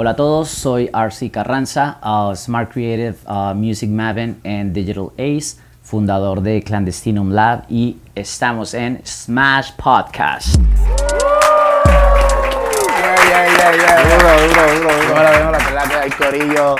Hola 0.00 0.10
a 0.10 0.14
todos, 0.14 0.48
soy 0.48 0.88
RC 0.92 1.32
Carranza, 1.32 1.98
uh, 2.04 2.32
Smart 2.32 2.70
Creative 2.72 3.16
uh, 3.26 3.52
Music 3.52 3.90
Maven 3.90 4.40
and 4.44 4.72
Digital 4.72 5.10
Ace, 5.18 5.56
fundador 5.82 6.40
de 6.40 6.62
Clandestinum 6.62 7.32
Lab 7.32 7.64
y 7.68 7.96
estamos 8.14 8.74
en 8.74 9.04
Smash 9.04 9.72
Podcast. 9.72 10.54
Hay 16.00 16.10
Corillo. 16.12 16.76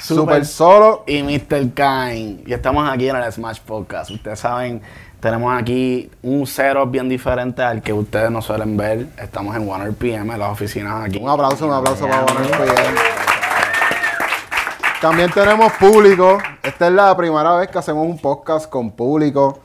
Super 0.00 0.46
Solo 0.46 1.04
y 1.06 1.22
Mr. 1.22 1.74
Kine. 1.74 2.42
Y 2.46 2.54
estamos 2.54 2.90
aquí 2.90 3.06
en 3.06 3.16
el 3.16 3.30
Smash 3.30 3.60
Podcast. 3.60 4.10
Ustedes 4.10 4.40
saben, 4.40 4.80
tenemos 5.22 5.56
aquí 5.56 6.10
un 6.24 6.44
cero 6.48 6.84
bien 6.84 7.08
diferente 7.08 7.62
al 7.62 7.80
que 7.80 7.92
ustedes 7.92 8.28
no 8.28 8.42
suelen 8.42 8.76
ver. 8.76 9.06
Estamos 9.16 9.54
en 9.54 9.68
1RPM, 9.68 10.32
en 10.32 10.38
las 10.40 10.50
oficinas 10.50 11.04
aquí. 11.04 11.16
Un 11.16 11.30
aplauso, 11.30 11.64
un 11.64 11.72
aplauso 11.72 12.08
para 12.08 12.26
1RPM. 12.26 12.94
También 15.00 15.30
tenemos 15.30 15.72
público. 15.74 16.38
Esta 16.60 16.88
es 16.88 16.92
la 16.92 17.16
primera 17.16 17.54
vez 17.54 17.68
que 17.68 17.78
hacemos 17.78 18.04
un 18.04 18.18
podcast 18.18 18.68
con 18.68 18.90
público. 18.90 19.60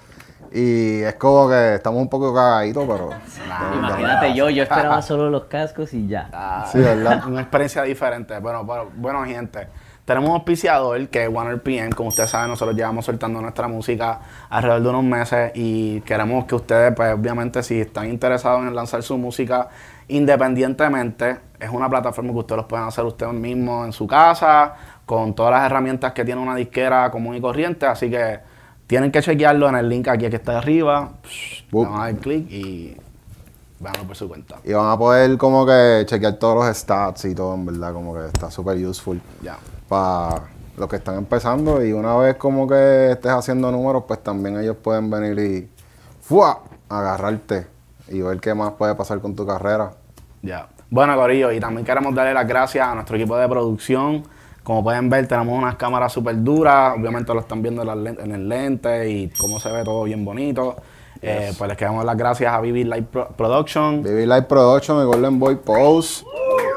Y 0.53 1.01
es 1.01 1.15
como 1.15 1.49
que 1.49 1.73
estamos 1.73 2.03
un 2.03 2.09
poco 2.09 2.31
cagaditos, 2.35 2.85
pero. 2.87 3.09
Imagínate 3.79 4.35
yo, 4.35 4.51
yo 4.51 4.61
esperaba 4.61 5.01
solo 5.01 5.31
los 5.31 5.45
cascos 5.45 5.91
y 5.95 6.07
ya. 6.07 6.29
Ah, 6.33 6.69
sí, 6.71 6.77
¿verdad? 6.77 7.23
Una 7.27 7.41
experiencia 7.41 7.81
diferente. 7.81 8.37
Bueno, 8.37 8.63
bueno, 8.63 8.91
bueno, 8.95 9.25
gente. 9.25 9.67
Tenemos 10.07 10.29
un 10.29 10.35
auspiciador 10.35 11.09
que 11.09 11.25
es 11.25 11.29
OneRPM. 11.29 11.91
Como 11.93 12.07
ustedes 12.07 12.29
saben, 12.29 12.49
nosotros 12.49 12.77
llevamos 12.77 13.03
soltando 13.03 13.41
nuestra 13.41 13.67
música 13.67 14.21
alrededor 14.49 14.81
de 14.81 14.89
unos 14.91 15.03
meses 15.03 15.51
y 15.53 15.99
queremos 15.99 16.45
que 16.45 16.55
ustedes, 16.55 16.93
pues 16.95 17.13
obviamente, 17.13 17.61
si 17.61 17.81
están 17.81 18.09
interesados 18.09 18.61
en 18.61 18.73
lanzar 18.73 19.03
su 19.03 19.17
música 19.17 19.67
independientemente, 20.07 21.39
es 21.59 21.69
una 21.69 21.89
plataforma 21.89 22.31
que 22.31 22.37
ustedes 22.37 22.55
los 22.55 22.65
pueden 22.67 22.85
hacer 22.85 23.03
ustedes 23.03 23.33
mismos 23.33 23.85
en 23.85 23.91
su 23.91 24.07
casa, 24.07 24.75
con 25.05 25.35
todas 25.35 25.51
las 25.51 25.65
herramientas 25.65 26.13
que 26.13 26.23
tiene 26.23 26.39
una 26.39 26.55
disquera 26.55 27.11
común 27.11 27.35
y 27.35 27.41
corriente. 27.41 27.85
Así 27.85 28.09
que 28.09 28.39
tienen 28.87 29.11
que 29.11 29.21
chequearlo 29.21 29.67
en 29.67 29.75
el 29.75 29.89
link 29.89 30.07
aquí 30.07 30.29
que 30.29 30.37
está 30.37 30.59
arriba. 30.59 31.11
Vamos 31.69 31.99
a 31.99 32.03
dar 32.05 32.15
clic 32.15 32.49
y 32.49 32.95
van 33.81 34.07
por 34.07 34.15
su 34.15 34.29
cuenta. 34.29 34.55
Y 34.63 34.71
van 34.71 34.89
a 34.89 34.97
poder 34.97 35.37
como 35.37 35.65
que 35.65 36.03
chequear 36.05 36.35
todos 36.35 36.65
los 36.65 36.77
stats 36.77 37.25
y 37.25 37.35
todo, 37.35 37.55
en 37.55 37.65
verdad, 37.65 37.91
como 37.91 38.13
que 38.13 38.27
está 38.27 38.49
súper 38.49 38.77
useful. 38.77 39.19
Ya 39.41 39.57
para 39.87 40.43
los 40.77 40.87
que 40.87 40.97
están 40.97 41.15
empezando 41.15 41.83
y 41.83 41.91
una 41.91 42.15
vez 42.17 42.35
como 42.35 42.67
que 42.67 43.11
estés 43.11 43.31
haciendo 43.31 43.71
números, 43.71 44.03
pues 44.07 44.23
también 44.23 44.59
ellos 44.59 44.77
pueden 44.81 45.09
venir 45.09 45.39
y 45.39 45.69
¡fua! 46.21 46.59
agarrarte 46.89 47.67
y 48.07 48.21
ver 48.21 48.39
qué 48.39 48.53
más 48.53 48.73
puede 48.73 48.95
pasar 48.95 49.19
con 49.19 49.35
tu 49.35 49.45
carrera. 49.45 49.91
Ya. 50.41 50.67
Bueno, 50.89 51.15
Corillo, 51.15 51.51
y 51.51 51.59
también 51.59 51.85
queremos 51.85 52.15
darle 52.15 52.33
las 52.33 52.47
gracias 52.47 52.87
a 52.87 52.95
nuestro 52.95 53.17
equipo 53.17 53.35
de 53.35 53.47
producción. 53.49 54.23
Como 54.63 54.83
pueden 54.83 55.09
ver, 55.09 55.27
tenemos 55.27 55.57
unas 55.57 55.75
cámaras 55.75 56.13
súper 56.13 56.41
duras. 56.43 56.93
Obviamente 56.97 57.33
lo 57.33 57.39
están 57.39 57.61
viendo 57.61 57.81
en, 57.81 58.31
el 58.31 58.47
lente 58.47 59.09
y 59.09 59.29
cómo 59.29 59.59
se 59.59 59.71
ve 59.71 59.83
todo 59.83 60.03
bien 60.03 60.23
bonito. 60.23 60.75
Eh, 61.21 61.51
pues 61.57 61.67
les 61.67 61.77
queremos 61.77 61.99
dar 61.99 62.05
las 62.07 62.17
gracias 62.17 62.53
a 62.53 62.61
Vivid 62.61 62.85
Light 62.85 63.07
Production. 63.07 64.03
Vivid 64.03 64.25
Light 64.25 64.45
Production, 64.45 64.99
el 64.99 65.07
Golden 65.07 65.39
Boy 65.39 65.55
Pose. 65.55 66.23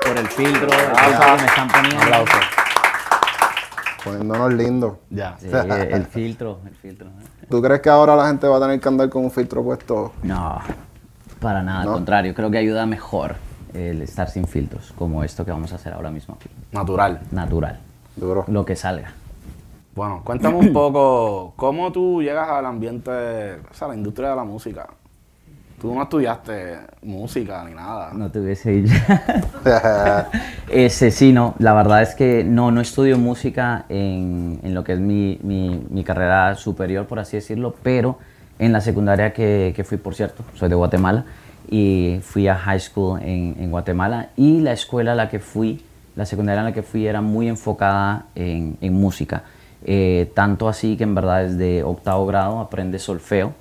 Por 0.05 0.17
el 0.17 0.27
filtro, 0.29 0.69
me 0.69 1.47
están 1.47 1.69
poniendo. 1.69 2.60
Poniéndonos 4.05 4.55
lindos. 4.55 4.95
Ya. 5.11 5.37
el 5.43 6.05
filtro, 6.07 6.61
el 6.67 6.75
filtro. 6.75 7.09
¿Tú 7.49 7.61
crees 7.61 7.81
que 7.81 7.91
ahora 7.91 8.17
la 8.17 8.29
gente 8.29 8.47
va 8.47 8.57
a 8.57 8.61
tener 8.61 8.81
que 8.81 8.89
andar 8.89 9.09
con 9.09 9.25
un 9.25 9.31
filtro 9.31 9.63
puesto? 9.63 10.13
No, 10.23 10.59
para 11.41 11.63
nada, 11.63 11.83
al 11.83 11.89
contrario. 11.89 12.35
Creo 12.35 12.51
que 12.51 12.59
ayuda 12.59 12.87
mejor 12.87 13.37
el 13.75 14.03
estar 14.03 14.29
sin 14.31 14.47
filtros, 14.47 14.93
como 14.97 15.25
esto 15.25 15.45
que 15.45 15.51
vamos 15.51 15.73
a 15.73 15.77
hacer 15.77 15.93
ahora 15.93 16.11
mismo 16.11 16.37
aquí. 16.39 16.49
Natural. 16.73 17.21
Natural. 17.31 17.79
Duro. 18.17 18.45
Lo 18.49 18.65
que 18.65 18.77
salga. 18.77 19.13
Bueno, 19.95 20.23
cuéntame 20.25 20.57
un 20.57 20.73
poco, 20.73 21.53
¿cómo 21.57 21.91
tú 21.91 22.23
llegas 22.23 22.49
al 22.49 22.65
ambiente, 22.65 23.11
o 23.11 23.75
sea, 23.75 23.87
a 23.87 23.89
la 23.89 23.97
industria 23.97 24.31
de 24.31 24.37
la 24.37 24.45
música? 24.45 24.89
Tú 25.81 25.95
no 25.95 26.03
estudiaste 26.03 26.77
música 27.03 27.65
ni 27.65 27.75
nada. 27.75 28.11
No 28.13 28.31
te 28.31 28.39
hubiese. 28.39 28.85
Ese 30.71 31.11
sí, 31.11 31.33
no. 31.33 31.55
La 31.59 31.73
verdad 31.73 32.03
es 32.03 32.15
que 32.15 32.45
no, 32.45 32.71
no 32.71 32.83
estudio 32.83 33.17
música 33.17 33.87
en, 33.89 34.61
en 34.63 34.75
lo 34.75 34.85
que 34.85 34.93
es 34.93 35.01
mi, 35.01 35.39
mi, 35.43 35.83
mi, 35.89 36.05
carrera 36.05 36.55
superior, 36.57 37.07
por 37.07 37.19
así 37.19 37.39
decirlo, 37.39 37.75
pero 37.83 38.19
en 38.59 38.75
la 38.75 38.83
secundaria 38.83 39.33
que, 39.33 39.73
que, 39.75 39.83
fui, 39.83 39.97
por 39.97 40.15
cierto, 40.15 40.45
soy 40.55 40.69
de 40.69 40.75
Guatemala, 40.75 41.25
y 41.71 42.21
fui 42.23 42.47
a 42.47 42.57
high 42.57 42.81
school 42.81 43.19
en, 43.23 43.57
en, 43.59 43.71
Guatemala, 43.71 44.29
y 44.37 44.61
la 44.61 44.73
escuela 44.73 45.13
a 45.13 45.15
la 45.15 45.31
que 45.31 45.39
fui, 45.39 45.83
la 46.15 46.27
secundaria 46.27 46.61
en 46.61 46.67
la 46.67 46.73
que 46.75 46.83
fui, 46.83 47.07
era 47.07 47.23
muy 47.23 47.49
enfocada 47.49 48.27
en, 48.35 48.77
en 48.83 48.93
música. 48.93 49.45
Eh, 49.87 50.31
tanto 50.35 50.69
así 50.69 50.99
que 50.99 51.05
en 51.05 51.15
verdad 51.15 51.45
desde 51.45 51.83
octavo 51.83 52.27
grado 52.27 52.61
aprendes 52.61 53.03
solfeo 53.03 53.55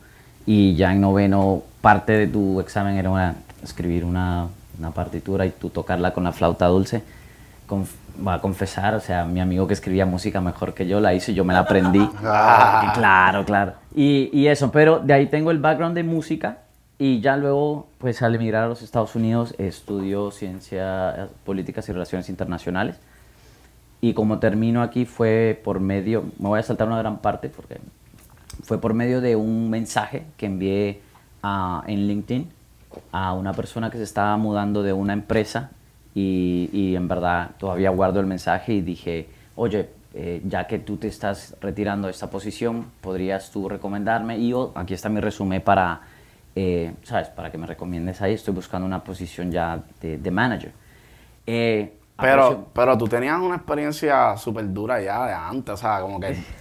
y 0.46 0.76
ya 0.76 0.92
en 0.92 1.00
noveno 1.00 1.64
parte 1.82 2.14
de 2.14 2.28
tu 2.28 2.60
examen 2.60 2.98
era 2.98 3.36
escribir 3.64 4.06
una, 4.06 4.48
una, 4.78 4.92
partitura 4.92 5.46
y 5.46 5.52
tú 5.52 5.70
tocarla 5.70 6.14
con 6.14 6.24
la 6.24 6.32
flauta 6.32 6.68
dulce. 6.68 7.04
va 8.26 8.36
a 8.36 8.42
confesar, 8.42 8.96
o 8.96 9.00
sea, 9.00 9.26
mi 9.26 9.40
amigo 9.40 9.68
que 9.68 9.74
escribía 9.74 10.06
música 10.06 10.42
mejor 10.42 10.74
que 10.74 10.88
yo 10.88 11.00
la 11.00 11.14
hizo 11.14 11.32
y 11.32 11.36
yo 11.36 11.46
me 11.46 11.54
la 11.54 11.60
aprendí. 11.60 12.08
Ah. 12.24 12.92
claro, 12.94 13.46
claro. 13.46 13.74
Y, 13.96 14.30
y, 14.34 14.48
eso, 14.48 14.72
pero 14.72 15.00
de 15.00 15.14
ahí 15.14 15.28
tengo 15.28 15.52
el 15.52 15.60
background 15.60 15.96
de 15.96 16.04
música 16.04 16.60
y 16.98 17.22
ya 17.22 17.38
luego, 17.38 17.88
pues 17.98 18.22
al 18.22 18.36
emigrar 18.36 18.66
a 18.66 18.68
los 18.68 18.82
Estados 18.82 19.16
Unidos, 19.16 19.56
estudio 19.58 20.32
ciencia, 20.32 21.30
políticas 21.46 21.88
y 21.88 21.94
relaciones 21.94 22.28
internacionales. 22.28 22.98
Y 24.02 24.14
como 24.14 24.40
termino 24.40 24.82
aquí 24.82 25.06
fue 25.06 25.60
por 25.64 25.80
medio, 25.80 26.26
me 26.40 26.50
voy 26.50 26.60
a 26.60 26.64
saltar 26.64 26.88
una 26.88 26.98
gran 26.98 27.20
parte 27.20 27.48
porque 27.50 27.80
fue 28.64 28.80
por 28.80 28.94
medio 28.94 29.22
de 29.22 29.38
un 29.38 29.70
mensaje 29.70 30.26
que 30.36 30.46
envié 30.46 31.02
en 31.44 32.08
LinkedIn 32.08 32.50
a 33.12 33.34
una 33.34 33.54
persona 33.54 33.90
que 33.90 33.98
se 33.98 34.04
estaba 34.04 34.36
mudando 34.38 34.84
de 34.84 34.94
una 34.94 35.14
empresa 35.14 35.72
y, 36.16 36.70
y 36.74 36.96
en 36.96 37.08
verdad 37.08 37.52
todavía 37.58 37.90
guardo 37.92 38.20
el 38.20 38.26
mensaje 38.26 38.74
y 38.74 38.82
dije, 38.82 39.30
oye, 39.56 39.90
eh, 40.14 40.42
ya 40.44 40.66
que 40.66 40.80
tú 40.80 40.98
te 40.98 41.08
estás 41.08 41.56
retirando 41.62 42.08
de 42.08 42.12
esta 42.12 42.32
posición, 42.32 42.88
¿podrías 43.00 43.52
tú 43.52 43.70
recomendarme? 43.70 44.40
Y 44.40 44.50
yo, 44.50 44.72
aquí 44.74 44.96
está 44.96 45.08
mi 45.08 45.20
resumen 45.20 45.62
para, 45.62 46.02
eh, 46.56 46.94
¿sabes? 47.04 47.28
Para 47.30 47.52
que 47.52 47.60
me 47.60 47.68
recomiendes 47.68 48.20
ahí. 48.22 48.34
Estoy 48.34 48.56
buscando 48.56 48.88
una 48.88 49.04
posición 49.04 49.52
ya 49.52 49.80
de, 50.02 50.18
de 50.18 50.32
manager. 50.32 50.72
Eh, 51.46 51.94
pero, 52.20 52.68
pero 52.74 52.98
tú 52.98 53.08
tenías 53.08 53.40
una 53.40 53.56
experiencia 53.56 54.36
súper 54.36 54.74
dura 54.74 55.00
ya 55.00 55.28
de 55.28 55.34
antes, 55.34 55.76
o 55.76 55.78
sea, 55.78 56.02
como 56.02 56.20
que 56.20 56.36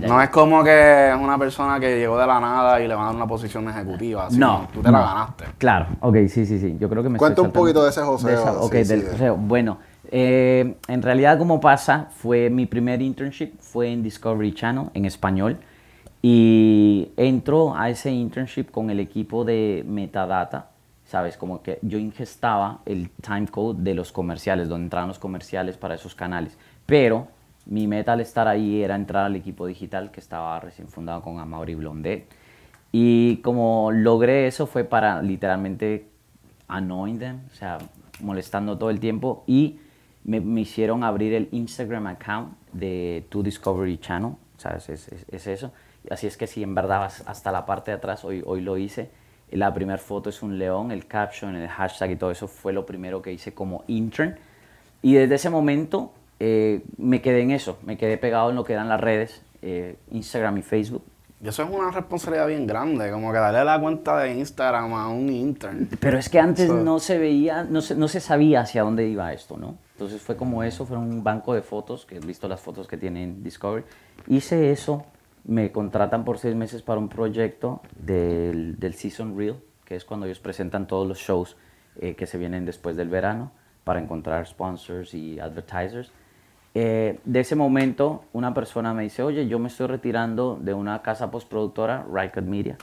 no 0.00 0.22
es 0.22 0.30
como 0.30 0.64
que 0.64 1.10
es 1.10 1.16
una 1.16 1.38
persona 1.38 1.78
que 1.78 1.98
llegó 1.98 2.18
de 2.18 2.26
la 2.26 2.40
nada 2.40 2.80
y 2.80 2.88
le 2.88 2.94
van 2.94 3.04
a 3.04 3.06
dar 3.06 3.16
una 3.16 3.26
posición 3.26 3.68
ejecutiva. 3.68 4.28
no. 4.32 4.68
Tú 4.72 4.82
te 4.82 4.90
la 4.90 5.00
ganaste. 5.00 5.44
Claro, 5.58 5.86
ok, 6.00 6.16
sí, 6.28 6.46
sí, 6.46 6.58
sí. 6.58 6.76
Yo 6.78 6.88
creo 6.88 7.02
que 7.02 7.08
me 7.08 7.18
Cuenta 7.18 7.42
un 7.42 7.52
poquito 7.52 7.82
de 7.84 7.90
ese 7.90 8.02
José. 8.02 8.36
ok, 8.36 8.72
del 8.72 9.08
José. 9.08 9.30
Bueno, 9.30 9.78
eh, 10.10 10.76
en 10.88 11.02
realidad 11.02 11.38
como 11.38 11.60
pasa, 11.60 12.08
fue 12.16 12.50
mi 12.50 12.66
primer 12.66 13.02
internship, 13.02 13.58
fue 13.60 13.92
en 13.92 14.02
Discovery 14.02 14.54
Channel, 14.54 14.90
en 14.94 15.04
español. 15.04 15.58
Y 16.20 17.12
entro 17.16 17.76
a 17.76 17.90
ese 17.90 18.10
internship 18.10 18.70
con 18.70 18.90
el 18.90 18.98
equipo 18.98 19.44
de 19.44 19.84
metadata, 19.86 20.70
¿sabes? 21.04 21.36
Como 21.36 21.62
que 21.62 21.78
yo 21.82 21.98
ingestaba 21.98 22.80
el 22.86 23.10
timecode 23.10 23.82
de 23.82 23.94
los 23.94 24.10
comerciales, 24.10 24.68
donde 24.68 24.86
entraban 24.86 25.08
los 25.08 25.20
comerciales 25.20 25.76
para 25.76 25.94
esos 25.94 26.16
canales. 26.16 26.58
Pero 26.86 27.28
mi 27.68 27.86
meta 27.86 28.14
al 28.14 28.20
estar 28.20 28.48
ahí 28.48 28.82
era 28.82 28.94
entrar 28.94 29.26
al 29.26 29.36
equipo 29.36 29.66
digital 29.66 30.10
que 30.10 30.20
estaba 30.20 30.58
recién 30.58 30.88
fundado 30.88 31.22
con 31.22 31.38
Amaury 31.38 31.74
Blondet. 31.74 32.26
Y 32.90 33.36
como 33.38 33.92
logré 33.92 34.46
eso 34.46 34.66
fue 34.66 34.84
para 34.84 35.22
literalmente 35.22 36.08
annoying 36.66 37.18
them, 37.18 37.40
o 37.52 37.54
sea, 37.54 37.78
molestando 38.20 38.78
todo 38.78 38.88
el 38.88 38.98
tiempo. 39.00 39.44
Y 39.46 39.78
me, 40.24 40.40
me 40.40 40.62
hicieron 40.62 41.04
abrir 41.04 41.34
el 41.34 41.48
Instagram 41.52 42.06
account 42.06 42.56
de 42.72 43.26
To 43.28 43.42
Discovery 43.42 43.98
Channel, 43.98 44.32
¿sabes? 44.56 44.88
Es, 44.88 45.08
es, 45.08 45.26
es, 45.30 45.46
eso. 45.46 45.70
Así 46.10 46.26
es 46.26 46.38
que 46.38 46.46
si 46.46 46.62
en 46.62 46.74
verdad 46.74 47.10
hasta 47.26 47.52
la 47.52 47.66
parte 47.66 47.90
de 47.90 47.98
atrás, 47.98 48.24
hoy, 48.24 48.42
hoy 48.46 48.62
lo 48.62 48.78
hice. 48.78 49.10
La 49.50 49.72
primera 49.74 49.98
foto 49.98 50.30
es 50.30 50.42
un 50.42 50.58
león, 50.58 50.90
el 50.90 51.06
caption, 51.06 51.54
el 51.54 51.68
hashtag 51.68 52.12
y 52.12 52.16
todo 52.16 52.30
eso 52.30 52.48
fue 52.48 52.72
lo 52.72 52.86
primero 52.86 53.20
que 53.20 53.30
hice 53.30 53.52
como 53.52 53.84
intern. 53.88 54.38
Y 55.02 55.14
desde 55.14 55.34
ese 55.34 55.50
momento 55.50 56.12
eh, 56.40 56.82
me 56.96 57.20
quedé 57.20 57.40
en 57.40 57.50
eso, 57.50 57.78
me 57.84 57.96
quedé 57.96 58.18
pegado 58.18 58.50
en 58.50 58.56
lo 58.56 58.64
que 58.64 58.72
eran 58.72 58.88
las 58.88 59.00
redes, 59.00 59.42
eh, 59.62 59.96
Instagram 60.10 60.58
y 60.58 60.62
Facebook. 60.62 61.04
Y 61.40 61.48
eso 61.48 61.62
es 61.62 61.70
una 61.70 61.90
responsabilidad 61.92 62.48
bien 62.48 62.66
grande, 62.66 63.10
como 63.12 63.30
que 63.30 63.38
darle 63.38 63.64
la 63.64 63.80
cuenta 63.80 64.18
de 64.18 64.34
Instagram 64.34 64.92
a 64.94 65.08
un 65.08 65.28
intern. 65.28 65.88
Pero 66.00 66.18
es 66.18 66.28
que 66.28 66.40
antes 66.40 66.68
no 66.68 66.98
se 66.98 67.16
veía, 67.18 67.62
no 67.62 67.80
se, 67.80 67.94
no 67.94 68.08
se 68.08 68.18
sabía 68.18 68.62
hacia 68.62 68.82
dónde 68.82 69.06
iba 69.06 69.32
esto, 69.32 69.56
¿no? 69.56 69.78
Entonces 69.92 70.20
fue 70.20 70.36
como 70.36 70.64
eso, 70.64 70.84
fue 70.84 70.96
un 70.96 71.22
banco 71.22 71.54
de 71.54 71.62
fotos, 71.62 72.06
que 72.06 72.16
he 72.16 72.20
visto 72.20 72.48
las 72.48 72.60
fotos 72.60 72.88
que 72.88 72.96
tienen 72.96 73.44
Discovery. 73.44 73.84
Hice 74.26 74.72
eso, 74.72 75.06
me 75.44 75.70
contratan 75.70 76.24
por 76.24 76.38
seis 76.38 76.56
meses 76.56 76.82
para 76.82 76.98
un 76.98 77.08
proyecto 77.08 77.82
del, 77.96 78.78
del 78.78 78.94
Season 78.94 79.36
Reel, 79.38 79.56
que 79.84 79.94
es 79.94 80.04
cuando 80.04 80.26
ellos 80.26 80.40
presentan 80.40 80.86
todos 80.88 81.06
los 81.06 81.18
shows 81.18 81.56
eh, 82.00 82.14
que 82.14 82.26
se 82.26 82.36
vienen 82.36 82.64
después 82.64 82.96
del 82.96 83.08
verano 83.08 83.52
para 83.84 84.00
encontrar 84.00 84.46
sponsors 84.46 85.14
y 85.14 85.40
advertisers. 85.40 86.10
Eh, 86.74 87.18
de 87.24 87.40
ese 87.40 87.56
momento, 87.56 88.24
una 88.32 88.54
persona 88.54 88.94
me 88.94 89.02
dice, 89.02 89.22
oye, 89.22 89.48
yo 89.48 89.58
me 89.58 89.68
estoy 89.68 89.86
retirando 89.86 90.58
de 90.60 90.74
una 90.74 91.02
casa 91.02 91.30
postproductora, 91.30 92.04
Rycut 92.12 92.44
Media, 92.44 92.76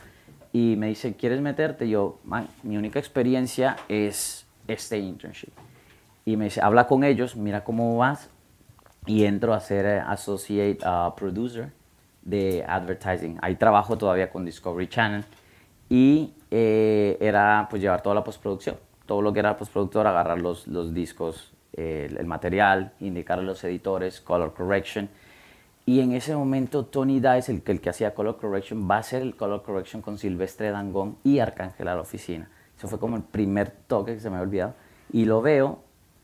y 0.52 0.76
me 0.78 0.88
dice, 0.88 1.16
¿quieres 1.16 1.42
meterte? 1.42 1.88
Yo, 1.88 2.20
"Man, 2.24 2.48
mi 2.64 2.78
única 2.78 3.00
experiencia 3.00 3.76
es 3.88 4.46
este 4.68 4.98
internship. 4.98 5.52
Y 6.26 6.38
me 6.38 6.46
dice, 6.46 6.62
habla 6.62 6.88
con 6.88 7.04
ellos, 7.04 7.36
mira 7.36 7.64
cómo 7.64 7.98
vas, 7.98 8.30
y 9.06 9.26
entro 9.26 9.54
a 9.54 9.60
ser 9.60 9.86
eh, 9.86 10.00
Associate 10.00 10.80
uh, 10.86 11.16
Producer 11.16 11.72
de 12.24 12.66
Advertising. 12.68 13.38
Ahí 13.42 13.56
trabajo 13.56 13.98
todavía 13.98 14.30
con 14.31 14.46
Discovery 14.46 14.88
Channel 14.88 15.24
y 15.90 16.34
eh, 16.50 17.18
era 17.20 17.68
pues 17.70 17.81
llevar 17.81 18.02
toda 18.02 18.16
la 18.16 18.24
postproducción, 18.24 18.78
todo 19.06 19.22
lo 19.22 19.31
que 19.31 19.40
era 19.40 19.56
postproductor, 19.56 20.08
agarrar 20.08 20.42
los, 20.42 20.68
los 20.68 20.94
discos, 20.94 21.54
el, 21.75 22.25
material, 22.25 22.94
indicar 23.00 23.39
a 23.39 23.42
los 23.42 23.63
editores, 23.63 24.22
color 24.22 24.54
correction. 24.54 25.10
Y 25.86 26.00
en 26.00 26.13
ese 26.13 26.36
momento 26.36 26.86
Tony 26.86 27.19
Dice, 27.19 27.62
el 27.66 27.81
que 27.81 27.89
hacía 27.89 28.13
color 28.13 28.38
correction, 28.38 28.89
va 28.89 28.95
a 28.95 29.00
hacer 29.00 29.22
el 29.22 29.36
color 29.36 29.62
correction 29.62 30.01
con 30.01 30.18
Silvestre 30.18 30.72
Dangón 30.72 31.18
y 31.24 31.39
Arcángel 31.39 31.88
a 31.88 31.95
la 31.95 32.01
oficina. 32.01 32.50
Eso 32.77 32.88
fue 32.88 33.00
como 33.00 33.16
el 33.16 33.24
primer 33.24 33.69
toque 33.69 34.16
que 34.16 34.19
se 34.19 34.30
me 34.30 34.38
había 34.38 34.48
olvidado. 34.48 34.74
Y 35.12 35.25
lo 35.25 35.42
veo 35.42 35.80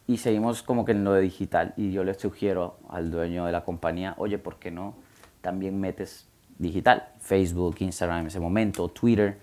y 0.07 0.17
seguimos 0.17 0.63
como 0.63 0.83
que 0.83 0.93
en 0.93 1.03
lo 1.03 1.13
de 1.13 1.21
digital. 1.21 1.73
Y 1.77 1.91
yo 1.91 2.03
le 2.03 2.13
sugiero 2.15 2.77
al 2.89 3.11
dueño 3.11 3.45
de 3.45 3.51
la 3.51 3.63
compañía, 3.63 4.15
oye, 4.17 4.37
¿por 4.37 4.57
qué 4.57 4.71
no 4.71 4.95
también 5.41 5.79
metes 5.79 6.27
digital? 6.57 7.09
Facebook, 7.19 7.75
Instagram 7.79 8.21
en 8.21 8.27
ese 8.27 8.39
momento, 8.39 8.87
Twitter. 8.89 9.37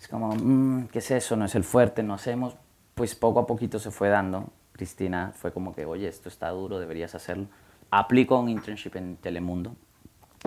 Es 0.00 0.08
como, 0.08 0.34
"Mm, 0.34 0.86
¿qué 0.88 1.00
es 1.00 1.10
eso? 1.10 1.36
No 1.36 1.44
es 1.44 1.54
el 1.54 1.64
fuerte, 1.64 2.02
no 2.02 2.14
hacemos. 2.14 2.56
Pues 2.94 3.14
poco 3.14 3.40
a 3.40 3.46
poquito 3.46 3.78
se 3.78 3.90
fue 3.90 4.08
dando. 4.08 4.50
Cristina 4.82 5.30
fue 5.36 5.52
como 5.52 5.76
que, 5.76 5.84
oye, 5.86 6.08
esto 6.08 6.28
está 6.28 6.48
duro, 6.48 6.80
deberías 6.80 7.14
hacerlo. 7.14 7.46
Aplico 7.92 8.36
un 8.40 8.48
internship 8.48 8.96
en 8.96 9.14
Telemundo 9.16 9.76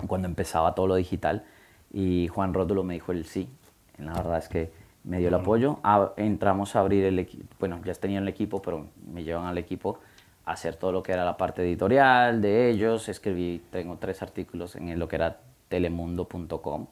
cuando 0.06 0.28
empezaba 0.28 0.74
todo 0.74 0.88
lo 0.88 0.96
digital 0.96 1.42
y 1.90 2.28
Juan 2.28 2.52
Rótulo 2.52 2.84
me 2.84 2.92
dijo 2.92 3.12
el 3.12 3.24
sí. 3.24 3.48
La 3.96 4.12
verdad 4.12 4.36
es 4.36 4.48
que 4.50 4.70
me 5.04 5.20
dio 5.20 5.28
el 5.28 5.34
apoyo. 5.34 5.78
A- 5.82 6.12
entramos 6.18 6.76
a 6.76 6.80
abrir 6.80 7.06
el 7.06 7.18
equipo, 7.18 7.46
bueno, 7.58 7.80
ya 7.82 7.94
tenía 7.94 8.18
el 8.18 8.28
equipo, 8.28 8.60
pero 8.60 8.88
me 9.10 9.24
llevan 9.24 9.46
al 9.46 9.56
equipo 9.56 10.00
a 10.44 10.52
hacer 10.52 10.76
todo 10.76 10.92
lo 10.92 11.02
que 11.02 11.12
era 11.12 11.24
la 11.24 11.38
parte 11.38 11.62
editorial 11.62 12.42
de 12.42 12.68
ellos. 12.68 13.08
Escribí, 13.08 13.62
tengo 13.70 13.96
tres 13.96 14.20
artículos 14.20 14.76
en 14.76 14.98
lo 14.98 15.08
que 15.08 15.16
era 15.16 15.40
telemundo.com 15.68 16.88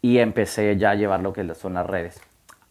y 0.00 0.16
empecé 0.16 0.78
ya 0.78 0.92
a 0.92 0.94
llevar 0.94 1.20
lo 1.20 1.34
que 1.34 1.54
son 1.54 1.74
las 1.74 1.86
redes. 1.86 2.22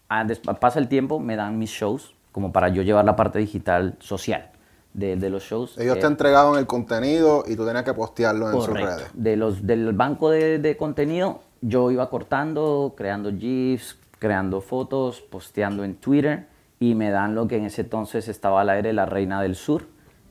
Ah, 0.10 0.26
pasa 0.60 0.80
el 0.80 0.88
tiempo, 0.88 1.20
me 1.20 1.36
dan 1.36 1.60
mis 1.60 1.70
shows 1.70 2.16
como 2.32 2.52
para 2.52 2.70
yo 2.70 2.82
llevar 2.84 3.06
la 3.06 3.16
parte 3.16 3.40
digital 3.40 3.96
social 4.00 4.50
de, 4.94 5.16
de 5.16 5.30
los 5.30 5.44
shows. 5.44 5.78
Ellos 5.78 5.98
Eh, 5.98 6.02
te 6.02 6.08
entregaban 6.08 6.58
el 6.58 6.66
contenido 6.66 7.44
y 7.48 7.56
tú 7.56 7.66
tenías 7.66 7.84
que 7.84 7.94
postearlo 7.94 8.48
en 8.48 8.54
sus 8.56 8.68
Correcto. 8.68 8.96
redes. 8.98 9.10
De 9.14 9.36
los, 9.36 9.66
del 9.66 9.94
banco 9.94 10.30
de, 10.30 10.60
de 10.60 10.78
contenido, 10.78 11.42
yo 11.62 11.92
iba 11.92 12.10
cortando, 12.10 12.94
creando 12.96 13.32
GIFs, 13.32 13.98
creando 14.18 14.62
fotos, 14.62 15.22
posteando 15.22 15.84
en 15.84 15.96
Twitter 15.96 16.48
y 16.80 16.96
me 16.96 17.10
dan 17.10 17.36
lo 17.36 17.48
que 17.48 17.58
en 17.58 17.66
ese 17.66 17.82
entonces 17.82 18.28
estaba 18.28 18.62
al 18.62 18.70
aire 18.70 18.94
La 18.94 19.06
Reina 19.06 19.42
del 19.42 19.56
Sur 19.56 19.88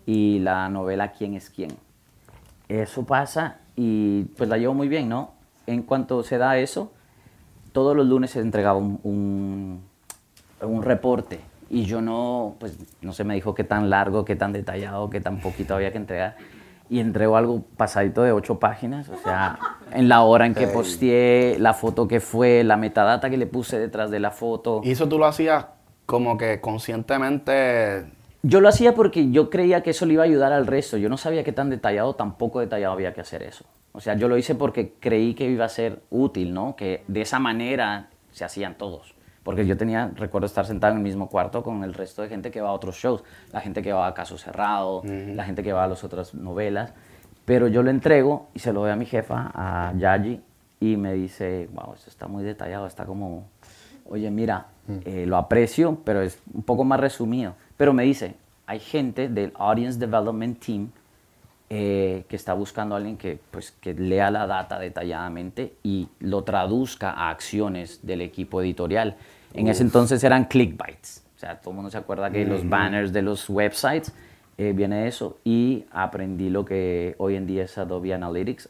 y 0.06 0.38
la 0.38 0.68
novela 0.68 1.12
¿Quién 1.12 1.34
es 1.34 1.50
quién? 1.50 1.70
Eso 2.68 3.04
pasa 3.04 3.58
y 3.76 4.24
pues 4.36 4.48
la 4.48 4.58
llevo 4.58 4.74
muy 4.74 4.88
bien, 4.88 5.08
¿no? 5.08 5.32
En 5.66 5.82
cuanto 5.82 6.22
se 6.22 6.38
da 6.38 6.58
eso, 6.58 6.92
todos 7.72 7.94
los 7.96 8.06
lunes 8.06 8.30
se 8.30 8.40
entregaba 8.40 8.78
un, 8.78 8.98
un, 9.02 9.82
un 10.62 10.82
reporte 10.82 11.40
y 11.70 11.85
yo 11.85 12.00
no, 12.00 12.56
pues 12.59 12.79
no 13.03 13.12
se 13.12 13.25
me 13.25 13.35
dijo 13.35 13.55
qué 13.55 13.65
tan 13.65 13.91
largo, 13.91 14.25
qué 14.25 14.37
tan 14.37 14.53
detallado, 14.53 15.11
qué 15.11 15.20
tan 15.20 15.41
poquito 15.41 15.75
había 15.75 15.93
que 15.93 15.99
entregar. 15.99 16.37
Y 16.91 17.00
entrego 17.00 17.37
algo 17.37 17.62
pasadito 17.76 18.23
de 18.23 18.32
ocho 18.32 18.59
páginas, 18.59 19.11
o 19.11 19.17
sea, 19.19 19.59
en 19.93 20.09
la 20.09 20.23
hora 20.23 20.47
en 20.47 20.55
que 20.55 20.67
posteé, 20.67 21.59
la 21.59 21.75
foto 21.75 22.09
que 22.09 22.20
fue, 22.20 22.65
la 22.65 22.79
metadata 22.79 23.29
que 23.29 23.37
le 23.37 23.47
puse 23.47 23.79
detrás 23.79 24.11
de 24.11 24.20
la 24.20 24.31
foto. 24.31 24.81
Y 24.82 24.93
eso 24.93 25.06
tú 25.06 25.19
lo 25.19 25.26
hacías 25.26 25.67
como 26.06 26.38
que 26.38 26.62
conscientemente. 26.62 28.06
Yo 28.43 28.62
lo 28.62 28.70
hacía 28.70 28.94
porque 28.94 29.31
yo 29.31 29.50
creía 29.50 29.82
que 29.82 29.91
eso 29.91 30.06
le 30.06 30.15
iba 30.15 30.23
a 30.23 30.26
ayudar 30.26 30.55
al 30.55 30.67
resto. 30.67 30.97
Yo 30.97 31.11
no 31.11 31.19
sabía 31.19 31.44
qué 31.44 31.53
tan 31.53 31.69
detallado, 31.69 32.15
tan 32.15 32.38
poco 32.38 32.61
detallado 32.61 32.94
había 32.94 33.12
que 33.12 33.20
hacer 33.20 33.43
eso. 33.43 33.67
O 33.93 34.00
sea, 34.00 34.15
yo 34.15 34.29
lo 34.29 34.38
hice 34.38 34.55
porque 34.55 34.94
creí 35.00 35.35
que 35.35 35.44
iba 35.44 35.67
a 35.67 35.69
ser 35.69 36.00
útil, 36.09 36.55
¿no? 36.55 36.76
Que 36.76 37.05
de 37.09 37.20
esa 37.20 37.38
manera 37.38 38.09
se 38.31 38.47
hacían 38.47 38.79
todos. 38.79 39.18
Porque 39.48 39.64
yo 39.64 39.78
tenía, 39.78 40.12
recuerdo 40.14 40.44
estar 40.44 40.66
sentado 40.66 40.92
en 40.92 40.98
el 40.98 41.02
mismo 41.02 41.30
cuarto 41.30 41.62
con 41.62 41.82
el 41.82 41.94
resto 41.94 42.20
de 42.20 42.28
gente 42.28 42.50
que 42.50 42.60
va 42.60 42.68
a 42.68 42.72
otros 42.72 42.96
shows. 42.96 43.24
La 43.50 43.62
gente 43.62 43.80
que 43.80 43.94
va 43.94 44.06
a 44.06 44.12
Caso 44.12 44.36
Cerrado, 44.36 45.00
la 45.04 45.42
gente 45.42 45.62
que 45.62 45.72
va 45.72 45.84
a 45.84 45.88
las 45.88 46.04
otras 46.04 46.34
novelas. 46.34 46.92
Pero 47.46 47.66
yo 47.66 47.82
lo 47.82 47.88
entrego 47.88 48.48
y 48.52 48.58
se 48.58 48.74
lo 48.74 48.80
doy 48.80 48.90
a 48.90 48.96
mi 48.96 49.06
jefa, 49.06 49.50
a 49.54 49.94
Yaji, 49.96 50.42
y 50.80 50.98
me 50.98 51.14
dice, 51.14 51.66
wow, 51.72 51.94
esto 51.94 52.10
está 52.10 52.28
muy 52.28 52.44
detallado, 52.44 52.86
está 52.86 53.06
como, 53.06 53.48
oye, 54.04 54.30
mira, 54.30 54.66
eh, 55.06 55.24
lo 55.24 55.38
aprecio, 55.38 55.96
pero 56.04 56.20
es 56.20 56.42
un 56.52 56.62
poco 56.62 56.84
más 56.84 57.00
resumido. 57.00 57.54
Pero 57.78 57.94
me 57.94 58.02
dice, 58.02 58.34
hay 58.66 58.80
gente 58.80 59.30
del 59.30 59.54
Audience 59.56 59.98
Development 59.98 60.62
Team 60.62 60.90
eh, 61.70 62.24
que 62.28 62.36
está 62.36 62.52
buscando 62.52 62.94
a 62.94 62.98
alguien 62.98 63.16
que, 63.16 63.40
pues, 63.50 63.70
que 63.70 63.94
lea 63.94 64.30
la 64.30 64.46
data 64.46 64.78
detalladamente 64.78 65.74
y 65.82 66.08
lo 66.20 66.44
traduzca 66.44 67.12
a 67.12 67.30
acciones 67.30 68.06
del 68.06 68.20
equipo 68.20 68.60
editorial. 68.60 69.16
En 69.54 69.66
ese 69.68 69.82
entonces 69.82 70.22
eran 70.24 70.44
clickbites. 70.44 71.24
O 71.36 71.38
sea, 71.38 71.60
todo 71.60 71.70
el 71.70 71.76
mundo 71.76 71.90
se 71.90 71.98
acuerda 71.98 72.30
que 72.30 72.44
los 72.44 72.62
banners 72.68 73.12
de 73.12 73.22
los 73.22 73.48
websites 73.48 74.12
eh, 74.58 74.72
viene 74.74 75.02
de 75.02 75.08
eso. 75.08 75.38
Y 75.44 75.84
aprendí 75.92 76.50
lo 76.50 76.64
que 76.64 77.14
hoy 77.18 77.36
en 77.36 77.46
día 77.46 77.64
es 77.64 77.78
Adobe 77.78 78.12
Analytics. 78.14 78.68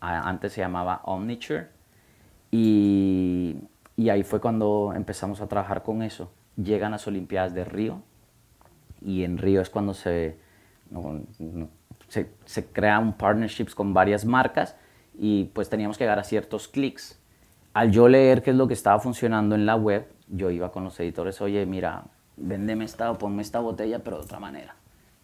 Antes 0.00 0.52
se 0.52 0.60
llamaba 0.60 1.00
Omniture. 1.04 1.68
Y, 2.50 3.56
y 3.96 4.08
ahí 4.10 4.22
fue 4.22 4.40
cuando 4.40 4.92
empezamos 4.94 5.40
a 5.40 5.48
trabajar 5.48 5.82
con 5.82 6.02
eso. 6.02 6.30
Llegan 6.56 6.92
las 6.92 7.06
Olimpiadas 7.06 7.52
de 7.54 7.64
Río 7.64 8.00
y 9.04 9.24
en 9.24 9.38
Río 9.38 9.60
es 9.60 9.70
cuando 9.70 9.92
se, 9.92 10.36
no- 10.90 11.20
no- 11.40 11.68
se, 12.08 12.28
se 12.44 12.66
crean 12.66 13.14
partnerships 13.16 13.74
con 13.74 13.92
varias 13.92 14.24
marcas 14.24 14.76
y 15.18 15.44
pues 15.46 15.68
teníamos 15.68 15.98
que 15.98 16.04
llegar 16.04 16.18
a 16.20 16.24
ciertos 16.24 16.68
clics. 16.68 17.18
Al 17.74 17.90
yo 17.90 18.08
leer 18.08 18.42
qué 18.42 18.50
es 18.50 18.56
lo 18.56 18.68
que 18.68 18.74
estaba 18.74 19.00
funcionando 19.00 19.56
en 19.56 19.66
la 19.66 19.74
web, 19.74 20.06
yo 20.28 20.50
iba 20.50 20.70
con 20.70 20.84
los 20.84 20.98
editores, 21.00 21.40
oye, 21.40 21.66
mira, 21.66 22.04
véndeme 22.36 22.84
esta 22.84 23.10
o 23.10 23.18
ponme 23.18 23.42
esta 23.42 23.58
botella, 23.58 23.98
pero 23.98 24.18
de 24.18 24.22
otra 24.22 24.38
manera. 24.38 24.76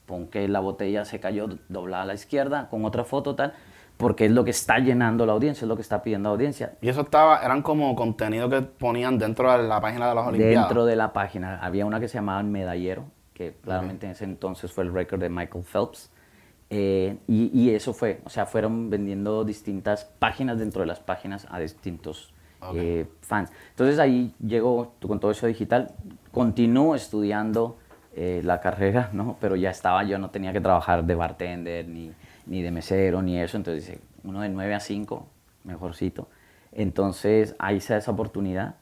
Pon 0.05 0.27
que 0.27 0.49
la 0.49 0.59
botella 0.59 1.05
se 1.05 1.21
cayó 1.21 1.49
doblada 1.69 2.03
a 2.03 2.07
la 2.07 2.15
izquierda 2.15 2.69
con 2.69 2.85
otra 2.85 3.05
foto 3.05 3.37
tal, 3.37 3.55
porque 3.97 4.25
es 4.25 4.33
lo 4.33 4.45
que 4.45 4.51
está 4.51 4.81
llenando 4.81 5.27
la 5.27 5.33
audiencia, 5.33 5.65
es 5.65 5.69
lo 5.69 5.77
que 5.77 5.83
está 5.83 6.03
pidiendo 6.03 6.29
la 6.29 6.33
audiencia. 6.33 6.73
Y 6.81 6.89
eso 6.89 7.03
estaba, 7.03 7.41
eran 7.45 7.63
como 7.63 7.95
contenido 7.95 8.49
que 8.51 8.63
ponían 8.63 9.17
dentro 9.17 9.53
de 9.53 9.69
la 9.69 9.81
página 9.81 10.09
de 10.09 10.15
las 10.17 10.27
Olimpiadas. 10.27 10.69
Dentro 10.69 10.85
de 10.87 10.97
la 10.97 11.13
página 11.13 11.61
había 11.61 11.87
una 11.87 12.01
que 12.01 12.09
se 12.09 12.15
llamaba 12.15 12.41
El 12.41 12.49
Medallero, 12.49 13.05
que 13.33 13.55
claramente 13.63 14.07
en 14.07 14.13
ese 14.13 14.25
entonces 14.25 14.73
fue 14.73 14.83
el 14.83 14.93
récord 14.93 15.21
de 15.21 15.29
Michael 15.29 15.65
Phelps. 15.65 16.11
Eh, 16.69 17.17
y, 17.29 17.51
y 17.57 17.75
eso 17.75 17.93
fue, 17.93 18.21
o 18.25 18.31
sea, 18.31 18.47
fueron 18.47 18.91
vendiendo 18.91 19.45
distintas 19.45 20.05
páginas 20.05 20.59
dentro 20.59 20.81
de 20.81 20.87
las 20.87 20.99
páginas 20.99 21.47
a 21.49 21.61
distintos 21.61 22.33
Ok. 22.61 22.77
eh, 22.77 23.07
fans. 23.21 23.51
Entonces 23.71 23.99
ahí 23.99 24.35
llegó 24.45 24.95
tú 24.99 25.09
con 25.09 25.21
todo 25.21 25.31
eso 25.31 25.47
digital, 25.47 25.93
continúo 26.33 26.95
estudiando 26.95 27.79
eh, 28.15 28.41
la 28.45 28.61
carrera, 28.61 29.11
¿no? 29.13 29.37
Pero 29.41 29.57
ya 29.57 29.71
estaba, 29.71 30.03
yo 30.05 30.19
no 30.19 30.31
tenía 30.31 30.53
que 30.53 30.61
trabajar 30.61 31.05
de 31.05 31.15
bartender, 31.15 31.89
ni, 31.89 32.13
ni 32.47 32.63
de 32.63 32.71
mesero, 32.71 33.23
ni 33.23 33.39
eso. 33.39 33.57
Entonces 33.57 33.87
dice, 33.87 34.01
uno 34.25 34.41
de 34.41 34.49
9 34.49 34.75
a 34.75 34.81
5, 34.81 35.27
mejorcito. 35.65 36.29
Entonces 36.73 37.55
ahí 37.59 37.81
se 37.81 37.95
da 37.95 37.99
esa 37.99 38.11
oportunidad. 38.11 38.75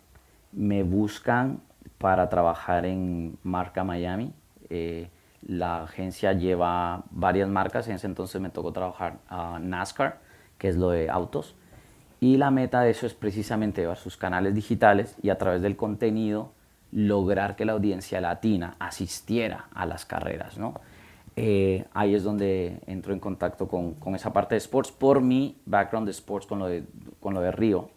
Me 0.52 0.82
buscan 0.82 1.60
para 1.98 2.28
trabajar 2.28 2.86
en 2.86 3.38
marca 3.42 3.84
Miami. 3.84 4.32
Eh, 4.70 5.08
la 5.46 5.82
agencia 5.84 6.32
lleva 6.32 7.04
varias 7.10 7.48
marcas. 7.48 7.88
En 7.88 7.94
ese 7.96 8.06
entonces 8.06 8.40
me 8.40 8.50
tocó 8.50 8.72
trabajar 8.72 9.18
a 9.28 9.58
NASCAR, 9.58 10.18
que 10.58 10.68
es 10.68 10.76
lo 10.76 10.90
de 10.90 11.10
autos. 11.10 11.54
Y 12.20 12.36
la 12.36 12.50
meta 12.50 12.80
de 12.80 12.90
eso 12.90 13.06
es 13.06 13.14
precisamente 13.14 13.82
llevar 13.82 13.96
sus 13.96 14.16
canales 14.16 14.54
digitales 14.54 15.16
y 15.22 15.30
a 15.30 15.38
través 15.38 15.62
del 15.62 15.76
contenido 15.76 16.52
lograr 16.90 17.54
que 17.54 17.64
la 17.64 17.72
audiencia 17.72 18.20
latina 18.20 18.74
asistiera 18.78 19.66
a 19.74 19.86
las 19.86 20.04
carreras, 20.04 20.58
¿no? 20.58 20.74
Eh, 21.36 21.84
ahí 21.94 22.16
es 22.16 22.24
donde 22.24 22.80
entro 22.86 23.12
en 23.12 23.20
contacto 23.20 23.68
con, 23.68 23.94
con 23.94 24.16
esa 24.16 24.32
parte 24.32 24.56
de 24.56 24.58
sports 24.58 24.90
por 24.90 25.20
mi 25.20 25.56
background 25.66 26.06
de 26.06 26.10
sports 26.10 26.46
con 26.46 26.58
lo 26.58 26.66
de, 26.66 26.82
con 27.20 27.34
lo 27.34 27.40
de 27.40 27.52
Río. 27.52 27.90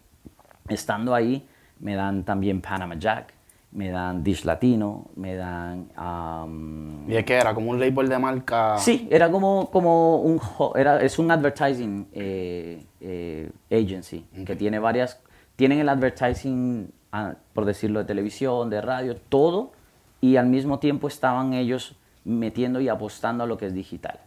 Estando 0.67 1.15
ahí 1.15 1.47
me 1.79 1.95
dan 1.95 2.23
también 2.23 2.61
Panama 2.61 2.95
Jack, 2.99 3.33
me 3.71 3.89
dan 3.89 4.23
Dish 4.23 4.43
Latino, 4.43 5.07
me 5.15 5.35
dan... 5.35 5.89
am, 5.95 7.09
Y 7.09 7.15
es 7.15 7.25
que 7.25 7.35
era 7.35 7.53
como 7.53 7.71
un 7.71 7.79
label 7.79 8.09
de 8.09 8.19
marca. 8.19 8.77
Sí, 8.77 9.07
era 9.09 9.31
como, 9.31 9.69
como 9.71 10.17
un, 10.17 10.41
era, 10.75 11.01
es 11.01 11.17
un 11.19 11.31
advertising 11.31 12.07
eh, 12.11 12.85
eh, 12.99 13.49
agency 13.71 14.25
que 14.45 14.55
tiene 14.55 14.79
varias, 14.79 15.21
tienen 15.55 15.79
el 15.79 15.89
advertising, 15.89 16.91
ah, 17.11 17.35
por 17.53 17.65
decirlo, 17.65 17.99
de 17.99 18.05
televisión, 18.05 18.69
de 18.69 18.81
radio, 18.81 19.15
todo, 19.15 19.71
y 20.19 20.35
al 20.35 20.47
mismo 20.47 20.79
tiempo 20.79 21.07
estaban 21.07 21.53
ellos 21.53 21.95
metiendo 22.25 22.81
y 22.81 22.89
apostando 22.89 23.45
a 23.45 23.47
lo 23.47 23.57
que 23.57 23.67
es 23.67 23.73
digital. 23.73 24.19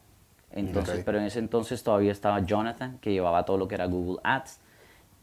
Entonces, 0.53 1.03
pero 1.05 1.19
en 1.19 1.25
ese 1.25 1.41
entonces 1.41 1.83
todavía 1.83 2.13
estaba 2.13 2.41
Jonathan, 2.41 2.99
que 3.01 3.13
llevaba 3.13 3.45
todo 3.45 3.59
lo 3.59 3.69
que 3.69 3.75
era 3.75 3.87
Google 3.87 4.21
Ads, 4.23 4.61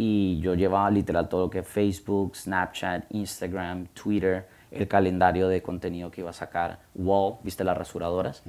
y 0.04 0.40
yo 0.40 0.56
llevaba 0.56 0.90
literal 0.90 1.30
todo 1.30 1.42
lo 1.42 1.50
que 1.52 1.62
Facebook, 1.62 2.36
Snapchat, 2.36 3.06
Instagram, 3.12 3.86
Twitter, 3.94 4.48
el 4.72 4.88
calendario 4.88 5.48
de 5.48 5.62
contenido 5.62 6.10
que 6.10 6.22
iba 6.22 6.32
a 6.32 6.34
sacar, 6.34 6.80
Wall, 6.96 7.36
viste 7.44 7.64
las 7.64 7.78
rasuradoras. 7.78 8.42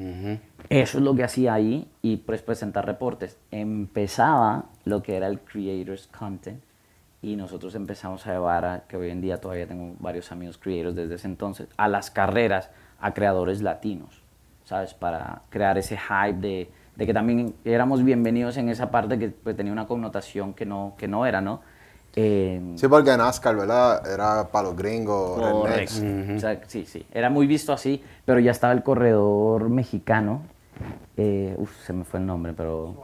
Eso 0.71 0.99
es 0.99 1.05
lo 1.05 1.15
que 1.15 1.25
hacía 1.25 1.53
ahí 1.53 1.87
y 2.01 2.17
pues 2.17 2.41
presentar 2.41 2.87
reportes. 2.87 3.37
Empezaba 3.51 4.65
lo 4.87 5.03
que 5.03 5.15
era 5.15 5.27
el 5.27 5.41
Creators 5.41 6.07
Content 6.07 6.63
y 7.21 7.37
nosotros 7.37 7.75
empezamos 7.75 8.27
a 8.27 8.33
llevar, 8.33 8.65
a, 8.65 8.85
que 8.89 8.97
hoy 8.97 9.11
en 9.11 9.21
día 9.21 9.39
todavía 9.39 9.67
tengo 9.67 9.95
varios 9.99 10.33
amigos 10.33 10.57
creators 10.57 10.97
desde 10.97 11.17
ese 11.17 11.27
entonces, 11.27 11.69
a 11.77 11.87
las 11.87 12.11
carreras 12.11 12.71
a 12.99 13.13
creadores 13.13 13.61
latinos, 13.61 14.23
¿sabes? 14.65 14.95
Para 14.95 15.43
crear 15.51 15.77
ese 15.77 15.99
hype 15.99 16.41
de, 16.41 16.71
de 16.97 17.07
que 17.07 17.15
también 17.15 17.55
éramos 17.65 18.05
bienvenidos 18.05 18.57
en 18.57 18.69
esa 18.69 18.91
parte 18.91 19.19
que 19.19 19.29
pues, 19.29 19.57
tenía 19.57 19.73
una 19.73 19.87
connotación 19.87 20.55
que 20.55 20.67
no, 20.67 20.95
que 20.99 21.09
no 21.09 21.27
era, 21.27 21.41
¿no? 21.41 21.61
Eh, 22.15 22.61
sí, 22.77 22.89
porque 22.89 23.17
NASCAR, 23.17 23.57
¿verdad? 23.57 24.07
Era 24.07 24.49
para 24.49 24.69
los 24.69 24.77
gringos. 24.77 25.41
Correcto. 25.41 25.95
o 26.37 26.39
sea, 26.39 26.61
sí, 26.67 26.85
sí. 26.85 27.07
Era 27.11 27.31
muy 27.31 27.47
visto 27.47 27.73
así, 27.73 28.03
pero 28.27 28.39
ya 28.39 28.51
estaba 28.51 28.75
el 28.75 28.83
corredor 28.83 29.71
mexicano. 29.71 30.43
Eh, 31.17 31.55
uf, 31.57 31.71
se 31.87 31.93
me 31.95 32.05
fue 32.05 32.21
el 32.21 32.27
nombre, 32.27 32.53
pero. 32.53 33.03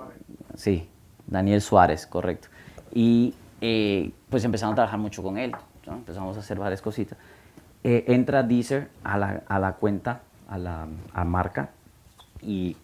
Sí, 0.54 0.88
Daniel 1.26 1.62
Suárez, 1.62 2.07
correcto. 2.07 2.49
Y 2.92 3.35
eh, 3.61 4.12
pues 4.28 4.45
empezamos 4.45 4.73
a 4.73 4.76
trabajar 4.76 4.99
mucho 4.99 5.23
con 5.23 5.38
él. 5.38 5.54
Empezamos 5.87 6.37
a 6.37 6.40
hacer 6.40 6.59
varias 6.59 6.83
cositas. 6.83 7.16
Eh, 7.83 8.04
entra 8.09 8.42
Deezer 8.42 8.88
a 9.04 9.16
la, 9.16 9.42
a 9.47 9.59
la 9.59 9.73
cuenta, 9.75 10.21
a 10.49 10.59
la 10.59 10.87
a 11.14 11.25
marca, 11.25 11.71
y 12.42 12.76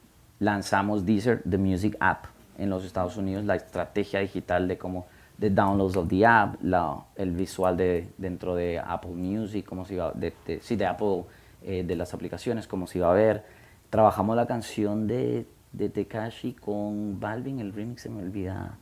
lanzamos 0.45 1.05
Deezer, 1.05 1.43
The 1.49 1.59
Music 1.59 1.97
App, 2.01 2.27
en 2.59 2.71
los 2.71 2.85
Estados 2.85 3.17
Unidos, 3.17 3.45
la 3.45 3.57
estrategia 3.57 4.21
digital 4.21 4.69
de 4.69 4.79
cómo 4.79 5.07
de 5.39 5.51
downloads 5.51 5.97
of 5.97 6.09
the 6.09 6.25
app, 6.25 6.55
la, 6.63 6.97
el 7.17 7.33
visual 7.33 7.77
de, 7.77 8.09
dentro 8.19 8.55
de 8.55 8.79
Apple 8.79 9.11
Music, 9.11 9.65
cómo 9.67 9.85
se 9.85 9.95
iba, 9.95 10.13
de, 10.13 10.33
de, 10.47 10.61
sí, 10.61 10.77
de 10.77 10.87
Apple, 10.87 11.25
eh, 11.63 11.83
de 11.85 11.97
las 11.97 12.15
aplicaciones, 12.15 12.69
cómo 12.69 12.87
se 12.87 12.99
iba 12.99 13.11
a 13.11 13.15
ver. 13.15 13.45
Trabajamos 13.91 14.37
la 14.37 14.47
canción 14.47 15.09
de, 15.09 15.45
de 15.73 15.89
Tekashi 15.89 16.53
con 16.53 17.19
Balvin, 17.19 17.59
el 17.59 17.73
remix 17.73 18.03
se 18.03 18.11
me 18.11 18.23
olvida. 18.23 18.77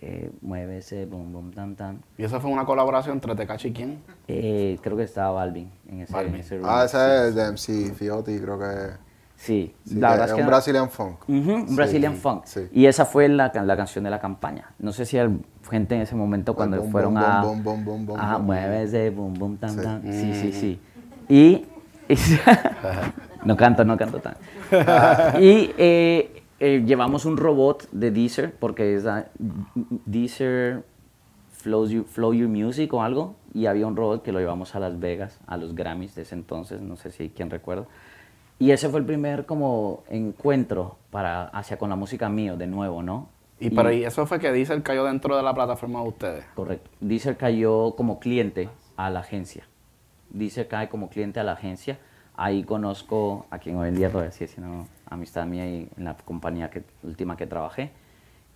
Eh, 0.00 0.30
mueve 0.42 0.78
ese 0.78 1.06
boom 1.06 1.32
boom 1.32 1.52
tam 1.52 1.76
tam. 1.76 2.00
¿Y 2.18 2.24
esa 2.24 2.40
fue 2.40 2.50
una 2.50 2.64
colaboración 2.66 3.14
entre 3.14 3.34
Tekashi 3.36 3.68
y 3.68 3.72
quién? 3.72 4.02
Eh, 4.26 4.76
creo 4.82 4.96
que 4.96 5.04
estaba 5.04 5.30
Balvin 5.30 5.70
en 5.88 6.00
ese, 6.00 6.12
Balvin. 6.12 6.34
en 6.34 6.40
ese 6.40 6.60
Ah, 6.64 6.78
remix. 6.80 6.94
ese 6.94 7.28
es 7.28 7.34
de 7.36 7.42
MC 7.52 7.94
Fiotti, 7.94 8.38
creo 8.40 8.58
que. 8.58 9.13
Sí, 9.36 9.74
sí, 9.84 9.96
la 9.98 10.10
verdad 10.10 10.26
es 10.26 10.30
es 10.30 10.34
que 10.36 10.40
un 10.40 10.46
no- 10.46 10.50
Brazilian 10.52 10.90
funk. 10.90 11.28
Ujú, 11.28 11.52
un 11.54 11.68
Sí, 11.68 11.74
Brazilian 11.76 12.14
Funk. 12.16 12.44
sí. 12.46 12.60
Y 12.72 12.86
esa 12.86 13.04
fue 13.04 13.28
la, 13.28 13.50
can- 13.52 13.66
la 13.66 13.76
canción 13.76 14.04
de 14.04 14.10
la 14.10 14.20
campaña. 14.20 14.70
No 14.78 14.92
sé 14.92 15.04
si 15.04 15.18
hay 15.18 15.28
gente 15.70 15.94
en 15.96 16.02
ese 16.02 16.14
momento 16.14 16.54
cuando 16.54 16.78
boom, 16.78 16.90
fueron 16.92 17.14
boom, 17.14 17.24
a... 17.24 17.42
boom, 17.42 17.62
boom, 17.64 17.84
boom, 17.84 18.06
boom, 18.06 18.18
Ajá, 18.20 18.36
boom, 18.36 18.46
mueve 18.46 18.82
ese 18.84 19.10
boom, 19.10 19.34
boom, 19.34 19.56
tam, 19.58 19.70
Sí. 19.70 19.82
tam. 19.82 20.02
Sí, 20.02 20.34
sí, 20.34 20.52
sí. 20.52 20.80
Y... 21.28 21.66
y- 22.08 22.16
no 23.44 23.56
canto, 23.56 23.84
no 23.84 23.96
canto 23.98 24.20
tan. 24.20 24.34
y 25.42 25.72
eh, 25.76 26.42
eh, 26.60 26.82
llevamos 26.86 27.24
un 27.24 27.36
robot 27.36 27.88
de 27.90 28.10
Deezer, 28.12 28.54
porque 28.54 28.94
es 28.94 29.04
ah, 29.04 29.26
Deezer 30.06 30.84
Flows 31.52 31.90
You- 31.90 32.04
Flow 32.04 32.32
Your 32.34 32.48
Music 32.48 32.92
o 32.94 33.02
algo, 33.02 33.34
y 33.52 33.66
había 33.66 33.86
un 33.86 33.96
robot 33.96 34.22
que 34.22 34.32
lo 34.32 34.38
llevamos 34.38 34.74
a 34.74 34.80
Las 34.80 34.98
Vegas, 34.98 35.38
a 35.46 35.56
los 35.56 35.74
Grammys 35.74 36.14
de 36.14 36.22
ese 36.22 36.34
entonces, 36.34 36.80
no 36.80 36.96
sé 36.96 37.10
si 37.10 37.30
quién 37.30 37.50
recuerda. 37.50 37.84
Y 38.58 38.70
ese 38.70 38.88
fue 38.88 39.00
el 39.00 39.06
primer 39.06 39.46
como 39.46 40.04
encuentro 40.08 40.96
para, 41.10 41.46
hacia 41.46 41.76
con 41.76 41.90
la 41.90 41.96
música 41.96 42.28
mío, 42.28 42.56
de 42.56 42.66
nuevo, 42.66 43.02
¿no? 43.02 43.28
Y, 43.60 43.70
pero 43.70 43.92
y 43.92 44.04
eso 44.04 44.26
fue 44.26 44.38
que 44.38 44.52
Diesel 44.52 44.82
cayó 44.82 45.04
dentro 45.04 45.36
de 45.36 45.42
la 45.42 45.54
plataforma 45.54 46.02
de 46.02 46.08
ustedes. 46.08 46.44
Correcto. 46.54 46.90
Deezer 47.00 47.36
cayó 47.36 47.94
como 47.96 48.18
cliente 48.18 48.68
a 48.96 49.10
la 49.10 49.20
agencia. 49.20 49.64
Deezer 50.30 50.68
cae 50.68 50.88
como 50.88 51.08
cliente 51.08 51.40
a 51.40 51.44
la 51.44 51.52
agencia. 51.52 51.98
Ahí 52.36 52.64
conozco 52.64 53.46
a 53.50 53.58
quien 53.58 53.76
hoy 53.76 53.88
en 53.88 53.94
día 53.94 54.10
todavía 54.10 54.32
sigue 54.32 54.48
siendo 54.48 54.86
amistad 55.08 55.46
mía 55.46 55.66
y 55.66 55.88
en 55.96 56.04
la 56.04 56.16
compañía 56.16 56.68
que, 56.68 56.82
última 57.02 57.36
que 57.36 57.46
trabajé. 57.46 57.92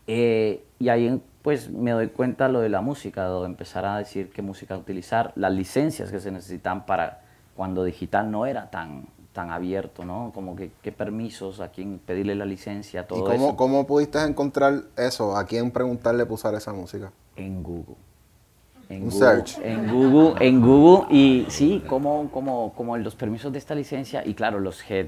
Eh, 0.08 0.64
y 0.78 0.88
ahí 0.88 1.22
pues 1.42 1.70
me 1.70 1.92
doy 1.92 2.08
cuenta 2.08 2.48
lo 2.48 2.60
de 2.60 2.68
la 2.68 2.80
música, 2.80 3.28
de 3.28 3.46
empezar 3.46 3.84
a 3.84 3.98
decir 3.98 4.30
qué 4.30 4.42
música 4.42 4.76
utilizar, 4.76 5.32
las 5.36 5.52
licencias 5.52 6.10
que 6.10 6.18
se 6.18 6.30
necesitan 6.32 6.86
para 6.86 7.22
cuando 7.54 7.84
digital 7.84 8.30
no 8.30 8.46
era 8.46 8.70
tan, 8.70 9.06
tan 9.38 9.52
abierto, 9.52 10.04
¿no? 10.04 10.32
Como 10.34 10.56
que 10.56 10.72
qué 10.82 10.90
permisos, 10.90 11.60
a 11.60 11.68
quién 11.68 12.00
pedirle 12.04 12.34
la 12.34 12.44
licencia, 12.44 13.02
¿Y 13.02 13.06
todo 13.06 13.22
cómo, 13.22 13.34
eso. 13.50 13.56
cómo 13.56 13.86
pudiste 13.86 14.20
encontrar 14.20 14.82
eso? 14.96 15.36
¿A 15.36 15.46
quién 15.46 15.70
preguntarle 15.70 16.24
para 16.24 16.34
usar 16.34 16.54
esa 16.56 16.72
música? 16.72 17.12
En 17.36 17.62
Google. 17.62 17.94
En 18.88 19.04
Un 19.04 19.10
Google, 19.10 19.18
search. 19.20 19.58
En 19.62 19.88
Google, 19.92 20.44
en 20.44 20.60
Google. 20.60 21.06
Y 21.16 21.46
sí, 21.50 21.84
como, 21.86 22.32
como, 22.32 22.72
como 22.74 22.96
los 22.96 23.14
permisos 23.14 23.52
de 23.52 23.60
esta 23.60 23.76
licencia 23.76 24.26
y 24.26 24.34
claro, 24.34 24.58
los 24.58 24.82
head 24.90 25.06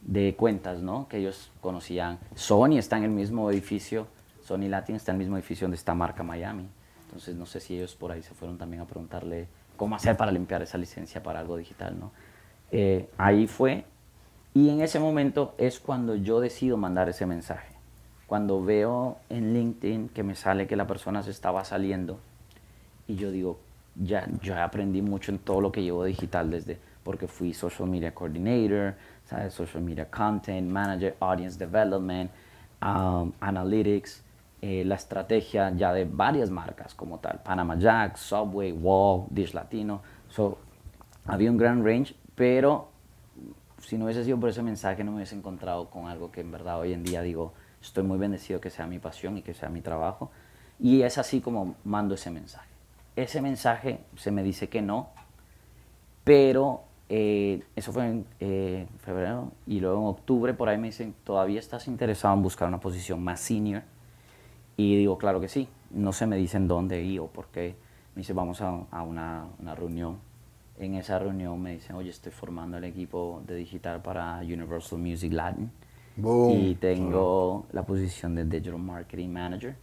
de 0.00 0.34
cuentas, 0.34 0.82
¿no? 0.82 1.06
Que 1.06 1.18
ellos 1.18 1.52
conocían. 1.60 2.18
Sony 2.34 2.78
está 2.78 2.96
en 2.96 3.04
el 3.04 3.10
mismo 3.10 3.48
edificio, 3.48 4.08
Sony 4.42 4.66
Latin 4.68 4.96
está 4.96 5.12
en 5.12 5.18
el 5.18 5.18
mismo 5.20 5.36
edificio 5.36 5.66
donde 5.66 5.76
está 5.76 5.94
marca 5.94 6.24
Miami. 6.24 6.66
Entonces 7.04 7.36
no 7.36 7.46
sé 7.46 7.60
si 7.60 7.76
ellos 7.76 7.94
por 7.94 8.10
ahí 8.10 8.24
se 8.24 8.34
fueron 8.34 8.58
también 8.58 8.82
a 8.82 8.86
preguntarle 8.86 9.46
cómo 9.76 9.94
hacer 9.94 10.16
para 10.16 10.32
limpiar 10.32 10.62
esa 10.62 10.78
licencia 10.78 11.22
para 11.22 11.38
algo 11.38 11.56
digital, 11.56 11.96
¿no? 11.96 12.10
Eh, 12.70 13.08
ahí 13.18 13.46
fue. 13.46 13.84
Y 14.54 14.70
en 14.70 14.80
ese 14.80 14.98
momento 14.98 15.54
es 15.58 15.78
cuando 15.78 16.16
yo 16.16 16.40
decido 16.40 16.76
mandar 16.76 17.08
ese 17.08 17.26
mensaje. 17.26 17.74
Cuando 18.26 18.62
veo 18.62 19.18
en 19.30 19.54
LinkedIn 19.54 20.08
que 20.10 20.22
me 20.22 20.34
sale 20.34 20.66
que 20.66 20.76
la 20.76 20.86
persona 20.86 21.22
se 21.22 21.30
estaba 21.30 21.64
saliendo 21.64 22.18
y 23.08 23.16
yo 23.16 23.30
digo, 23.32 23.58
ya, 23.96 24.28
aprendí 24.62 25.02
mucho 25.02 25.32
en 25.32 25.38
todo 25.38 25.60
lo 25.60 25.72
que 25.72 25.82
llevo 25.82 26.04
digital 26.04 26.50
desde, 26.50 26.78
porque 27.02 27.26
fui 27.26 27.54
social 27.54 27.88
media 27.88 28.14
coordinator, 28.14 28.94
social 29.50 29.82
media 29.82 30.08
content 30.10 30.68
manager, 30.70 31.16
audience 31.20 31.58
development, 31.58 32.30
um, 32.82 33.32
analytics, 33.40 34.22
eh, 34.60 34.84
la 34.84 34.96
estrategia 34.96 35.70
ya 35.74 35.92
de 35.92 36.04
varias 36.04 36.50
marcas 36.50 36.94
como 36.94 37.18
tal, 37.18 37.40
Panama 37.42 37.76
Jack, 37.76 38.16
Subway, 38.16 38.72
Wall, 38.72 39.26
Dish 39.30 39.54
Latino. 39.54 40.02
So, 40.28 40.58
había 41.26 41.50
un 41.50 41.56
gran 41.56 41.84
range, 41.84 42.14
pero 42.38 42.88
si 43.82 43.98
no 43.98 44.04
hubiese 44.04 44.24
sido 44.24 44.38
por 44.38 44.48
ese 44.48 44.62
mensaje 44.62 45.02
no 45.02 45.10
me 45.10 45.16
hubiese 45.16 45.34
encontrado 45.34 45.90
con 45.90 46.06
algo 46.06 46.30
que 46.30 46.40
en 46.40 46.52
verdad 46.52 46.78
hoy 46.78 46.92
en 46.92 47.02
día 47.02 47.20
digo, 47.20 47.52
estoy 47.82 48.04
muy 48.04 48.16
bendecido 48.16 48.60
que 48.60 48.70
sea 48.70 48.86
mi 48.86 49.00
pasión 49.00 49.36
y 49.36 49.42
que 49.42 49.54
sea 49.54 49.68
mi 49.68 49.80
trabajo. 49.80 50.30
Y 50.78 51.02
es 51.02 51.18
así 51.18 51.40
como 51.40 51.74
mando 51.82 52.14
ese 52.14 52.30
mensaje. 52.30 52.68
Ese 53.16 53.42
mensaje 53.42 53.98
se 54.16 54.30
me 54.30 54.44
dice 54.44 54.68
que 54.68 54.80
no, 54.80 55.08
pero 56.22 56.84
eh, 57.08 57.64
eso 57.74 57.92
fue 57.92 58.06
en 58.06 58.26
eh, 58.38 58.86
febrero 58.98 59.50
y 59.66 59.80
luego 59.80 59.98
en 59.98 60.06
octubre 60.06 60.54
por 60.54 60.68
ahí 60.68 60.78
me 60.78 60.86
dicen, 60.86 61.16
¿todavía 61.24 61.58
estás 61.58 61.88
interesado 61.88 62.34
en 62.34 62.42
buscar 62.42 62.68
una 62.68 62.78
posición 62.78 63.20
más 63.20 63.40
senior? 63.40 63.82
Y 64.76 64.96
digo, 64.96 65.18
claro 65.18 65.40
que 65.40 65.48
sí. 65.48 65.68
No 65.90 66.12
se 66.12 66.26
me 66.26 66.36
dicen 66.36 66.68
dónde 66.68 67.02
y 67.02 67.18
o 67.18 67.26
por 67.26 67.48
qué. 67.48 67.74
Me 68.14 68.20
dice, 68.20 68.32
vamos 68.32 68.60
a, 68.60 68.84
a 68.92 69.02
una, 69.02 69.48
una 69.58 69.74
reunión. 69.74 70.27
En 70.78 70.94
esa 70.94 71.18
reunión 71.18 71.60
me 71.60 71.72
dicen, 71.72 71.96
oye, 71.96 72.10
estoy 72.10 72.30
formando 72.32 72.76
el 72.76 72.84
equipo 72.84 73.42
de 73.46 73.56
digital 73.56 74.00
para 74.00 74.38
Universal 74.38 74.98
Music 74.98 75.32
Latin. 75.32 75.70
Boom. 76.16 76.52
Y 76.56 76.74
tengo 76.76 77.66
la 77.72 77.82
posición 77.84 78.34
de 78.34 78.44
Digital 78.44 78.78
Marketing 78.78 79.28
Manager. 79.28 79.76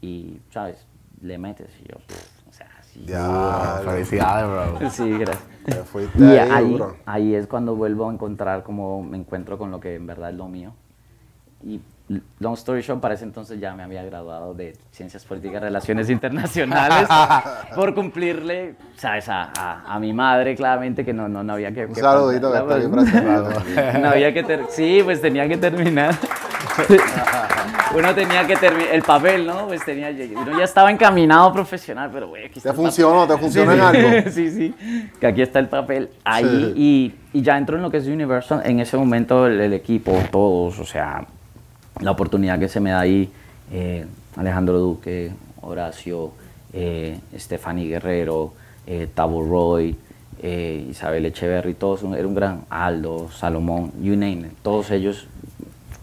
Y, 0.00 0.38
¿sabes? 0.50 0.86
Le 1.22 1.38
metes 1.38 1.70
y 1.82 1.88
yo, 1.88 1.96
pff, 2.06 2.48
o 2.48 2.52
sea, 2.52 2.68
sí. 2.82 3.04
Ya, 3.06 3.80
Felicidades, 3.84 4.78
bro. 4.78 4.90
Sí, 4.90 5.10
gracias. 5.18 5.88
Fuiste 5.88 6.18
Y 6.18 6.22
ahí, 6.24 6.48
ahí, 6.50 6.70
duro. 6.72 6.96
ahí 7.06 7.34
es 7.34 7.46
cuando 7.46 7.74
vuelvo 7.74 8.08
a 8.10 8.12
encontrar 8.12 8.62
como 8.62 9.02
me 9.02 9.16
encuentro 9.16 9.56
con 9.56 9.70
lo 9.70 9.80
que 9.80 9.94
en 9.94 10.06
verdad 10.06 10.30
es 10.30 10.36
lo 10.36 10.48
mío. 10.48 10.74
Y 11.62 11.80
long 12.38 12.54
story 12.54 12.82
short, 12.82 13.00
para 13.00 13.14
ese 13.14 13.24
entonces 13.24 13.58
ya 13.60 13.74
me 13.74 13.82
había 13.82 14.02
graduado 14.04 14.54
de 14.54 14.76
Ciencias 14.90 15.24
Políticas 15.24 15.62
y 15.62 15.64
Relaciones 15.64 16.10
Internacionales 16.10 17.08
por 17.74 17.94
cumplirle, 17.94 18.74
¿sabes? 18.96 19.28
A, 19.28 19.50
a, 19.56 19.94
a 19.94 19.98
mi 19.98 20.12
madre, 20.12 20.54
claramente, 20.54 21.04
que 21.04 21.12
no, 21.12 21.28
no, 21.28 21.42
no 21.42 21.54
había 21.54 21.72
que... 21.72 21.86
Un 21.86 21.94
que 21.94 22.00
saludito 22.00 22.52
que 22.52 22.58
está 22.58 22.74
ahí 22.74 22.88
presente. 22.88 23.98
no 23.98 24.08
había 24.08 24.32
que 24.32 24.44
sí, 24.68 25.00
pues 25.04 25.20
tenía 25.20 25.48
que 25.48 25.56
terminar. 25.56 26.14
Uno 27.96 28.12
tenía 28.14 28.44
que 28.46 28.56
terminar 28.56 28.92
el 28.92 29.02
papel, 29.02 29.46
¿no? 29.46 29.68
Pues 29.68 29.84
tenía 29.84 30.10
uno 30.36 30.58
ya 30.58 30.64
estaba 30.64 30.90
encaminado 30.90 31.52
profesional, 31.52 32.10
pero 32.12 32.28
güey, 32.28 32.46
aquí 32.46 32.58
está 32.58 32.70
¿Te 32.70 32.76
funcionó? 32.76 33.26
¿Te 33.26 33.38
funcionó 33.38 33.72
Sí, 33.72 33.78
en 33.78 33.84
algo? 33.84 34.30
sí, 34.30 34.50
sí. 34.50 34.74
Que 35.20 35.26
aquí 35.28 35.42
está 35.42 35.60
el 35.60 35.68
papel 35.68 36.10
ahí 36.24 36.44
Sí. 36.44 36.72
y, 37.32 37.38
y 37.38 37.42
ya 37.42 37.56
entro 37.56 37.76
en 37.76 37.82
lo 37.82 37.90
que 37.90 37.98
es 37.98 38.06
Universal. 38.06 38.62
En 38.64 38.80
ese 38.80 38.96
momento 38.96 39.46
el, 39.46 39.60
el 39.60 39.72
equipo, 39.72 40.12
todos, 40.32 40.78
o 40.80 40.84
sea, 40.84 41.24
la 42.00 42.10
oportunidad 42.10 42.58
que 42.58 42.68
se 42.68 42.80
me 42.80 42.90
da 42.90 43.00
ahí, 43.00 43.30
eh, 43.72 44.04
Alejandro 44.36 44.78
Duque, 44.78 45.32
Horacio, 45.60 46.32
eh, 46.72 47.18
Stephanie 47.36 47.88
Guerrero, 47.88 48.52
eh, 48.86 49.08
Tabo 49.14 49.42
Roy, 49.42 49.96
eh, 50.42 50.86
Isabel 50.90 51.26
Echeverry, 51.26 51.74
todos, 51.74 52.02
era 52.02 52.26
un 52.26 52.34
gran 52.34 52.64
Aldo, 52.68 53.30
Salomón, 53.30 53.92
you 54.02 54.16
name 54.16 54.48
it, 54.48 54.52
todos 54.62 54.90
ellos, 54.90 55.26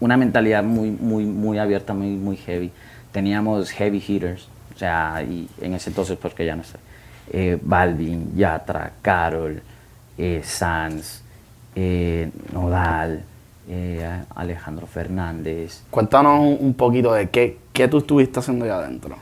una 0.00 0.16
mentalidad 0.16 0.64
muy, 0.64 0.90
muy, 0.90 1.24
muy 1.24 1.58
abierta, 1.58 1.94
muy, 1.94 2.08
muy 2.08 2.36
heavy. 2.36 2.72
Teníamos 3.12 3.70
heavy 3.70 4.02
hitters, 4.04 4.48
o 4.74 4.78
sea, 4.78 5.22
y 5.22 5.48
en 5.60 5.74
ese 5.74 5.90
entonces, 5.90 6.18
porque 6.20 6.44
ya 6.44 6.56
no 6.56 6.64
sé, 6.64 6.78
eh, 7.30 7.58
Balvin, 7.62 8.34
Yatra, 8.34 8.92
Carol, 9.00 9.62
eh, 10.18 10.40
Sanz, 10.42 11.22
eh, 11.76 12.30
Nodal, 12.52 13.22
eh, 13.68 14.22
Alejandro 14.34 14.86
Fernández, 14.86 15.82
Cuéntanos 15.90 16.40
un, 16.40 16.56
un 16.60 16.74
poquito 16.74 17.12
de 17.12 17.30
qué, 17.30 17.58
qué 17.72 17.88
tú 17.88 17.98
estuviste 17.98 18.40
haciendo 18.40 18.64
allá 18.64 18.78
adentro. 18.78 19.16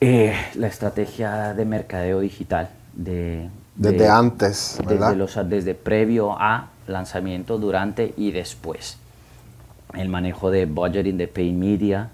Eh, 0.00 0.34
la 0.54 0.66
estrategia 0.68 1.54
de 1.54 1.64
mercadeo 1.64 2.20
digital. 2.20 2.70
De, 2.94 3.48
Desde 3.74 3.98
de- 3.98 4.08
antes, 4.08 4.78
¿verdad? 4.86 5.08
Desde, 5.08 5.16
los, 5.16 5.48
desde 5.48 5.74
previo 5.74 6.32
a 6.40 6.68
lanzamiento, 6.86 7.58
durante 7.58 8.14
y 8.16 8.30
después. 8.32 8.98
El 9.94 10.08
manejo 10.08 10.50
de 10.50 10.66
budgeting 10.66 11.16
de 11.16 11.28
pay 11.28 11.52
media, 11.52 12.10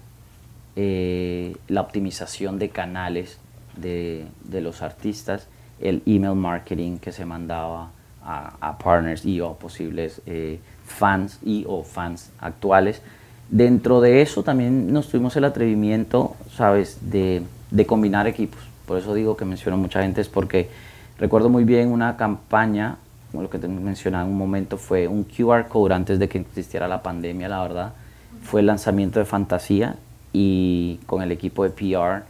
eh, 0.75 1.55
la 1.67 1.81
optimización 1.81 2.59
de 2.59 2.69
canales 2.69 3.37
de, 3.77 4.25
de 4.43 4.61
los 4.61 4.81
artistas, 4.81 5.47
el 5.79 6.01
email 6.05 6.35
marketing 6.35 6.97
que 6.97 7.11
se 7.11 7.25
mandaba 7.25 7.89
a, 8.23 8.53
a 8.61 8.77
partners 8.77 9.25
y 9.25 9.41
o 9.41 9.53
posibles 9.55 10.21
eh, 10.25 10.59
fans 10.85 11.39
y 11.43 11.65
o 11.67 11.83
fans 11.83 12.31
actuales. 12.39 13.01
Dentro 13.49 14.01
de 14.01 14.21
eso 14.21 14.43
también 14.43 14.91
nos 14.91 15.09
tuvimos 15.09 15.35
el 15.35 15.43
atrevimiento, 15.45 16.35
¿sabes?, 16.55 16.97
de, 17.11 17.43
de 17.71 17.85
combinar 17.85 18.27
equipos. 18.27 18.61
Por 18.85 18.97
eso 18.97 19.13
digo 19.13 19.35
que 19.37 19.45
menciono 19.45 19.77
mucha 19.77 20.01
gente, 20.01 20.21
es 20.21 20.29
porque 20.29 20.69
recuerdo 21.17 21.49
muy 21.49 21.63
bien 21.63 21.91
una 21.91 22.17
campaña, 22.17 22.97
como 23.31 23.43
lo 23.43 23.49
que 23.49 23.59
te 23.59 23.67
mencionaba 23.67 24.25
en 24.25 24.31
un 24.31 24.37
momento, 24.37 24.77
fue 24.77 25.07
un 25.07 25.23
QR 25.23 25.67
code 25.67 25.93
antes 25.93 26.19
de 26.19 26.29
que 26.29 26.39
existiera 26.39 26.87
la 26.87 27.03
pandemia, 27.03 27.49
la 27.49 27.61
verdad. 27.61 27.93
Fue 28.43 28.61
el 28.61 28.67
lanzamiento 28.67 29.19
de 29.19 29.25
Fantasía 29.25 29.95
y 30.33 30.99
con 31.05 31.21
el 31.21 31.31
equipo 31.31 31.63
de 31.63 31.69
PR, 31.69 32.23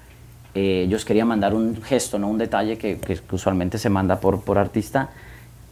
eh, 0.56 0.84
ellos 0.88 1.04
querían 1.04 1.28
mandar 1.28 1.54
un 1.54 1.82
gesto, 1.84 2.18
no 2.18 2.30
un 2.30 2.38
detalle 2.38 2.78
que, 2.78 2.98
que 2.98 3.20
usualmente 3.32 3.78
se 3.78 3.90
manda 3.90 4.22
por, 4.22 4.42
por 4.42 4.58
artista. 4.58 5.10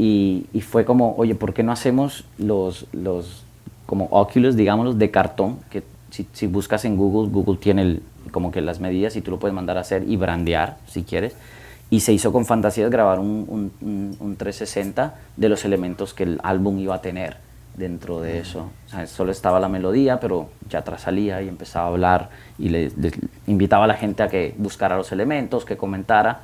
Y, 0.04 0.46
y 0.54 0.60
fue 0.62 0.84
como, 0.84 1.16
oye, 1.18 1.34
¿por 1.36 1.54
qué 1.54 1.64
no 1.64 1.72
hacemos 1.72 2.26
los, 2.38 2.88
los 2.92 3.44
como 3.86 4.06
Oculus, 4.12 4.56
digámoslos, 4.58 4.98
de 5.00 5.12
cartón? 5.12 5.60
Que 5.70 5.82
si, 6.12 6.28
si 6.34 6.46
buscas 6.48 6.84
en 6.84 6.98
Google, 6.98 7.32
Google 7.32 7.58
tiene 7.58 7.82
el- 7.84 8.04
como 8.32 8.52
que 8.52 8.60
las 8.62 8.80
medidas 8.82 9.16
y 9.16 9.22
tú 9.22 9.32
lo 9.32 9.40
puedes 9.40 9.54
mandar 9.56 9.78
a 9.78 9.82
hacer 9.82 10.04
y 10.08 10.18
brandear 10.18 10.78
si 10.88 11.04
quieres. 11.04 11.36
Y 11.90 12.02
se 12.02 12.12
hizo 12.12 12.34
con 12.34 12.46
fantasías 12.46 12.90
grabar 12.92 13.20
un, 13.20 13.46
un, 13.48 13.72
un- 13.82 14.18
un 14.20 14.36
360 14.36 15.16
de 15.38 15.48
los 15.50 15.64
elementos 15.64 16.14
que 16.14 16.24
el 16.24 16.40
álbum 16.44 16.80
iba 16.80 16.96
a 16.96 17.02
tener 17.02 17.38
dentro 17.78 18.20
de 18.20 18.40
eso. 18.40 18.70
O 18.88 18.90
sea, 18.90 19.08
solo 19.08 19.32
estaba 19.32 19.60
la 19.60 19.70
melodía, 19.70 20.20
pero 20.20 20.50
ya 20.70 20.80
atrás 20.80 21.02
salía 21.02 21.42
y 21.42 21.48
empezaba 21.48 21.86
a 21.86 21.90
hablar 21.90 22.30
y 22.60 22.70
le, 22.70 22.90
le 22.98 23.12
invitaba 23.48 23.86
a 23.86 23.88
la 23.88 23.96
gente 23.96 24.22
a 24.24 24.28
que 24.28 24.54
buscara 24.58 24.98
los 24.98 25.12
elementos, 25.12 25.64
que 25.66 25.78
comentara. 25.78 26.42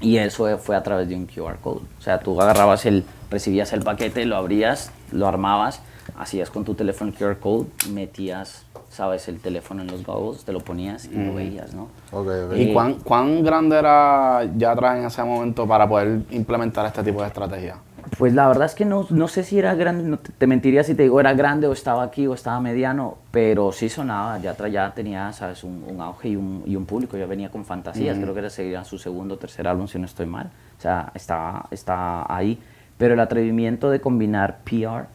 Y 0.00 0.16
eso 0.16 0.56
fue 0.58 0.76
a 0.76 0.82
través 0.82 1.08
de 1.08 1.14
un 1.14 1.26
QR 1.26 1.56
code. 1.60 1.80
O 1.98 2.02
sea, 2.02 2.20
tú 2.20 2.40
agarrabas 2.40 2.86
el, 2.86 3.04
recibías 3.30 3.72
el 3.72 3.82
paquete, 3.82 4.24
lo 4.24 4.36
abrías, 4.36 4.90
lo 5.12 5.26
armabas, 5.26 5.82
hacías 6.18 6.50
con 6.50 6.64
tu 6.64 6.74
teléfono 6.74 7.10
el 7.10 7.16
QR 7.16 7.38
code, 7.38 7.66
metías, 7.90 8.64
sabes, 8.88 9.28
el 9.28 9.40
teléfono 9.40 9.82
en 9.82 9.88
los 9.88 10.04
goggles, 10.04 10.44
te 10.44 10.52
lo 10.52 10.60
ponías 10.60 11.04
y 11.04 11.14
lo 11.14 11.34
veías, 11.34 11.74
¿no? 11.74 11.88
Ok, 12.12 12.28
ok. 12.46 12.56
¿Y 12.56 12.72
cuán, 12.72 12.94
cuán 12.94 13.42
grande 13.44 13.78
era 13.78 14.44
Yatra 14.56 14.98
en 14.98 15.04
ese 15.04 15.22
momento 15.22 15.66
para 15.66 15.88
poder 15.88 16.22
implementar 16.30 16.86
este 16.86 17.02
tipo 17.02 17.20
de 17.20 17.28
estrategia? 17.28 17.76
Pues 18.18 18.34
la 18.34 18.48
verdad 18.48 18.66
es 18.66 18.74
que 18.74 18.84
no, 18.84 19.06
no 19.10 19.28
sé 19.28 19.44
si 19.44 19.58
era 19.58 19.74
grande, 19.74 20.04
no 20.04 20.18
te, 20.18 20.32
te 20.32 20.46
mentiría 20.46 20.84
si 20.84 20.94
te 20.94 21.02
digo 21.04 21.20
era 21.20 21.32
grande 21.34 21.66
o 21.66 21.72
estaba 21.72 22.02
aquí 22.02 22.26
o 22.26 22.34
estaba 22.34 22.60
mediano, 22.60 23.16
pero 23.30 23.72
sí 23.72 23.88
sonaba, 23.88 24.38
ya, 24.38 24.56
tra- 24.56 24.68
ya 24.70 24.92
tenía, 24.94 25.32
sabes, 25.32 25.64
un, 25.64 25.84
un 25.88 26.00
auge 26.00 26.28
y 26.30 26.36
un, 26.36 26.62
y 26.66 26.76
un 26.76 26.86
público, 26.86 27.16
ya 27.16 27.26
venía 27.26 27.50
con 27.50 27.64
fantasías, 27.64 28.16
creo 28.22 28.34
que 28.34 28.40
era 28.40 28.50
sería 28.50 28.84
su 28.84 28.98
segundo 28.98 29.34
o 29.34 29.38
tercer 29.38 29.66
álbum 29.68 29.86
si 29.88 29.98
no 29.98 30.04
estoy 30.06 30.26
mal, 30.26 30.50
o 30.78 30.80
sea, 30.80 31.10
estaba, 31.14 31.66
está 31.70 32.26
ahí, 32.34 32.58
pero 32.98 33.14
el 33.14 33.20
atrevimiento 33.20 33.90
de 33.90 34.00
combinar 34.00 34.58
PR 34.64 35.06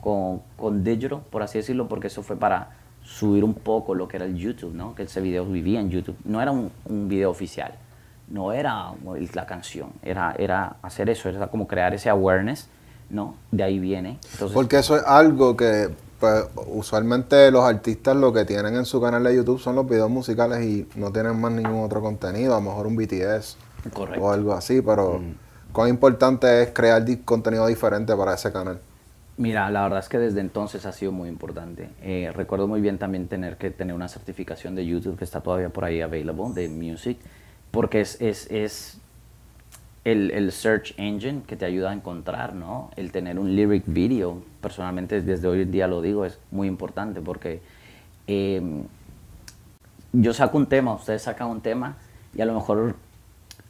con, 0.00 0.40
con 0.56 0.82
digital, 0.82 1.20
por 1.30 1.42
así 1.42 1.58
decirlo, 1.58 1.88
porque 1.88 2.08
eso 2.08 2.22
fue 2.22 2.36
para 2.36 2.70
subir 3.02 3.44
un 3.44 3.54
poco 3.54 3.94
lo 3.94 4.08
que 4.08 4.16
era 4.16 4.26
el 4.26 4.36
YouTube, 4.36 4.74
¿no? 4.74 4.94
Que 4.94 5.04
ese 5.04 5.20
video 5.20 5.44
vivía 5.46 5.80
en 5.80 5.90
YouTube, 5.90 6.16
no 6.24 6.40
era 6.40 6.50
un, 6.52 6.70
un 6.86 7.08
video 7.08 7.30
oficial, 7.30 7.72
no 8.30 8.52
era 8.52 8.92
la 9.34 9.46
canción, 9.46 9.90
era, 10.02 10.34
era 10.38 10.76
hacer 10.82 11.10
eso, 11.10 11.28
era 11.28 11.48
como 11.48 11.66
crear 11.66 11.92
ese 11.94 12.08
awareness, 12.08 12.68
¿no? 13.10 13.34
De 13.50 13.62
ahí 13.62 13.78
viene. 13.78 14.18
Entonces, 14.32 14.54
Porque 14.54 14.78
eso 14.78 14.96
es 14.96 15.02
algo 15.04 15.56
que 15.56 15.90
pues, 16.20 16.44
usualmente 16.66 17.50
los 17.50 17.64
artistas 17.64 18.16
lo 18.16 18.32
que 18.32 18.44
tienen 18.44 18.76
en 18.76 18.84
su 18.84 19.00
canal 19.00 19.24
de 19.24 19.34
YouTube 19.34 19.58
son 19.58 19.74
los 19.74 19.88
videos 19.88 20.10
musicales 20.10 20.64
y 20.64 20.88
no 20.94 21.10
tienen 21.10 21.40
más 21.40 21.52
ningún 21.52 21.84
otro 21.84 22.00
contenido, 22.00 22.54
a 22.54 22.60
lo 22.60 22.70
mejor 22.70 22.86
un 22.86 22.96
BTS 22.96 23.56
Correcto. 23.92 24.24
o 24.24 24.30
algo 24.30 24.52
así, 24.52 24.80
pero 24.80 25.20
cuán 25.72 25.88
importante 25.88 26.62
es 26.62 26.70
crear 26.70 27.04
contenido 27.24 27.66
diferente 27.66 28.14
para 28.14 28.34
ese 28.34 28.52
canal. 28.52 28.78
Mira, 29.38 29.70
la 29.70 29.84
verdad 29.84 30.00
es 30.00 30.08
que 30.10 30.18
desde 30.18 30.40
entonces 30.40 30.84
ha 30.84 30.92
sido 30.92 31.12
muy 31.12 31.30
importante. 31.30 31.88
Eh, 32.02 32.30
recuerdo 32.34 32.68
muy 32.68 32.82
bien 32.82 32.98
también 32.98 33.26
tener 33.26 33.56
que 33.56 33.70
tener 33.70 33.94
una 33.94 34.06
certificación 34.06 34.74
de 34.74 34.84
YouTube 34.84 35.16
que 35.16 35.24
está 35.24 35.40
todavía 35.40 35.70
por 35.70 35.86
ahí 35.86 36.02
available, 36.02 36.52
de 36.52 36.68
Music, 36.68 37.16
porque 37.70 38.00
es, 38.00 38.20
es, 38.20 38.50
es 38.50 39.00
el, 40.04 40.30
el 40.30 40.52
search 40.52 40.94
engine 40.96 41.42
que 41.46 41.56
te 41.56 41.64
ayuda 41.64 41.90
a 41.90 41.92
encontrar, 41.92 42.54
¿no? 42.54 42.90
El 42.96 43.12
tener 43.12 43.38
un 43.38 43.54
lyric 43.54 43.84
video, 43.86 44.42
personalmente 44.60 45.20
desde 45.20 45.46
hoy 45.46 45.62
en 45.62 45.70
día 45.70 45.86
lo 45.86 46.00
digo, 46.00 46.24
es 46.24 46.38
muy 46.50 46.68
importante 46.68 47.20
porque 47.20 47.60
eh, 48.26 48.62
yo 50.12 50.32
saco 50.32 50.56
un 50.56 50.66
tema, 50.66 50.94
ustedes 50.94 51.22
sacan 51.22 51.48
un 51.48 51.60
tema 51.60 51.96
y 52.34 52.40
a 52.40 52.46
lo 52.46 52.54
mejor 52.54 52.96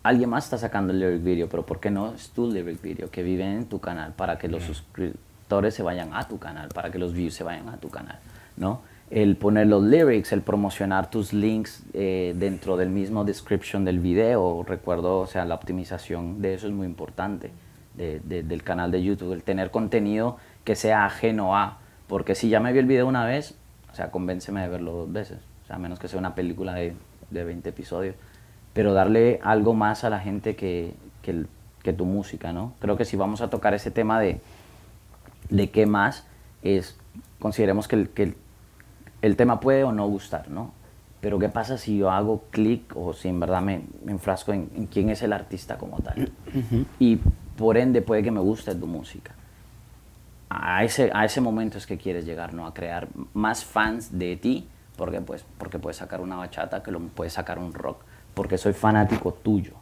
alguien 0.02 0.30
más 0.30 0.44
está 0.44 0.58
sacando 0.58 0.92
el 0.92 1.00
lyric 1.00 1.22
video, 1.22 1.48
pero 1.48 1.66
¿por 1.66 1.80
qué 1.80 1.90
no 1.90 2.14
es 2.14 2.30
tu 2.30 2.50
lyric 2.50 2.80
video 2.80 3.10
que 3.10 3.22
vive 3.22 3.44
en 3.44 3.66
tu 3.66 3.80
canal 3.80 4.12
para 4.14 4.38
que 4.38 4.48
los 4.48 4.62
suscriptores 4.62 5.74
se 5.74 5.82
vayan 5.82 6.14
a 6.14 6.28
tu 6.28 6.38
canal, 6.38 6.68
para 6.68 6.90
que 6.90 6.98
los 6.98 7.12
views 7.12 7.34
se 7.34 7.44
vayan 7.44 7.68
a 7.68 7.76
tu 7.76 7.88
canal, 7.90 8.18
¿no? 8.56 8.82
El 9.10 9.36
poner 9.36 9.66
los 9.66 9.82
lyrics, 9.82 10.30
el 10.32 10.40
promocionar 10.42 11.10
tus 11.10 11.32
links 11.32 11.82
eh, 11.94 12.32
dentro 12.38 12.76
del 12.76 12.90
mismo 12.90 13.24
description 13.24 13.84
del 13.84 13.98
video, 13.98 14.64
recuerdo, 14.66 15.18
o 15.18 15.26
sea, 15.26 15.44
la 15.44 15.56
optimización 15.56 16.40
de 16.40 16.54
eso 16.54 16.68
es 16.68 16.72
muy 16.72 16.86
importante, 16.86 17.50
de- 17.96 18.20
de- 18.20 18.44
del 18.44 18.62
canal 18.62 18.92
de 18.92 19.02
YouTube, 19.02 19.32
el 19.32 19.42
tener 19.42 19.72
contenido 19.72 20.36
que 20.62 20.76
sea 20.76 21.06
ajeno 21.06 21.56
a, 21.56 21.78
porque 22.06 22.36
si 22.36 22.48
ya 22.50 22.60
me 22.60 22.72
vi 22.72 22.78
el 22.78 22.86
video 22.86 23.08
una 23.08 23.24
vez, 23.24 23.56
o 23.92 23.96
sea, 23.96 24.12
convénceme 24.12 24.60
de 24.62 24.68
verlo 24.68 24.92
dos 24.92 25.12
veces, 25.12 25.38
o 25.64 25.66
sea, 25.66 25.76
a 25.76 25.78
menos 25.80 25.98
que 25.98 26.06
sea 26.06 26.18
una 26.20 26.36
película 26.36 26.72
de, 26.74 26.94
de 27.30 27.44
20 27.44 27.68
episodios, 27.68 28.14
pero 28.74 28.92
darle 28.94 29.40
algo 29.42 29.74
más 29.74 30.04
a 30.04 30.10
la 30.10 30.20
gente 30.20 30.54
que, 30.54 30.94
que, 31.22 31.32
el- 31.32 31.48
que 31.82 31.92
tu 31.92 32.04
música, 32.04 32.52
¿no? 32.52 32.74
Creo 32.78 32.96
que 32.96 33.04
si 33.04 33.16
vamos 33.16 33.40
a 33.40 33.50
tocar 33.50 33.74
ese 33.74 33.90
tema 33.90 34.20
de, 34.20 34.40
de 35.48 35.70
qué 35.70 35.86
más, 35.86 36.24
es, 36.62 36.96
consideremos 37.40 37.88
que 37.88 37.96
el, 37.96 38.08
que 38.10 38.22
el, 38.22 38.34
el 39.22 39.36
tema 39.36 39.60
puede 39.60 39.84
o 39.84 39.92
no 39.92 40.06
gustar, 40.06 40.48
¿no? 40.48 40.72
Pero 41.20 41.38
¿qué 41.38 41.48
pasa 41.48 41.76
si 41.76 41.98
yo 41.98 42.10
hago 42.10 42.44
clic 42.50 42.96
o 42.96 43.12
si 43.12 43.28
en 43.28 43.40
verdad 43.40 43.60
me, 43.60 43.82
me 44.04 44.12
enfrasco 44.12 44.52
en, 44.52 44.70
en 44.74 44.86
quién 44.86 45.10
es 45.10 45.22
el 45.22 45.32
artista 45.32 45.76
como 45.76 45.98
tal? 45.98 46.32
Y 46.98 47.20
por 47.56 47.76
ende 47.76 48.00
puede 48.00 48.22
que 48.22 48.30
me 48.30 48.40
guste 48.40 48.74
tu 48.74 48.86
música. 48.86 49.32
A 50.48 50.82
ese, 50.82 51.10
a 51.12 51.26
ese 51.26 51.42
momento 51.42 51.76
es 51.76 51.86
que 51.86 51.98
quieres 51.98 52.24
llegar, 52.24 52.54
¿no? 52.54 52.66
A 52.66 52.72
crear 52.72 53.08
más 53.34 53.64
fans 53.64 54.18
de 54.18 54.36
ti, 54.36 54.66
porque, 54.96 55.20
pues, 55.20 55.44
porque 55.58 55.78
puedes 55.78 55.98
sacar 55.98 56.22
una 56.22 56.36
bachata, 56.36 56.82
que 56.82 56.90
lo 56.90 57.00
puedes 57.00 57.34
sacar 57.34 57.58
un 57.58 57.74
rock, 57.74 57.98
porque 58.34 58.56
soy 58.56 58.72
fanático 58.72 59.32
tuyo. 59.32 59.74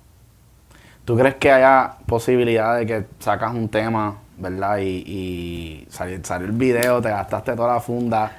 ¿Tú 1.04 1.16
crees 1.16 1.36
que 1.36 1.50
haya 1.50 1.94
posibilidad 2.04 2.76
de 2.76 2.84
que 2.84 3.06
sacas 3.20 3.54
un 3.54 3.68
tema, 3.68 4.18
verdad? 4.36 4.78
Y, 4.78 5.04
y 5.06 5.86
salió, 5.88 6.18
salió 6.22 6.48
el 6.48 6.52
video, 6.52 7.00
te 7.00 7.08
gastaste 7.08 7.54
toda 7.54 7.74
la 7.74 7.80
funda, 7.80 8.32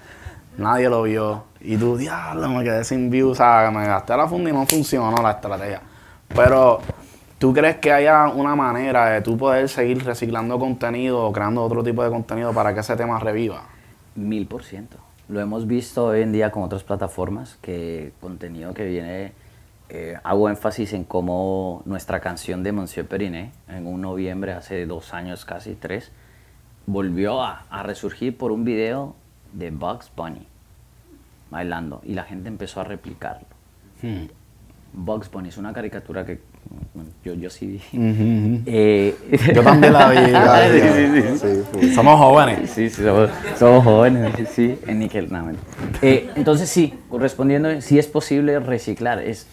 nadie 0.60 0.90
lo 0.90 1.04
vio. 1.04 1.44
Y 1.62 1.78
tú, 1.78 1.98
diablo, 1.98 2.48
me 2.50 2.64
quedé 2.64 2.84
sin 2.84 3.10
views, 3.10 3.38
sea, 3.38 3.72
me 3.74 3.86
gasté 3.86 4.16
la 4.16 4.28
funda 4.28 4.50
y 4.50 4.54
no 4.54 4.66
funcionó 4.66 5.22
la 5.22 5.32
estrategia. 5.32 5.82
Pero, 6.36 6.80
¿tú 7.38 7.54
crees 7.54 7.78
que 7.78 7.92
haya 7.92 8.28
una 8.30 8.56
manera 8.56 9.10
de 9.10 9.22
tú 9.22 9.38
poder 9.38 9.68
seguir 9.68 10.04
reciclando 10.06 10.60
contenido 10.60 11.26
o 11.26 11.32
creando 11.32 11.64
otro 11.64 11.84
tipo 11.84 12.04
de 12.04 12.10
contenido 12.10 12.54
para 12.54 12.74
que 12.74 12.82
ese 12.82 12.96
tema 12.96 13.20
reviva? 13.20 13.64
Mil 14.16 14.48
por 14.48 14.64
ciento. 14.64 14.98
Lo 15.28 15.40
hemos 15.40 15.68
visto 15.68 16.08
hoy 16.08 16.22
en 16.22 16.32
día 16.32 16.52
con 16.52 16.64
otras 16.64 16.84
plataformas, 16.84 17.58
que 17.62 18.14
contenido 18.22 18.74
que 18.74 18.86
viene, 18.86 19.34
eh, 19.90 20.18
hago 20.24 20.50
énfasis 20.50 20.94
en 20.94 21.04
cómo 21.04 21.82
nuestra 21.86 22.20
canción 22.20 22.64
de 22.64 22.72
Monsieur 22.72 23.08
Periné, 23.08 23.52
en 23.68 23.86
un 23.86 24.02
noviembre, 24.02 24.54
hace 24.54 24.86
dos 24.86 25.14
años 25.14 25.46
casi, 25.46 25.76
tres, 25.76 26.12
volvió 26.86 27.42
a 27.44 27.84
resurgir 27.84 28.36
por 28.38 28.52
un 28.52 28.64
video 28.64 29.16
de 29.54 29.70
Bugs 29.70 30.12
Bunny 30.16 30.49
bailando 31.52 32.02
y 32.06 32.14
la 32.14 32.24
gente 32.24 32.48
empezó 32.50 32.82
a 32.82 32.84
replicarlo. 32.84 33.48
Bugs 34.92 35.30
Bunny 35.30 35.50
es 35.50 35.58
una 35.58 35.72
caricatura 35.72 36.26
que 36.26 36.40
Bueno, 36.96 37.10
yo, 37.24 37.34
yo 37.36 37.50
sí 37.50 37.68
vi. 37.68 37.98
Ujú, 37.98 38.24
ujú. 38.56 38.64
Eh, 38.66 39.16
Yo 39.54 39.62
también 39.64 39.94
la 39.94 40.10
vi. 40.10 40.18
la 40.32 40.68
vi. 40.68 41.22
Sí, 41.22 41.38
sí, 41.38 41.64
sí. 41.82 41.94
Somos 41.94 42.20
jóvenes. 42.20 42.70
Sí, 42.72 42.90
sí, 42.90 43.04
somos, 43.04 43.30
somos 43.58 43.84
jóvenes, 43.84 44.50
sí, 44.50 44.80
en 44.88 45.00
níquel, 45.00 45.32
no. 45.32 45.52
Eh, 46.02 46.32
entonces 46.36 46.70
sí, 46.70 46.94
respondiendo, 47.12 47.82
sí 47.82 48.00
es 48.00 48.08
posible 48.08 48.60
reciclar. 48.60 49.20
Es 49.20 49.48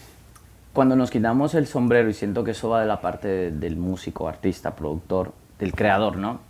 cuando 0.72 0.96
nos 0.96 1.10
quitamos 1.10 1.54
el 1.54 1.66
sombrero 1.66 2.08
y 2.08 2.14
siento 2.14 2.42
que 2.42 2.52
eso 2.52 2.70
va 2.70 2.80
de 2.80 2.86
la 2.86 3.00
parte 3.02 3.28
de- 3.28 3.50
del 3.50 3.76
músico, 3.76 4.28
artista, 4.28 4.74
productor, 4.74 5.32
del 5.58 5.74
creador, 5.74 6.16
¿no? 6.16 6.40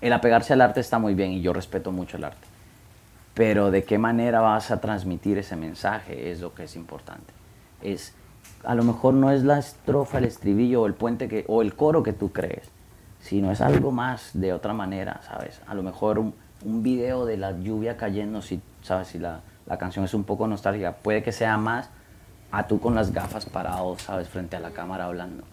El 0.00 0.12
apegarse 0.12 0.52
al 0.52 0.60
arte 0.60 0.80
está 0.80 0.98
muy 0.98 1.14
bien 1.14 1.32
y 1.32 1.40
yo 1.40 1.52
respeto 1.52 1.92
mucho 1.92 2.16
el 2.16 2.24
arte. 2.24 2.46
Pero 3.38 3.70
de 3.70 3.84
qué 3.84 3.98
manera 3.98 4.40
vas 4.40 4.72
a 4.72 4.80
transmitir 4.80 5.38
ese 5.38 5.54
mensaje 5.54 6.32
es 6.32 6.40
lo 6.40 6.54
que 6.54 6.64
es 6.64 6.74
importante. 6.74 7.32
Es, 7.80 8.12
a 8.64 8.74
lo 8.74 8.82
mejor 8.82 9.14
no 9.14 9.30
es 9.30 9.44
la 9.44 9.60
estrofa, 9.60 10.18
el 10.18 10.24
estribillo 10.24 10.82
o 10.82 10.86
el 10.86 10.94
puente 10.94 11.28
que, 11.28 11.44
o 11.46 11.62
el 11.62 11.76
coro 11.76 12.02
que 12.02 12.12
tú 12.12 12.32
crees, 12.32 12.68
sino 13.20 13.52
es 13.52 13.60
algo 13.60 13.92
más 13.92 14.30
de 14.32 14.52
otra 14.52 14.72
manera, 14.72 15.20
¿sabes? 15.24 15.60
A 15.68 15.74
lo 15.74 15.84
mejor 15.84 16.18
un, 16.18 16.34
video 16.82 17.26
de 17.26 17.36
la 17.36 17.52
lluvia 17.52 17.96
cayendo, 17.96 18.42
si, 18.42 18.60
¿sabes? 18.82 19.06
Si 19.06 19.20
la, 19.20 19.42
la 19.66 19.78
canción 19.78 20.04
es 20.04 20.14
un 20.14 20.24
poco 20.24 20.48
nostálgica, 20.48 20.96
puede 20.96 21.22
que 21.22 21.30
sea 21.30 21.56
más 21.58 21.90
a 22.50 22.66
tú 22.66 22.80
con 22.80 22.96
las 22.96 23.12
gafas 23.12 23.46
parado, 23.46 23.96
¿sabes? 24.00 24.28
Frente 24.28 24.56
a 24.56 24.60
la 24.60 24.72
cámara 24.72 25.04
hablando. 25.04 25.44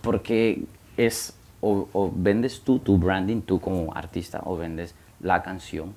Porque 0.00 0.64
es, 0.96 1.34
o, 1.60 1.88
o 1.92 2.12
vendes 2.14 2.60
tú 2.60 2.78
tu 2.78 2.98
branding, 2.98 3.40
tú 3.40 3.60
como 3.60 3.92
artista, 3.96 4.42
o 4.44 4.56
vendes 4.56 4.94
la 5.18 5.42
canción, 5.42 5.96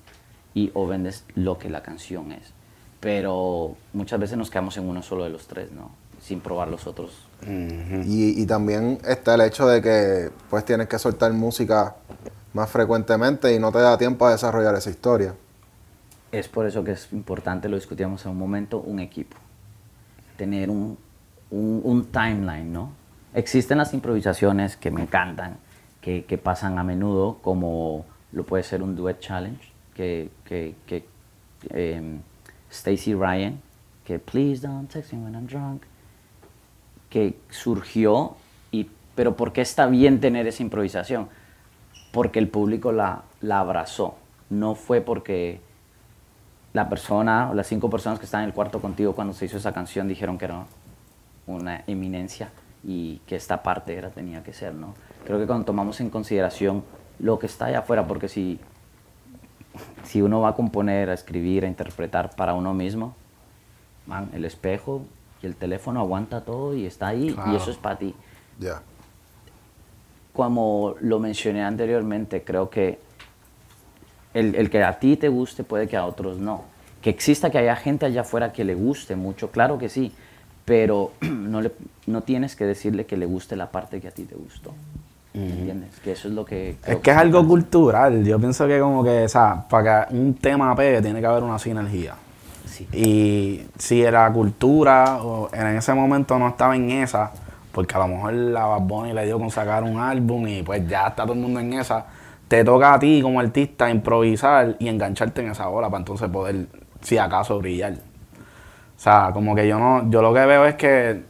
y 0.56 0.70
o 0.72 0.86
vendes 0.86 1.24
lo 1.34 1.58
que 1.58 1.68
la 1.68 1.82
canción 1.82 2.32
es. 2.32 2.54
Pero 2.98 3.76
muchas 3.92 4.18
veces 4.18 4.38
nos 4.38 4.48
quedamos 4.48 4.74
en 4.78 4.88
uno 4.88 5.02
solo 5.02 5.24
de 5.24 5.30
los 5.30 5.46
tres, 5.46 5.70
¿no? 5.70 5.90
Sin 6.18 6.40
probar 6.40 6.68
los 6.68 6.86
otros. 6.86 7.28
Y, 7.46 8.40
y 8.40 8.46
también 8.46 8.98
está 9.06 9.34
el 9.34 9.42
hecho 9.42 9.68
de 9.68 9.82
que 9.82 10.30
pues 10.48 10.64
tienes 10.64 10.88
que 10.88 10.98
soltar 10.98 11.30
música 11.34 11.96
más 12.54 12.70
frecuentemente 12.70 13.54
y 13.54 13.58
no 13.58 13.70
te 13.70 13.80
da 13.80 13.98
tiempo 13.98 14.26
a 14.26 14.30
desarrollar 14.30 14.74
esa 14.74 14.88
historia. 14.88 15.34
Es 16.32 16.48
por 16.48 16.66
eso 16.66 16.82
que 16.82 16.92
es 16.92 17.12
importante, 17.12 17.68
lo 17.68 17.76
discutíamos 17.76 18.24
en 18.24 18.32
un 18.32 18.38
momento, 18.38 18.80
un 18.80 18.98
equipo. 18.98 19.36
Tener 20.38 20.70
un, 20.70 20.96
un, 21.50 21.82
un 21.84 22.06
timeline, 22.06 22.72
¿no? 22.72 22.92
Existen 23.34 23.76
las 23.76 23.92
improvisaciones 23.92 24.78
que 24.78 24.90
me 24.90 25.02
encantan, 25.02 25.58
que, 26.00 26.24
que 26.24 26.38
pasan 26.38 26.78
a 26.78 26.82
menudo, 26.82 27.40
como 27.42 28.06
lo 28.32 28.44
puede 28.44 28.62
ser 28.62 28.82
un 28.82 28.96
duet 28.96 29.20
challenge, 29.20 29.75
que, 29.96 30.30
que, 30.44 30.74
que 30.86 31.04
em, 31.70 32.20
Stacy 32.70 33.14
Ryan, 33.14 33.58
que 34.04 34.18
Please 34.18 34.60
don't 34.60 34.90
text 34.92 35.14
me 35.14 35.24
when 35.24 35.34
I'm 35.34 35.46
drunk, 35.46 35.82
que 37.08 37.38
surgió, 37.48 38.36
y, 38.70 38.90
pero 39.14 39.36
¿por 39.36 39.54
qué 39.54 39.62
está 39.62 39.86
bien 39.86 40.20
tener 40.20 40.46
esa 40.46 40.62
improvisación? 40.62 41.28
Porque 42.12 42.38
el 42.38 42.48
público 42.48 42.92
la, 42.92 43.22
la 43.40 43.60
abrazó, 43.60 44.16
no 44.50 44.74
fue 44.74 45.00
porque 45.00 45.60
la 46.74 46.90
persona 46.90 47.50
o 47.50 47.54
las 47.54 47.66
cinco 47.66 47.88
personas 47.88 48.18
que 48.18 48.26
estaban 48.26 48.44
en 48.44 48.50
el 48.50 48.54
cuarto 48.54 48.82
contigo 48.82 49.14
cuando 49.14 49.32
se 49.32 49.46
hizo 49.46 49.56
esa 49.56 49.72
canción 49.72 50.06
dijeron 50.08 50.36
que 50.36 50.44
era 50.44 50.66
una 51.46 51.84
eminencia 51.86 52.50
y 52.84 53.22
que 53.26 53.36
esta 53.36 53.62
parte 53.62 53.94
era, 53.94 54.10
tenía 54.10 54.42
que 54.42 54.52
ser, 54.52 54.74
¿no? 54.74 54.94
Creo 55.24 55.38
que 55.38 55.46
cuando 55.46 55.64
tomamos 55.64 56.00
en 56.00 56.10
consideración 56.10 56.84
lo 57.18 57.38
que 57.38 57.46
está 57.46 57.66
allá 57.66 57.78
afuera, 57.78 58.06
porque 58.06 58.28
si, 58.28 58.60
si 60.04 60.22
uno 60.22 60.40
va 60.40 60.50
a 60.50 60.54
componer, 60.54 61.10
a 61.10 61.14
escribir, 61.14 61.64
a 61.64 61.68
interpretar 61.68 62.34
para 62.36 62.54
uno 62.54 62.74
mismo, 62.74 63.14
man, 64.06 64.30
el 64.34 64.44
espejo 64.44 65.02
y 65.42 65.46
el 65.46 65.54
teléfono 65.56 66.00
aguanta 66.00 66.40
todo 66.42 66.74
y 66.74 66.86
está 66.86 67.08
ahí 67.08 67.32
Claro. 67.32 67.52
y 67.52 67.56
eso 67.56 67.70
es 67.70 67.76
para 67.76 67.98
ti 67.98 68.14
Ya. 68.58 68.82
como 70.32 70.94
lo 71.00 71.18
mencioné 71.18 71.64
anteriormente, 71.64 72.42
creo 72.42 72.68
que 72.70 72.98
el, 74.34 74.54
el 74.54 74.68
que 74.70 74.82
a 74.84 74.98
ti 74.98 75.16
te 75.16 75.28
guste 75.28 75.64
puede 75.64 75.88
que 75.88 75.96
a 75.96 76.04
otros 76.04 76.38
no. 76.38 76.64
Que 77.00 77.10
exista 77.10 77.50
que 77.50 77.58
haya 77.58 77.74
gente 77.76 78.04
allá 78.06 78.20
afuera 78.22 78.52
que 78.52 78.64
le 78.64 78.74
guste 78.74 79.16
mucho, 79.16 79.50
claro 79.50 79.78
que 79.78 79.88
sí, 79.88 80.12
pero 80.64 81.12
no, 81.22 81.60
le, 81.62 81.72
no 82.06 82.22
tienes 82.22 82.54
que 82.56 82.64
decirle 82.66 83.06
que 83.06 83.16
le 83.16 83.24
guste 83.26 83.56
la 83.56 83.70
parte 83.70 84.00
que 84.00 84.08
a 84.08 84.10
ti 84.10 84.24
te 84.24 84.34
gustó. 84.34 84.72
¿Entiendes? 85.36 85.90
Que 86.02 86.12
eso 86.12 86.28
es 86.28 86.34
lo 86.34 86.44
que... 86.44 86.76
Es 86.86 86.96
que 86.96 87.10
es 87.10 87.16
algo 87.16 87.40
pasa. 87.40 87.48
cultural. 87.48 88.24
Yo 88.24 88.38
pienso 88.38 88.66
que 88.66 88.80
como 88.80 89.04
que, 89.04 89.24
o 89.24 89.28
sea, 89.28 89.66
para 89.68 90.06
que 90.06 90.14
un 90.14 90.34
tema 90.34 90.74
pegue 90.74 91.02
tiene 91.02 91.20
que 91.20 91.26
haber 91.26 91.42
una 91.42 91.58
sinergia. 91.58 92.14
Sí. 92.64 92.88
Y 92.92 93.66
si 93.78 94.02
la 94.02 94.32
cultura 94.32 95.18
o 95.22 95.50
en 95.52 95.66
ese 95.76 95.92
momento 95.94 96.38
no 96.38 96.48
estaba 96.48 96.74
en 96.74 96.90
esa, 96.90 97.32
porque 97.72 97.94
a 97.94 97.98
lo 97.98 98.08
mejor 98.08 98.32
la 98.32 98.64
Bad 98.64 98.80
Bunny 98.80 99.12
le 99.12 99.26
dio 99.26 99.38
con 99.38 99.50
sacar 99.50 99.82
un 99.84 99.98
álbum 99.98 100.48
y 100.48 100.62
pues 100.62 100.88
ya 100.88 101.08
está 101.08 101.24
todo 101.24 101.34
el 101.34 101.40
mundo 101.40 101.60
en 101.60 101.74
esa, 101.74 102.06
te 102.48 102.64
toca 102.64 102.94
a 102.94 102.98
ti 102.98 103.20
como 103.22 103.40
artista 103.40 103.90
improvisar 103.90 104.76
y 104.78 104.88
engancharte 104.88 105.42
en 105.42 105.50
esa 105.50 105.68
hora 105.68 105.88
para 105.88 105.98
entonces 105.98 106.28
poder, 106.30 106.66
si 107.02 107.18
acaso, 107.18 107.58
brillar. 107.58 107.92
O 107.92 108.98
sea, 108.98 109.30
como 109.34 109.54
que 109.54 109.68
yo 109.68 109.78
no, 109.78 110.08
yo 110.10 110.22
lo 110.22 110.32
que 110.32 110.46
veo 110.46 110.64
es 110.64 110.76
que 110.76 111.24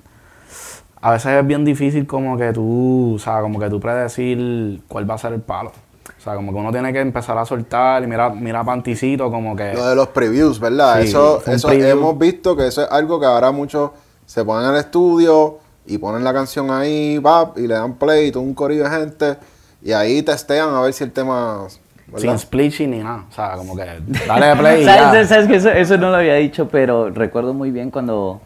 a 1.01 1.11
veces 1.13 1.33
es 1.33 1.47
bien 1.47 1.65
difícil 1.65 2.07
como 2.07 2.37
que 2.37 2.53
tú, 2.53 3.15
o 3.17 3.19
sea, 3.19 3.41
como 3.41 3.59
que 3.61 3.69
tú 3.69 3.79
predecir 3.81 4.81
cuál 4.89 5.09
va 5.09 5.15
a 5.15 5.19
ser 5.19 5.33
el 5.33 5.41
palo. 5.41 5.71
O 6.19 6.21
sea, 6.21 6.35
como 6.35 6.53
que 6.53 6.59
uno 6.59 6.73
tiene 6.73 6.93
que 6.93 7.01
empezar 7.01 7.37
a 7.39 7.45
soltar 7.45 8.03
y 8.03 8.07
mira, 8.07 8.31
mira 8.31 8.65
panticito 8.65 9.31
como 9.31 9.55
que... 9.55 9.75
Lo 9.75 9.87
de 9.89 9.95
los 9.97 10.09
previews, 10.09 10.59
¿verdad? 10.59 11.01
Sí, 11.03 11.09
eso 11.09 11.43
eso 11.47 11.69
preview. 11.69 11.89
hemos 11.91 12.19
visto 12.19 12.57
que 12.57 12.67
eso 12.67 12.83
es 12.85 12.91
algo 12.91 13.21
que 13.21 13.27
ahora 13.27 13.51
muchos 13.53 13.91
se 14.25 14.45
ponen 14.45 14.69
al 14.69 14.77
estudio 14.77 15.59
y 15.85 15.99
ponen 15.99 16.25
la 16.25 16.33
canción 16.33 16.71
ahí, 16.71 17.21
pap, 17.21 17.59
y 17.59 17.67
le 17.69 17.75
dan 17.75 17.95
play 17.95 18.29
y 18.29 18.33
todo 18.33 18.43
un 18.43 18.55
corillo 18.55 18.85
de 18.85 18.91
gente. 18.91 19.37
Y 19.83 19.93
ahí 19.93 20.23
testean 20.23 20.75
a 20.75 20.81
ver 20.81 20.93
si 20.93 21.05
el 21.05 21.13
tema. 21.13 21.67
¿verdad? 22.09 22.21
Sin 22.21 22.39
splitching 22.39 22.91
ni 22.91 22.99
nada. 22.99 23.25
O 23.31 23.33
sea, 23.33 23.53
como 23.57 23.77
que 23.77 23.85
dale 24.27 24.57
play 24.57 24.83
y 24.83 24.85
¿Sabes, 24.85 25.01
ya. 25.03 25.11
sabes- 25.13 25.29
sabes 25.29 25.47
que 25.49 25.57
eso, 25.57 25.71
eso 25.71 25.97
no 25.99 26.11
lo 26.11 26.17
había 26.17 26.35
dicho, 26.35 26.69
pero 26.69 27.11
recuerdo 27.11 27.53
muy 27.55 27.71
bien 27.71 27.91
cuando 27.91 28.41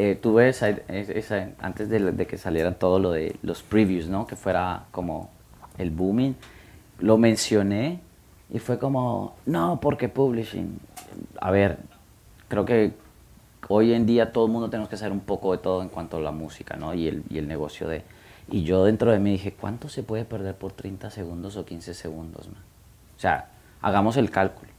eh, 0.00 0.14
tuve 0.14 0.48
esa, 0.48 0.68
esa- 0.70 1.50
antes 1.58 1.88
de, 1.88 2.12
de 2.12 2.26
que 2.28 2.38
saliera 2.38 2.72
todo 2.74 3.00
lo 3.00 3.10
de 3.10 3.34
los 3.42 3.64
previews, 3.64 4.06
¿no? 4.08 4.28
Que 4.28 4.36
fuera 4.36 4.84
como 4.92 5.28
el 5.76 5.90
booming. 5.90 6.36
Lo 7.00 7.18
mencioné 7.18 7.98
y 8.48 8.60
fue 8.60 8.78
como, 8.78 9.34
no, 9.44 9.80
porque 9.80 10.08
publishing. 10.08 10.78
A 11.40 11.50
ver, 11.50 11.78
creo 12.46 12.64
que 12.64 12.92
hoy 13.68 13.92
en 13.92 14.06
día 14.06 14.32
todo 14.32 14.46
el 14.46 14.52
mundo 14.52 14.70
tenemos 14.70 14.88
que 14.88 14.94
hacer 14.94 15.10
un 15.10 15.18
poco 15.20 15.50
de 15.50 15.58
todo 15.58 15.82
en 15.82 15.88
cuanto 15.88 16.18
a 16.18 16.20
la 16.20 16.30
música, 16.30 16.76
¿no? 16.76 16.94
Y 16.94 17.08
el, 17.08 17.24
y 17.28 17.38
el 17.38 17.48
negocio 17.48 17.88
de... 17.88 18.02
Y 18.50 18.62
yo 18.62 18.84
dentro 18.84 19.10
de 19.10 19.18
mí 19.18 19.32
dije, 19.32 19.52
¿cuánto 19.52 19.88
se 19.88 20.04
puede 20.04 20.24
perder 20.24 20.54
por 20.54 20.70
30 20.72 21.10
segundos 21.10 21.56
o 21.56 21.64
15 21.66 21.92
segundos, 21.92 22.46
man? 22.46 22.62
O 23.16 23.20
sea, 23.20 23.48
hagamos 23.82 24.16
el 24.16 24.30
cálculo. 24.30 24.70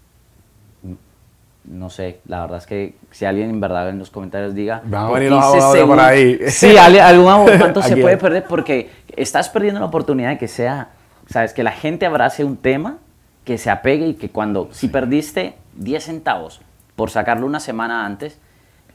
No 1.65 1.89
sé, 1.89 2.19
la 2.25 2.41
verdad 2.41 2.57
es 2.57 2.65
que 2.65 2.95
si 3.11 3.25
alguien 3.25 3.49
en 3.49 3.59
verdad 3.59 3.89
en 3.89 3.99
los 3.99 4.09
comentarios 4.09 4.55
diga... 4.55 4.81
Van 4.85 5.05
a 5.05 5.11
venir 5.11 5.29
los 5.29 5.39
15 5.39 5.57
abogados 5.57 5.73
de 5.75 5.85
por 5.85 5.99
ahí. 5.99 6.39
Sí, 6.49 6.77
algún 6.77 7.29
abogado, 7.29 7.57
¿cuánto 7.59 7.81
se 7.81 7.97
puede 7.97 8.17
perder? 8.17 8.45
Porque 8.45 8.89
estás 9.15 9.49
perdiendo 9.49 9.79
la 9.79 9.85
oportunidad 9.85 10.29
de 10.29 10.37
que 10.37 10.47
sea, 10.47 10.89
¿sabes? 11.29 11.53
Que 11.53 11.63
la 11.63 11.71
gente 11.71 12.05
abrace 12.05 12.43
un 12.43 12.57
tema, 12.57 12.97
que 13.43 13.57
se 13.57 13.69
apegue 13.69 14.07
y 14.07 14.13
que 14.15 14.29
cuando, 14.29 14.69
si 14.71 14.87
perdiste 14.87 15.55
10 15.75 16.03
centavos 16.03 16.61
por 16.95 17.11
sacarlo 17.11 17.45
una 17.45 17.59
semana 17.59 18.05
antes, 18.05 18.37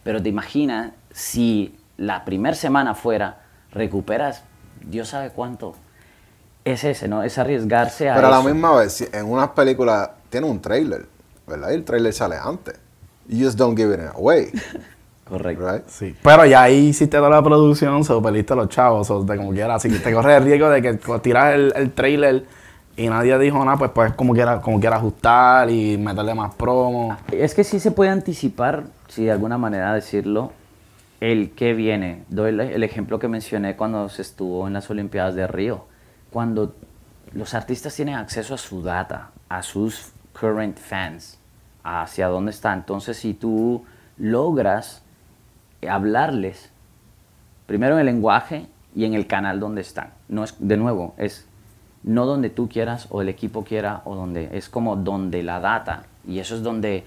pero 0.02 0.22
te 0.22 0.28
imaginas 0.28 0.92
si 1.12 1.76
la 1.96 2.24
primera 2.24 2.56
semana 2.56 2.94
fuera, 2.94 3.38
recuperas, 3.72 4.42
Dios 4.82 5.08
sabe 5.08 5.30
cuánto. 5.30 5.74
Es 6.64 6.82
ese, 6.84 7.08
¿no? 7.08 7.22
Es 7.22 7.38
arriesgarse 7.38 8.08
a 8.08 8.14
Pero 8.14 8.28
a 8.28 8.30
la 8.30 8.38
eso. 8.40 8.48
misma 8.48 8.74
vez, 8.76 8.92
si 8.94 9.06
en 9.12 9.26
unas 9.26 9.50
películas 9.50 10.10
tiene 10.30 10.46
un 10.46 10.60
trailer, 10.60 11.06
¿verdad? 11.46 11.70
Y 11.70 11.74
el 11.74 11.84
trailer 11.84 12.12
sale 12.12 12.36
antes. 12.42 12.74
You 13.28 13.44
just 13.46 13.58
don't 13.58 13.76
give 13.76 13.92
it 13.94 14.00
away, 14.14 14.50
Correcto. 15.28 15.70
right? 15.72 15.86
Sí. 15.88 16.14
Pero 16.22 16.44
ya 16.44 16.62
ahí 16.62 16.88
hiciste 16.88 17.16
toda 17.16 17.30
la 17.30 17.42
producción, 17.42 18.04
se 18.04 18.14
perdiste 18.20 18.54
los 18.54 18.68
chavos, 18.68 19.10
o 19.10 19.22
de 19.24 19.36
como 19.36 19.50
quieras. 19.52 19.76
Así 19.76 19.88
que 19.90 19.98
te 19.98 20.12
corres 20.12 20.36
el 20.38 20.44
riesgo 20.44 20.68
de 20.68 20.82
que 20.82 20.94
tiras 21.22 21.54
el, 21.54 21.72
el 21.74 21.92
trailer 21.92 22.44
y 22.96 23.08
nadie 23.08 23.36
dijo 23.38 23.64
nada, 23.64 23.76
pues 23.78 23.90
puedes 23.92 24.12
como 24.12 24.34
quiera, 24.34 24.60
como 24.60 24.78
quiera 24.78 24.96
ajustar 24.96 25.70
y 25.70 25.96
meterle 25.96 26.34
más 26.34 26.54
promo. 26.54 27.16
Es 27.32 27.54
que 27.54 27.64
sí 27.64 27.80
se 27.80 27.90
puede 27.90 28.10
anticipar, 28.10 28.84
si 29.08 29.24
de 29.24 29.32
alguna 29.32 29.56
manera 29.58 29.94
decirlo, 29.94 30.52
el 31.20 31.52
que 31.52 31.72
viene. 31.72 32.24
Doy 32.28 32.50
el, 32.50 32.60
el 32.60 32.82
ejemplo 32.84 33.18
que 33.18 33.26
mencioné 33.28 33.74
cuando 33.76 34.08
se 34.10 34.20
estuvo 34.22 34.66
en 34.66 34.74
las 34.74 34.88
Olimpiadas 34.90 35.34
de 35.34 35.46
Río. 35.46 35.86
Cuando 36.30 36.74
los 37.32 37.54
artistas 37.54 37.94
tienen 37.96 38.14
acceso 38.16 38.54
a 38.54 38.58
su 38.58 38.82
data, 38.82 39.30
a 39.48 39.62
sus 39.62 40.12
current 40.38 40.78
fans, 40.78 41.38
hacia 41.82 42.28
dónde 42.28 42.50
está. 42.50 42.72
Entonces, 42.72 43.16
si 43.16 43.34
tú 43.34 43.84
logras 44.18 45.02
hablarles, 45.88 46.70
primero 47.66 47.94
en 47.94 48.00
el 48.00 48.06
lenguaje 48.06 48.66
y 48.94 49.04
en 49.04 49.14
el 49.14 49.26
canal 49.26 49.60
donde 49.60 49.80
están. 49.80 50.10
No 50.28 50.44
es, 50.44 50.54
de 50.58 50.76
nuevo, 50.76 51.14
es 51.18 51.46
no 52.02 52.26
donde 52.26 52.50
tú 52.50 52.68
quieras 52.68 53.06
o 53.10 53.22
el 53.22 53.28
equipo 53.28 53.64
quiera 53.64 54.02
o 54.04 54.14
donde, 54.14 54.50
es 54.52 54.68
como 54.68 54.96
donde 54.96 55.42
la 55.42 55.60
data. 55.60 56.04
Y 56.26 56.38
eso 56.38 56.54
es 56.54 56.62
donde 56.62 57.04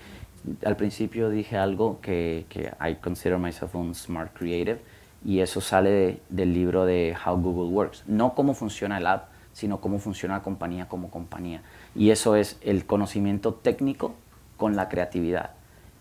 al 0.65 0.75
principio 0.75 1.29
dije 1.29 1.57
algo 1.57 1.99
que, 2.01 2.45
que 2.49 2.71
I 2.79 2.95
consider 2.95 3.37
myself 3.37 3.75
un 3.75 3.93
smart 3.93 4.31
creative 4.33 4.79
Y 5.25 5.39
eso 5.39 5.59
sale 5.61 5.89
de- 5.89 6.21
del 6.29 6.53
libro 6.53 6.85
de 6.85 7.15
How 7.25 7.37
Google 7.37 7.73
Works. 7.73 8.03
No 8.07 8.33
cómo 8.35 8.53
funciona 8.53 8.97
el 8.99 9.07
app, 9.07 9.25
sino 9.53 9.81
cómo 9.81 9.97
funciona 9.99 10.35
la 10.35 10.43
compañía 10.43 10.87
como 10.87 11.09
compañía. 11.09 11.61
Y 11.97 12.11
eso 12.11 12.35
es 12.35 12.57
el 12.61 12.85
conocimiento 12.85 13.53
técnico 13.53 14.13
con 14.55 14.75
la 14.75 14.87
creatividad. 14.87 15.51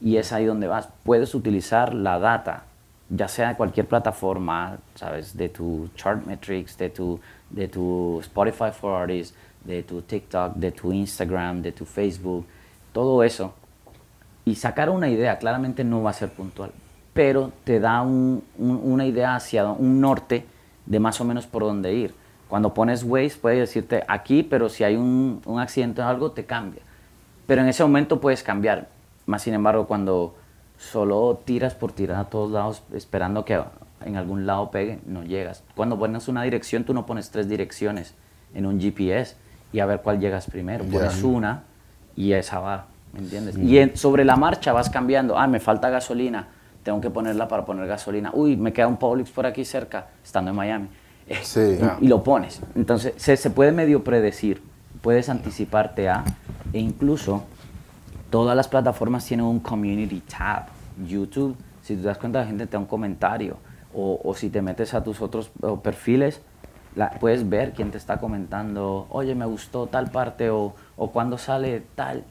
Y 0.01 0.19
es 0.19 0.33
ahí 0.33 0.45
donde 0.45 0.67
vas. 0.69 0.89
Puedes 1.05 1.35
utilizar 1.35 1.95
la 1.95 2.19
data, 2.19 2.65
ya 3.09 3.29
sea 3.29 3.49
de 3.49 3.55
cualquier 3.57 3.87
plataforma, 3.87 4.77
¿sabes? 4.95 5.37
De 5.37 5.49
tu 5.49 5.89
Chartmetrics, 5.97 6.77
de 6.77 6.91
tu, 6.91 7.19
de 7.51 7.69
tu 7.69 8.19
Spotify 8.21 8.71
for 8.79 9.01
Artists, 9.01 9.35
de 9.65 9.83
tu 9.83 10.03
TikTok, 10.03 10.55
de 10.55 10.71
tu 10.73 10.93
Instagram, 10.93 11.63
de 11.63 11.73
tu 11.73 11.85
Facebook, 11.87 12.45
todo 12.93 13.23
eso. 13.23 13.55
Y 14.45 14.55
sacar 14.57 14.91
una 14.91 15.09
idea, 15.09 15.39
claramente 15.39 15.83
no 15.83 16.03
va 16.03 16.11
a 16.11 16.13
ser 16.13 16.29
puntual, 16.31 16.71
pero 17.15 17.53
te 17.65 17.81
da 17.81 18.03
un- 18.03 18.45
un- 18.59 18.81
una 18.85 19.07
idea 19.07 19.35
hacia 19.35 19.67
un 19.67 20.01
norte 20.01 20.45
de 20.85 21.01
más 21.01 21.21
o 21.21 21.25
menos 21.25 21.47
por 21.47 21.63
dónde 21.63 21.95
ir. 21.95 22.15
Cuando 22.49 22.73
pones 22.75 23.03
Waze 23.03 23.37
puede 23.41 23.59
decirte 23.61 24.05
aquí, 24.09 24.43
pero 24.43 24.69
si 24.69 24.85
hay 24.85 24.97
un, 24.97 25.43
un 25.47 25.59
accidente 25.61 26.01
o 26.01 26.05
algo, 26.07 26.31
te 26.31 26.45
cambia. 26.45 26.83
Pero 27.47 27.63
en 27.63 27.69
ese 27.69 27.83
momento 27.83 28.21
puedes 28.21 28.43
cambiar. 28.43 28.89
Más 29.27 29.43
sin 29.43 29.55
embargo, 29.55 29.87
cuando 29.87 30.35
solo 30.79 31.41
tiras 31.45 31.75
por 31.75 31.93
tirar 31.93 32.19
a 32.21 32.25
todos 32.25 32.51
lados 32.53 32.83
esperando 32.93 33.45
que 33.45 33.61
en 34.05 34.17
algún 34.17 34.47
lado 34.47 34.71
pegue, 34.71 35.01
no 35.07 35.25
llegas. 35.25 35.63
Cuando 35.75 35.99
pones 35.99 36.29
una 36.29 36.43
dirección, 36.43 36.85
tú 36.85 36.95
no 36.95 37.07
pones 37.07 37.31
tres 37.31 37.49
direcciones 37.49 38.15
en 38.55 38.67
un 38.67 38.79
GPS 38.81 39.37
y 39.73 39.81
a 39.81 39.87
ver 39.87 40.01
cuál 40.03 40.21
llegas 40.21 40.47
primero. 40.47 40.85
Pones 40.85 41.23
una 41.25 41.65
y 42.15 42.33
esa 42.33 42.61
va, 42.61 42.87
¿me 43.13 43.21
entiendes? 43.21 43.57
Y 43.59 43.79
en- 43.79 43.97
sobre 43.97 44.25
la 44.25 44.37
marcha 44.37 44.73
vas 44.73 44.91
cambiando. 44.91 45.39
Ah, 45.39 45.47
me 45.49 45.59
falta 45.61 45.91
gasolina, 45.91 46.49
tengo 46.85 47.01
que 47.01 47.11
ponerla 47.11 47.49
para 47.49 47.65
poner 47.65 47.87
gasolina. 47.89 48.31
Uy, 48.35 48.57
me 48.57 48.73
queda 48.73 48.87
un 48.87 48.97
Publix 48.99 49.31
por 49.31 49.47
aquí 49.47 49.65
cerca, 49.65 50.09
estando 50.23 50.51
en 50.51 50.57
Miami. 50.57 50.89
Sí. 51.43 51.79
y- 52.01 52.05
y 52.05 52.09
lo 52.09 52.23
pones. 52.23 52.61
Entonces, 52.75 53.15
se, 53.17 53.37
se 53.37 53.51
puede 53.51 53.73
medio 53.73 54.05
predecir, 54.05 54.63
puedes 55.03 55.29
anticiparte 55.29 56.09
a, 56.09 56.25
e 56.73 56.79
incluso 56.79 57.45
todas 58.31 58.57
las 58.57 58.69
plataformas 58.69 59.25
tienen 59.25 59.47
un 59.47 59.61
community 59.61 60.21
tab. 60.21 60.67
YouTube, 61.07 61.57
si 61.83 61.95
tú 61.97 62.03
te 62.03 62.07
das 62.09 62.19
cuenta, 62.19 62.41
la 62.41 62.47
gente 62.47 62.67
te 62.67 62.73
da 62.73 62.79
un 62.79 62.87
comentario. 62.87 63.57
O, 63.95 64.21
o 64.23 64.35
si 64.35 64.51
te 64.51 64.61
metes 64.63 64.93
a 64.95 65.03
tus 65.03 65.21
otros 65.23 65.51
perfiles, 65.83 66.41
la- 66.95 67.11
puedes 67.11 67.49
ver 67.49 67.73
quién 67.73 67.91
te 67.91 67.99
está 67.99 68.19
comentando, 68.19 69.07
oye, 69.11 69.35
me 69.35 69.47
gustó 69.47 69.87
tal 69.87 70.11
parte, 70.11 70.51
o, 70.51 70.75
o 70.97 71.11
cuando 71.11 71.39
sale 71.39 71.83
tal. 71.95 72.25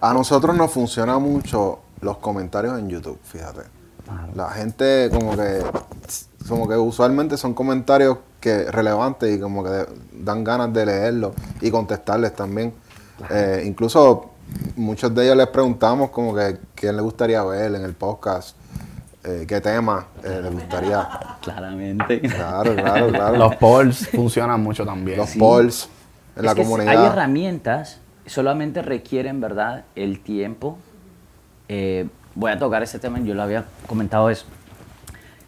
A 0.00 0.12
nosotros 0.12 0.54
nos 0.56 0.70
funciona 0.70 1.18
mucho 1.18 1.80
los 2.02 2.18
comentarios 2.18 2.78
en 2.78 2.88
YouTube, 2.88 3.18
fíjate. 3.22 3.62
La 4.34 4.50
gente 4.50 5.08
como 5.12 5.36
que 5.36 5.62
como 6.48 6.68
que 6.68 6.76
usualmente 6.76 7.36
son 7.36 7.54
comentarios 7.54 8.18
que 8.40 8.64
relevantes 8.70 9.36
y 9.36 9.40
como 9.40 9.62
que 9.62 9.86
dan 10.12 10.42
ganas 10.42 10.72
de 10.72 10.86
leerlos 10.86 11.34
y 11.60 11.70
contestarles 11.70 12.34
también. 12.34 12.72
Eh, 13.30 13.62
incluso 13.66 14.30
muchos 14.76 15.14
de 15.14 15.24
ellos 15.24 15.36
les 15.36 15.46
preguntamos 15.48 16.10
como 16.10 16.34
que 16.34 16.58
quién 16.74 16.96
le 16.96 17.02
gustaría 17.02 17.42
ver 17.44 17.74
en 17.74 17.84
el 17.84 17.94
podcast, 17.94 18.56
eh, 19.22 19.44
qué 19.46 19.60
tema 19.60 20.06
eh, 20.24 20.40
les 20.42 20.52
gustaría. 20.52 21.08
Claramente. 21.42 22.20
Claro, 22.22 22.74
claro, 22.74 23.08
claro. 23.08 23.36
Los 23.36 23.56
polls 23.56 24.08
funcionan 24.08 24.62
mucho 24.62 24.84
también. 24.84 25.18
Los 25.18 25.36
polls 25.36 25.88
en 26.36 26.46
la 26.46 26.54
que 26.54 26.62
comunidad. 26.62 26.96
Hay 26.96 27.06
herramientas, 27.06 28.00
solamente 28.26 28.82
requieren, 28.82 29.40
¿verdad?, 29.40 29.84
el 29.94 30.20
tiempo. 30.20 30.78
Eh, 31.68 32.08
voy 32.34 32.50
a 32.50 32.58
tocar 32.58 32.82
ese 32.82 32.98
tema, 32.98 33.20
yo 33.20 33.34
lo 33.34 33.42
había 33.42 33.64
comentado 33.86 34.30
eso. 34.30 34.46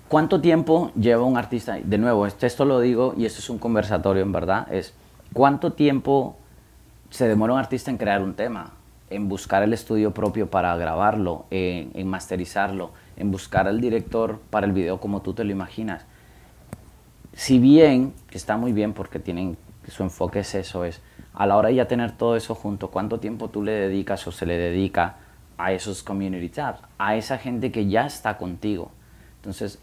¿Cuánto 0.09 0.41
tiempo 0.41 0.91
lleva 0.95 1.25
un 1.25 1.37
artista? 1.37 1.79
De 1.83 1.99
nuevo, 1.99 2.27
esto, 2.27 2.47
esto 2.47 2.65
lo 2.65 2.81
digo 2.81 3.15
y 3.17 3.25
esto 3.25 3.41
es 3.41 3.49
un 3.49 3.59
conversatorio, 3.59 4.23
en 4.23 4.33
verdad. 4.33 4.73
Es 4.73 4.95
cuánto 5.33 5.73
tiempo 5.73 6.37
se 7.11 7.27
demora 7.29 7.55
un 7.55 7.59
artista 7.59 7.91
en 7.91 7.97
crear 7.97 8.23
un 8.23 8.35
tema, 8.35 8.73
en 9.09 9.29
buscar 9.29 9.63
el 9.63 9.73
estudio 9.73 10.13
propio 10.13 10.51
para 10.51 10.77
grabarlo, 10.77 11.47
en, 11.51 11.91
en 11.95 12.07
masterizarlo, 12.09 12.91
en 13.17 13.31
buscar 13.31 13.69
al 13.69 13.81
director 13.81 14.39
para 14.51 14.67
el 14.67 14.73
video 14.73 15.01
como 15.01 15.23
tú 15.23 15.33
te 15.33 15.45
lo 15.45 15.53
imaginas 15.53 16.05
si 17.35 17.59
bien 17.59 18.13
que 18.29 18.39
está 18.39 18.57
muy 18.57 18.73
bien 18.73 18.93
porque 18.93 19.19
tienen 19.19 19.57
su 19.89 20.03
enfoque 20.03 20.41
es 20.41 20.55
eso 20.55 20.85
es 20.85 21.01
a 21.35 21.47
la 21.47 21.57
hora 21.57 21.69
de 21.69 21.77
ya 21.77 21.89
tener 21.89 22.13
todo 22.13 22.37
eso 22.37 22.55
junto 22.55 22.89
cuánto 22.89 23.21
tiempo 23.21 23.49
tú 23.49 23.63
le 23.63 23.73
dedicas 23.73 24.27
o 24.27 24.33
se 24.33 24.47
le 24.47 24.57
dedica 24.57 25.17
a 25.59 25.73
esos 25.73 26.03
community 26.03 26.49
tabs 26.49 26.81
a 26.99 27.17
esa 27.17 27.39
gente 27.39 27.71
que 27.71 27.89
ya 27.89 28.07
está 28.07 28.37
contigo. 28.37 28.91
Entonces 29.37 29.79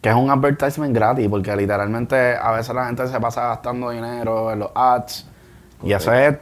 Que 0.00 0.10
es 0.10 0.14
un 0.14 0.30
advertisement 0.30 0.94
gratis, 0.94 1.28
porque 1.28 1.54
literalmente 1.56 2.36
a 2.36 2.52
veces 2.52 2.74
la 2.74 2.86
gente 2.86 3.06
se 3.06 3.20
pasa 3.20 3.48
gastando 3.48 3.90
dinero 3.90 4.52
en 4.52 4.60
los 4.60 4.70
ads. 4.74 5.26
Y 5.82 5.92
eso 5.92 6.12
es 6.12 6.36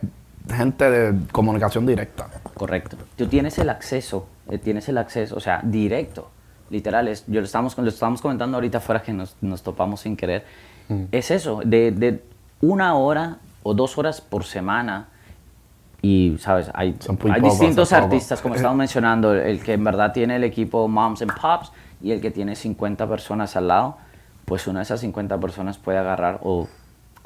gente 0.55 0.91
de 0.91 1.19
comunicación 1.33 1.87
directa. 1.87 2.29
correcto. 2.55 2.97
Tú 3.17 3.27
tienes 3.27 3.59
el 3.59 3.69
acceso 3.69 4.29
eh, 4.49 4.59
tienes 4.59 4.89
el 4.89 4.99
acceso 4.99 5.37
o 5.37 5.41
sea 5.41 5.61
directo. 5.63 6.31
Literal 6.71 7.09
es 7.09 7.25
yo 7.27 7.41
lo 7.41 7.47
estábamos 7.47 7.77
lo 7.77 7.89
estábamos 7.89 8.21
comentando 8.21 8.57
ahorita 8.57 8.81
fuera 8.81 9.03
que 9.03 9.13
nos, 9.13 9.37
nos 9.41 9.63
topamos 9.63 10.01
sin 10.01 10.17
querer. 10.17 10.45
Es 11.11 11.33
eso 11.33 11.63
de, 11.65 11.91
de 11.91 12.23
una 12.61 12.95
hora 12.95 13.39
o 13.65 13.75
dos 13.75 13.99
horas 13.99 14.21
por 14.21 14.45
semana 14.45 15.09
y 16.03 16.37
sabes 16.39 16.71
hay, 16.75 16.97
hay 17.33 17.41
distintos 17.41 17.93
artistas 17.93 18.41
como 18.41 18.55
estamos 18.55 18.77
mencionando 18.77 19.35
el 19.35 19.63
que 19.63 19.73
en 19.73 19.85
verdad 19.85 20.13
tiene 20.13 20.37
el 20.37 20.45
equipo 20.45 20.87
Moms 20.89 21.23
and 21.23 21.33
Pops 21.41 21.73
y 22.03 22.13
el 22.13 22.21
que 22.21 22.31
tiene 22.31 22.55
50 22.55 23.09
personas 23.09 23.57
al 23.57 23.69
lado 23.69 23.97
pues 24.47 24.67
una 24.67 24.79
de 24.81 24.85
esas 24.85 25.01
50 25.01 25.39
personas 25.39 25.77
puede 25.77 25.99
agarrar 25.99 26.41
o 26.43 26.69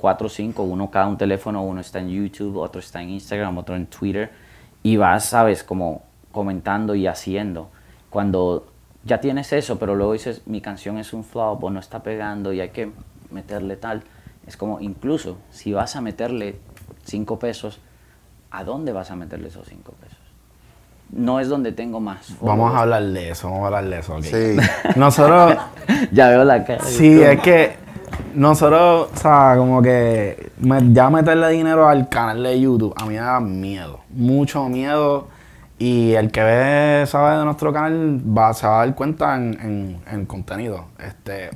cuatro 0.01 0.27
o 0.27 0.31
cinco, 0.31 0.63
uno 0.63 0.91
cada 0.91 1.07
un 1.07 1.19
teléfono, 1.19 1.63
uno 1.63 1.81
está 1.83 2.01
en 2.01 2.09
YouTube, 2.09 2.57
otro 2.57 2.81
está 2.81 3.03
en 3.03 3.11
Instagram, 3.11 3.57
otro 3.59 3.77
en 3.77 3.87
Twitter, 3.87 4.33
y 4.83 4.97
vas, 4.97 5.27
sabes, 5.27 5.63
como 5.63 6.03
comentando 6.33 6.95
y 6.95 7.07
haciendo. 7.07 7.69
Cuando 8.09 8.67
ya 9.05 9.21
tienes 9.21 9.53
eso, 9.53 9.79
pero 9.79 9.95
luego 9.95 10.15
dices, 10.15 10.43
mi 10.47 10.63
canción 10.63 10.97
es 10.97 11.13
un 11.13 11.23
flop 11.23 11.63
o 11.63 11.71
no 11.71 11.79
está 11.79 12.03
pegando 12.03 12.53
y 12.53 12.61
hay 12.61 12.71
que 12.71 12.91
meterle 13.31 13.77
tal, 13.77 14.03
es 14.47 14.57
como, 14.57 14.81
incluso 14.81 15.37
si 15.51 15.75
vas 15.75 15.95
a 15.95 16.01
meterle 16.01 16.57
cinco 17.05 17.39
pesos, 17.39 17.79
¿a 18.51 18.65
dónde 18.65 18.93
vas 18.93 19.11
a 19.11 19.17
meterle 19.17 19.49
esos 19.49 19.67
cinco 19.69 19.93
pesos? 20.01 20.19
No 21.13 21.41
es 21.41 21.49
donde 21.49 21.73
tengo 21.73 21.99
más. 22.01 22.35
Vamos 22.41 22.73
a 22.75 22.81
hablar 22.83 23.03
de 23.05 23.31
eso, 23.31 23.49
vamos 23.51 23.65
a 23.65 23.67
hablar 23.79 23.85
de 23.91 23.99
eso. 23.99 24.15
ok. 24.17 24.23
Sí. 24.23 24.57
Nosotros, 24.97 25.57
ya 26.13 26.29
veo 26.29 26.45
la 26.45 26.65
cara. 26.65 26.85
sí, 26.85 27.21
es 27.21 27.41
que 27.41 27.77
nosotros, 28.35 29.09
o 29.13 29.17
sea, 29.17 29.55
como 29.57 29.83
que 29.83 30.51
me- 30.59 30.93
ya 30.93 31.11
meterle 31.11 31.49
dinero 31.51 31.89
al 31.89 32.09
canal 32.09 32.43
de 32.43 32.61
YouTube, 32.61 32.95
a 32.97 33.05
mí 33.07 33.15
me 33.15 33.21
da 33.21 33.41
miedo, 33.41 34.01
mucho 34.11 34.69
miedo. 34.69 35.27
Y 35.79 36.13
el 36.13 36.31
que 36.31 36.43
ve, 36.43 37.05
sabe 37.07 37.39
de 37.39 37.45
nuestro 37.45 37.73
canal, 37.73 38.21
va, 38.37 38.53
se 38.53 38.67
va 38.67 38.83
a 38.83 38.87
dar 38.87 38.95
cuenta 38.95 39.35
en, 39.37 39.55
en- 39.61 40.01
en 40.13 40.21
el 40.21 40.27
contenido. 40.27 40.85
Este, 40.99 41.51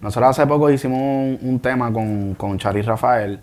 nosotros 0.00 0.30
hace 0.30 0.46
poco 0.46 0.70
hicimos 0.70 0.98
un, 0.98 1.38
un 1.42 1.60
tema 1.60 1.92
con, 1.92 2.34
con 2.34 2.58
Charis 2.58 2.86
Rafael, 2.86 3.38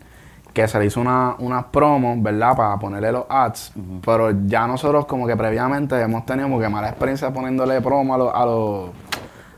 que 0.55 0.69
se 0.69 0.79
le 0.79 0.85
hizo 0.85 1.01
una, 1.01 1.35
unas 1.37 1.65
promos, 1.65 2.23
¿verdad? 2.23 2.55
Para 2.55 2.79
ponerle 2.79 3.11
los 3.11 3.25
ads. 3.27 3.73
Pero 4.03 4.31
ya 4.47 4.65
nosotros 4.65 5.05
como 5.05 5.27
que 5.27 5.35
previamente 5.35 5.99
hemos 6.01 6.25
tenido 6.25 6.47
como 6.47 6.61
que 6.61 6.69
mala 6.69 6.89
experiencia 6.89 7.31
poniéndole 7.31 7.81
promo 7.81 8.15
a 8.15 8.17
los, 8.17 8.33
a 8.33 8.45
los, 8.45 8.89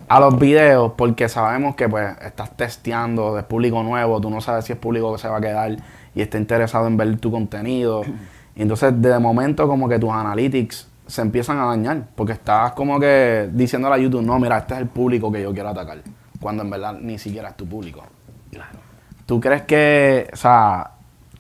a 0.10 0.20
los 0.20 0.40
videos 0.40 0.94
porque 0.98 1.30
sabemos 1.30 1.76
que 1.76 1.88
pues 1.88 2.18
estás 2.26 2.58
testeando 2.58 3.36
de 3.36 3.44
público 3.44 3.84
nuevo, 3.84 4.20
tú 4.20 4.32
no 4.32 4.42
sabes 4.42 4.66
si 4.66 4.74
es 4.74 4.80
público 4.80 5.14
que 5.14 5.20
se 5.20 5.30
va 5.30 5.38
a 5.38 5.42
quedar 5.42 5.78
y 6.16 6.22
está 6.22 6.40
interesado 6.40 6.88
en 6.88 6.98
ver 6.98 7.18
tu 7.20 7.32
contenido. 7.32 8.02
Y 8.58 8.64
entonces 8.64 9.00
de 9.00 9.20
momento 9.20 9.68
como 9.68 9.88
que 9.88 10.00
tus 10.00 10.10
analytics 10.10 10.88
se 11.06 11.22
empiezan 11.22 11.60
a 11.60 11.66
dañar 11.66 12.08
porque 12.16 12.34
estás 12.34 12.72
como 12.72 13.00
que 13.00 13.52
diciéndole 13.54 13.94
a 13.94 13.98
YouTube, 14.00 14.24
no, 14.24 14.40
mira, 14.40 14.58
este 14.58 14.74
es 14.74 14.80
el 14.80 14.88
público 14.88 15.32
que 15.32 15.44
yo 15.44 15.54
quiero 15.54 15.70
atacar, 15.70 16.00
cuando 16.42 16.64
en 16.64 16.72
verdad 16.72 16.98
ni 17.00 17.20
siquiera 17.20 17.50
es 17.50 17.56
tu 17.56 17.68
público. 17.68 18.02
¿Tú 19.28 19.42
crees 19.42 19.64
que, 19.64 20.30
o 20.32 20.38
sea, 20.38 20.92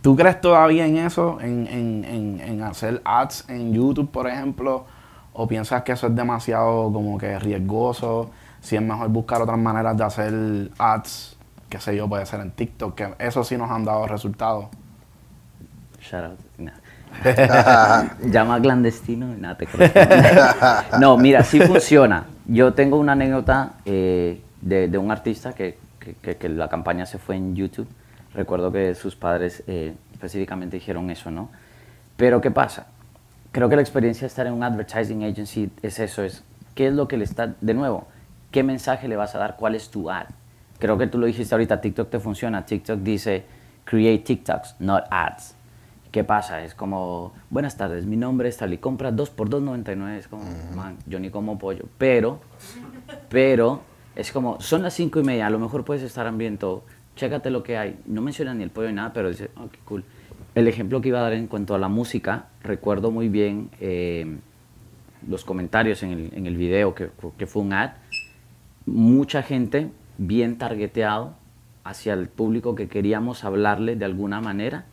tú 0.02 0.16
crees 0.18 0.42
todavía 0.42 0.86
en 0.86 0.98
eso, 0.98 1.40
en, 1.40 1.66
en, 1.68 2.04
en, 2.04 2.42
en 2.42 2.62
hacer 2.62 3.02
ads 3.06 3.46
en 3.50 3.74
YouTube, 3.74 4.12
por 4.12 4.28
ejemplo? 4.28 4.86
¿O 5.32 5.48
piensas 5.48 5.84
que 5.84 5.94
eso 5.94 6.08
es 6.08 6.16
demasiado 6.16 6.92
como 6.92 7.18
que 7.18 7.40
riesgoso? 7.40 8.30
Si 8.60 8.76
es 8.76 8.82
mejor 8.82 9.08
buscar 9.08 9.42
otras 9.42 9.58
maneras 9.58 9.96
de 9.96 10.04
hacer 10.04 10.70
ads, 10.78 11.38
qué 11.70 11.80
sé 11.80 11.96
yo, 11.96 12.10
puede 12.10 12.26
ser 12.26 12.42
en 12.42 12.52
TikTok, 12.52 12.94
que 12.94 13.14
eso 13.20 13.46
sí 13.46 13.58
nos 13.58 13.72
han 13.72 13.86
dado 13.86 14.06
resultados. 14.06 14.66
Shout 16.02 16.26
out. 16.26 16.40
Nah. 16.58 16.72
Llama 18.30 18.60
clandestino 18.60 19.34
y 19.34 19.40
nada, 19.40 19.58
te. 19.58 19.66
No, 21.00 21.18
mira, 21.18 21.42
sí 21.44 21.62
funciona. 21.62 22.26
Yo 22.48 22.74
tengo 22.74 22.98
una 22.98 23.14
anécdota 23.14 23.76
eh, 23.86 24.42
de, 24.60 24.90
de 24.90 24.98
un 24.98 25.10
artista 25.10 25.54
que, 25.54 25.78
que- 26.08 26.16
que- 26.16 26.38
que 26.38 26.50
la 26.50 26.70
campaña 26.70 27.06
se 27.06 27.18
fue 27.18 27.36
en 27.36 27.56
YouTube. 27.56 27.88
Recuerdo 28.34 28.72
que 28.72 28.96
sus 28.96 29.16
padres 29.16 29.64
eh, 29.68 29.94
específicamente 30.14 30.78
dijeron 30.78 31.10
eso, 31.10 31.32
¿no? 31.32 31.50
Pero 32.18 32.42
¿qué 32.42 32.52
pasa? 32.52 32.88
Creo 33.52 33.70
que 33.70 33.76
la 33.76 33.82
experiencia 33.82 34.22
de 34.22 34.28
estar 34.28 34.46
en 34.48 34.54
un 34.54 34.64
advertising 34.64 35.24
agency 35.24 35.72
es 35.82 36.00
eso, 36.00 36.24
es 36.24 36.44
qué 36.76 36.88
es 36.88 36.94
lo 36.94 37.08
que 37.08 37.18
le 37.18 37.24
está, 37.24 37.56
de 37.60 37.74
nuevo, 37.74 38.08
¿qué 38.52 38.64
mensaje 38.64 39.08
le 39.08 39.16
vas 39.16 39.34
a 39.36 39.40
dar? 39.40 39.56
¿Cuál 39.58 39.76
es 39.76 39.90
tu 39.90 40.10
ad? 40.10 40.28
Creo 40.80 40.98
que 40.98 41.08
tú 41.08 41.18
lo 41.18 41.26
dijiste 41.26 41.56
ahorita, 41.56 41.82
TikTok 41.82 42.10
te 42.10 42.20
funciona. 42.20 42.66
TikTok 42.66 43.00
dice, 43.00 43.46
create 43.84 44.24
TikToks, 44.24 44.76
not 44.80 45.06
ads. 45.10 45.56
¿Qué 46.12 46.24
pasa? 46.24 46.64
Es 46.64 46.76
como, 46.76 47.34
buenas 47.50 47.78
tardes, 47.78 48.06
mi 48.06 48.16
nombre 48.16 48.48
es 48.50 48.58
tal 48.58 48.74
y 48.74 48.78
compra 48.78 49.12
2 49.12 49.30
por 49.32 49.50
2.99. 49.50 50.18
Es 50.18 50.28
como, 50.28 50.44
man, 50.76 50.98
yo 51.08 51.20
ni 51.20 51.30
como 51.32 51.58
pollo. 51.58 51.86
Pero, 51.98 52.40
pero, 53.30 53.82
es 54.18 54.32
como, 54.32 54.60
son 54.60 54.82
las 54.82 54.96
5 54.96 55.20
y 55.20 55.24
media, 55.24 55.46
a 55.46 55.50
lo 55.52 55.60
mejor 55.60 55.86
puedes 55.86 56.02
estar 56.02 56.26
hambriento, 56.26 56.84
chécate 57.16 57.52
lo 57.52 57.62
que 57.62 57.78
hay. 57.78 58.00
No 58.08 58.24
menciona 58.24 58.52
ni 58.56 58.64
el 58.64 58.72
pollo 58.72 58.88
ni 58.88 58.96
nada, 58.96 59.14
pero 59.14 59.30
dice, 59.30 59.52
oh, 59.56 59.70
qué 59.72 59.78
cool. 59.86 60.04
El 60.56 60.68
ejemplo 60.68 61.02
que 61.02 61.10
iba 61.10 61.20
a 61.20 61.22
dar 61.22 61.34
en 61.34 61.46
cuanto 61.46 61.76
a 61.76 61.78
la 61.78 61.88
música, 61.88 62.48
recuerdo 62.64 63.12
muy 63.12 63.30
bien 63.30 63.70
eh, 63.80 64.38
los 65.30 65.46
comentarios 65.46 66.02
en 66.02 66.14
el, 66.14 66.32
en 66.34 66.48
el 66.48 66.58
video, 66.58 66.96
que, 66.96 67.12
que 67.38 67.46
fue 67.46 67.62
un 67.62 67.74
ad. 67.74 67.92
Mucha 68.88 69.44
gente 69.44 69.92
bien 70.18 70.58
targeteado 70.58 71.36
hacia 71.84 72.14
el 72.14 72.28
público 72.28 72.74
que 72.74 72.88
queríamos 72.88 73.44
hablarle 73.44 73.96
de 73.96 74.06
alguna 74.06 74.42
manera. 74.42 74.86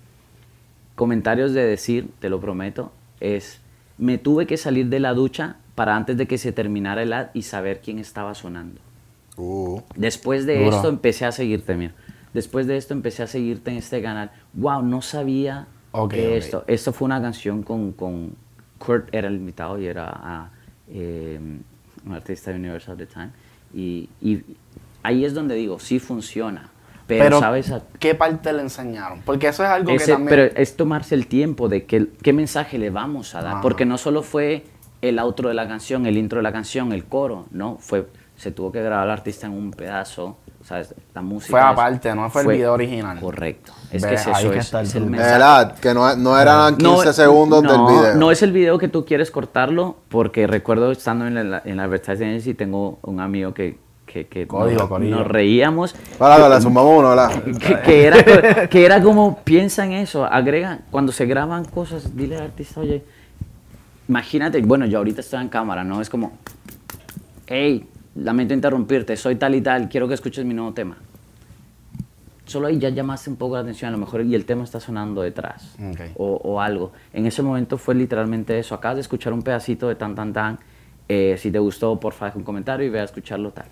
Comentarios 0.97 1.55
de 1.55 1.65
decir, 1.65 2.11
te 2.19 2.29
lo 2.29 2.41
prometo, 2.41 2.93
es, 3.21 3.63
me 3.97 4.19
tuve 4.19 4.47
que 4.47 4.59
salir 4.59 4.91
de 4.91 5.01
la 5.01 5.15
ducha 5.15 5.57
para 5.75 5.97
antes 5.97 6.19
de 6.19 6.27
que 6.27 6.37
se 6.37 6.53
terminara 6.53 7.03
el 7.03 7.15
ad 7.15 7.29
y 7.33 7.41
saber 7.41 7.81
quién 7.81 7.99
estaba 7.99 8.35
sonando. 8.35 8.84
Uh, 9.37 9.81
Después 9.97 10.47
de 10.47 10.69
esto 10.69 10.89
empecé 10.89 11.25
a 11.25 11.33
seguirte, 11.33 11.75
mira. 11.75 11.93
Después 12.33 12.67
de 12.67 12.77
esto 12.77 12.95
empecé 12.95 13.23
a 13.23 13.27
seguirte 13.27 13.71
en 13.71 13.77
este 13.79 14.03
canal. 14.03 14.31
Wow, 14.55 14.83
no 14.83 15.03
sabía 15.03 15.67
Ok, 15.93 16.13
que 16.15 16.27
ok. 16.29 16.33
esto. 16.35 16.65
Esto 16.67 16.93
fue 16.93 17.07
una 17.07 17.21
canción 17.21 17.63
con, 17.63 17.93
con 17.93 18.35
Kurt 18.79 19.09
era 19.15 19.29
el 19.29 19.37
invitado 19.37 19.79
y 19.81 19.87
era 19.87 20.11
ah, 20.13 20.49
eh, 20.89 21.39
un 22.05 22.13
artista 22.13 22.51
de 22.51 22.59
Universal 22.59 22.97
the 22.97 23.07
time. 23.07 23.31
Y, 23.73 24.09
y 24.21 24.43
ahí 25.03 25.25
es 25.25 25.35
donde 25.35 25.55
digo, 25.55 25.79
sí 25.79 25.99
funciona. 25.99 26.71
Pero, 27.07 27.25
Pero, 27.25 27.41
sabes, 27.41 27.71
a- 27.71 27.83
¿qué 27.99 28.15
parte 28.15 28.53
le 28.53 28.63
enseñaron? 28.63 29.21
Porque 29.25 29.49
eso 29.49 29.63
es 29.63 29.69
algo 29.69 29.95
que 29.97 30.05
también... 30.07 30.29
pero 30.29 30.43
es 30.57 30.75
tomarse 30.77 31.15
el 31.15 31.27
tiempo 31.27 31.69
de 31.69 31.85
que, 31.85 32.09
qué 32.23 32.33
mensaje 32.33 32.79
le 32.79 32.91
vamos 32.91 33.35
a 33.35 33.43
dar. 33.43 33.61
Porque 33.61 33.85
no 33.85 33.99
solo 33.99 34.23
fue 34.23 34.65
el 35.03 35.19
outro 35.19 35.49
de 35.51 35.55
la 35.55 35.69
canción, 35.69 36.07
el 36.07 36.17
intro 36.17 36.39
de 36.39 36.43
la 36.45 36.53
canción, 36.53 36.93
el 36.93 37.05
coro, 37.05 37.47
no, 37.51 37.77
fue, 37.79 38.07
se 38.45 38.53
tuvo 38.53 38.71
que 38.71 38.83
grabar 38.83 39.05
al 39.05 39.11
artista 39.11 39.47
en 39.47 39.55
un 39.55 39.71
pedazo, 39.71 40.37
¿sabes? 40.63 40.95
La 41.15 41.23
música. 41.23 41.51
Fue 41.51 41.61
es- 41.61 41.67
aparte, 41.67 42.15
no 42.15 42.29
fue 42.29 42.43
el 42.43 42.49
video 42.49 42.75
original. 42.75 43.19
Correcto. 43.19 43.73
Es 43.91 44.03
Ve, 44.03 44.09
que 44.11 44.15
es 44.17 44.27
eso, 44.27 44.51
que 44.51 44.59
es, 44.59 44.75
es 44.75 44.95
el 44.95 45.07
mensaje. 45.07 45.37
el 45.37 45.43
ad, 45.43 45.73
que 45.79 45.95
no, 45.95 46.15
no 46.17 46.39
eran 46.39 46.77
15 46.77 47.07
No, 47.07 47.13
segundos 47.15 47.63
no, 47.63 47.73
del 47.89 47.97
video. 47.97 48.15
No 48.17 48.31
es 48.31 48.43
el 48.43 48.53
video 48.53 48.77
que 48.79 48.89
tú 48.89 49.07
quieres 49.07 49.31
cortarlo, 49.31 49.97
porque 50.11 50.47
recuerdo 50.47 50.93
estando 50.93 51.27
en 51.27 51.51
la, 51.51 51.63
en 51.65 51.77
la 51.79 51.85
advertising 51.85 52.29
agency, 52.29 52.53
tengo 52.53 52.99
un 53.03 53.19
amigo 53.21 53.55
que, 53.55 53.79
que, 54.05 54.27
que 54.27 54.47
Código, 54.47 54.87
nos, 54.87 55.01
nos 55.01 55.27
reíamos. 55.27 55.95
Ahora 56.21 56.49
le 56.51 56.61
sumamos 56.61 56.99
uno, 56.99 57.09
¿verdad? 57.11 57.43
que, 57.59 57.81
que 57.81 58.05
era, 58.07 58.69
que 58.69 58.85
era 58.85 59.03
como, 59.03 59.39
piensa 59.43 59.87
en 59.87 59.93
eso, 59.93 60.27
agrega, 60.27 60.81
cuando 60.91 61.13
se 61.13 61.25
graban 61.25 61.65
cosas, 61.65 62.15
dile 62.15 62.37
al 62.37 62.43
artista, 62.43 62.81
oye, 62.81 63.03
imagínate, 64.07 64.61
bueno, 64.61 64.85
yo 64.85 64.99
ahorita 64.99 65.23
estoy 65.23 65.41
en 65.41 65.49
cámara, 65.49 65.83
¿no? 65.83 66.03
Es 66.03 66.11
como, 66.11 66.33
hey, 67.47 67.89
lamento 68.15 68.55
interrumpirte, 68.55 69.17
soy 69.17 69.37
tal 69.37 69.55
y 69.55 69.61
tal, 69.61 69.89
quiero 69.89 70.09
que 70.09 70.15
escuches 70.15 70.45
mi 70.45 70.55
nuevo 70.55 70.73
tema. 70.73 70.97
Solo 72.47 72.67
ahí 72.67 72.79
ya 72.79 72.91
llamaste 72.91 73.31
un 73.31 73.37
poco 73.37 73.55
la 73.55 73.63
atención, 73.63 73.89
a 73.89 73.93
lo 73.93 73.99
mejor, 73.99 74.23
y 74.23 74.35
el 74.35 74.45
tema 74.45 74.65
está 74.65 74.79
sonando 74.79 75.23
detrás, 75.23 75.77
o, 76.17 76.35
o 76.37 76.61
algo. 76.61 76.93
En 77.13 77.27
ese 77.27 77.43
momento 77.43 77.79
fue 77.79 77.95
literalmente 77.95 78.59
eso, 78.59 78.75
acabas 78.75 78.97
de 78.97 79.01
escuchar 79.03 79.33
un 79.33 79.43
pedacito 79.43 79.89
de 79.89 79.95
tan, 79.95 80.15
tan, 80.15 80.33
tan, 80.33 80.59
eh, 81.09 81.37
si 81.39 81.51
te 81.51 81.59
gustó, 81.59 81.99
por 81.99 82.13
favor, 82.13 82.37
un 82.37 82.45
comentario 82.45 82.87
y 82.87 82.91
ve 82.91 83.01
a 83.01 83.05
escucharlo 83.05 83.51
tal 83.51 83.67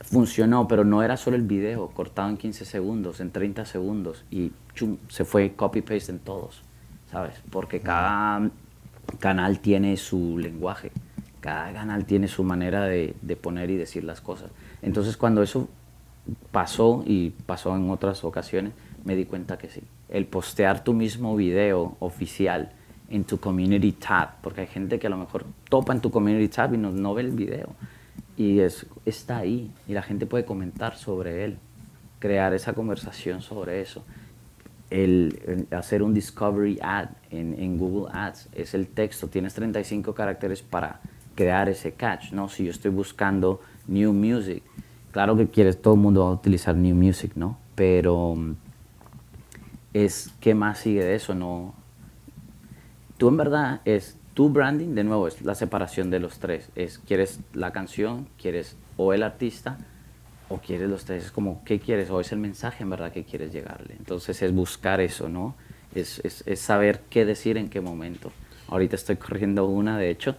funcionó, 0.00 0.68
pero 0.68 0.84
no 0.84 1.02
era 1.02 1.16
solo 1.16 1.36
el 1.36 1.42
video, 1.42 1.88
cortado 1.88 2.28
en 2.28 2.36
15 2.36 2.64
segundos, 2.64 3.20
en 3.20 3.30
30 3.30 3.64
segundos, 3.64 4.24
y 4.30 4.52
chum, 4.74 4.96
se 5.08 5.24
fue 5.24 5.54
copy-paste 5.54 6.12
en 6.12 6.18
todos, 6.18 6.62
¿sabes? 7.10 7.34
Porque 7.50 7.80
cada 7.80 8.50
canal 9.18 9.60
tiene 9.60 9.96
su 9.96 10.38
lenguaje, 10.38 10.92
cada 11.48 11.72
canal 11.72 12.04
tiene 12.04 12.28
su 12.28 12.44
manera 12.44 12.84
de, 12.84 13.14
de 13.22 13.36
poner 13.36 13.70
y 13.70 13.76
decir 13.76 14.04
las 14.04 14.20
cosas. 14.20 14.50
Entonces, 14.82 15.16
cuando 15.16 15.42
eso 15.42 15.68
pasó, 16.50 17.02
y 17.06 17.30
pasó 17.30 17.74
en 17.74 17.88
otras 17.90 18.22
ocasiones, 18.22 18.72
me 19.04 19.16
di 19.16 19.24
cuenta 19.24 19.56
que 19.56 19.68
sí. 19.68 19.80
El 20.10 20.26
postear 20.26 20.84
tu 20.84 20.92
mismo 20.92 21.36
video 21.36 21.96
oficial 22.00 22.72
en 23.10 23.24
tu 23.24 23.40
community 23.40 23.92
tab, 23.92 24.40
porque 24.42 24.62
hay 24.62 24.66
gente 24.66 24.98
que 24.98 25.06
a 25.06 25.10
lo 25.10 25.16
mejor 25.16 25.46
topa 25.70 25.94
en 25.94 26.00
tu 26.00 26.10
community 26.10 26.48
tab 26.48 26.74
y 26.74 26.78
no, 26.78 26.90
no 26.90 27.14
ve 27.14 27.22
el 27.22 27.30
video 27.30 27.70
y 28.36 28.60
es, 28.60 28.86
está 29.06 29.38
ahí 29.38 29.70
y 29.86 29.94
la 29.94 30.02
gente 30.02 30.26
puede 30.26 30.44
comentar 30.44 30.96
sobre 30.96 31.44
él, 31.44 31.58
crear 32.18 32.52
esa 32.54 32.74
conversación 32.74 33.40
sobre 33.42 33.80
eso. 33.80 34.04
El, 34.90 35.66
el 35.70 35.76
hacer 35.76 36.02
un 36.02 36.14
discovery 36.14 36.78
ad 36.80 37.08
en, 37.30 37.54
en 37.58 37.78
Google 37.78 38.10
Ads 38.12 38.48
es 38.52 38.74
el 38.74 38.86
texto, 38.86 39.28
tienes 39.28 39.54
35 39.54 40.14
caracteres 40.14 40.62
para 40.62 41.00
crear 41.38 41.68
ese 41.68 41.92
catch, 41.92 42.32
¿no? 42.32 42.48
Si 42.48 42.64
yo 42.64 42.72
estoy 42.72 42.90
buscando 42.90 43.60
new 43.86 44.12
music, 44.12 44.60
claro 45.12 45.36
que 45.36 45.46
quieres, 45.46 45.80
todo 45.80 45.94
el 45.94 46.00
mundo 46.00 46.24
va 46.24 46.30
a 46.30 46.32
utilizar 46.32 46.74
new 46.74 46.96
music, 46.96 47.30
¿no? 47.36 47.56
Pero 47.76 48.34
mm, 48.34 48.56
es, 49.94 50.34
¿qué 50.40 50.56
más 50.56 50.80
sigue 50.80 51.04
de 51.04 51.14
eso? 51.14 51.36
No, 51.36 51.74
tú 53.18 53.28
en 53.28 53.36
verdad 53.36 53.82
es 53.84 54.16
tu 54.34 54.48
branding, 54.48 54.96
de 54.96 55.04
nuevo, 55.04 55.28
es 55.28 55.40
la 55.42 55.54
separación 55.54 56.10
de 56.10 56.18
los 56.18 56.40
tres. 56.40 56.70
Es, 56.74 56.98
¿quieres 56.98 57.38
la 57.52 57.70
canción? 57.70 58.26
¿Quieres 58.36 58.76
o 58.96 59.12
el 59.12 59.22
artista? 59.22 59.78
¿O 60.48 60.58
quieres 60.58 60.90
los 60.90 61.04
tres? 61.04 61.26
Es 61.26 61.30
como, 61.30 61.62
¿qué 61.64 61.78
quieres? 61.78 62.10
¿O 62.10 62.20
es 62.20 62.32
el 62.32 62.40
mensaje 62.40 62.82
en 62.82 62.90
verdad 62.90 63.12
que 63.12 63.22
quieres 63.22 63.52
llegarle? 63.52 63.94
Entonces 63.96 64.42
es 64.42 64.52
buscar 64.52 65.00
eso, 65.00 65.28
¿no? 65.28 65.54
Es, 65.94 66.20
es, 66.24 66.42
es 66.48 66.58
saber 66.58 67.02
qué 67.08 67.24
decir 67.24 67.56
en 67.56 67.68
qué 67.68 67.80
momento. 67.80 68.32
Ahorita 68.66 68.96
estoy 68.96 69.16
corriendo 69.16 69.66
una, 69.66 69.98
de 69.98 70.10
hecho, 70.10 70.34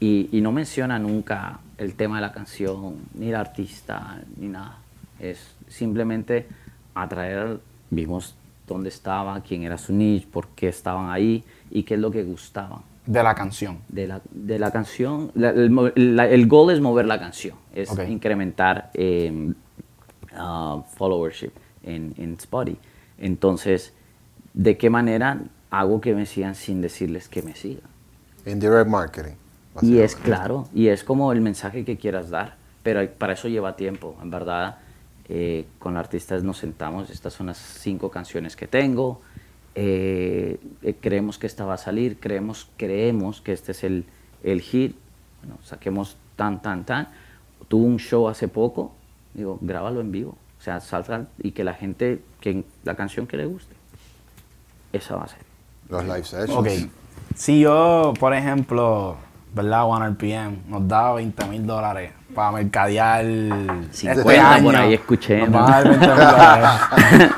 y, 0.00 0.28
y 0.32 0.40
no 0.40 0.52
menciona 0.52 0.98
nunca 0.98 1.60
el 1.76 1.94
tema 1.94 2.16
de 2.16 2.22
la 2.22 2.32
canción, 2.32 2.96
ni 3.14 3.28
el 3.30 3.34
artista, 3.36 4.20
ni 4.36 4.48
nada. 4.48 4.78
Es 5.20 5.54
simplemente 5.68 6.46
atraer, 6.94 7.60
vimos 7.90 8.34
dónde 8.66 8.88
estaba, 8.90 9.40
quién 9.42 9.62
era 9.62 9.78
su 9.78 9.92
niche, 9.92 10.26
por 10.30 10.48
qué 10.48 10.68
estaban 10.68 11.10
ahí 11.10 11.42
y 11.70 11.82
qué 11.84 11.94
es 11.94 12.00
lo 12.00 12.10
que 12.10 12.22
gustaban 12.22 12.80
De 13.06 13.22
la 13.22 13.34
canción. 13.34 13.78
de 13.88 14.06
la, 14.06 14.20
de 14.30 14.58
la 14.58 14.70
canción. 14.70 15.30
la- 15.34 15.50
el, 15.50 16.16
la- 16.16 16.28
el 16.28 16.46
goal 16.46 16.72
es 16.74 16.80
mover 16.80 17.06
la 17.06 17.18
canción, 17.18 17.56
es 17.74 17.90
Ok. 17.90 18.00
incrementar 18.08 18.90
eh, 18.94 19.52
ah, 20.36 20.82
followership 20.96 21.50
en, 21.82 22.14
en 22.18 22.34
Spotify. 22.34 22.78
Entonces, 23.18 23.92
¿de 24.54 24.76
qué 24.76 24.90
manera 24.90 25.40
hago 25.70 26.00
que 26.00 26.14
me 26.14 26.26
sigan 26.26 26.54
sin 26.54 26.80
decirles 26.80 27.28
que 27.28 27.42
me 27.42 27.54
sigan? 27.54 27.88
Indirect 28.46 28.88
marketing. 28.88 29.34
Y 29.82 29.98
es 29.98 30.16
claro, 30.16 30.68
y 30.74 30.88
es 30.88 31.04
como 31.04 31.32
el 31.32 31.40
mensaje 31.40 31.84
que 31.84 31.96
quieras 31.96 32.30
dar, 32.30 32.56
pero 32.82 33.08
para 33.12 33.34
eso 33.34 33.48
lleva 33.48 33.76
tiempo. 33.76 34.16
En 34.22 34.30
verdad, 34.30 34.78
eh, 35.28 35.66
con 35.78 35.96
artistas 35.96 36.42
nos 36.42 36.58
sentamos, 36.58 37.10
estas 37.10 37.32
son 37.32 37.46
las 37.46 37.58
cinco 37.58 38.10
canciones 38.10 38.56
que 38.56 38.66
tengo, 38.66 39.20
eh, 39.74 40.58
eh, 40.82 40.96
creemos 41.00 41.38
que 41.38 41.46
esta 41.46 41.64
va 41.64 41.74
a 41.74 41.78
salir, 41.78 42.18
creemos, 42.18 42.68
creemos 42.76 43.40
que 43.40 43.52
este 43.52 43.72
es 43.72 43.84
el, 43.84 44.06
el 44.42 44.60
hit, 44.60 44.96
bueno, 45.42 45.58
saquemos 45.62 46.16
tan, 46.34 46.60
tan, 46.60 46.84
tan. 46.84 47.08
Tuvo 47.68 47.84
un 47.84 47.98
show 47.98 48.28
hace 48.28 48.48
poco, 48.48 48.92
digo, 49.34 49.58
grábalo 49.60 50.00
en 50.00 50.10
vivo, 50.10 50.36
o 50.58 50.62
sea, 50.62 50.80
salga 50.80 51.26
y 51.38 51.52
que 51.52 51.62
la 51.62 51.74
gente, 51.74 52.22
que 52.40 52.64
la 52.84 52.96
canción 52.96 53.26
que 53.26 53.36
le 53.36 53.46
guste, 53.46 53.74
esa 54.92 55.16
va 55.16 55.24
a 55.24 55.28
ser. 55.28 55.38
Los 55.88 56.04
live 56.04 56.24
sessions. 56.24 56.50
Ok. 56.50 56.68
Si 57.36 57.60
yo, 57.60 58.14
por 58.18 58.34
ejemplo, 58.34 59.16
¿verdad? 59.62 59.84
One 59.86 60.06
RPM 60.10 60.58
nos 60.68 60.86
da 60.86 61.12
20 61.14 61.46
mil 61.46 61.66
dólares 61.66 62.12
para 62.34 62.52
mercadear 62.52 63.24
50 63.24 64.12
este 64.20 64.38
año. 64.38 64.64
por 64.64 64.76
ahí 64.76 64.94
escuché, 64.94 65.38
Nos 65.40 65.48
¿no? 65.50 65.58
van 65.58 65.72
a 65.72 65.76
dar 65.76 65.88
20 65.88 66.06
mil 66.06 66.16
dólares. 66.16 67.30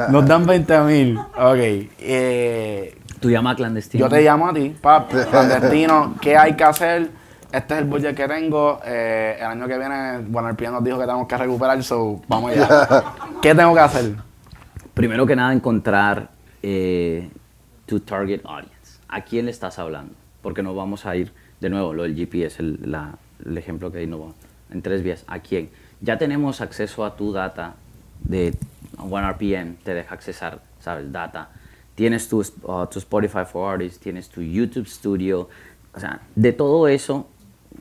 Nos 0.08 0.26
dan 0.26 0.46
20 0.46 0.80
mil. 0.80 1.18
Ok. 1.18 1.58
Eh, 1.58 2.98
Tu 3.20 3.28
llama 3.30 3.54
clandestina. 3.54 4.00
yo 4.00 4.08
te 4.08 4.22
llamo 4.22 4.48
a 4.48 4.54
ti, 4.54 4.70
pap, 4.80 5.10
clandestino, 5.30 6.14
¿qué 6.22 6.38
hay 6.38 6.54
que 6.56 6.64
hacer? 6.64 7.10
Este 7.52 7.74
es 7.74 7.80
el 7.80 7.86
budget 7.86 8.16
que 8.16 8.26
tengo. 8.26 8.80
eh, 8.84 9.36
el 9.38 9.44
año 9.46 9.66
que 9.66 9.76
viene, 9.76 10.18
bueno, 10.28 10.48
el 10.48 10.72
nos 10.72 10.82
dijo 10.84 10.98
que 10.98 11.04
tenemos 11.04 11.28
que 11.28 11.36
recuperar, 11.36 11.82
so 11.82 12.22
vamos 12.28 12.52
allá. 12.52 12.66
¿Qué 13.42 13.54
tengo 13.54 13.74
que 13.74 13.80
hacer? 13.80 14.14
Primero 14.94 15.26
que 15.26 15.36
nada, 15.36 15.52
encontrar 15.52 16.28
eh, 16.62 17.28
tu 17.84 18.00
target 18.00 18.40
audience. 18.46 19.00
¿A 19.08 19.20
quién 19.20 19.44
le 19.44 19.50
estás 19.50 19.78
hablando? 19.78 20.14
Porque 20.42 20.62
no 20.62 20.74
vamos 20.74 21.06
a 21.06 21.16
ir, 21.16 21.32
de 21.60 21.70
nuevo, 21.70 21.92
lo 21.92 22.04
del 22.04 22.14
GPS, 22.14 22.62
el, 22.62 22.96
el 23.44 23.58
ejemplo 23.58 23.92
que 23.92 23.98
di, 23.98 24.12
en 24.70 24.82
tres 24.82 25.02
vías. 25.02 25.24
¿A 25.26 25.40
quién? 25.40 25.70
Ya 26.00 26.18
tenemos 26.18 26.60
acceso 26.60 27.04
a 27.04 27.16
tu 27.16 27.32
data 27.32 27.74
de 28.22 28.54
OneRPM, 28.98 29.76
te 29.82 29.94
deja 29.94 30.14
accesar, 30.14 30.60
¿sabes? 30.80 31.10
Data. 31.12 31.50
Tienes 31.94 32.28
tu, 32.28 32.38
uh, 32.38 32.88
Spotify 32.90 33.44
for 33.44 33.74
Artists, 33.74 34.00
tienes 34.00 34.28
tu 34.28 34.40
YouTube 34.40 34.86
Studio. 34.86 35.48
O 35.94 36.00
sea, 36.00 36.20
de 36.34 36.52
todo 36.52 36.88
eso, 36.88 37.28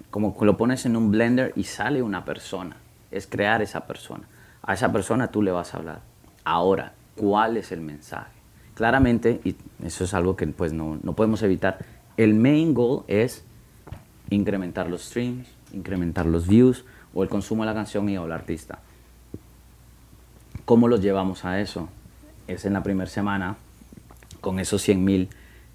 como 0.09 0.35
lo 0.41 0.57
pones 0.57 0.85
en 0.85 0.95
un 0.95 1.11
blender 1.11 1.53
y 1.55 1.63
sale 1.63 2.01
una 2.01 2.25
persona. 2.25 2.75
Es 3.11 3.27
crear 3.27 3.61
esa 3.61 3.85
persona. 3.85 4.23
A 4.61 4.73
esa 4.73 4.91
persona 4.91 5.27
tú 5.27 5.41
le 5.41 5.51
vas 5.51 5.73
a 5.73 5.77
hablar. 5.77 6.01
Ahora, 6.43 6.93
¿cuál 7.15 7.57
es 7.57 7.71
el 7.71 7.81
mensaje? 7.81 8.31
Claramente, 8.75 9.41
y 9.43 9.55
eso 9.83 10.03
es 10.03 10.13
algo 10.13 10.35
que 10.35 10.47
pues 10.47 10.73
no, 10.73 10.99
no 11.01 11.13
podemos 11.13 11.41
evitar, 11.43 11.79
el 12.19 12.33
main 12.33 12.73
goal 12.73 13.03
es 13.07 13.45
incrementar 14.29 14.89
los 14.89 15.03
streams, 15.03 15.47
incrementar 15.71 16.25
los 16.25 16.47
views 16.47 16.83
o 17.13 17.23
el 17.23 17.29
consumo 17.29 17.63
de 17.63 17.67
la 17.67 17.73
canción 17.73 18.09
y 18.09 18.17
o 18.17 18.25
el 18.25 18.33
artista. 18.33 18.79
¿Cómo 20.65 20.89
los 20.89 21.01
llevamos 21.01 21.45
a 21.45 21.61
eso? 21.61 21.87
Es 22.45 22.65
en 22.65 22.73
la 22.73 22.83
primera 22.83 23.09
semana, 23.09 23.55
con 24.41 24.59
esos 24.59 24.81
100 24.81 25.05
mil, 25.05 25.29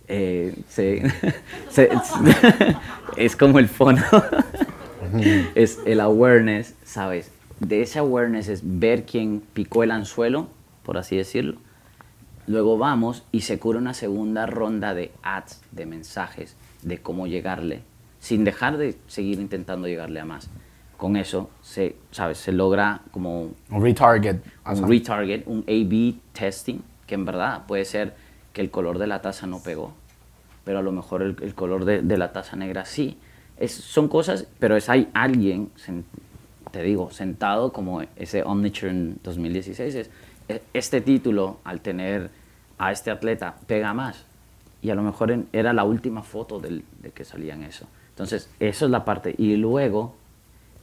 eh, 0.07 0.55
es 3.17 3.37
como 3.37 3.59
el 3.59 3.69
fondo, 3.69 4.03
es 5.55 5.79
el 5.87 5.99
awareness, 5.99 6.75
¿sabes? 6.85 7.31
De 7.59 7.81
ese 7.81 8.01
awareness 8.01 8.49
es 8.49 8.61
ver 8.63 9.07
quién 9.07 9.43
picó 9.55 9.83
el 9.83 9.93
anzuelo, 9.93 10.49
por 10.83 10.99
así 10.99 11.17
decirlo. 11.17 11.57
Luego 12.47 12.79
vamos 12.79 13.25
y 13.33 13.43
se 13.43 13.59
cura 13.59 13.79
una 13.79 13.95
segunda 13.95 14.47
ronda 14.47 14.95
de 14.95 15.13
ads, 15.23 15.63
de 15.73 15.87
mensajes, 15.87 16.57
de 16.83 16.99
cómo 16.99 17.27
llegarle 17.27 17.83
sin 18.25 18.43
dejar 18.43 18.79
de 18.79 18.97
seguir 19.07 19.39
intentando 19.39 19.87
llegarle 19.87 20.19
a 20.19 20.25
más. 20.25 20.49
Con 20.97 21.17
eso 21.17 21.51
se, 21.61 21.97
¿sabes? 22.11 22.39
se 22.39 22.53
logra 22.53 23.03
como 23.11 23.51
un 23.69 23.83
retarget. 23.83 24.43
Un 24.65 24.89
retarget, 24.89 25.47
un 25.47 25.59
A-B 25.69 26.15
testing, 26.33 26.79
que 27.07 27.17
en 27.17 27.27
verdad 27.27 27.67
puede 27.67 27.85
ser 27.85 28.15
que 28.55 28.63
el 28.63 28.71
color 28.71 28.99
de 28.99 29.09
la 29.09 29.21
taza 29.21 29.47
no 29.47 29.63
pegó, 29.63 29.93
pero 30.65 30.79
a 30.79 30.83
lo 30.83 30.91
mejor 30.91 31.21
el, 31.21 31.55
color 31.55 31.85
de, 31.85 32.01
de, 32.01 32.17
la 32.17 32.33
taza 32.33 32.57
negra 32.57 32.87
sí. 32.87 33.19
Es, 33.59 33.73
son 33.73 34.09
cosas, 34.09 34.47
pero 34.59 34.75
es 34.75 34.89
hay 34.89 35.11
alguien, 35.13 35.71
te 36.71 36.83
digo, 36.83 37.11
sentado 37.11 37.75
como 37.75 38.01
ese 38.17 38.43
Omniture 38.43 39.17
2016, 39.23 39.95
es, 39.97 40.11
este 40.73 41.01
título 41.01 41.59
al 41.65 41.81
tener 41.81 42.31
a 42.79 42.93
este 42.93 43.11
atleta 43.11 43.57
pega 43.67 43.95
más. 43.95 44.25
Y 44.83 44.91
a 44.91 44.95
lo 44.95 45.03
mejor 45.03 45.35
era 45.53 45.73
la 45.73 45.85
última 45.85 46.23
foto 46.23 46.61
de 46.61 46.83
que 47.15 47.25
salía 47.25 47.55
en 47.55 47.65
eso. 47.65 47.87
Entonces, 48.15 48.49
eso 48.61 48.85
es 48.85 48.91
la 48.93 49.05
parte. 49.05 49.35
Y 49.37 49.57
luego, 49.57 50.15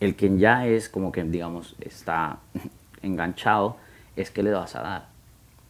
el 0.01 0.15
que 0.15 0.37
ya 0.37 0.67
es 0.67 0.89
como 0.89 1.13
que, 1.13 1.23
digamos, 1.23 1.75
está 1.79 2.39
enganchado, 3.01 3.77
es 4.17 4.31
que 4.31 4.43
le 4.43 4.51
vas 4.51 4.75
a 4.75 4.81
dar. 4.81 5.07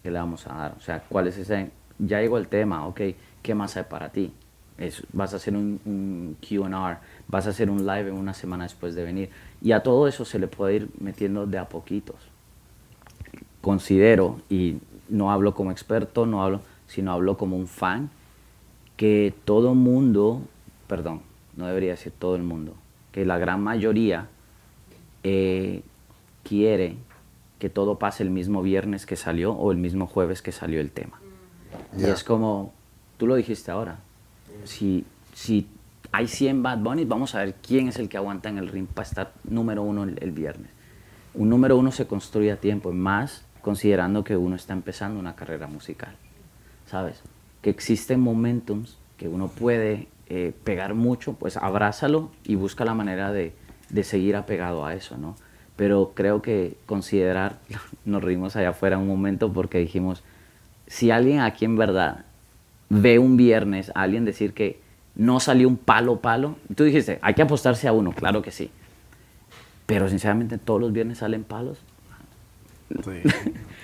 ¿Qué 0.02 0.10
le 0.10 0.18
vamos 0.18 0.48
a 0.48 0.54
dar? 0.56 0.74
O 0.78 0.82
sea, 0.82 1.04
¿cuál 1.08 1.28
es 1.28 1.38
ese? 1.38 1.70
Ya 2.00 2.20
llegó 2.20 2.40
el 2.40 2.48
tema, 2.48 2.88
ok, 2.88 3.02
¿qué 3.44 3.54
más 3.54 3.78
hay 3.78 3.84
para 3.84 4.10
ti? 4.10 4.34
Es, 4.80 5.04
vas 5.14 5.34
a 5.34 5.36
hacer 5.36 5.56
un, 5.56 5.80
un 5.86 6.38
QR, 6.42 6.98
vas 7.28 7.46
a 7.46 7.52
hacer 7.52 7.70
un 7.70 7.86
live 7.86 8.10
en 8.10 8.16
una 8.16 8.34
semana 8.34 8.64
después 8.64 8.96
de 8.96 9.04
venir. 9.04 9.30
Y 9.62 9.74
a 9.74 9.84
todo 9.84 10.08
eso 10.08 10.26
se 10.26 10.40
le 10.40 10.48
puede 10.48 10.78
ir 10.78 10.90
metiendo 11.00 11.46
de 11.46 11.60
a 11.60 11.70
poquitos. 11.70 12.31
Considero, 13.62 14.40
y 14.50 14.78
no 15.10 15.32
hablo 15.32 15.54
como 15.54 15.72
experto, 15.72 16.26
no 16.26 16.44
hablo, 16.44 16.62
sino 16.88 17.12
hablo 17.12 17.38
como 17.38 17.56
un 17.56 17.68
fan, 17.68 18.10
que 18.98 19.34
todo 19.46 19.76
mundo, 19.76 20.42
perdón, 20.88 21.22
no 21.56 21.68
debería 21.68 21.92
decir 21.92 22.14
todo 22.18 22.36
el 22.36 22.44
mundo, 22.44 22.76
que 23.12 23.26
la 23.26 23.38
gran 23.38 23.62
mayoría 23.62 24.28
eh, 25.24 25.82
quiere 26.44 26.98
que 27.60 27.70
todo 27.70 28.00
pase 28.00 28.24
el 28.24 28.32
mismo 28.32 28.62
viernes 28.62 29.06
que 29.06 29.16
salió 29.16 29.54
o 29.54 29.72
el 29.72 29.78
mismo 29.78 30.08
jueves 30.08 30.42
que 30.42 30.52
salió 30.52 30.82
el 30.82 30.90
tema. 30.90 31.20
Y 31.98 32.04
es 32.06 32.24
como, 32.24 32.74
tú 33.18 33.28
lo 33.28 33.36
dijiste 33.36 33.70
ahora, 33.70 34.00
si, 34.64 35.06
si 35.34 35.68
hay 36.12 36.28
100 36.28 36.64
Bad 36.64 36.80
Bunnies, 36.80 37.08
vamos 37.08 37.36
a 37.36 37.40
ver 37.40 37.56
quién 37.56 37.88
es 37.88 37.98
el 37.98 38.10
que 38.10 38.18
aguanta 38.18 38.50
en 38.50 38.58
el 38.58 38.68
ring 38.68 38.88
para 38.88 39.08
estar 39.08 39.34
número 39.44 39.84
uno 39.84 40.04
el, 40.04 40.18
el 40.22 40.32
viernes. 40.32 40.72
Un 41.34 41.50
número 41.50 41.78
uno 41.78 41.92
se 41.92 42.08
construye 42.08 42.52
a 42.52 42.58
tiempo, 42.58 42.92
más 42.92 43.46
considerando 43.62 44.24
que 44.24 44.38
uno 44.38 44.56
está 44.56 44.74
empezando 44.74 45.20
una 45.20 45.36
carrera 45.36 45.68
musical, 45.68 46.16
¿sabes? 46.88 47.22
Que 47.62 47.70
existen 47.70 48.20
momentos 48.20 48.98
que 49.18 49.28
uno 49.28 49.48
puede 49.48 50.08
eh, 50.28 50.54
pegar 50.64 50.94
mucho, 50.94 51.34
pues 51.34 51.58
abrázalo 51.58 52.32
y 52.44 52.56
busca 52.56 52.86
la 52.86 52.94
manera 52.94 53.32
de, 53.32 53.54
de, 53.90 54.04
seguir 54.04 54.36
apegado 54.36 54.86
a 54.86 54.96
eso, 54.96 55.18
¿no? 55.18 55.36
Pero 55.76 56.14
creo 56.16 56.42
que 56.42 56.78
considerar, 56.86 57.60
nos 58.06 58.24
rimos 58.24 58.56
allá 58.56 58.70
afuera 58.70 58.98
un 58.98 59.08
momento 59.08 59.52
porque 59.54 59.78
dijimos, 59.78 60.24
si 60.88 61.12
alguien 61.12 61.40
aquí 61.40 61.66
en 61.66 61.76
verdad 61.76 62.26
ve 62.90 63.20
un 63.20 63.38
viernes 63.38 63.92
a 63.96 64.02
alguien 64.02 64.26
decir 64.26 64.54
que 64.54 64.80
no 65.16 65.40
salió 65.40 65.68
un 65.68 65.78
palo 65.78 66.20
palo, 66.20 66.56
tú 66.76 66.84
dijiste, 66.84 67.20
hay 67.22 67.34
que 67.34 67.42
apostarse 67.42 67.88
a 67.88 67.94
uno, 67.94 68.12
claro 68.12 68.42
que 68.42 68.52
sí. 68.52 68.72
Pero 69.86 70.10
sinceramente 70.10 70.58
todos 70.58 70.80
los 70.80 70.94
viernes 70.94 71.20
salen 71.20 71.44
palos. 71.44 71.80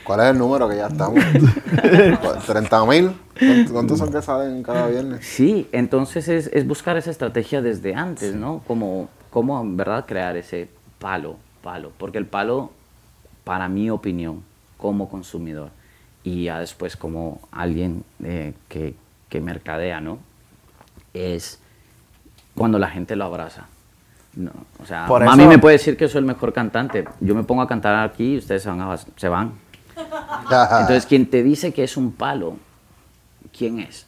¿Cuál 0.03 0.19
es 0.21 0.25
el 0.27 0.37
número 0.37 0.69
que 0.69 0.77
ya 0.77 0.87
estamos? 0.87 1.19
¿30 1.23 2.87
mil? 2.87 3.69
¿Cuántos 3.71 3.99
son 3.99 4.11
que 4.11 4.21
salen 4.21 4.63
cada 4.63 4.87
viernes? 4.87 5.25
Sí, 5.25 5.67
entonces 5.71 6.27
es, 6.27 6.49
es 6.53 6.65
buscar 6.65 6.97
esa 6.97 7.11
estrategia 7.11 7.61
desde 7.61 7.93
antes, 7.93 8.33
¿no? 8.35 8.61
Como, 8.67 9.09
como 9.29 9.59
en 9.61 9.75
verdad 9.75 10.05
crear 10.05 10.37
ese 10.37 10.69
palo, 10.99 11.35
palo. 11.61 11.91
Porque 11.97 12.17
el 12.17 12.25
palo, 12.25 12.71
para 13.43 13.67
mi 13.67 13.89
opinión, 13.89 14.43
como 14.77 15.09
consumidor, 15.09 15.71
y 16.23 16.45
ya 16.45 16.59
después 16.59 16.95
como 16.97 17.41
alguien 17.51 18.03
eh, 18.23 18.53
que, 18.69 18.95
que 19.29 19.41
mercadea, 19.41 20.01
¿no? 20.01 20.19
Es 21.13 21.59
cuando 22.55 22.79
la 22.79 22.89
gente 22.89 23.15
lo 23.15 23.25
abraza. 23.25 23.67
No, 24.37 24.51
o 24.79 24.85
sea, 24.85 25.07
mí 25.35 25.47
me 25.47 25.57
puede 25.57 25.73
decir 25.73 25.97
que 25.97 26.07
soy 26.07 26.19
el 26.19 26.25
mejor 26.25 26.53
cantante. 26.53 27.05
Yo 27.19 27.33
me 27.33 27.43
pongo 27.43 27.63
a 27.63 27.67
cantar 27.67 28.07
aquí 28.07 28.35
y 28.35 28.37
ustedes 28.37 28.61
se 28.61 28.69
van. 28.69 28.81
A, 28.81 28.95
se 28.95 29.27
van. 29.27 29.53
Entonces, 30.43 31.07
quien 31.07 31.27
te 31.27 31.41
dice 31.41 31.73
que 31.73 31.83
es 31.83 31.97
un 31.97 32.11
palo, 32.11 32.57
¿quién 33.57 33.79
es? 33.79 34.05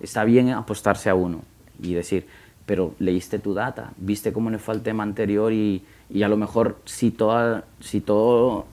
Está 0.00 0.22
bien 0.22 0.50
apostarse 0.50 1.10
a 1.10 1.16
uno 1.16 1.40
y 1.82 1.92
decir, 1.92 2.28
pero 2.66 2.94
leíste 3.00 3.40
tu 3.40 3.52
data, 3.52 3.90
viste 3.96 4.32
cómo 4.32 4.48
le 4.48 4.58
fue 4.58 4.76
el 4.76 4.82
tema 4.82 5.02
anterior 5.02 5.52
y, 5.52 5.84
y 6.08 6.22
a 6.22 6.28
lo 6.28 6.36
mejor 6.36 6.78
si 6.84 7.10
toda, 7.10 7.64
si 7.80 8.00
todo 8.00 8.66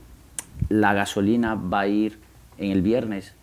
la 0.70 0.94
gasolina 0.94 1.56
va 1.56 1.82
a 1.82 1.88
ir 1.88 2.20
en 2.60 2.70
el 2.70 2.84
viernes, 2.84 3.34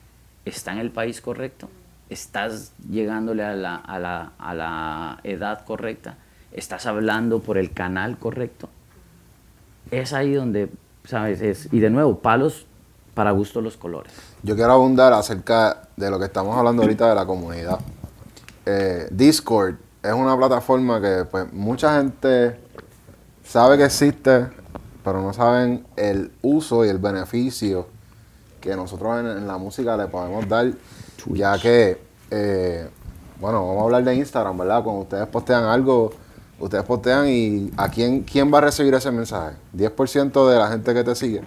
¿está 0.44 0.70
en 0.70 0.78
el 0.78 0.92
país 0.92 1.20
correcto? 1.20 1.68
¿Estás 2.08 2.72
llegándole 2.88 3.42
a 3.42 3.54
la, 3.54 3.74
a 3.74 3.98
la, 3.98 4.32
a 4.38 4.54
la 4.54 5.18
edad 5.24 5.64
correcta? 5.64 6.18
¿Estás 6.56 6.86
hablando 6.86 7.40
por 7.40 7.58
el 7.58 7.72
canal 7.72 8.18
correcto? 8.18 8.70
Es 9.90 10.14
ahí 10.14 10.32
donde, 10.32 10.70
¿sabes? 11.04 11.42
Es, 11.42 11.68
y 11.70 11.80
de 11.80 11.90
nuevo, 11.90 12.18
palos 12.18 12.66
para 13.12 13.30
gusto 13.32 13.60
los 13.60 13.76
colores. 13.76 14.10
Yo 14.42 14.56
quiero 14.56 14.72
abundar 14.72 15.12
acerca 15.12 15.82
de 15.96 16.10
lo 16.10 16.18
que 16.18 16.24
estamos 16.24 16.56
hablando 16.56 16.82
ahorita 16.82 17.10
de 17.10 17.14
la 17.14 17.26
comunidad. 17.26 17.78
Eh, 18.64 19.06
Discord 19.10 19.74
es 20.02 20.12
una 20.14 20.34
plataforma 20.34 20.98
que 20.98 21.26
pues 21.30 21.52
mucha 21.52 21.98
gente 21.98 22.58
sabe 23.44 23.76
que 23.76 23.84
existe, 23.84 24.46
pero 25.04 25.20
no 25.20 25.34
saben 25.34 25.86
el 25.94 26.32
uso 26.40 26.86
y 26.86 26.88
el 26.88 26.98
beneficio 26.98 27.86
que 28.62 28.74
nosotros 28.74 29.20
en, 29.20 29.46
la 29.46 29.58
música 29.58 29.94
le 29.94 30.06
podemos 30.06 30.48
dar, 30.48 30.72
ya 31.26 31.58
que, 31.58 32.00
eh, 32.30 32.88
bueno, 33.40 33.66
vamos 33.66 33.82
a 33.82 33.84
hablar 33.84 34.04
de 34.04 34.14
Instagram, 34.14 34.56
¿verdad? 34.56 34.82
Cuando 34.82 35.02
ustedes 35.02 35.26
postean 35.28 35.64
algo, 35.64 36.12
ustedes 36.58 36.84
postean 36.84 37.28
y 37.28 37.70
¿a 37.76 37.88
quién, 37.88 38.22
quién 38.22 38.52
va 38.52 38.58
a 38.58 38.62
recibir 38.62 38.94
ese 38.94 39.10
mensaje? 39.10 39.56
10% 39.76 40.50
de 40.50 40.58
la 40.58 40.68
gente 40.68 40.94
que 40.94 41.04
te 41.04 41.14
sigue 41.14 41.42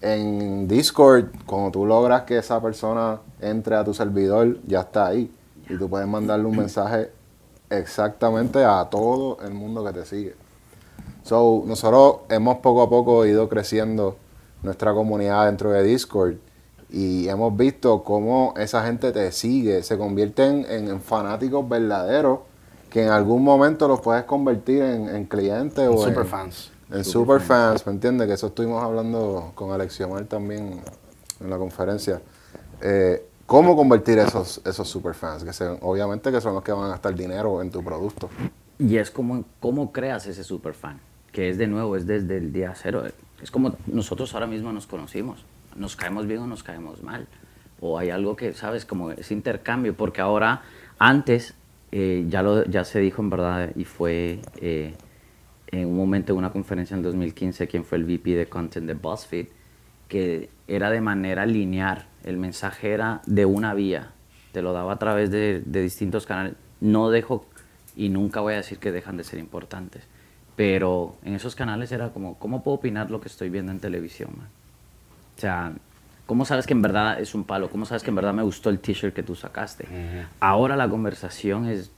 en 0.00 0.68
Discord, 0.68 1.26
cuando 1.46 1.70
tú 1.70 1.86
logras 1.86 2.22
que 2.22 2.38
esa 2.38 2.60
persona 2.60 3.20
entre 3.40 3.76
a 3.76 3.84
tu 3.84 3.94
servidor, 3.94 4.58
ya 4.66 4.80
está 4.80 5.06
ahí. 5.06 5.32
Y 5.68 5.76
tú 5.76 5.88
puedes 5.88 6.06
mandarle 6.06 6.46
un 6.46 6.56
mensaje 6.56 7.10
exactamente 7.70 8.64
a 8.64 8.86
todo 8.90 9.38
el 9.44 9.52
mundo 9.52 9.84
que 9.84 9.92
te 9.92 10.04
sigue. 10.04 10.34
So, 11.24 11.64
nosotros 11.66 12.18
hemos 12.28 12.58
poco 12.58 12.82
a 12.82 12.88
poco 12.88 13.26
ido 13.26 13.48
creciendo 13.48 14.16
nuestra 14.62 14.92
comunidad 14.94 15.46
dentro 15.46 15.70
de 15.70 15.82
Discord 15.82 16.36
y 16.88 17.28
hemos 17.28 17.56
visto 17.56 18.04
cómo 18.04 18.54
esa 18.56 18.84
gente 18.84 19.10
te 19.10 19.32
sigue, 19.32 19.82
se 19.82 19.98
convierten 19.98 20.64
en, 20.68 21.00
fanáticos 21.00 21.68
verdaderos 21.68 22.40
que 22.96 23.02
en 23.02 23.10
algún 23.10 23.44
momento 23.44 23.86
los 23.88 24.00
puedes 24.00 24.24
convertir 24.24 24.80
en, 24.80 25.26
clientes 25.26 25.86
o 25.86 26.02
superfans 26.02 26.72
en 26.90 27.04
super 27.04 27.42
fans, 27.42 27.86
¿me 27.86 27.92
entiendes? 27.92 28.26
Que 28.26 28.32
eso 28.32 28.46
estuvimos 28.46 28.82
hablando 28.82 29.52
con 29.54 29.70
Alexiomar 29.70 30.24
también 30.24 30.80
en 31.38 31.50
la 31.50 31.58
conferencia. 31.58 32.22
Eh, 32.80 33.22
¿Cómo 33.44 33.76
convertir 33.76 34.18
esos, 34.18 34.62
esos 34.64 34.88
super 34.88 35.12
fans? 35.12 35.44
Que 35.44 35.78
obviamente 35.82 36.32
que 36.32 36.40
son 36.40 36.54
los 36.54 36.64
que 36.64 36.72
van 36.72 36.84
a 36.84 36.88
gastar 36.88 37.14
dinero 37.14 37.60
en 37.60 37.70
tu 37.70 37.84
producto. 37.84 38.30
Y 38.78 38.96
es 38.96 39.10
como 39.10 39.44
cómo 39.60 39.92
creas 39.92 40.26
ese 40.26 40.42
super 40.42 40.72
fan, 40.72 40.98
que 41.32 41.50
es 41.50 41.58
de 41.58 41.66
nuevo, 41.66 41.96
es 41.96 42.06
desde 42.06 42.38
el 42.38 42.50
día 42.50 42.72
cero. 42.74 43.02
Es 43.42 43.50
como 43.50 43.76
nosotros 43.88 44.32
ahora 44.32 44.46
mismo 44.46 44.72
nos 44.72 44.86
conocimos. 44.86 45.44
Nos 45.74 45.96
caemos 45.96 46.26
bien 46.26 46.40
o 46.40 46.46
nos 46.46 46.62
caemos 46.62 47.02
mal. 47.02 47.26
O 47.78 47.98
hay 47.98 48.08
algo 48.08 48.36
que, 48.36 48.54
¿sabes? 48.54 48.86
Como 48.86 49.10
ese 49.10 49.34
intercambio. 49.34 49.94
Porque 49.94 50.22
ahora, 50.22 50.62
antes, 50.98 51.52
eh, 51.92 52.24
ya, 52.28 52.42
lo, 52.42 52.64
ya 52.64 52.84
se 52.84 53.00
dijo 53.00 53.22
en 53.22 53.30
verdad 53.30 53.70
y 53.76 53.84
fue 53.84 54.40
eh, 54.60 54.94
en 55.68 55.86
un 55.86 55.96
momento 55.96 56.32
en 56.32 56.38
una 56.38 56.50
conferencia 56.50 56.96
en 56.96 57.02
2015 57.02 57.68
quien 57.68 57.84
fue 57.84 57.98
el 57.98 58.04
VP 58.04 58.34
de 58.36 58.46
Content 58.46 58.86
de 58.86 58.94
BuzzFeed, 58.94 59.46
que 60.08 60.50
era 60.68 60.90
de 60.90 61.00
manera 61.00 61.46
lineal, 61.46 62.06
el 62.24 62.36
mensaje 62.36 62.92
era 62.92 63.22
de 63.26 63.44
una 63.44 63.74
vía, 63.74 64.12
te 64.52 64.62
lo 64.62 64.72
daba 64.72 64.94
a 64.94 64.98
través 64.98 65.30
de, 65.30 65.62
de 65.64 65.82
distintos 65.82 66.26
canales. 66.26 66.54
No 66.80 67.10
dejo 67.10 67.46
y 67.96 68.08
nunca 68.08 68.40
voy 68.40 68.54
a 68.54 68.56
decir 68.56 68.78
que 68.78 68.92
dejan 68.92 69.16
de 69.16 69.24
ser 69.24 69.38
importantes, 69.38 70.02
pero 70.54 71.16
en 71.24 71.34
esos 71.34 71.54
canales 71.54 71.92
era 71.92 72.10
como, 72.10 72.38
¿cómo 72.38 72.62
puedo 72.62 72.76
opinar 72.76 73.10
lo 73.10 73.20
que 73.20 73.28
estoy 73.28 73.48
viendo 73.48 73.72
en 73.72 73.80
televisión? 73.80 74.30
man? 74.36 74.48
O 75.36 75.40
sea, 75.40 75.72
¿cómo 76.26 76.44
sabes 76.44 76.66
que 76.66 76.72
en 76.74 76.82
verdad 76.82 77.20
es 77.20 77.34
un 77.34 77.44
palo? 77.44 77.70
¿Cómo 77.70 77.86
sabes 77.86 78.02
que 78.02 78.10
en 78.10 78.16
verdad 78.16 78.34
me 78.34 78.42
gustó 78.42 78.68
el 78.70 78.78
t-shirt 78.78 79.14
que 79.14 79.22
tú 79.22 79.34
sacaste? 79.34 79.86
Ahora 80.40 80.76
la 80.76 80.88
conversación 80.88 81.66
es 81.66 81.90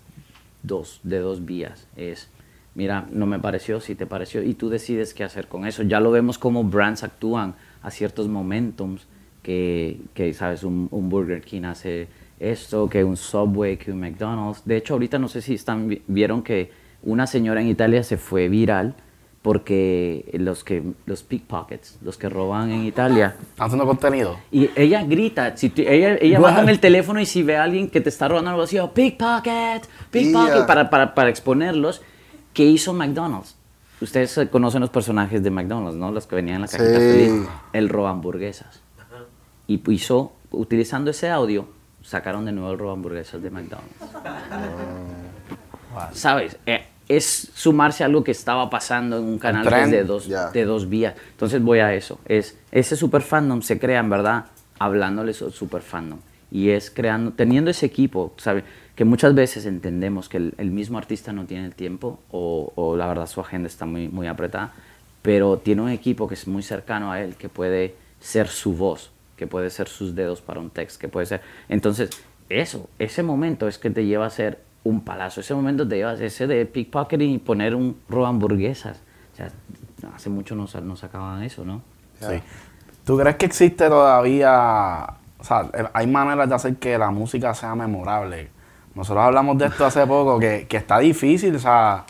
dos, 0.63 1.01
de 1.03 1.19
dos 1.19 1.45
vías. 1.45 1.87
Es, 1.97 2.29
mira, 2.75 3.07
no 3.11 3.27
me 3.27 3.39
pareció, 3.39 3.81
si 3.81 3.95
te 3.95 4.07
pareció, 4.07 4.43
y 4.43 4.55
tú 4.55 4.69
decides 4.69 5.15
qué 5.15 5.25
hacer 5.25 5.49
con 5.49 5.67
eso. 5.67 5.83
Ya 5.83 6.01
lo 6.01 6.11
vemos 6.11 6.39
como 6.39 6.63
brands 6.65 7.03
actúan 7.03 7.55
a 7.83 7.91
ciertos 7.91 8.29
momentums 8.29 9.07
que, 9.43 10.01
que 10.15 10.35
sabes, 10.35 10.63
un, 10.63 10.89
un 10.91 11.09
Burger 11.09 11.41
King 11.41 11.63
hace 11.63 12.09
esto, 12.39 12.89
que 12.89 13.03
un 13.05 13.17
Subway, 13.17 13.77
que 13.79 13.91
un 13.93 14.01
McDonald's. 14.01 14.63
De 14.65 14.77
hecho, 14.77 14.95
ahorita 14.95 15.19
no 15.19 15.29
sé 15.29 15.41
si 15.43 15.55
están, 15.55 15.89
vi- 15.89 16.03
vieron 16.07 16.43
que 16.43 16.71
una 17.03 17.27
señora 17.27 17.61
en 17.61 17.69
Italia 17.69 18.03
se 18.03 18.17
fue 18.17 18.49
viral 18.49 18.95
porque 19.49 20.29
los 20.35 20.63
que 20.63 20.83
los 21.07 21.23
pickpockets, 21.23 21.97
los 22.03 22.19
que 22.19 22.29
roban 22.29 22.71
en 22.71 22.85
Italia, 22.85 23.35
¿Están 23.41 23.65
haciendo 23.69 23.87
contenido? 23.87 24.37
y 24.53 24.69
ella 24.77 25.03
grita, 25.05 25.57
si 25.57 25.71
tú- 25.71 25.81
ella, 25.81 26.19
ella 26.21 26.39
va 26.39 26.51
What? 26.51 26.57
con 26.57 26.69
el 26.69 26.81
teléfono 26.81 27.19
y 27.19 27.25
si 27.25 27.43
ve 27.43 27.57
a 27.57 27.63
alguien 27.63 27.89
que 27.89 28.03
te 28.03 28.11
está 28.11 28.29
robando 28.29 28.51
algo 28.51 28.65
así, 28.65 28.79
oh, 28.79 28.93
pickpocket, 28.93 29.89
pickpocket, 30.11 30.55
Yeah. 30.55 30.67
para, 30.67 30.91
para, 30.91 31.15
para 31.15 31.31
exponerlos, 31.31 32.03
¿qué 32.53 32.65
hizo 32.67 32.93
McDonald's? 32.93 33.57
Ustedes 34.03 34.39
conocen 34.53 34.83
los 34.83 34.91
personajes 34.91 35.43
de 35.43 35.51
McDonald's, 35.51 35.97
¿no? 35.97 36.13
Los 36.13 36.27
que 36.27 36.37
venían 36.37 36.57
en 36.57 36.61
la 36.61 36.69
cajita 36.69 36.99
Sí. 36.99 36.99
feliz. 36.99 37.49
El 37.73 37.89
roba 37.89 38.11
hamburguesas. 38.11 38.83
Y 39.67 39.81
hizo, 39.91 40.33
utilizando 40.51 41.11
ese 41.11 41.31
audio, 41.31 41.67
sacaron 42.03 42.45
de 42.45 42.53
nuevo 42.53 42.71
el 42.71 42.79
roba 42.79 42.93
hamburguesas 42.93 43.43
de 43.43 43.49
McDonald's. 43.51 43.97
¿Sabes? 46.13 46.59
Eh, 46.67 46.85
es 47.09 47.51
sumarse 47.55 48.03
a 48.03 48.07
algo 48.07 48.23
que 48.23 48.31
estaba 48.31 48.69
pasando 48.69 49.19
en 49.19 49.25
un 49.25 49.39
canal 49.39 49.63
que 49.63 49.69
es 49.69 49.75
trend. 49.75 49.93
de 49.93 50.05
dos, 50.05 50.29
de 50.29 50.65
dos 50.65 50.89
vías. 50.89 51.15
Entonces 51.31 51.63
voy 51.63 51.79
a 51.79 51.95
eso. 51.95 52.21
Es, 52.27 52.57
ese 52.71 52.97
super 52.97 53.23
fandom 53.23 53.63
se 53.63 53.79
crea, 53.79 54.01
en 54.01 54.11
verdad, 54.11 54.45
hablándole 54.79 55.33
super 55.33 55.83
fandom. 55.83 56.19
Y 56.51 56.71
es 56.71 56.91
creando, 56.91 57.33
teniendo 57.33 57.71
ese 57.71 57.87
equipo, 57.87 58.33
¿sabes? 58.37 58.65
Que 58.95 59.05
muchas 59.05 59.35
veces 59.35 59.65
entendemos 59.67 60.29
que 60.29 60.39
el, 60.39 60.55
el 60.59 60.71
mismo 60.71 60.99
artista 60.99 61.33
no 61.33 61.45
tiene 61.45 61.67
el 61.67 61.75
tiempo 61.75 62.21
o, 62.31 62.73
o 62.75 62.97
la 62.97 63.07
verdad 63.07 63.27
su 63.27 63.41
agenda 63.41 63.69
está 63.69 63.87
muy, 63.87 64.09
muy 64.09 64.27
apretada, 64.27 64.73
pero 65.23 65.59
tiene 65.59 65.83
un 65.83 65.91
equipo 65.91 66.29
que 66.29 66.35
es 66.35 66.47
muy 66.47 66.63
cercano 66.63 67.13
a 67.13 67.21
él, 67.21 67.37
que 67.37 67.49
puede 67.49 67.95
ser 68.21 68.49
su 68.49 68.75
voz, 68.75 69.11
que 69.37 69.47
puede 69.47 69.71
ser 69.71 69.89
sus 69.89 70.15
dedos 70.15 70.41
para 70.41 70.61
un 70.61 70.71
texto, 70.71 70.99
que 70.99 71.09
puede 71.09 71.27
ser... 71.27 71.43
Entonces, 71.69 72.11
eso, 72.49 72.89
ese 72.99 73.23
momento 73.23 73.69
es 73.69 73.79
que 73.79 73.91
te 73.91 74.05
lleva 74.05 74.27
a 74.27 74.31
ser 74.31 74.59
un 74.85 75.01
palazo, 75.03 75.41
ese 75.41 75.55
momento 75.55 75.87
te 75.87 75.97
lleva 75.97 76.13
a 76.13 76.15
ese 76.15 76.47
de 76.47 76.65
pickpocketing 76.67 77.31
y 77.31 77.39
poner 77.39 77.75
un 77.75 77.97
robo 78.09 78.27
hamburguesas. 78.27 79.01
O 79.33 79.37
sea, 79.37 79.51
hace 80.15 80.31
mucho 80.31 80.55
no, 80.55 80.67
sa- 80.67 80.81
no 80.81 80.97
sacaban 80.97 81.43
eso, 81.43 81.65
¿no? 81.65 81.83
Sí. 82.21 82.41
¿Tú 83.05 83.17
crees 83.19 83.37
que 83.37 83.47
existe 83.47 83.89
todavía, 83.89 85.05
o 85.39 85.45
sea, 85.45 85.71
hay 85.93 86.07
maneras 86.07 86.49
de 86.49 86.55
hacer 86.55 86.77
que 86.77 86.99
la 86.99 87.11
música 87.11 87.55
sea 87.55 87.75
memorable? 87.75 88.51
Nosotros 88.95 89.25
hablamos 89.25 89.57
de 89.59 89.67
esto 89.67 89.87
hace 89.87 90.07
poco, 90.07 90.39
que, 90.39 90.67
que 90.69 90.77
está 90.77 90.99
difícil, 90.99 91.55
o 91.55 91.59
sea, 91.59 92.05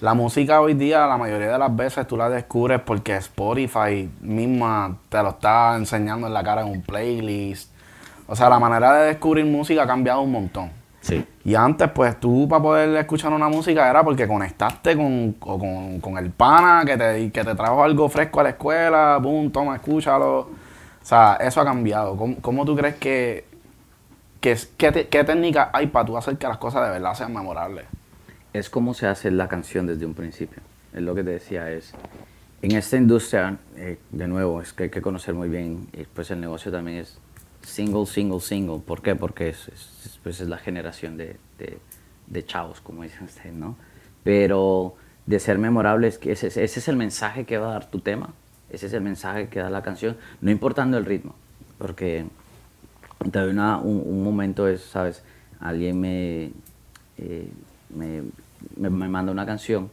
la 0.00 0.14
música 0.14 0.60
hoy 0.60 0.74
día 0.74 1.06
la 1.06 1.16
mayoría 1.16 1.48
de 1.52 1.58
las 1.58 1.74
veces 1.74 2.06
tú 2.06 2.16
la 2.16 2.30
descubres 2.30 2.80
porque 2.80 3.16
Spotify 3.16 4.08
misma 4.20 4.96
te 5.08 5.20
lo 5.22 5.30
está 5.30 5.74
enseñando 5.76 6.28
en 6.28 6.34
la 6.34 6.44
cara 6.44 6.62
en 6.62 6.68
un 6.68 6.82
playlist. 6.82 7.72
O 8.28 8.36
sea, 8.36 8.48
la 8.48 8.60
manera 8.60 8.92
de 8.94 9.06
descubrir 9.08 9.44
música 9.46 9.82
ha 9.82 9.86
cambiado 9.86 10.20
un 10.20 10.30
montón. 10.30 10.70
Sí. 11.00 11.24
Y 11.44 11.54
antes, 11.54 11.90
pues 11.92 12.18
tú 12.20 12.46
para 12.48 12.62
poder 12.62 12.96
escuchar 12.96 13.32
una 13.32 13.48
música 13.48 13.88
era 13.88 14.02
porque 14.02 14.26
conectaste 14.26 14.96
con, 14.96 15.36
o 15.40 15.58
con, 15.58 16.00
con 16.00 16.18
el 16.18 16.30
pana 16.30 16.82
que 16.84 16.96
te, 16.96 17.30
que 17.30 17.44
te 17.44 17.54
trajo 17.54 17.82
algo 17.82 18.08
fresco 18.08 18.40
a 18.40 18.42
la 18.42 18.48
escuela, 18.50 19.18
boom, 19.18 19.50
toma, 19.50 19.76
escúchalo. 19.76 20.38
O 20.40 20.48
sea, 21.02 21.38
eso 21.40 21.60
ha 21.60 21.64
cambiado. 21.64 22.16
¿Cómo, 22.16 22.36
cómo 22.40 22.64
tú 22.66 22.76
crees 22.76 22.96
que, 22.96 23.44
que 24.40 24.56
qué, 24.76 24.92
te- 24.92 25.08
qué 25.08 25.24
técnica 25.24 25.70
hay 25.72 25.86
para 25.86 26.04
tú 26.04 26.16
hacer 26.18 26.36
que 26.36 26.46
las 26.46 26.58
cosas 26.58 26.84
de 26.84 26.90
verdad 26.90 27.14
sean 27.14 27.32
memorables? 27.32 27.84
es 28.52 28.70
como 28.70 28.92
se 28.94 29.06
hace 29.06 29.30
la 29.30 29.46
canción 29.46 29.86
desde 29.86 30.04
un 30.04 30.14
principio. 30.14 30.60
Es 30.92 31.02
lo 31.02 31.14
que 31.14 31.22
te 31.22 31.30
decía, 31.30 31.70
es 31.70 31.92
en 32.62 32.72
esta 32.72 32.96
industria, 32.96 33.56
eh, 33.76 33.98
de 34.10 34.26
nuevo, 34.26 34.60
es 34.60 34.72
que 34.72 34.84
hay 34.84 34.90
que 34.90 35.00
conocer 35.02 35.34
muy 35.34 35.48
bien, 35.48 35.86
pues 36.14 36.30
el 36.32 36.40
negocio 36.40 36.72
también 36.72 36.98
es 36.98 37.18
single, 37.62 38.06
single, 38.06 38.40
single. 38.40 38.78
¿Por 38.84 39.00
qué? 39.02 39.14
Porque 39.14 39.50
es- 39.50 39.68
es, 39.68 40.17
pues 40.28 40.42
es 40.42 40.48
la 40.48 40.58
generación 40.58 41.16
de, 41.16 41.36
de, 42.26 42.44
chavos, 42.44 42.82
como 42.82 43.02
dicen 43.02 43.24
ustedes, 43.24 43.54
¿no? 43.54 43.76
Pero 44.24 44.94
de 45.24 45.40
ser 45.40 45.56
memorable, 45.56 46.06
es 46.06 46.18
que 46.18 46.32
ese, 46.32 46.48
es 46.62 46.86
el 46.86 46.96
mensaje 46.96 47.46
que 47.46 47.56
va 47.56 47.70
a 47.70 47.72
dar 47.72 47.90
tu 47.90 48.00
tema, 48.00 48.34
ese 48.68 48.88
es 48.88 48.92
el 48.92 49.00
mensaje 49.00 49.48
que 49.48 49.58
da 49.60 49.70
la 49.70 49.80
canción, 49.80 50.18
no 50.42 50.50
importando 50.50 50.98
el 50.98 51.06
ritmo, 51.06 51.34
porque 51.78 52.26
doy 53.24 53.48
una- 53.48 53.78
un, 53.78 54.22
momento, 54.22 54.68
es, 54.68 54.82
¿sabes? 54.82 55.22
Alguien 55.60 55.98
me, 55.98 56.50
eh, 57.16 57.48
me, 57.88 58.20
me- 58.76 58.90
me 58.90 59.08
manda 59.08 59.32
una 59.32 59.46
canción 59.46 59.90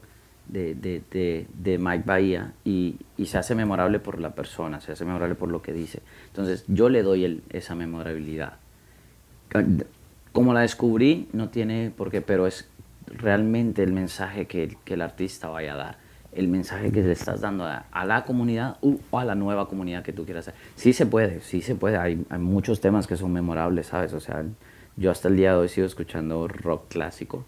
de, 0.50 0.76
de- 0.76 1.48
de- 1.54 1.78
Mike 1.78 2.04
Bahía 2.06 2.52
y, 2.66 2.98
se 3.24 3.38
hace 3.38 3.56
memorable 3.56 4.00
por 4.00 4.20
la 4.20 4.32
persona, 4.32 4.82
se 4.82 4.92
hace 4.92 5.06
memorable 5.06 5.36
por 5.36 5.50
lo 5.50 5.62
que 5.62 5.72
dice. 5.72 6.02
Entonces 6.28 6.66
yo 6.68 6.90
le 6.90 7.04
doy 7.04 7.42
esa 7.52 7.74
memorabilidad. 7.74 8.58
Como 10.36 10.54
la 10.54 10.60
descubrí, 10.60 11.30
no 11.32 11.48
tiene 11.48 11.94
por 11.96 12.12
qué, 12.12 12.20
pero 12.20 12.46
es 12.46 12.68
realmente 13.08 13.84
el 13.84 13.94
mensaje 13.94 14.48
que, 14.48 14.76
que 14.84 14.96
el 14.96 15.02
artista 15.02 15.48
vaya 15.48 15.76
a 15.76 15.78
dar, 15.78 15.98
el 16.34 16.50
mensaje 16.50 16.92
que 16.92 17.02
le 17.02 17.14
estás 17.14 17.40
dando 17.40 17.64
a, 17.64 17.86
a 17.90 18.04
la 18.04 18.26
comunidad 18.26 18.76
o 18.82 19.18
a 19.18 19.24
la 19.24 19.34
nueva 19.34 19.70
comunidad 19.70 20.04
que 20.04 20.12
tú 20.12 20.26
quieras 20.26 20.50
hacer. 20.50 20.60
Sí 20.76 20.92
se 20.92 21.06
puede, 21.06 21.40
sí 21.40 21.62
se 21.62 21.76
puede. 21.76 21.96
Hay, 21.96 22.26
hay 22.30 22.40
muchos 22.40 22.82
temas 22.82 23.08
que 23.08 23.16
son 23.16 23.32
memorables, 23.32 23.88
¿sabes? 23.88 24.12
O 24.12 24.20
sea, 24.20 24.44
yo 24.98 25.10
hasta 25.10 25.30
el 25.30 25.38
día 25.38 25.52
de 25.52 25.58
hoy 25.58 25.70
sigo 25.70 25.88
escuchando 25.88 26.50
rock 26.50 26.90
clásico, 26.90 27.46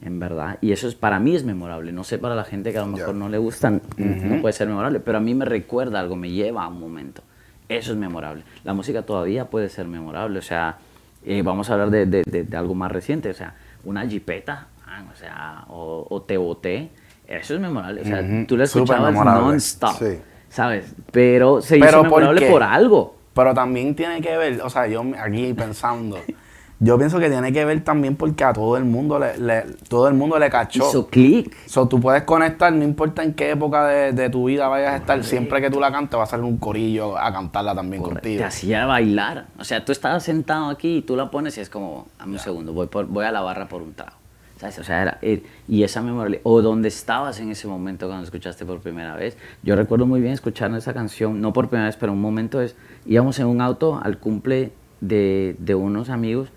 en 0.00 0.20
verdad. 0.20 0.58
Y 0.60 0.70
eso 0.70 0.86
es 0.86 0.94
para 0.94 1.18
mí 1.18 1.34
es 1.34 1.42
memorable. 1.42 1.90
No 1.90 2.04
sé 2.04 2.18
para 2.18 2.36
la 2.36 2.44
gente 2.44 2.70
que 2.70 2.78
a 2.78 2.82
lo 2.82 2.92
mejor 2.92 3.16
no 3.16 3.28
le 3.28 3.38
gustan, 3.38 3.82
no 3.96 4.40
puede 4.40 4.52
ser 4.52 4.68
memorable, 4.68 5.00
pero 5.00 5.18
a 5.18 5.20
mí 5.20 5.34
me 5.34 5.46
recuerda 5.46 5.98
algo, 5.98 6.14
me 6.14 6.30
lleva 6.30 6.62
a 6.62 6.68
un 6.68 6.78
momento. 6.78 7.22
Eso 7.68 7.90
es 7.90 7.98
memorable. 7.98 8.44
La 8.62 8.72
música 8.72 9.02
todavía 9.02 9.46
puede 9.46 9.68
ser 9.68 9.88
memorable. 9.88 10.38
O 10.38 10.42
sea, 10.42 10.78
eh, 11.24 11.42
vamos 11.42 11.70
a 11.70 11.74
hablar 11.74 11.90
de, 11.90 12.06
de- 12.06 12.22
de- 12.24 12.44
de 12.44 12.56
algo 12.56 12.74
más 12.74 12.90
reciente. 12.92 13.30
O 13.30 13.34
sea, 13.34 13.54
una 13.84 14.06
jipeta, 14.06 14.66
o 15.12 15.16
sea, 15.16 15.64
o, 15.68 16.06
o 16.08 16.22
te 16.22 16.36
boté. 16.36 16.90
Eso 17.26 17.54
es 17.54 17.60
memorable. 17.60 18.00
O 18.02 18.04
sea, 18.04 18.20
Ujú, 18.20 18.46
tú 18.46 18.56
la 18.56 18.64
escuchabas 18.64 19.14
non-stop. 19.14 19.96
Sí. 19.98 20.18
¿Sabes? 20.48 20.92
Pero 21.12 21.60
se 21.62 21.78
hizo 21.78 21.86
¿por 22.02 22.02
memorable 22.22 22.50
por 22.50 22.62
algo. 22.62 23.16
Pero 23.32 23.54
también 23.54 23.94
tiene 23.94 24.20
que 24.20 24.36
ver, 24.36 24.60
o 24.62 24.68
sea, 24.68 24.88
yo 24.88 25.04
aquí 25.22 25.54
pensando, 25.54 26.18
yo 26.82 26.96
pienso 26.96 27.18
que 27.18 27.28
tiene 27.28 27.52
que 27.52 27.62
ver 27.64 27.84
también 27.84 28.16
porque 28.16 28.42
a 28.42 28.54
todo 28.54 28.76
el 28.78 28.84
mundo 28.86 29.18
le, 29.18 29.36
le- 29.38 29.62
todo 29.88 30.08
el 30.08 30.14
mundo 30.14 30.38
le 30.38 30.48
cachó. 30.48 30.88
Hizo 30.88 31.06
clic. 31.08 31.54
So, 31.66 31.86
tú 31.86 32.00
puedes 32.00 32.22
conectar, 32.22 32.72
no 32.72 32.82
importa 32.82 33.22
en 33.22 33.34
qué 33.34 33.50
época 33.50 33.86
de, 33.86 34.12
de 34.12 34.30
tu 34.30 34.46
vida 34.46 34.66
vayas 34.66 34.94
a 34.94 34.96
estar, 34.96 35.22
siempre 35.22 35.60
que 35.60 35.70
tú 35.70 35.78
la 35.78 35.92
cantes 35.92 36.18
va 36.18 36.22
a 36.24 36.26
salir 36.26 36.44
un 36.46 36.56
corillo 36.56 37.18
a 37.18 37.30
cantarla 37.32 37.74
también 37.74 38.02
Correcto, 38.02 38.22
contigo. 38.22 38.38
Te 38.38 38.44
hacía 38.44 38.86
bailar. 38.86 39.46
O 39.58 39.64
sea, 39.64 39.84
tú 39.84 39.92
estabas 39.92 40.22
sentado 40.24 40.70
aquí 40.70 40.96
y 40.96 41.02
tú 41.02 41.16
la 41.16 41.30
pones 41.30 41.56
y 41.58 41.60
es 41.60 41.68
como, 41.68 42.08
dame 42.18 42.32
un 42.32 42.38
segundo, 42.38 42.72
voy, 42.72 42.86
por- 42.86 43.06
voy 43.06 43.26
a 43.26 43.30
la 43.30 43.42
barra 43.42 43.68
por 43.68 43.82
un 43.82 43.92
trago. 43.92 44.16
¿Sabes? 44.56 44.78
O 44.78 44.84
sea, 44.84 45.00
era, 45.02 45.18
eh, 45.22 45.42
y 45.68 45.84
esa 45.84 46.02
memorabilidad, 46.02 46.42
o 46.44 46.60
donde 46.60 46.88
estabas 46.88 47.40
en 47.40 47.50
ese 47.50 47.66
momento 47.66 48.06
cuando 48.06 48.24
escuchaste 48.24 48.66
por 48.66 48.80
primera 48.80 49.16
vez. 49.16 49.36
Yo 49.62 49.74
recuerdo 49.76 50.04
muy 50.06 50.20
bien 50.20 50.34
escuchar 50.34 50.74
esa 50.74 50.92
canción, 50.92 51.40
no 51.40 51.52
por 51.54 51.68
primera 51.68 51.86
vez, 51.86 51.96
pero 51.96 52.12
un 52.12 52.20
momento 52.20 52.60
es, 52.60 52.74
íbamos 53.06 53.38
en 53.38 53.46
un 53.46 53.60
auto 53.62 53.98
al 54.02 54.18
cumple 54.18 54.72
de, 55.00 55.56
de 55.58 55.74
unos 55.74 56.10
amigos 56.10 56.50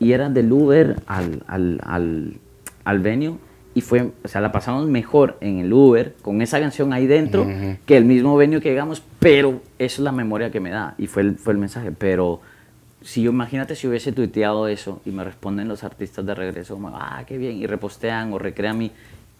y 0.00 0.12
era 0.12 0.28
del 0.28 0.52
Uber 0.52 0.96
al, 1.06 1.42
al, 1.46 1.80
al, 1.84 2.34
al 2.84 2.98
venue 3.00 3.36
y 3.74 3.80
fue, 3.80 4.10
o 4.24 4.28
sea, 4.28 4.40
la 4.40 4.50
pasamos 4.50 4.88
mejor 4.88 5.36
en 5.40 5.58
el 5.58 5.72
Uber 5.72 6.14
con 6.22 6.42
esa 6.42 6.58
canción 6.58 6.92
ahí 6.92 7.06
dentro 7.06 7.46
que 7.86 7.96
el 7.96 8.04
mismo 8.04 8.36
venue 8.36 8.60
que 8.60 8.70
llegamos, 8.70 9.02
pero 9.20 9.60
eso 9.78 10.00
es 10.00 10.04
la 10.04 10.12
memoria 10.12 10.50
que 10.50 10.60
me 10.60 10.70
da 10.70 10.94
y 10.98 11.06
fue 11.06 11.22
el, 11.22 11.36
fue 11.36 11.52
el 11.52 11.58
mensaje, 11.58 11.92
pero 11.92 12.40
si 13.02 13.22
yo 13.22 13.30
imagínate 13.30 13.76
si 13.76 13.86
hubiese 13.86 14.12
tuiteado 14.12 14.66
eso 14.68 15.00
y 15.04 15.10
me 15.10 15.22
responden 15.22 15.68
los 15.68 15.84
artistas 15.84 16.26
de 16.26 16.34
regreso 16.34 16.74
como, 16.74 16.88
ah, 16.94 17.22
qué 17.26 17.38
bien, 17.38 17.56
y 17.56 17.66
repostean 17.66 18.32
o 18.32 18.38
recrean 18.38 18.76
mi, 18.78 18.90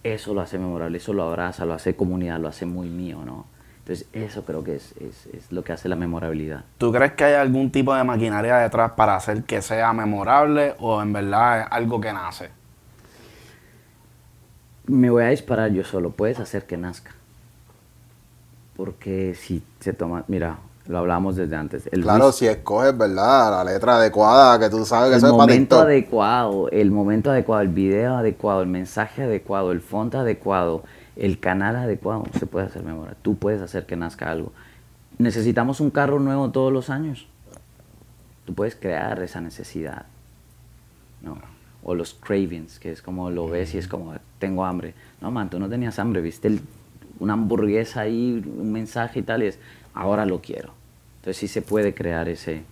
eso 0.04 0.34
lo 0.34 0.40
hace 0.40 0.58
memorable, 0.58 0.98
eso 0.98 1.12
lo 1.12 1.24
abraza, 1.24 1.64
lo 1.64 1.74
hace 1.74 1.96
comunidad, 1.96 2.38
lo 2.38 2.48
hace 2.48 2.66
muy 2.66 2.88
mío, 2.88 3.22
¿no? 3.24 3.46
Entonces 3.88 4.06
eso 4.12 4.44
creo 4.44 4.62
que 4.62 4.76
es, 4.76 4.92
es, 5.00 5.26
es 5.32 5.50
lo 5.50 5.64
que 5.64 5.72
hace 5.72 5.88
la 5.88 5.96
memorabilidad. 5.96 6.64
¿Tú 6.76 6.92
crees 6.92 7.12
que 7.12 7.24
hay 7.24 7.34
algún 7.34 7.72
tipo 7.72 7.94
de 7.94 8.04
maquinaria 8.04 8.58
detrás 8.58 8.92
para 8.92 9.16
hacer 9.16 9.44
que 9.44 9.62
sea 9.62 9.92
memorable 9.94 10.74
o 10.78 11.00
en 11.00 11.12
verdad 11.12 11.60
es 11.60 11.66
algo 11.70 11.98
que 12.00 12.12
nace? 12.12 12.50
me 14.88 15.10
voy 15.10 15.22
a 15.22 15.28
disparar 15.28 15.70
yo 15.70 15.84
solo, 15.84 16.10
puedes 16.10 16.40
hacer 16.40 16.64
que 16.64 16.76
nazca. 16.76 17.12
Porque 18.76 19.34
si 19.34 19.62
se 19.80 19.92
toma, 19.92 20.24
mira, 20.28 20.58
lo 20.86 20.98
hablamos 20.98 21.36
desde 21.36 21.56
antes. 21.56 21.88
El 21.92 22.02
claro, 22.02 22.32
si 22.32 22.46
escoges, 22.46 22.96
¿verdad? 22.96 23.64
La 23.64 23.72
letra 23.72 23.96
adecuada, 23.96 24.58
que 24.58 24.70
tú 24.70 24.84
sabes 24.84 25.10
que 25.10 25.16
el 25.16 25.18
eso 25.18 25.26
es 25.26 25.32
para 25.32 25.44
El 25.44 25.48
momento 25.48 25.80
adecuado, 25.80 26.68
el 26.70 26.90
momento 26.90 27.30
adecuado, 27.30 27.62
el 27.62 27.68
video 27.68 28.16
adecuado, 28.16 28.62
el 28.62 28.68
mensaje 28.68 29.22
adecuado, 29.24 29.72
el 29.72 29.80
font 29.80 30.14
adecuado, 30.14 30.84
el 31.18 31.40
canal 31.40 31.76
adecuado, 31.76 32.24
se 32.38 32.46
puede 32.46 32.66
hacer 32.66 32.84
memoria. 32.84 33.16
Tú 33.20 33.36
puedes 33.36 33.60
hacer 33.60 33.86
que 33.86 33.96
nazca 33.96 34.30
algo. 34.30 34.52
Necesitamos 35.18 35.80
un 35.80 35.90
carro 35.90 36.20
nuevo 36.20 36.50
todos 36.50 36.72
los 36.72 36.90
años. 36.90 37.26
Tú 38.44 38.54
puedes 38.54 38.76
crear 38.76 39.20
esa 39.22 39.40
necesidad. 39.40 40.06
¿no? 41.20 41.36
O 41.82 41.94
los 41.94 42.14
cravings, 42.14 42.78
que 42.78 42.92
es 42.92 43.02
como 43.02 43.30
lo 43.30 43.48
ves 43.48 43.74
y 43.74 43.78
es 43.78 43.88
como, 43.88 44.14
tengo 44.38 44.64
hambre. 44.64 44.94
No, 45.20 45.32
man, 45.32 45.50
tú 45.50 45.58
no 45.58 45.68
tenías 45.68 45.98
hambre, 45.98 46.20
viste 46.20 46.60
una 47.18 47.32
hamburguesa 47.32 48.02
ahí, 48.02 48.42
un 48.46 48.70
mensaje 48.72 49.18
y 49.18 49.22
tal, 49.22 49.42
y 49.42 49.46
es, 49.46 49.58
ahora 49.94 50.24
lo 50.24 50.40
quiero. 50.40 50.72
Entonces 51.16 51.36
sí 51.38 51.48
se 51.48 51.62
puede 51.62 51.94
crear 51.94 52.28
ese, 52.28 52.62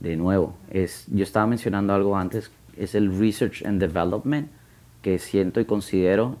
de 0.00 0.16
nuevo, 0.16 0.56
es, 0.70 1.04
yo 1.08 1.22
estaba 1.22 1.46
mencionando 1.46 1.92
algo 1.92 2.16
antes, 2.16 2.50
es 2.76 2.94
el 2.94 3.18
research 3.18 3.64
and 3.66 3.80
development, 3.80 4.48
que 5.02 5.18
siento 5.18 5.60
y 5.60 5.64
considero 5.64 6.38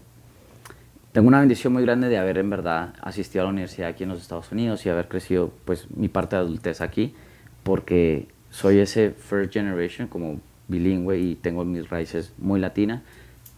tengo 1.12 1.28
una 1.28 1.40
bendición 1.40 1.72
muy 1.72 1.82
grande 1.82 2.08
de 2.08 2.18
haber 2.18 2.38
en 2.38 2.50
verdad 2.50 2.94
asistido 3.00 3.42
a 3.42 3.44
la 3.44 3.50
universidad 3.50 3.88
aquí 3.88 4.02
en 4.02 4.10
los 4.10 4.20
Estados 4.20 4.52
Unidos 4.52 4.84
y 4.84 4.88
haber 4.88 5.08
crecido 5.08 5.50
pues 5.64 5.90
mi 5.90 6.08
parte 6.08 6.36
de 6.36 6.42
adultez 6.42 6.80
aquí 6.80 7.14
porque 7.62 8.28
soy 8.50 8.78
ese 8.78 9.10
first 9.10 9.52
generation 9.52 10.08
como 10.08 10.40
bilingüe 10.68 11.18
y 11.18 11.34
tengo 11.34 11.64
mis 11.64 11.88
raíces 11.88 12.32
muy 12.38 12.60
latinas 12.60 13.02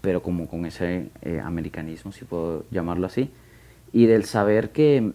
pero 0.01 0.22
como 0.22 0.48
con 0.48 0.64
ese 0.64 1.11
eh, 1.22 1.40
americanismo 1.42 2.12
si 2.12 2.24
puedo 2.24 2.64
llamarlo 2.70 3.07
así 3.07 3.30
y 3.92 4.07
del 4.07 4.24
saber 4.24 4.70
que 4.70 5.12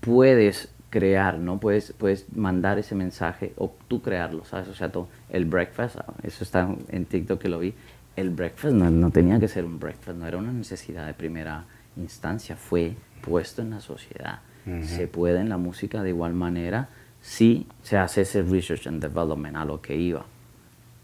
puedes 0.00 0.72
crear, 0.92 1.38
¿no? 1.38 1.58
Puedes, 1.58 1.92
puedes 1.92 2.26
mandar 2.36 2.78
ese 2.78 2.94
mensaje 2.94 3.54
o 3.56 3.74
tú 3.88 4.02
crearlo, 4.02 4.44
¿sabes? 4.44 4.68
O 4.68 4.74
sea, 4.74 4.92
todo, 4.92 5.08
el 5.30 5.46
breakfast, 5.46 5.96
eso 6.22 6.44
está 6.44 6.68
en 6.88 7.06
TikTok 7.06 7.40
que 7.40 7.48
lo 7.48 7.58
vi, 7.58 7.72
el 8.16 8.30
breakfast 8.30 8.74
no, 8.74 9.10
tenía 9.10 9.38
que 9.40 9.48
ser 9.48 9.64
un 9.64 9.78
breakfast, 9.78 10.18
no 10.18 10.26
era 10.26 10.36
una 10.38 10.52
necesidad 10.52 11.06
de 11.06 11.14
primera 11.14 11.64
instancia, 11.96 12.56
fue 12.56 12.94
puesto 13.22 13.62
en 13.62 13.70
la 13.70 13.80
sociedad. 13.80 14.40
Se 14.82 15.08
puede 15.08 15.40
en 15.40 15.48
la 15.48 15.56
música 15.56 16.04
de 16.04 16.10
igual 16.10 16.34
manera 16.34 16.88
si 17.20 17.66
se 17.82 17.96
hace 17.96 18.20
ese 18.20 18.42
research 18.42 18.86
and 18.86 19.02
development 19.02 19.56
a 19.56 19.64
lo 19.64 19.80
que 19.80 19.96
iba. 19.96 20.24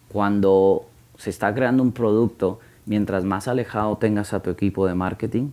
Cuando 0.08 0.86
se 1.16 1.30
está 1.30 1.52
creando 1.52 1.82
un 1.82 1.90
producto, 1.90 2.60
mientras 2.86 3.24
más 3.24 3.48
alejado 3.48 3.96
tengas 3.96 4.32
a 4.32 4.40
tu 4.40 4.50
equipo 4.50 4.86
de 4.86 4.94
marketing, 4.94 5.50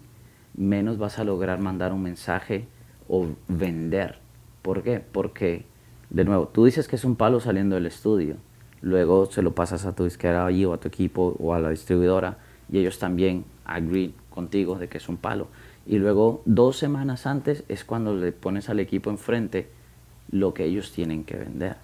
menos 0.56 0.99
vas 0.99 1.18
a 1.18 1.24
lograr 1.24 1.60
mandar 1.60 1.93
un 1.93 2.03
mensaje 2.03 2.68
o 3.10 3.28
vender. 3.47 4.20
¿Por 4.62 4.84
qué? 4.84 5.01
Porque, 5.12 5.66
de 6.12 6.26
nuevo, 6.26 6.47
tú 6.47 6.66
dices 6.66 6.88
que 6.88 6.97
es 6.97 7.06
un 7.06 7.16
palo 7.16 7.39
saliendo 7.39 7.74
del 7.74 7.88
estudio 7.88 8.38
luego 8.82 9.26
se 9.28 9.42
lo 9.42 9.54
pasas 9.54 9.86
a 9.86 9.96
tu 9.96 10.04
disquera 10.04 10.46
allí 10.46 10.66
o 10.66 10.74
a 10.74 10.78
tu 10.78 10.88
equipo 10.88 11.36
o 11.40 11.54
a 11.54 11.60
la 11.60 11.70
distribuidora 11.70 12.38
y 12.72 12.80
ellos 12.80 13.00
también 13.00 13.46
agree 13.66 14.14
contigo 14.30 14.78
de 14.78 14.88
que 14.88 14.98
es 14.98 15.10
un 15.10 15.18
palo. 15.18 15.48
Y 15.86 15.98
luego 15.98 16.42
dos 16.46 16.78
semanas 16.78 17.28
antes 17.28 17.64
es 17.68 17.84
cuando 17.84 18.16
le 18.16 18.32
pones 18.32 18.70
al 18.70 18.80
equipo 18.80 19.10
enfrente 19.10 19.70
lo 20.32 20.54
que 20.54 20.66
ellos 20.66 20.92
tienen 20.92 21.24
que 21.24 21.38
vender. 21.38 21.78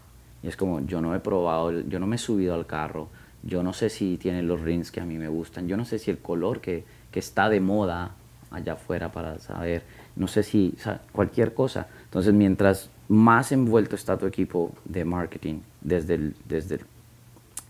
Y 0.43 0.47
es 0.47 0.57
como, 0.57 0.79
yo 0.81 1.01
no 1.01 1.13
he 1.15 1.19
probado, 1.19 1.81
yo 1.81 1.99
no 1.99 2.07
me 2.07 2.15
he 2.15 2.19
subido 2.19 2.55
al 2.55 2.65
carro, 2.65 3.09
yo 3.43 3.61
no 3.61 3.73
sé 3.73 3.89
si 3.89 4.17
tiene 4.17 4.41
los 4.41 4.61
rings 4.61 4.91
que 4.91 5.01
a 5.01 5.05
mí 5.05 5.17
me 5.17 5.27
gustan, 5.27 5.67
yo 5.67 5.77
no 5.77 5.85
sé 5.85 5.99
si 5.99 6.09
el 6.09 6.17
color 6.17 6.61
que, 6.61 6.83
que 7.11 7.19
está 7.19 7.49
de 7.49 7.59
moda 7.59 8.15
allá 8.49 8.73
afuera 8.73 9.11
para 9.11 9.39
saber, 9.39 9.83
no 10.15 10.27
sé 10.27 10.43
si, 10.43 10.75
cualquier 11.11 11.53
cosa. 11.53 11.87
Entonces, 12.05 12.33
mientras 12.33 12.89
más 13.11 13.51
envuelto 13.51 13.97
está 13.97 14.17
tu 14.17 14.25
equipo 14.25 14.71
de 14.85 15.03
marketing 15.03 15.59
desde 15.81 16.13
el, 16.13 16.35
desde 16.47 16.79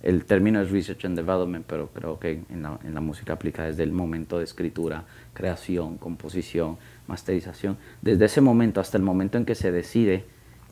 el, 0.04 0.24
término 0.24 0.62
es 0.62 0.70
research 0.70 1.04
and 1.04 1.18
development, 1.18 1.66
pero 1.68 1.88
creo 1.88 2.20
que 2.20 2.44
en 2.52 2.62
la, 2.62 2.78
en 2.84 2.94
la, 2.94 3.02
música 3.02 3.34
aplica 3.34 3.64
desde 3.64 3.82
el 3.82 3.92
momento 3.92 4.38
de 4.38 4.44
escritura, 4.44 5.04
creación, 5.34 5.98
composición, 5.98 6.78
masterización. 7.08 7.78
Desde 8.04 8.26
ese 8.26 8.39
momento 8.39 8.80
hasta 8.80 8.98
el 8.98 9.04
momento 9.04 9.39
en 9.39 9.46
que 9.46 9.56
se 9.56 9.72
decide 9.72 10.26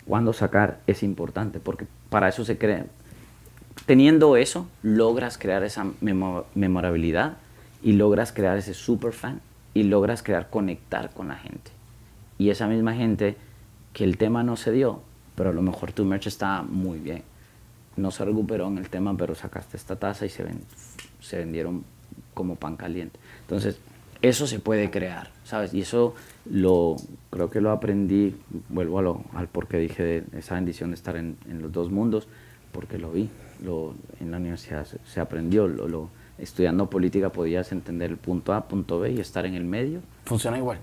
cuándo 0.05 0.33
sacar 0.33 0.81
es 0.85 1.01
importante, 1.01 1.59
porque 1.59 1.87
para 2.11 2.27
eso 2.27 2.45
se 2.45 2.59
crea. 2.59 2.85
Teniendo 3.87 4.37
eso, 4.37 4.67
logras 4.83 5.39
crear 5.39 5.63
esa 5.63 5.87
memorabilidad 6.53 7.37
y 7.81 7.93
logras 7.93 8.31
crear 8.31 8.55
ese 8.59 8.75
super 8.75 9.13
fan 9.13 9.41
y 9.73 9.81
logras 9.81 10.21
crear 10.21 10.51
conectar 10.51 11.09
con 11.09 11.29
la 11.29 11.37
gente. 11.37 11.71
Y 12.37 12.51
esa 12.51 12.67
misma 12.67 12.93
gente 12.93 13.35
que 13.93 14.03
el 14.03 14.17
tema 14.17 14.43
no 14.43 14.55
se 14.55 14.71
dio, 14.71 15.01
pero 15.35 15.49
a 15.49 15.53
lo 15.53 15.61
mejor 15.61 15.91
tu 15.91 16.05
merch 16.05 16.27
está 16.27 16.63
muy 16.63 16.99
bien. 16.99 17.23
No 17.95 18.11
se 18.11 18.23
recuperó 18.23 18.67
en 18.67 18.77
el 18.77 18.89
tema, 18.89 19.15
pero 19.17 19.35
sacaste 19.35 19.77
esta 19.77 19.95
taza 19.95 20.25
y 20.25 20.29
se, 20.29 20.43
ven, 20.43 20.61
se 21.19 21.37
vendieron 21.37 21.83
como 22.33 22.55
pan 22.55 22.77
caliente. 22.77 23.19
Entonces, 23.41 23.79
eso 24.21 24.47
se 24.47 24.59
puede 24.59 24.91
crear, 24.91 25.31
¿sabes? 25.43 25.73
Y 25.73 25.81
eso 25.81 26.13
lo 26.45 26.97
creo 27.29 27.49
que 27.49 27.61
lo 27.61 27.71
aprendí, 27.71 28.35
vuelvo 28.69 28.99
a 28.99 29.01
lo, 29.01 29.23
al 29.33 29.47
porque 29.47 29.77
dije 29.77 30.03
de 30.03 30.23
esa 30.37 30.55
bendición 30.55 30.91
de 30.91 30.95
estar 30.95 31.15
en, 31.15 31.37
los 31.61 31.71
dos 31.71 31.91
mundos, 31.91 32.27
porque 32.71 32.97
lo 32.97 33.11
vi, 33.11 33.29
lo, 33.63 33.95
en 34.19 34.31
la 34.31 34.37
universidad 34.37 34.85
se, 35.05 35.19
aprendió, 35.19 35.67
lo, 35.67 36.09
estudiando 36.37 36.89
política 36.89 37.29
podías 37.29 37.71
entender 37.71 38.11
el 38.11 38.17
punto 38.17 38.53
A, 38.53 38.67
punto 38.67 38.99
B 38.99 39.11
y 39.11 39.19
estar 39.19 39.45
en 39.45 39.55
el 39.55 39.63
medio. 39.63 40.01
Funciona 40.25 40.57
igual 40.57 40.79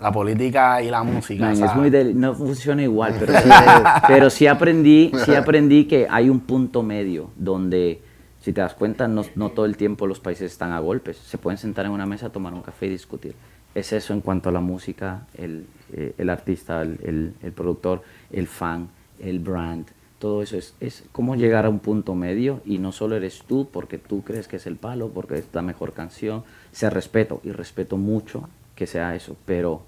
la 0.00 0.12
política 0.12 0.82
y 0.82 0.90
la 0.90 1.02
música. 1.02 1.52
no 1.52 2.34
funciona 2.34 2.82
igual, 2.82 3.16
pero 3.18 3.32
sí, 3.32 3.48
pero 4.08 4.30
sí 4.30 4.46
aprendí, 4.46 5.12
sí 5.24 5.34
aprendí 5.34 5.86
que 5.86 6.06
hay 6.08 6.30
un 6.30 6.40
punto 6.40 6.82
medio 6.82 7.30
donde, 7.36 8.00
si 8.40 8.52
te 8.52 8.60
das 8.60 8.74
cuenta, 8.74 9.08
no, 9.08 9.24
todo 9.50 9.66
el 9.66 9.76
tiempo 9.76 10.06
los 10.06 10.20
países 10.20 10.52
están 10.52 10.72
a 10.72 10.78
golpes. 10.78 11.16
Se 11.16 11.38
pueden 11.38 11.58
sentar 11.58 11.86
en 11.86 11.92
una 11.92 12.06
mesa, 12.06 12.30
tomar 12.30 12.54
un 12.54 12.62
café 12.62 12.86
y 12.86 12.90
discutir. 12.90 13.34
Es 13.74 13.92
eso 13.92 14.12
en 14.12 14.20
cuanto 14.20 14.48
a 14.48 14.52
la 14.52 14.60
música, 14.60 15.26
el, 15.36 15.66
eh, 15.92 16.14
artista, 16.28 16.82
el, 16.82 17.34
productor, 17.54 18.02
el 18.32 18.46
fan, 18.46 18.88
el 19.20 19.40
brand. 19.40 19.86
Todo 20.18 20.42
eso 20.42 20.56
es, 20.56 20.74
es 20.80 21.04
cómo 21.12 21.36
llegar 21.36 21.64
a 21.64 21.68
un 21.68 21.78
punto 21.78 22.16
medio 22.16 22.60
y 22.64 22.78
no 22.78 22.90
solo 22.90 23.14
eres 23.14 23.44
tú 23.46 23.68
porque 23.72 23.98
tú 23.98 24.22
crees 24.24 24.48
que 24.48 24.56
es 24.56 24.66
el 24.66 24.74
palo, 24.74 25.10
porque 25.10 25.38
es 25.38 25.46
la 25.52 25.62
mejor 25.62 25.92
canción. 25.92 26.42
Se 26.72 26.90
respeto 26.90 27.40
y 27.44 27.52
respeto 27.52 27.96
mucho 27.96 28.48
que 28.74 28.86
sea 28.86 29.14
eso, 29.16 29.36
pero 29.44 29.82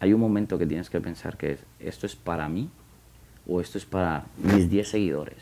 hay 0.00 0.12
un 0.12 0.20
momento 0.20 0.58
que 0.58 0.66
tienes 0.66 0.90
que 0.90 1.00
pensar 1.00 1.36
que 1.36 1.52
es, 1.52 1.60
esto 1.80 2.06
es 2.06 2.16
para 2.16 2.48
mí 2.48 2.68
o 3.48 3.60
esto 3.60 3.78
es 3.78 3.84
para 3.84 4.24
mis 4.42 4.68
10 4.68 4.88
seguidores, 4.88 5.36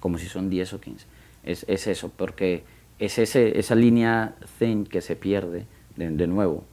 como 0.00 0.18
si 0.18 0.26
son 0.26 0.50
10 0.50 0.74
o 0.74 0.80
15. 0.80 1.06
Es, 1.44 1.64
es 1.68 1.86
eso, 1.86 2.10
porque 2.16 2.64
es 2.98 3.18
ese, 3.18 3.58
esa 3.58 3.74
línea 3.74 4.34
thin 4.58 4.84
que 4.84 5.00
se 5.00 5.16
pierde 5.16 5.64
de, 5.96 6.26
nuevo 6.26 6.64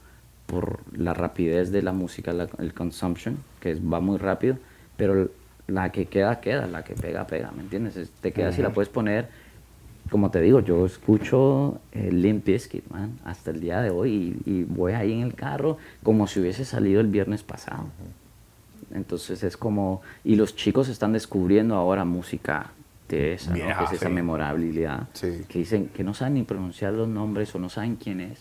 por 0.46 0.80
la 0.96 1.14
rapidez 1.14 1.70
de 1.70 1.82
la 1.82 1.92
música, 1.92 2.32
el 2.58 2.74
consumption, 2.74 3.38
que 3.60 3.74
va 3.74 4.00
muy 4.00 4.18
rápido, 4.18 4.58
pero 4.96 5.30
la 5.66 5.90
que 5.90 6.06
queda, 6.06 6.40
queda, 6.40 6.66
la 6.66 6.84
que 6.84 6.94
pega, 6.94 7.26
pega, 7.26 7.50
¿me 7.52 7.62
entiendes? 7.62 8.10
Te 8.20 8.32
queda 8.32 8.52
si 8.52 8.60
la 8.60 8.70
puedes 8.70 8.90
poner 8.90 9.28
como 10.14 10.30
te 10.30 10.40
digo, 10.40 10.60
yo 10.60 10.86
escucho 10.86 11.80
el 11.90 12.22
Limp 12.22 12.44
Bizkit, 12.44 12.88
man, 12.88 13.18
hasta 13.24 13.50
el 13.50 13.58
día 13.58 13.80
de 13.80 13.90
hoy 13.90 14.40
y, 14.46 14.62
voy 14.62 14.92
ahí 14.92 15.12
en 15.12 15.22
el 15.22 15.34
carro 15.34 15.76
como 16.04 16.28
si 16.28 16.38
hubiese 16.38 16.64
salido 16.64 17.00
el 17.00 17.08
viernes 17.08 17.42
pasado. 17.42 17.86
Entonces 18.92 19.42
es 19.42 19.56
como, 19.56 20.02
y 20.22 20.36
los 20.36 20.54
chicos 20.54 20.88
están 20.88 21.14
descubriendo 21.14 21.74
ahora 21.74 22.04
música 22.04 22.70
de 23.08 23.32
esa, 23.32 23.54
que 23.54 23.68
es 23.68 23.92
esa 23.94 24.08
memorabilidad, 24.08 25.08
que 25.20 25.58
dicen 25.58 25.88
que 25.88 26.04
no 26.04 26.14
saben 26.14 26.34
ni 26.34 26.44
pronunciar 26.44 26.92
los 26.92 27.08
nombres 27.08 27.52
o 27.56 27.58
no 27.58 27.68
saben 27.68 27.96
quién 27.96 28.20
es, 28.20 28.38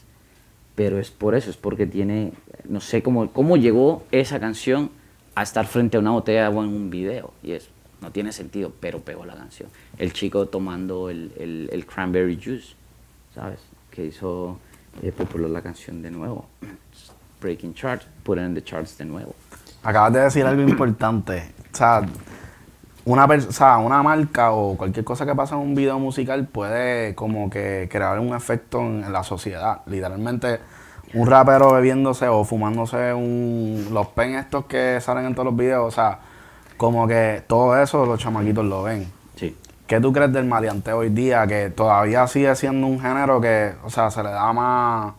pero 0.75 0.99
es 0.99 1.09
por 1.09 1.33
eso, 1.33 1.49
es 1.49 1.57
porque 1.57 1.87
tiene, 1.87 2.33
no 2.69 2.81
sé 2.81 3.01
cómo, 3.01 3.31
cómo 3.31 3.57
llegó 3.57 4.03
esa 4.11 4.39
canción 4.39 4.91
a 5.33 5.41
estar 5.41 5.65
frente 5.65 5.97
a 5.97 6.01
una 6.01 6.11
botella 6.11 6.45
agua 6.45 6.65
en 6.65 6.69
un 6.69 6.91
video, 6.91 7.33
y 7.41 7.53
es 7.53 7.67
no 8.03 8.11
tiene 8.11 8.31
sentido, 8.31 8.71
pero 8.79 8.99
pegó 8.99 9.25
la 9.25 9.33
canción. 9.33 9.69
El 9.97 10.13
chico 10.13 10.45
tomando 10.47 11.09
el, 11.09 11.69
el, 11.71 11.85
cranberry 11.85 12.35
juice, 12.35 12.75
¿sabes? 13.33 13.59
Que 13.89 14.05
hizo 14.05 14.59
eh, 15.01 15.11
popular 15.11 15.49
la 15.49 15.61
canción 15.61 16.01
de 16.01 16.11
nuevo. 16.11 16.45
Breaking 17.41 17.73
charts, 17.73 18.05
put 18.23 18.37
it 18.37 18.43
in 18.43 18.53
the 18.53 18.63
charts 18.63 18.97
de 18.97 19.05
nuevo. 19.05 19.33
Acabas 19.83 20.13
de 20.13 20.19
decir 20.19 20.45
algo 20.45 20.61
importante. 20.61 21.51
O 21.73 21.75
sea, 21.75 22.05
una, 23.05 23.25
o 23.25 23.79
una 23.85 24.03
marca 24.03 24.51
o 24.51 24.77
cualquier 24.77 25.03
cosa 25.03 25.25
que 25.25 25.35
pasa 25.35 25.55
en 25.55 25.61
un 25.61 25.75
video 25.75 25.99
musical 25.99 26.45
puede 26.45 27.15
como 27.15 27.49
que 27.49 27.89
crear 27.91 28.19
un 28.19 28.35
efecto 28.35 28.79
en, 28.79 29.11
la 29.11 29.23
sociedad. 29.23 29.81
Literalmente, 29.87 30.59
un 31.13 31.27
rapero 31.27 31.73
bebiéndose 31.73 32.27
o 32.27 32.43
fumándose 32.43 33.13
un, 33.13 33.87
los 33.91 34.07
pen 34.07 34.35
estos 34.35 34.65
que 34.65 34.99
salen 35.01 35.25
en 35.25 35.35
todos 35.35 35.45
los 35.45 35.55
videos, 35.55 35.85
o 35.85 35.91
sea, 35.91 36.19
como 36.83 37.07
que 37.07 37.41
todo 37.47 37.81
eso 37.81 38.05
los 38.05 38.19
chamaquitos 38.19 38.65
lo 38.65 38.83
ven. 38.83 39.09
Sí. 39.37 39.55
¿Qué 39.87 40.01
tú 40.01 40.11
crees 40.11 40.33
del 40.33 40.43
maleanteo 40.43 40.97
hoy 40.97 41.07
día? 41.09 41.47
Que 41.47 41.69
todavía 41.69 42.27
sigue 42.27 42.53
siendo 42.57 42.87
un 42.87 42.99
género 42.99 43.39
que, 43.39 43.73
o 43.85 43.89
sea, 43.89 44.11
se 44.11 44.21
le 44.21 44.29
da 44.31 44.51
más, 44.51 45.13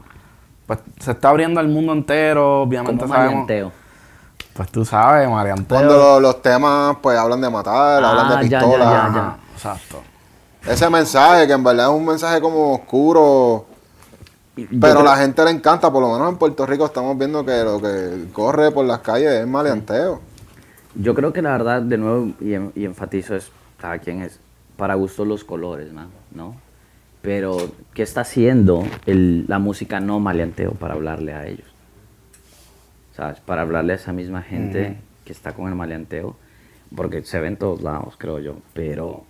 pues 0.66 0.80
se 1.00 1.12
está 1.12 1.30
abriendo 1.30 1.60
al 1.60 1.68
mundo 1.68 1.94
entero, 1.94 2.60
obviamente 2.62 3.00
Como 3.04 3.14
sabemos. 3.14 3.32
maleanteo. 3.48 3.72
Pues 4.52 4.68
tú 4.70 4.84
sabes, 4.84 5.26
maleanteo. 5.28 5.78
Cuando 5.78 5.96
lo- 5.96 6.20
los 6.20 6.42
temas 6.42 6.96
pues 7.00 7.18
hablan 7.18 7.40
de 7.40 7.48
matar, 7.48 8.04
Ah, 8.04 8.10
hablan 8.10 8.40
de 8.42 8.48
ya, 8.50 8.60
ya, 8.60 8.66
pistola. 8.66 8.84
ya, 9.14 9.36
exacto. 9.54 10.02
Ese 10.66 10.90
mensaje, 10.90 11.46
que 11.46 11.54
en 11.54 11.64
verdad 11.64 11.86
es 11.86 11.92
un 11.92 12.04
mensaje 12.04 12.42
como 12.42 12.74
oscuro, 12.74 13.64
yo 14.54 14.66
pero 14.80 14.94
creo- 15.00 15.02
la 15.02 15.16
gente 15.16 15.42
le 15.44 15.50
encanta, 15.50 15.90
por 15.90 16.02
lo 16.02 16.12
menos 16.12 16.28
en 16.28 16.36
Puerto 16.36 16.66
Rico 16.66 16.84
estamos 16.84 17.16
viendo 17.16 17.42
que 17.44 17.64
lo 17.64 17.80
que 17.80 18.30
corre 18.34 18.70
por 18.70 18.84
las 18.84 18.98
calles 18.98 19.30
es 19.32 19.46
maleanteo. 19.46 20.20
Yo 20.94 21.14
creo 21.14 21.32
que 21.32 21.42
la 21.42 21.52
verdad, 21.52 21.82
de 21.82 21.98
nuevo, 21.98 22.32
y, 22.40 22.54
en- 22.54 22.72
y 22.74 22.84
enfatizo 22.84 23.34
es, 23.34 23.50
cada 23.78 23.98
quien 23.98 24.22
es, 24.22 24.38
para 24.76 24.94
gusto 24.94 25.24
los 25.24 25.44
colores, 25.44 25.92
man, 25.92 26.08
¿no? 26.34 26.54
Pero, 27.22 27.56
¿qué 27.94 28.02
está 28.02 28.20
haciendo 28.20 28.84
el- 29.06 29.46
la 29.48 29.58
música 29.58 29.98
no 30.00 30.20
maleanteo 30.20 30.72
para 30.72 30.94
hablarle 30.94 31.32
a 31.34 31.46
ellos? 31.46 31.66
¿Sabes? 33.16 33.40
Para 33.40 33.62
hablarle 33.62 33.92
a 33.92 33.96
esa 33.96 34.12
misma 34.12 34.42
gente 34.42 34.96
que 35.24 35.32
está 35.32 35.52
con 35.52 35.68
el 35.68 35.74
maleanteo, 35.74 36.36
porque 36.94 37.24
se 37.24 37.40
ve 37.40 37.48
en 37.48 37.56
todos 37.56 37.82
lados, 37.82 38.14
creo 38.18 38.38
yo, 38.40 38.56
pero 38.74 39.24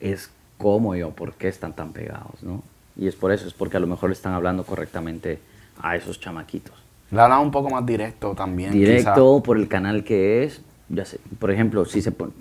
es 0.00 0.30
cómo 0.58 0.94
yo, 0.94 1.10
por 1.10 1.34
qué 1.34 1.48
están 1.48 1.74
tan 1.74 1.92
pegados, 1.92 2.42
¿no? 2.42 2.62
Y 2.96 3.08
es 3.08 3.16
por 3.16 3.32
eso, 3.32 3.46
es 3.46 3.54
porque 3.54 3.76
a 3.76 3.80
lo 3.80 3.86
mejor 3.86 4.10
le 4.10 4.14
están 4.14 4.32
hablando 4.34 4.64
correctamente 4.64 5.38
a 5.82 5.96
esos 5.96 6.20
chamaquitos 6.20 6.74
Le 7.10 7.20
hablan 7.20 7.40
un 7.40 7.50
poco 7.50 7.70
más 7.70 7.84
directo 7.84 8.34
también. 8.34 8.72
directo 8.72 9.42
por 9.42 9.56
el 9.56 9.68
canal 9.68 10.04
que 10.04 10.44
es. 10.44 10.62
Ya 10.88 11.04
sé, 11.04 11.18
por 11.38 11.50
ejemplo, 11.50 11.84
si 11.84 12.02
se 12.02 12.10
pone, 12.12 12.32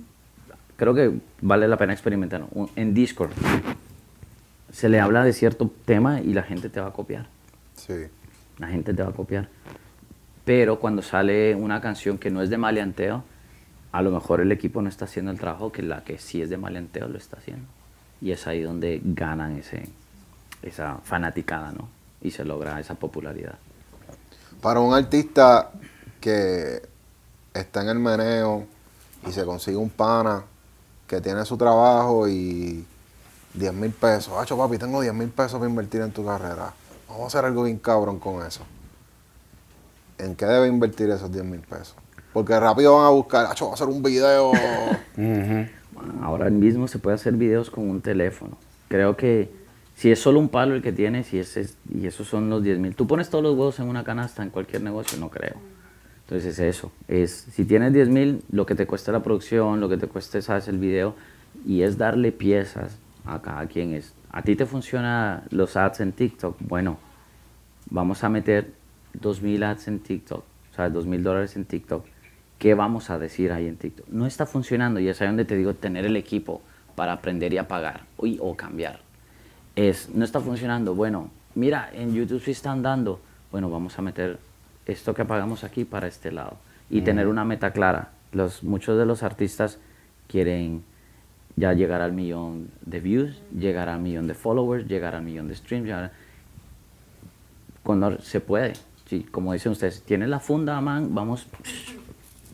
creo 0.75 0.93
que 0.93 1.11
vale 1.41 1.67
la 1.67 1.77
pena 1.77 1.93
experimentar. 1.93 2.45
Un- 2.51 2.69
En 2.75 2.93
Discord 2.93 3.31
se 4.71 4.89
le 4.89 4.99
habla 4.99 5.23
de 5.23 5.33
cierto 5.33 5.71
tema 5.85 6.21
y 6.21 6.33
la 6.33 6.43
gente 6.43 6.69
te 6.69 6.79
va 6.79 6.87
a 6.87 6.93
copiar. 6.93 7.27
Sí. 7.75 7.93
La 8.59 8.67
gente 8.67 8.93
te 8.93 9.01
va 9.03 9.09
a 9.09 9.13
copiar. 9.13 9.47
Pero 10.45 10.79
cuando 10.79 11.01
sale 11.01 11.55
una 11.55 11.79
canción 11.81 12.17
que 12.17 12.29
no 12.31 12.41
es 12.41 12.49
de 12.49 12.57
maleanteo, 12.57 13.23
a 13.91 14.01
lo 14.01 14.11
mejor 14.11 14.41
el 14.41 14.51
equipo 14.51 14.81
no 14.81 14.89
está 14.89 15.05
haciendo 15.05 15.31
el 15.31 15.39
trabajo 15.39 15.71
que 15.71 15.81
la 15.83 16.03
que 16.03 16.17
sí 16.17 16.41
es 16.41 16.49
de 16.49 16.57
maleanteo 16.57 17.07
lo 17.07 17.17
está 17.17 17.37
haciendo. 17.37 17.65
Y 18.21 18.31
es 18.31 18.45
ahí 18.47 18.61
donde 18.61 18.99
ganan 19.03 19.57
ese, 19.57 19.87
esa 20.61 20.97
fanaticada, 21.03 21.71
¿no? 21.71 21.87
Y 22.21 22.31
se 22.31 22.45
logra 22.45 22.79
esa 22.79 22.95
popularidad. 22.95 23.55
Para 24.61 24.79
un 24.79 24.93
artista 24.93 25.71
que 26.19 26.81
está 27.53 27.81
en 27.81 27.89
el 27.89 27.99
meneo 27.99 28.65
y 29.27 29.31
se 29.31 29.45
consigue 29.45 29.77
un 29.77 29.89
pana 29.89 30.43
que 31.07 31.21
tiene 31.21 31.45
su 31.45 31.57
trabajo 31.57 32.27
y 32.27 32.85
10 33.53 33.73
mil 33.73 33.91
pesos. 33.91 34.33
Hacho, 34.37 34.57
papi, 34.57 34.77
tengo 34.77 35.01
10 35.01 35.13
mil 35.13 35.29
pesos 35.29 35.53
para 35.53 35.69
invertir 35.69 36.01
en 36.01 36.11
tu 36.11 36.25
carrera. 36.25 36.73
Vamos 37.07 37.23
a 37.23 37.27
hacer 37.27 37.45
algo 37.45 37.63
bien 37.63 37.79
cabrón 37.79 38.19
con 38.19 38.45
eso. 38.45 38.61
¿En 40.17 40.35
qué 40.35 40.45
debe 40.45 40.67
invertir 40.67 41.09
esos 41.09 41.31
10 41.31 41.45
mil 41.45 41.61
pesos? 41.61 41.95
Porque 42.33 42.59
rápido 42.59 42.95
van 42.95 43.05
a 43.05 43.09
buscar, 43.09 43.45
Hacho, 43.47 43.65
voy 43.65 43.71
a 43.71 43.75
hacer 43.75 43.87
un 43.87 44.03
video. 44.03 44.51
Bueno, 45.91 46.13
ahora 46.23 46.49
mismo 46.49 46.87
se 46.87 46.97
puede 46.97 47.15
hacer 47.15 47.33
videos 47.33 47.69
con 47.69 47.89
un 47.89 47.99
teléfono. 47.99 48.57
Creo 48.87 49.17
que 49.17 49.51
si 49.99 50.09
es 50.09 50.19
solo 50.19 50.39
un 50.39 50.47
palo 50.47 50.75
el 50.75 50.81
que 50.81 50.93
tienes 50.93 51.33
y, 51.33 51.39
ese 51.39 51.59
es- 51.59 51.77
y 51.93 52.07
esos 52.07 52.25
son 52.25 52.49
los 52.49 52.63
10 52.63 52.79
mil, 52.79 52.95
tú 52.95 53.05
pones 53.05 53.29
todos 53.29 53.43
los 53.43 53.51
huevos 53.51 53.79
en 53.81 53.89
una 53.89 54.05
canasta 54.05 54.41
en 54.43 54.49
cualquier 54.49 54.81
negocio, 54.81 55.19
no 55.19 55.29
creo. 55.29 55.57
Entonces 56.21 56.57
es 56.57 56.59
eso, 56.59 56.93
es 57.09 57.31
si 57.51 57.65
tienes 57.65 57.91
10 57.91 58.07
mil, 58.07 58.41
lo 58.49 58.65
que 58.65 58.75
te 58.75 58.87
cuesta 58.87 59.11
la 59.11 59.21
producción, 59.21 59.81
lo 59.81 59.89
que 59.89 59.97
te 59.97 60.07
cuesta, 60.07 60.41
sabes, 60.41 60.69
el 60.69 60.77
video, 60.77 61.15
y 61.65 61.81
es 61.81 61.97
darle 61.97 62.31
piezas 62.31 62.97
a 63.25 63.41
cada 63.41 63.65
quien. 63.65 63.93
Es, 63.93 64.13
a 64.31 64.41
ti 64.41 64.55
te 64.55 64.65
funciona 64.65 65.43
los 65.49 65.75
ads 65.75 65.99
en 65.99 66.13
TikTok, 66.13 66.55
bueno, 66.61 66.97
vamos 67.89 68.23
a 68.23 68.29
meter 68.29 68.71
2.000 69.19 69.63
ads 69.63 69.89
en 69.89 69.99
TikTok, 69.99 70.45
o 70.71 70.75
sea, 70.75 70.89
2.000 70.89 71.23
dólares 71.23 71.57
en 71.57 71.65
TikTok. 71.65 72.05
¿Qué 72.57 72.73
vamos 72.73 73.09
a 73.09 73.19
decir 73.19 73.51
ahí 73.51 73.67
en 73.67 73.75
TikTok? 73.75 74.07
No 74.07 74.25
está 74.25 74.45
funcionando 74.45 75.01
y 75.01 75.09
es 75.09 75.19
ahí 75.19 75.27
donde 75.27 75.43
te 75.43 75.57
digo 75.57 75.73
tener 75.73 76.05
el 76.05 76.15
equipo 76.15 76.61
para 76.95 77.11
aprender 77.11 77.51
y 77.51 77.57
apagar 77.57 78.05
o 78.17 78.55
cambiar. 78.55 79.08
Es, 79.75 80.09
no 80.13 80.25
está 80.25 80.39
funcionando, 80.41 80.93
bueno, 80.95 81.29
mira, 81.55 81.89
en 81.93 82.13
YouTube 82.13 82.41
sí 82.43 82.51
están 82.51 82.81
dando, 82.81 83.19
bueno, 83.51 83.69
vamos 83.69 83.97
a 83.97 84.01
meter 84.01 84.39
esto 84.85 85.13
que 85.13 85.21
apagamos 85.21 85.63
aquí 85.63 85.85
para 85.85 86.07
este 86.07 86.31
lado 86.31 86.57
y 86.89 87.01
tener 87.01 87.27
una 87.27 87.45
meta 87.45 87.71
clara. 87.71 88.09
Los, 88.31 88.63
muchos 88.63 88.97
de 88.97 89.05
los 89.05 89.23
artistas 89.23 89.77
quieren 90.27 90.83
ya 91.55 91.73
llegar 91.73 92.01
al 92.01 92.13
millón 92.13 92.69
de 92.85 92.99
views, 92.99 93.41
llegar 93.57 93.89
al 93.89 93.99
millón 94.01 94.27
de 94.27 94.33
followers, 94.33 94.87
llegar 94.87 95.15
al 95.15 95.23
millón 95.23 95.47
de 95.47 95.55
streams, 95.55 95.85
llegar- 95.85 96.11
cuando 97.83 98.19
se 98.21 98.39
puede. 98.39 98.73
Sí, 99.05 99.25
como 99.31 99.53
dicen 99.53 99.71
ustedes, 99.71 100.03
tienes 100.03 100.29
la 100.29 100.39
funda, 100.39 100.79
man, 100.81 101.13
vamos, 101.15 101.47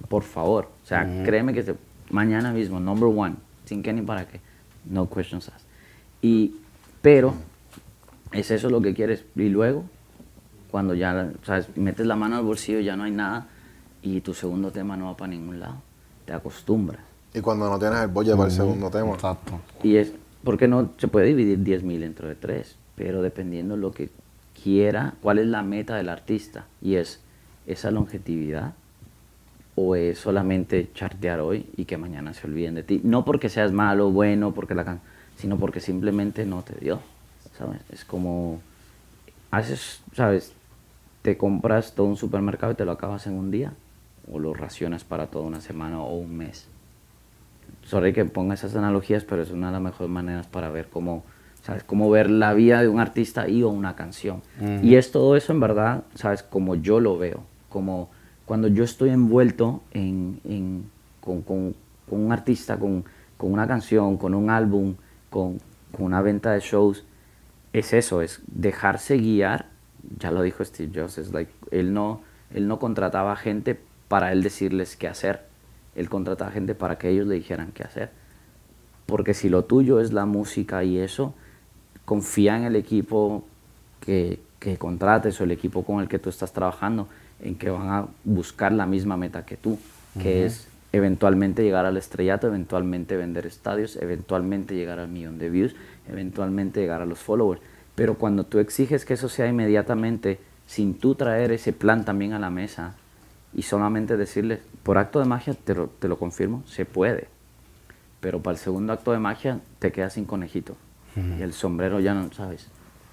por 0.08 0.24
favor. 0.24 0.70
O 0.84 0.88
sea, 0.88 1.24
créeme 1.26 1.54
que 1.54 1.64
se- 1.64 1.76
mañana 2.10 2.52
mismo, 2.52 2.80
number 2.80 3.10
one, 3.14 3.36
sin 3.66 3.84
qué 3.84 3.92
ni 3.92 4.02
para 4.02 4.26
qué, 4.28 4.40
no 4.86 5.10
questions 5.10 5.50
asked. 5.50 5.66
Y, 6.22 6.56
pero, 7.06 7.36
es 8.32 8.50
eso 8.50 8.68
lo 8.72 8.82
que 8.82 8.96
quieres. 8.96 9.26
Y 9.36 9.50
luego, 9.50 9.84
cuando 10.72 10.96
ya, 10.96 11.34
sabes, 11.44 11.68
metes 11.78 12.08
la 12.08 12.16
mano 12.16 12.38
al 12.38 12.44
bolsillo, 12.44 12.80
ya 12.80 12.96
no 12.96 13.04
hay 13.04 13.12
nada, 13.12 13.46
y 14.02 14.22
tu 14.22 14.34
segundo 14.34 14.72
tema 14.72 14.98
no 14.98 15.06
va 15.06 15.16
para 15.16 15.28
ningún 15.28 15.60
lado. 15.60 15.76
Te 16.26 16.34
acostumbras. 16.34 17.02
y 17.32 17.42
cuando 17.42 17.70
no 17.70 17.78
tienes 17.78 18.00
el 18.00 18.08
budget 18.08 18.36
para 18.36 18.50
el 18.50 18.56
segundo 18.56 18.90
tema. 18.90 19.14
Exacto. 19.14 19.60
Y 19.84 19.98
es, 19.98 20.14
porque 20.44 20.68
no 20.68 20.94
se 20.98 21.08
puede 21.08 21.28
dividir 21.28 21.60
10 21.62 21.84
mil 21.84 22.02
dentro 22.02 22.28
de 22.28 22.34
tres, 22.34 22.76
pero 22.96 23.22
dependiendo 23.22 23.78
lo 23.78 23.92
que 23.92 24.10
quiera, 24.64 25.14
cuál 25.22 25.38
es 25.38 25.46
la 25.46 25.62
meta 25.62 25.98
del 25.98 26.10
artista, 26.10 26.66
y 26.82 26.96
es 26.96 27.20
esa 27.68 27.92
longevidad 27.92 28.74
o 29.76 29.96
es 29.96 30.18
solamente 30.18 30.90
chartear 30.96 31.40
hoy 31.40 31.68
y 31.78 31.86
que 31.86 32.00
mañana 32.00 32.34
se 32.34 32.48
olviden 32.48 32.74
de 32.74 32.82
ti. 32.82 33.00
No 33.04 33.26
porque 33.26 33.50
seas 33.50 33.72
malo, 33.72 34.10
bueno, 34.10 34.56
porque 34.56 34.74
la 34.74 34.86
can 34.86 35.02
sino 35.38 35.58
porque 35.58 35.80
simplemente 35.80 36.46
no 36.46 36.64
te 36.64 36.76
dio, 36.80 37.00
¿sabes? 37.58 37.82
Es 37.90 38.06
como, 38.06 38.60
haces, 39.52 40.02
¿sabes? 40.14 40.54
Te 41.22 41.38
compras 41.38 41.94
todo 41.96 42.08
un 42.08 42.18
supermercado 42.18 42.72
y 42.74 42.76
te 42.76 42.86
lo 42.86 42.92
acabas 42.92 43.28
en 43.28 43.34
un 43.34 43.52
día, 43.52 43.74
o 44.32 44.40
lo 44.40 44.54
racionas 44.54 45.04
para 45.04 45.28
toda 45.28 45.46
una 45.46 45.62
semana 45.62 46.00
o 46.02 46.16
un 46.16 46.36
mes 46.38 46.68
sorry 47.84 48.14
que 48.14 48.26
ponga 48.26 48.56
esas 48.56 48.76
analogías, 48.76 49.24
pero 49.24 49.42
es 49.44 49.52
una 49.52 49.68
de 49.68 49.74
las 49.74 49.82
mejores 49.82 50.10
maneras 50.10 50.48
para 50.48 50.70
ver 50.70 50.88
cómo, 50.90 51.24
¿sabes? 51.62 51.84
Cómo 51.84 52.10
ver 52.10 52.30
la 52.32 52.54
vida 52.54 52.82
de 52.82 52.88
un 52.88 53.00
artista 53.00 53.48
y 53.48 53.62
o 53.62 53.70
una 53.70 53.96
canción. 53.96 54.42
Y 54.84 54.96
es 54.96 55.12
todo 55.12 55.36
eso 55.36 55.54
en 55.54 55.60
verdad, 55.60 56.04
¿sabes? 56.16 56.42
Como 56.42 56.76
yo 56.76 57.00
lo 57.00 57.18
veo, 57.20 57.42
como 57.70 58.10
cuando 58.46 58.68
yo 58.68 58.84
estoy 58.84 59.10
envuelto 59.12 59.84
en, 59.92 60.40
en- 60.46 60.90
con, 61.22 61.42
con- 61.44 61.76
con 62.10 62.24
un 62.26 62.32
artista, 62.32 62.78
con, 62.78 63.04
con 63.38 63.52
una 63.54 63.68
canción, 63.68 64.18
con 64.18 64.34
un 64.34 64.50
álbum, 64.50 64.96
con, 65.36 65.60
con 65.92 66.06
una 66.06 66.22
venta 66.22 66.54
de 66.54 66.62
shows, 66.62 67.04
es 67.74 67.92
eso, 67.92 68.22
es 68.22 68.40
dejarse 68.48 69.18
guiar. 69.18 69.66
Ya 70.18 70.32
lo 70.32 70.42
dijo 70.42 70.64
Steve 70.64 70.90
Jobs, 70.96 71.18
es 71.18 71.34
like, 71.34 71.52
él 71.72 71.94
no, 71.94 72.22
él 72.54 72.70
no 72.70 72.80
contrataba 72.80 73.36
gente 73.36 73.78
para 74.08 74.32
él 74.32 74.44
decirles 74.44 74.96
qué 74.96 75.10
hacer. 75.10 75.42
Él 75.94 76.08
contrataba 76.08 76.52
gente 76.52 76.74
para 76.74 76.98
que 76.98 77.10
ellos 77.10 77.28
le 77.28 77.36
dijeran 77.36 77.74
qué 77.74 77.84
hacer. 77.84 78.12
Porque 79.08 79.34
si 79.34 79.50
lo 79.50 79.66
tuyo 79.66 80.00
es 80.00 80.14
la 80.14 80.26
música 80.26 80.86
y 80.86 81.00
eso, 81.00 81.34
confía 82.06 82.56
en 82.56 82.64
el 82.64 82.78
equipo 82.78 83.44
que, 84.00 84.40
que 84.60 84.78
contrates 84.78 85.42
o 85.42 85.44
el 85.44 85.52
equipo 85.52 85.84
con 85.84 86.00
el 86.00 86.08
que 86.08 86.18
tú 86.18 86.30
estás 86.30 86.54
trabajando, 86.54 87.10
en 87.42 87.56
que 87.56 87.70
van 87.70 87.90
a 87.90 88.08
buscar 88.24 88.72
la 88.72 88.86
misma 88.86 89.18
meta 89.18 89.46
que 89.46 89.58
tú, 89.58 89.78
que 90.18 90.46
es 90.46 90.70
eventualmente 90.96 91.62
llegar 91.62 91.86
al 91.86 91.98
estrellato, 91.98 92.48
eventualmente 92.48 93.18
vender 93.18 93.46
estadios, 93.46 93.98
eventualmente 93.98 94.76
llegar 94.76 94.98
al 95.00 95.10
millón 95.10 95.38
de 95.38 95.50
views, 95.50 95.76
eventualmente 96.08 96.80
llegar 96.80 97.02
a 97.02 97.06
los 97.06 97.20
followers. 97.20 97.62
Pero 97.96 98.16
cuando 98.18 98.46
tú 98.46 98.60
exiges 98.60 99.04
que 99.04 99.16
eso 99.16 99.28
sea 99.28 99.48
inmediatamente, 99.48 100.40
sin 100.66 100.98
tú 100.98 101.16
traer 101.16 101.52
ese 101.52 101.74
plan 101.74 102.06
también 102.06 102.32
a 102.32 102.40
la 102.40 102.50
mesa 102.50 102.96
y 103.54 103.64
solamente 103.64 104.16
decirles, 104.16 104.60
por 104.84 104.98
acto 104.98 105.20
de 105.20 105.26
magia, 105.26 105.54
te 105.54 105.76
lo, 105.76 105.88
te 105.88 106.08
lo 106.08 106.18
confirmo, 106.18 106.64
se 106.66 106.86
puede. 106.86 107.28
Pero 108.22 108.42
para 108.42 108.54
el 108.54 108.60
segundo 108.60 108.94
acto 108.94 109.12
de 109.12 109.20
magia 109.20 109.60
te 109.80 109.92
quedas 109.92 110.14
sin 110.14 110.24
conejito. 110.24 110.78
Y 111.18 111.42
el 111.42 111.52
sombrero 111.54 112.00
ya 112.00 112.14
no 112.14 112.32
sabes. 112.32 112.68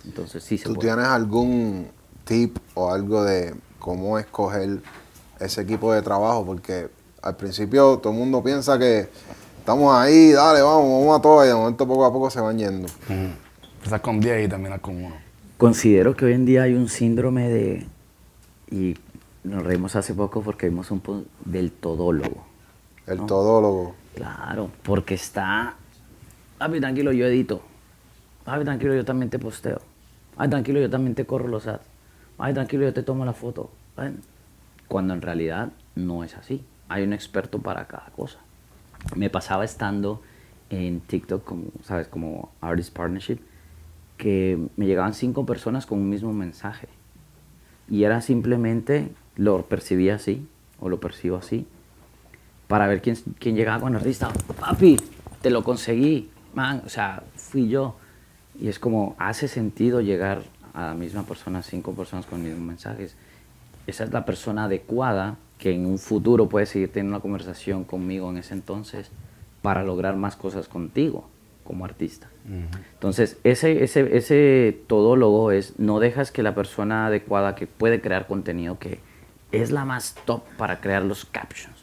Entonces 0.05 0.45
sí 0.45 0.57
se 0.57 0.65
¿Tú 0.65 0.75
puede. 0.75 0.89
tienes 0.89 1.07
algún 1.07 1.89
tip 2.25 2.59
o 2.75 2.93
algo 2.93 3.25
de 3.25 3.55
cómo 3.79 4.19
escoger 4.19 4.81
ese 5.41 5.63
equipo 5.63 5.93
de 5.93 6.03
trabajo? 6.03 6.45
Porque 6.47 6.89
al 7.23 7.37
principio 7.37 7.99
todo 7.99 8.13
el 8.13 8.19
mundo 8.19 8.43
piensa 8.43 8.79
que 8.79 9.09
estamos 9.59 9.95
ahí, 9.95 10.33
dale, 10.33 10.61
vamos, 10.63 11.01
vamos 11.01 11.19
a 11.19 11.23
todo, 11.23 11.45
y 11.45 11.49
de 11.49 11.55
momento 11.55 11.87
poco 11.87 12.05
a 12.05 12.13
poco 12.13 12.31
se 12.31 12.41
van 12.41 12.59
yendo. 12.59 12.89
Empiezas 13.09 14.01
con 14.01 14.21
10 14.21 14.45
y 14.47 14.49
terminas 14.49 14.81
con 14.81 14.97
uno. 15.05 15.15
Considero 15.59 16.15
que 16.17 16.25
hoy 16.25 16.33
en 16.33 16.45
día 16.45 16.63
hay 16.65 16.75
un 16.75 16.89
síndrome 16.89 17.49
de, 17.49 17.87
y 18.71 18.97
nos 19.45 19.63
reímos 19.63 19.95
hace 19.97 20.15
poco 20.15 20.43
porque 20.43 20.69
vimos 20.69 20.91
un 20.91 21.01
po- 21.01 21.23
del 21.45 21.71
todólogo. 21.73 22.45
El 23.07 23.19
No. 23.19 23.27
todólogo. 23.27 23.95
Claro, 24.15 24.71
porque 24.83 25.15
está, 25.15 25.75
papi, 26.59 26.81
tranquilo, 26.81 27.13
yo 27.13 27.27
edito. 27.27 27.63
Papi, 28.45 28.65
tranquilo, 28.65 28.95
yo 28.95 29.05
también 29.05 29.31
te 29.31 29.39
posteo. 29.39 29.81
Ay, 30.37 30.49
tranquilo, 30.51 30.81
yo 30.81 30.91
también 30.91 31.15
te 31.15 31.25
corro 31.25 31.47
los 31.49 31.67
ads. 31.67 31.81
ay, 32.39 32.53
tranquilo, 32.55 32.83
yo 32.85 32.93
te 32.93 33.03
tomo 33.05 33.25
la 33.25 33.33
foto. 33.33 33.71
Cuando 34.89 35.15
en 35.15 35.23
realidad 35.23 35.69
no 35.95 36.25
es 36.25 36.35
así. 36.37 36.65
Hay 36.89 37.05
un 37.05 37.13
experto 37.13 37.59
para 37.61 37.87
cada 37.87 38.07
cosa. 38.17 38.39
Me 39.17 39.31
pasaba 39.31 39.65
estando 39.65 40.23
en 40.71 41.01
TikTok, 41.01 41.45
como, 41.45 41.65
¿sabes? 41.85 42.09
Como 42.09 42.51
Artist 42.61 42.95
Partnership, 42.95 43.39
que 44.17 44.59
me 44.77 44.87
llegaban 44.87 45.15
cinco 45.15 45.45
personas 45.45 45.87
con 45.87 45.99
un 45.99 46.09
mismo 46.09 46.33
mensaje. 46.33 46.89
Y 47.89 48.05
era 48.05 48.21
simplemente, 48.21 49.11
lo 49.37 49.63
percibía 49.67 50.15
así, 50.15 50.47
o 50.81 50.89
lo 50.89 51.01
percibo 51.01 51.37
así, 51.37 51.67
para 52.69 52.87
ver 52.87 53.03
quién, 53.03 53.17
quién 53.39 53.57
llegaba 53.57 53.81
con 53.81 53.93
el 53.93 53.99
artista. 53.99 54.31
Papi, 54.59 54.97
te 55.43 55.51
lo 55.51 55.63
conseguí, 55.63 56.31
man, 56.55 56.83
o 56.87 56.89
sea, 56.89 57.23
fui 57.37 57.69
yo. 57.69 57.97
Y 58.59 58.69
es 58.69 58.79
como, 58.79 59.15
hace 59.19 59.49
sentido 59.49 60.01
llegar 60.01 60.43
a 60.73 60.87
la 60.87 60.95
misma 60.95 61.25
persona, 61.25 61.63
cinco 61.63 61.93
personas 61.93 62.27
con 62.27 62.43
mismos 62.43 62.63
mensajes. 62.63 63.17
Esa 63.87 64.05
es 64.05 64.13
la 64.13 64.25
persona 64.25 64.65
adecuada 64.65 65.37
que 65.59 65.73
en 65.73 65.87
un 65.87 65.99
futuro 65.99 66.49
puede 66.49 66.67
seguir 66.67 66.91
teniendo 66.91 67.17
una 67.17 67.23
conversación 67.23 67.85
conmigo 67.85 68.31
en 68.31 68.39
ese 68.39 68.55
entonces 68.55 69.11
para 69.63 69.85
lograr 69.85 70.17
más 70.17 70.37
cosas 70.37 70.69
contigo 70.69 71.29
como 71.65 71.85
artista. 71.85 72.29
Entonces, 72.95 73.39
ese, 73.45 73.85
ese, 73.85 74.17
ese 74.17 74.81
todólogo 74.89 75.53
es, 75.53 75.79
no 75.79 76.01
dejas 76.01 76.33
que 76.33 76.43
la 76.43 76.55
persona 76.55 77.07
adecuada 77.07 77.55
que 77.55 77.69
puede 77.69 78.01
crear 78.01 78.27
contenido, 78.27 78.79
que 78.79 78.99
es 79.53 79.71
la 79.71 79.85
más 79.85 80.17
top 80.27 80.43
para 80.57 80.81
crear 80.81 81.05
los 81.05 81.25
captions, 81.25 81.77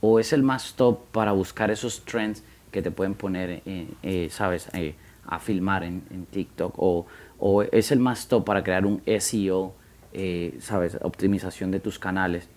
o 0.00 0.20
es 0.20 0.32
el 0.32 0.42
más 0.42 0.74
top 0.74 1.00
para 1.12 1.32
buscar 1.32 1.70
esos 1.70 2.04
trends 2.04 2.44
que 2.70 2.82
te 2.82 2.90
pueden 2.90 3.14
poner, 3.14 3.62
eh, 3.64 4.28
¿sabes?, 4.30 4.68
eh, 4.74 4.94
a 5.26 5.38
filmar 5.38 5.84
en, 5.84 6.26
TikTok, 6.30 6.74
o, 6.76 7.06
o, 7.38 7.62
es 7.62 7.92
el 7.92 8.00
más 8.00 8.28
top 8.28 8.44
para 8.44 8.62
crear 8.62 8.84
un 8.84 9.02
SEO, 9.18 9.74
eh, 10.12 10.56
¿sabes?, 10.60 10.98
optimización 11.00 11.70
de 11.70 11.80
tus 11.80 11.98
canales. 11.98 12.48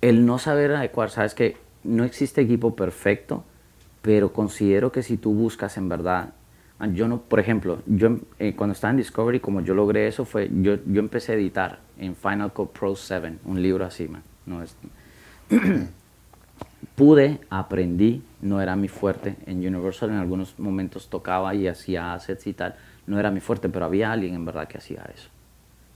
El 0.00 0.26
no 0.26 0.38
saber 0.38 0.72
adecuar, 0.72 1.10
¿sabes 1.10 1.34
que 1.34 1.56
No 1.82 2.04
existe 2.04 2.40
equipo 2.40 2.74
perfecto, 2.76 3.44
pero 4.02 4.32
considero 4.32 4.92
que 4.92 5.02
si 5.02 5.16
tú 5.16 5.32
buscas 5.32 5.76
en 5.76 5.88
verdad, 5.88 6.30
yo 6.92 7.08
no, 7.08 7.20
por 7.20 7.40
ejemplo, 7.40 7.82
yo 7.86 8.18
cuando 8.56 8.72
estaba 8.72 8.92
en 8.92 8.98
Discovery, 8.98 9.40
como 9.40 9.60
yo 9.60 9.74
logré 9.74 10.06
eso, 10.06 10.24
fue, 10.24 10.48
yo, 10.62 10.76
yo 10.86 11.00
empecé 11.00 11.32
a 11.32 11.34
editar 11.34 11.80
en 11.98 12.14
Final 12.14 12.52
Cut 12.52 12.70
Pro 12.70 12.94
7, 12.94 13.38
un 13.44 13.60
libro 13.60 13.84
así, 13.84 14.06
man. 14.06 14.22
No 14.46 14.62
es, 14.62 14.76
pude, 16.94 17.40
aprendí, 17.50 18.22
no 18.40 18.60
era 18.60 18.76
mi 18.76 18.88
fuerte. 18.88 19.36
En 19.46 19.58
Universal 19.58 20.10
en 20.10 20.16
algunos 20.16 20.58
momentos 20.58 21.08
tocaba 21.08 21.54
y 21.54 21.66
hacía 21.66 22.14
assets 22.14 22.46
y 22.46 22.52
tal. 22.52 22.76
No 23.06 23.18
era 23.18 23.30
mi 23.30 23.40
fuerte, 23.40 23.68
pero 23.68 23.84
había 23.84 24.12
alguien 24.12 24.34
en 24.34 24.44
verdad 24.44 24.68
que 24.68 24.78
hacía 24.78 25.04
eso, 25.14 25.28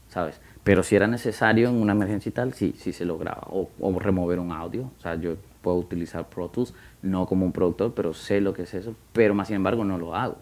¿sabes? 0.09 0.41
Pero 0.65 0.83
si 0.83 0.95
era 0.95 1.07
necesario 1.07 1.69
en 1.69 1.75
una 1.77 1.93
emergencia 1.93 2.31
y 2.31 2.33
tal, 2.33 2.53
sí, 2.55 2.75
sí 2.77 2.93
se 2.93 3.05
lograba. 3.05 3.47
O, 3.51 3.69
o 3.81 3.99
remover 3.99 4.39
un 4.39 4.53
audio. 4.53 4.91
O 4.97 5.01
sea, 5.01 5.17
yo 5.17 5.37
puedo 5.61 5.79
utilizar 5.79 6.29
Pro 6.29 6.49
Tools, 6.49 6.75
no 7.03 7.27
como 7.27 7.45
un 7.45 7.53
productor, 7.53 7.95
pero 7.95 8.15
sé 8.15 8.41
lo 8.41 8.53
que 8.55 8.63
es 8.63 8.75
eso. 8.75 8.95
Pero 9.13 9.35
más 9.35 9.49
sin 9.49 9.57
embargo 9.57 9.85
no 9.85 9.99
lo 9.99 10.15
hago. 10.15 10.39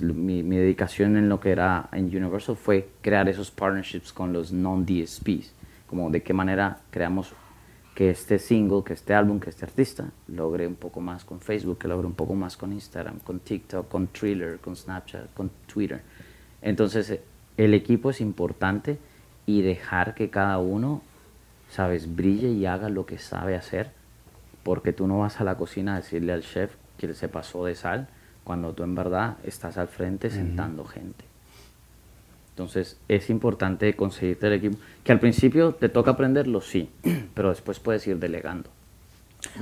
Mi, 0.00 0.42
mi, 0.42 0.56
dedicación 0.56 1.16
en 1.16 1.28
lo 1.28 1.38
que 1.38 1.52
era 1.52 1.88
en 1.92 2.06
Universal 2.06 2.56
fue 2.56 2.88
crear 3.02 3.28
esos 3.28 3.52
partnerships 3.52 4.12
con 4.12 4.32
los 4.32 4.52
non-DSPs. 4.52 5.54
Como 5.86 6.10
de 6.10 6.22
qué 6.22 6.32
manera 6.32 6.80
creamos 6.90 7.32
que 7.94 8.10
este 8.10 8.38
single, 8.38 8.82
que 8.84 8.94
este 8.94 9.14
álbum, 9.14 9.38
que 9.38 9.50
este 9.50 9.64
artista 9.64 10.10
logre 10.28 10.66
un 10.66 10.74
poco 10.74 11.00
más 11.00 11.24
con 11.24 11.40
Facebook, 11.40 11.78
que 11.78 11.88
logre 11.88 12.06
un 12.06 12.14
poco 12.14 12.34
más 12.34 12.56
con 12.56 12.72
Instagram, 12.72 13.20
con 13.20 13.40
TikTok, 13.40 13.88
con 13.88 14.08
Thriller, 14.08 14.58
con 14.58 14.74
Snapchat, 14.74 15.32
con 15.34 15.50
Twitter. 15.72 16.02
Entonces, 16.62 17.10
eh, 17.10 17.22
el 17.56 17.74
equipo 17.74 18.10
es 18.10 18.20
importante 18.20 18.98
y 19.46 19.62
dejar 19.62 20.14
que 20.14 20.30
cada 20.30 20.58
uno, 20.58 21.02
sabes, 21.70 22.14
brille 22.14 22.48
y 22.48 22.66
haga 22.66 22.88
lo 22.88 23.06
que 23.06 23.18
sabe 23.18 23.56
hacer, 23.56 23.90
porque 24.62 24.92
tú 24.92 25.06
no 25.06 25.18
vas 25.18 25.40
a 25.40 25.44
la 25.44 25.56
cocina 25.56 25.94
a 25.94 25.96
decirle 25.96 26.32
al 26.32 26.42
chef 26.42 26.72
que 26.98 27.12
se 27.14 27.28
pasó 27.28 27.64
de 27.64 27.74
sal, 27.74 28.08
cuando 28.44 28.72
tú 28.72 28.82
en 28.82 28.94
verdad 28.94 29.36
estás 29.44 29.78
al 29.78 29.88
frente 29.88 30.30
sentando 30.30 30.84
gente. 30.84 31.24
Entonces 32.50 32.98
es 33.08 33.30
importante 33.30 33.94
conseguirte 33.94 34.48
el 34.48 34.52
equipo. 34.54 34.78
Que 35.02 35.12
al 35.12 35.20
principio 35.20 35.74
te 35.74 35.88
toca 35.88 36.12
aprenderlo, 36.12 36.60
sí, 36.60 36.90
pero 37.34 37.50
después 37.50 37.80
puedes 37.80 38.06
ir 38.06 38.18
delegando. 38.18 38.68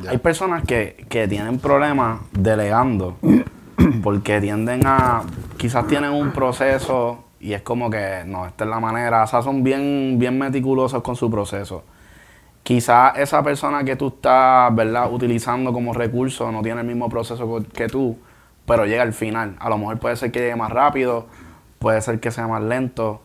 Hay 0.09 0.19
personas 0.19 0.65
que, 0.65 1.07
que 1.09 1.29
tienen 1.29 1.61
problemas 1.61 2.23
delegando 2.33 3.17
porque 4.03 4.41
tienden 4.41 4.83
a, 4.85 5.23
quizás 5.57 5.87
tienen 5.87 6.11
un 6.11 6.33
proceso 6.33 7.28
y 7.41 7.53
es 7.53 7.63
como 7.63 7.91
que, 7.91 8.25
no, 8.27 8.47
esta 8.47 8.65
es 8.65 8.71
la 8.71 8.81
manera, 8.81 9.23
o 9.23 9.27
sea, 9.27 9.43
son 9.43 9.63
bien, 9.63 10.17
bien 10.19 10.39
meticulosos 10.39 11.03
con 11.03 11.17
su 11.17 11.31
proceso. 11.31 11.85
Quizás 12.63 13.17
esa 13.17 13.43
persona 13.43 13.85
que 13.85 13.97
tú 13.97 14.09
estás, 14.09 14.75
¿verdad?, 14.75 15.11
utilizando 15.13 15.73
como 15.73 15.95
recurso 15.95 16.53
no 16.53 16.63
tiene 16.63 16.81
el 16.83 16.87
mismo 16.87 17.09
proceso 17.09 17.65
que 17.73 17.87
tú, 17.87 18.19
pero 18.67 18.85
llega 18.85 19.03
al 19.03 19.13
final. 19.15 19.57
A 19.61 19.71
lo 19.71 19.79
mejor 19.79 19.99
puede 19.99 20.17
ser 20.17 20.31
que 20.33 20.41
llegue 20.41 20.57
más 20.57 20.71
rápido, 20.71 21.27
puede 21.79 22.01
ser 22.03 22.21
que 22.21 22.31
sea 22.31 22.47
más 22.47 22.63
lento. 22.63 23.23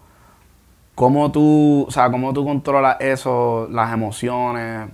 ¿Cómo 0.96 1.32
tú, 1.32 1.86
o 1.88 1.92
sea, 1.92 2.12
cómo 2.12 2.34
tú 2.34 2.46
controlas 2.46 2.98
eso, 3.00 3.68
las 3.72 3.92
emociones? 3.92 4.90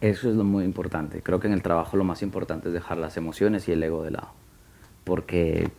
Eso 0.00 0.30
es 0.30 0.36
lo 0.36 0.44
muy 0.44 0.64
importante. 0.64 1.22
Creo 1.22 1.40
que 1.40 1.46
en 1.46 1.52
el 1.52 1.62
trabajo 1.62 1.96
lo 1.96 2.04
más 2.04 2.22
importante 2.22 2.68
es 2.68 2.74
dejar 2.74 2.98
las 2.98 3.16
emociones 3.16 3.68
y 3.68 3.72
el 3.72 3.82
ego 3.82 4.02
de 4.02 4.12
lado. 4.12 4.28
Porque 5.04 5.70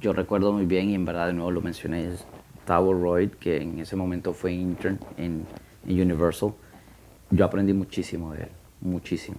yo 0.00 0.12
recuerdo 0.12 0.52
muy 0.52 0.66
bien, 0.66 0.90
y 0.90 0.94
en 0.94 1.04
verdad 1.04 1.26
de 1.28 1.32
nuevo 1.32 1.50
lo 1.50 1.60
mencioné, 1.60 2.08
es 2.08 2.24
Tower 2.66 3.00
Royd, 3.00 3.30
que 3.30 3.62
en 3.62 3.78
ese 3.78 3.96
momento 3.96 4.32
fue 4.32 4.52
intern 4.52 4.98
en, 5.16 5.46
Universal. 5.86 6.52
Yo 7.30 7.44
aprendí 7.44 7.72
muchísimo 7.72 8.34
de 8.34 8.42
él, 8.42 8.48
muchísimo, 8.80 9.38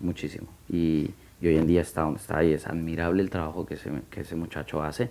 muchísimo. 0.00 0.48
Y 0.68 1.10
y 1.40 1.46
hoy 1.46 1.56
en 1.56 1.66
día 1.66 1.82
está 1.82 2.02
donde 2.02 2.20
está 2.20 2.42
y 2.42 2.52
es 2.52 2.66
admirable 2.66 3.22
el 3.22 3.30
trabajo 3.30 3.64
que 3.64 3.74
ese, 3.74 3.90
que 4.10 4.22
ese 4.22 4.34
muchacho 4.34 4.82
hace 4.82 5.10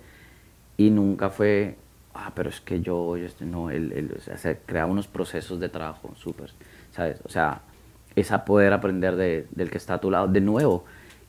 y 0.76 0.90
nunca 0.90 1.30
fue, 1.30 1.76
ah, 2.14 2.32
pero 2.34 2.50
es 2.50 2.60
que 2.60 2.80
yo, 2.80 3.16
no, 3.40 3.70
él, 3.70 3.92
él 3.92 4.14
o 4.16 4.36
sea, 4.36 4.54
crea 4.66 4.86
unos 4.86 5.08
procesos 5.08 5.58
de 5.58 5.68
trabajo 5.68 6.14
súper, 6.16 6.50
¿sabes? 6.92 7.20
O 7.24 7.28
sea, 7.28 7.62
es 8.14 8.30
a 8.30 8.44
poder 8.44 8.72
aprender 8.72 9.16
de, 9.16 9.46
del 9.50 9.70
que 9.70 9.78
está 9.78 9.94
a 9.94 10.00
tu 10.00 10.10
lado. 10.10 10.28
De 10.28 10.40
nuevo, 10.40 10.84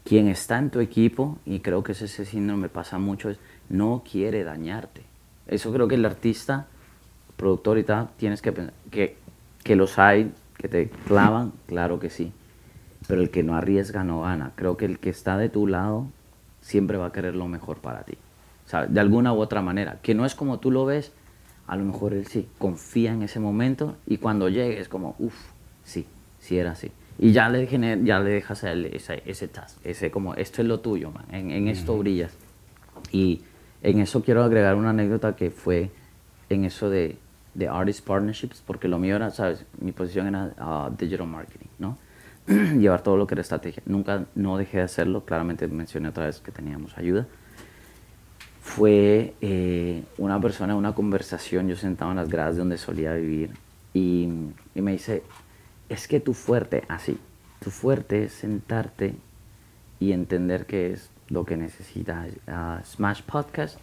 quien 0.10 0.28
está 0.28 0.58
en 0.58 0.72
tu 0.72 0.80
equipo, 0.80 1.38
y 1.46 1.60
creo 1.60 1.84
que 1.84 1.92
ese, 1.92 2.06
ese 2.06 2.26
síndrome 2.26 2.68
pasa 2.68 2.98
mucho, 2.98 3.30
es 3.30 3.38
no 3.70 4.04
quiere 4.10 4.44
dañarte. 4.44 5.04
Eso 5.48 5.72
creo 5.72 5.88
que 5.88 5.96
el 5.96 6.06
artista, 6.06 6.68
productor 7.38 7.78
y 7.78 7.84
tal, 7.84 8.10
tienes 8.18 8.42
que 8.42 8.52
pensar, 8.52 8.74
que, 8.90 9.18
que 9.64 9.76
los 9.76 10.00
hay, 10.00 10.32
que 10.58 10.68
te 10.68 10.90
clavan, 10.90 11.54
claro 11.68 12.00
que 12.00 12.10
sí 12.10 12.34
pero 13.10 13.24
el 13.24 13.32
que 13.32 13.42
no 13.42 13.56
arriesga 13.56 14.04
no 14.04 14.22
gana. 14.22 14.52
Creo 14.54 14.78
que 14.78 14.86
el 14.86 15.00
que 15.00 15.10
está 15.10 15.36
de 15.36 15.50
tu 15.50 15.66
lado 15.66 16.06
siempre 16.62 16.96
va 17.00 17.08
a 17.08 17.12
querer 17.12 17.36
lo 17.36 17.48
mejor 17.48 17.78
para 17.78 18.04
ti. 18.04 18.20
O 18.68 18.70
sea, 18.70 18.86
de 18.86 19.00
alguna 19.00 19.34
u 19.34 19.40
otra 19.40 19.64
manera. 19.64 19.98
Que 20.04 20.14
no 20.14 20.28
es 20.28 20.36
como 20.36 20.60
tú 20.60 20.70
lo 20.70 20.86
ves, 20.86 21.12
a 21.66 21.76
lo 21.76 21.84
mejor 21.86 22.14
él 22.14 22.28
sí, 22.28 22.48
confía 22.60 23.12
en 23.12 23.24
ese 23.24 23.40
momento 23.40 23.96
y 24.06 24.18
cuando 24.18 24.48
llegue 24.48 24.80
es 24.80 24.90
como, 24.90 25.16
uff, 25.18 25.34
sí, 25.84 26.06
sí 26.40 26.60
era 26.60 26.74
así. 26.74 26.92
Y 27.22 27.34
ya 27.34 27.50
le, 27.50 27.68
ya 28.04 28.20
le 28.22 28.30
dejas 28.30 28.64
ese, 28.64 29.22
ese 29.26 29.48
task, 29.50 29.86
ese 29.86 30.10
como, 30.10 30.36
esto 30.36 30.62
es 30.62 30.68
lo 30.68 30.80
tuyo, 30.80 31.12
man, 31.12 31.26
en, 31.32 31.68
esto 31.68 31.98
brillas. 31.98 32.32
Y 33.12 33.42
en 33.84 34.00
eso 34.00 34.24
quiero 34.24 34.42
agregar 34.42 34.76
una 34.76 34.92
anécdota 34.92 35.36
que 35.36 35.52
fue 35.52 35.92
en 36.50 36.64
eso 36.64 36.90
de, 36.90 37.18
de 37.56 37.68
artist 37.68 38.06
partnerships, 38.08 38.64
porque 38.66 38.88
lo 38.88 39.00
mío 39.00 39.18
era, 39.18 39.32
sabes, 39.32 39.66
mi 39.82 39.92
posición 39.92 40.28
era 40.28 40.54
uh, 40.60 40.96
digital 40.98 41.28
marketing, 41.28 41.68
¿no? 41.78 41.98
llevar 42.48 43.02
todo 43.04 43.18
lo 43.18 43.28
que 43.28 43.36
era 43.36 43.42
estrategia. 43.42 43.84
Nunca, 43.86 44.26
no 44.36 44.58
dejé 44.58 44.78
de 44.78 44.84
hacerlo, 44.84 45.26
claramente 45.26 45.68
mencioné 45.68 46.08
otra 46.08 46.26
vez 46.26 46.40
que 46.40 46.54
teníamos 46.54 46.98
ayuda. 46.98 47.28
Fue 48.62 49.34
eh, 49.42 50.04
una 50.18 50.40
persona, 50.40 50.74
una 50.74 50.94
conversación, 50.94 51.68
yo 51.68 51.76
sentado 51.76 52.12
en 52.12 52.18
las 52.18 52.30
gradas 52.30 52.56
de 52.56 52.60
donde 52.60 52.78
solía 52.78 53.14
vivir 53.14 53.52
y, 53.94 54.30
y 54.74 54.82
me 54.82 54.94
dice, 54.94 55.24
es 55.90 56.08
que 56.08 56.20
tu 56.20 56.34
fuerte, 56.34 56.84
así, 56.88 57.20
tu 57.60 57.72
fuerte 57.72 58.24
es 58.24 58.34
sentarte 58.34 59.16
y 60.00 60.14
entender 60.14 60.66
qué 60.66 60.94
es 60.94 61.10
lo 61.28 61.46
que 61.46 61.58
necesita 61.58 62.26
uh, 62.48 62.86
Smash 62.86 63.22
Podcast 63.24 63.78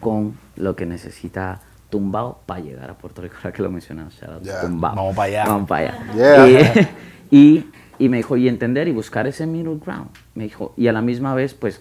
con 0.00 0.36
lo 0.56 0.74
que 0.74 0.86
necesita 0.86 1.60
Tumbao 1.90 2.40
para 2.46 2.60
llegar 2.60 2.90
a 2.90 2.94
Puerto 2.94 3.22
Rico, 3.22 3.36
ahora 3.42 3.52
que 3.52 3.62
lo 3.62 3.70
mencionas, 3.70 4.14
Tumbao. 4.62 4.94
Vamos 4.94 5.16
para 5.16 5.26
allá. 5.28 5.44
Vamos 5.46 5.68
para 5.68 5.90
allá. 5.90 6.90
y 7.30 7.66
y 8.02 8.08
me 8.08 8.16
dijo, 8.16 8.36
y 8.36 8.48
entender 8.48 8.88
y 8.88 8.90
buscar 8.90 9.28
ese 9.28 9.46
middle 9.46 9.78
ground. 9.78 10.08
Me 10.34 10.42
dijo, 10.42 10.74
y 10.76 10.88
a 10.88 10.92
la 10.92 11.02
misma 11.02 11.36
vez, 11.36 11.54
pues, 11.54 11.80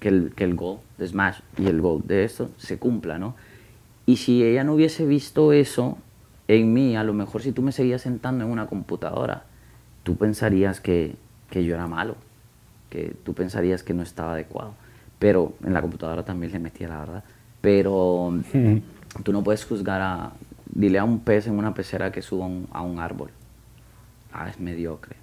que 0.00 0.08
el, 0.08 0.32
que 0.34 0.42
el 0.42 0.56
goal 0.56 0.78
de 0.98 1.06
Smash 1.06 1.38
y 1.56 1.66
el 1.66 1.80
goal 1.80 2.02
de 2.04 2.24
esto 2.24 2.50
se 2.56 2.78
cumpla, 2.78 3.16
¿no? 3.16 3.36
Y 4.04 4.16
si 4.16 4.42
ella 4.42 4.64
no 4.64 4.74
hubiese 4.74 5.06
visto 5.06 5.52
eso 5.52 5.98
en 6.48 6.72
mí, 6.72 6.96
a 6.96 7.04
lo 7.04 7.12
mejor 7.14 7.42
si 7.42 7.52
tú 7.52 7.62
me 7.62 7.72
seguías 7.72 8.02
sentando 8.02 8.44
en 8.44 8.50
una 8.50 8.66
computadora, 8.66 9.44
tú 10.02 10.16
pensarías 10.16 10.80
que, 10.80 11.16
que 11.50 11.64
yo 11.64 11.74
era 11.74 11.86
malo, 11.86 12.16
que 12.90 13.14
tú 13.24 13.34
pensarías 13.34 13.82
que 13.82 13.94
no 13.94 14.02
estaba 14.02 14.32
adecuado. 14.32 14.74
Pero 15.18 15.54
en 15.64 15.72
la 15.72 15.80
computadora 15.80 16.24
también 16.24 16.52
le 16.52 16.58
metía 16.58 16.88
la 16.88 16.98
verdad. 16.98 17.24
Pero 17.60 18.34
tú 19.22 19.32
no 19.32 19.42
puedes 19.44 19.64
juzgar 19.64 20.00
a, 20.02 20.32
dile 20.66 20.98
a 20.98 21.04
un 21.04 21.20
pez 21.20 21.46
en 21.46 21.56
una 21.58 21.74
pecera 21.74 22.10
que 22.12 22.22
suba 22.22 22.46
un- 22.46 22.66
a 22.72 22.82
un 22.82 22.98
árbol. 22.98 23.30
Ah, 24.32 24.48
es 24.48 24.58
mediocre. 24.58 25.16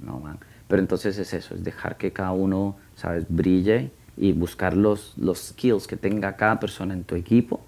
No, 0.00 0.18
man. 0.20 0.38
Pero 0.68 0.80
entonces 0.80 1.18
es 1.18 1.34
eso, 1.34 1.54
es 1.54 1.62
dejar 1.64 1.96
que 1.98 2.12
cada 2.12 2.32
uno, 2.32 2.76
¿sabes?, 2.96 3.26
brille 3.28 3.90
y 4.16 4.32
buscar 4.32 4.74
los, 4.76 5.12
los 5.18 5.38
skills 5.48 5.86
que 5.86 5.96
tenga 5.96 6.36
cada 6.36 6.58
persona 6.60 6.94
en 6.94 7.04
tu 7.04 7.14
equipo 7.14 7.60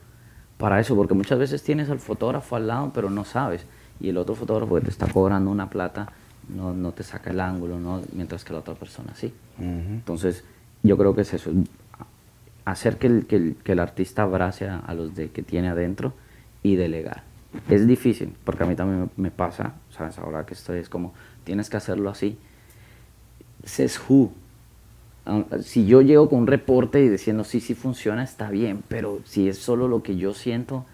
para 0.58 0.80
eso, 0.80 0.94
porque 0.94 1.14
muchas 1.14 1.38
veces 1.38 1.62
tienes 1.62 1.90
al 1.90 1.98
fotógrafo 1.98 2.56
al 2.56 2.66
lado, 2.66 2.92
pero 2.94 3.10
no 3.10 3.24
sabes. 3.24 3.66
Y 4.00 4.08
el 4.08 4.16
otro 4.16 4.34
fotógrafo 4.34 4.76
que 4.76 4.82
te 4.82 4.90
está 4.90 5.06
cobrando 5.06 5.50
una 5.50 5.70
plata 5.70 6.12
no, 6.48 6.72
no 6.74 6.92
te 6.92 7.02
saca 7.02 7.30
el 7.30 7.40
ángulo, 7.40 7.78
¿no? 7.78 8.02
mientras 8.12 8.44
que 8.44 8.52
la 8.52 8.60
otra 8.60 8.74
persona 8.74 9.14
sí. 9.14 9.32
Entonces, 9.58 10.44
yo 10.82 10.96
creo 10.96 11.14
que 11.14 11.22
es 11.22 11.34
eso, 11.34 11.50
hacer 12.64 12.98
que 12.98 13.06
el, 13.06 13.26
que 13.26 13.36
el, 13.36 13.56
que 13.62 13.72
el 13.72 13.78
artista 13.78 14.22
abrace 14.22 14.68
a, 14.68 14.78
a 14.78 14.94
los 14.94 15.14
de, 15.14 15.30
que 15.30 15.42
tiene 15.42 15.68
adentro 15.68 16.12
y 16.62 16.76
delegar. 16.76 17.22
Es 17.68 17.86
difícil, 17.86 18.34
porque 18.44 18.64
a 18.64 18.66
mí 18.66 18.74
también 18.74 19.10
me, 19.16 19.24
me 19.24 19.30
pasa, 19.30 19.74
¿sabes? 19.96 20.18
Ahora 20.18 20.44
que 20.44 20.54
estoy, 20.54 20.80
es 20.80 20.88
como, 20.88 21.14
tienes 21.44 21.70
que 21.70 21.76
hacerlo 21.76 22.10
así. 22.10 22.36
Says 23.64 24.00
who. 24.08 24.32
Si 25.62 25.86
yo 25.86 26.02
llego 26.02 26.28
con 26.28 26.40
un 26.40 26.46
reporte 26.46 27.02
y 27.02 27.08
diciendo 27.08 27.44
sí, 27.44 27.60
sí 27.60 27.74
funciona, 27.74 28.22
está 28.22 28.50
bien, 28.50 28.82
pero 28.88 29.20
si 29.24 29.48
es 29.48 29.58
solo 29.58 29.88
lo 29.88 30.02
que 30.02 30.16
yo 30.16 30.34
siento, 30.34 30.84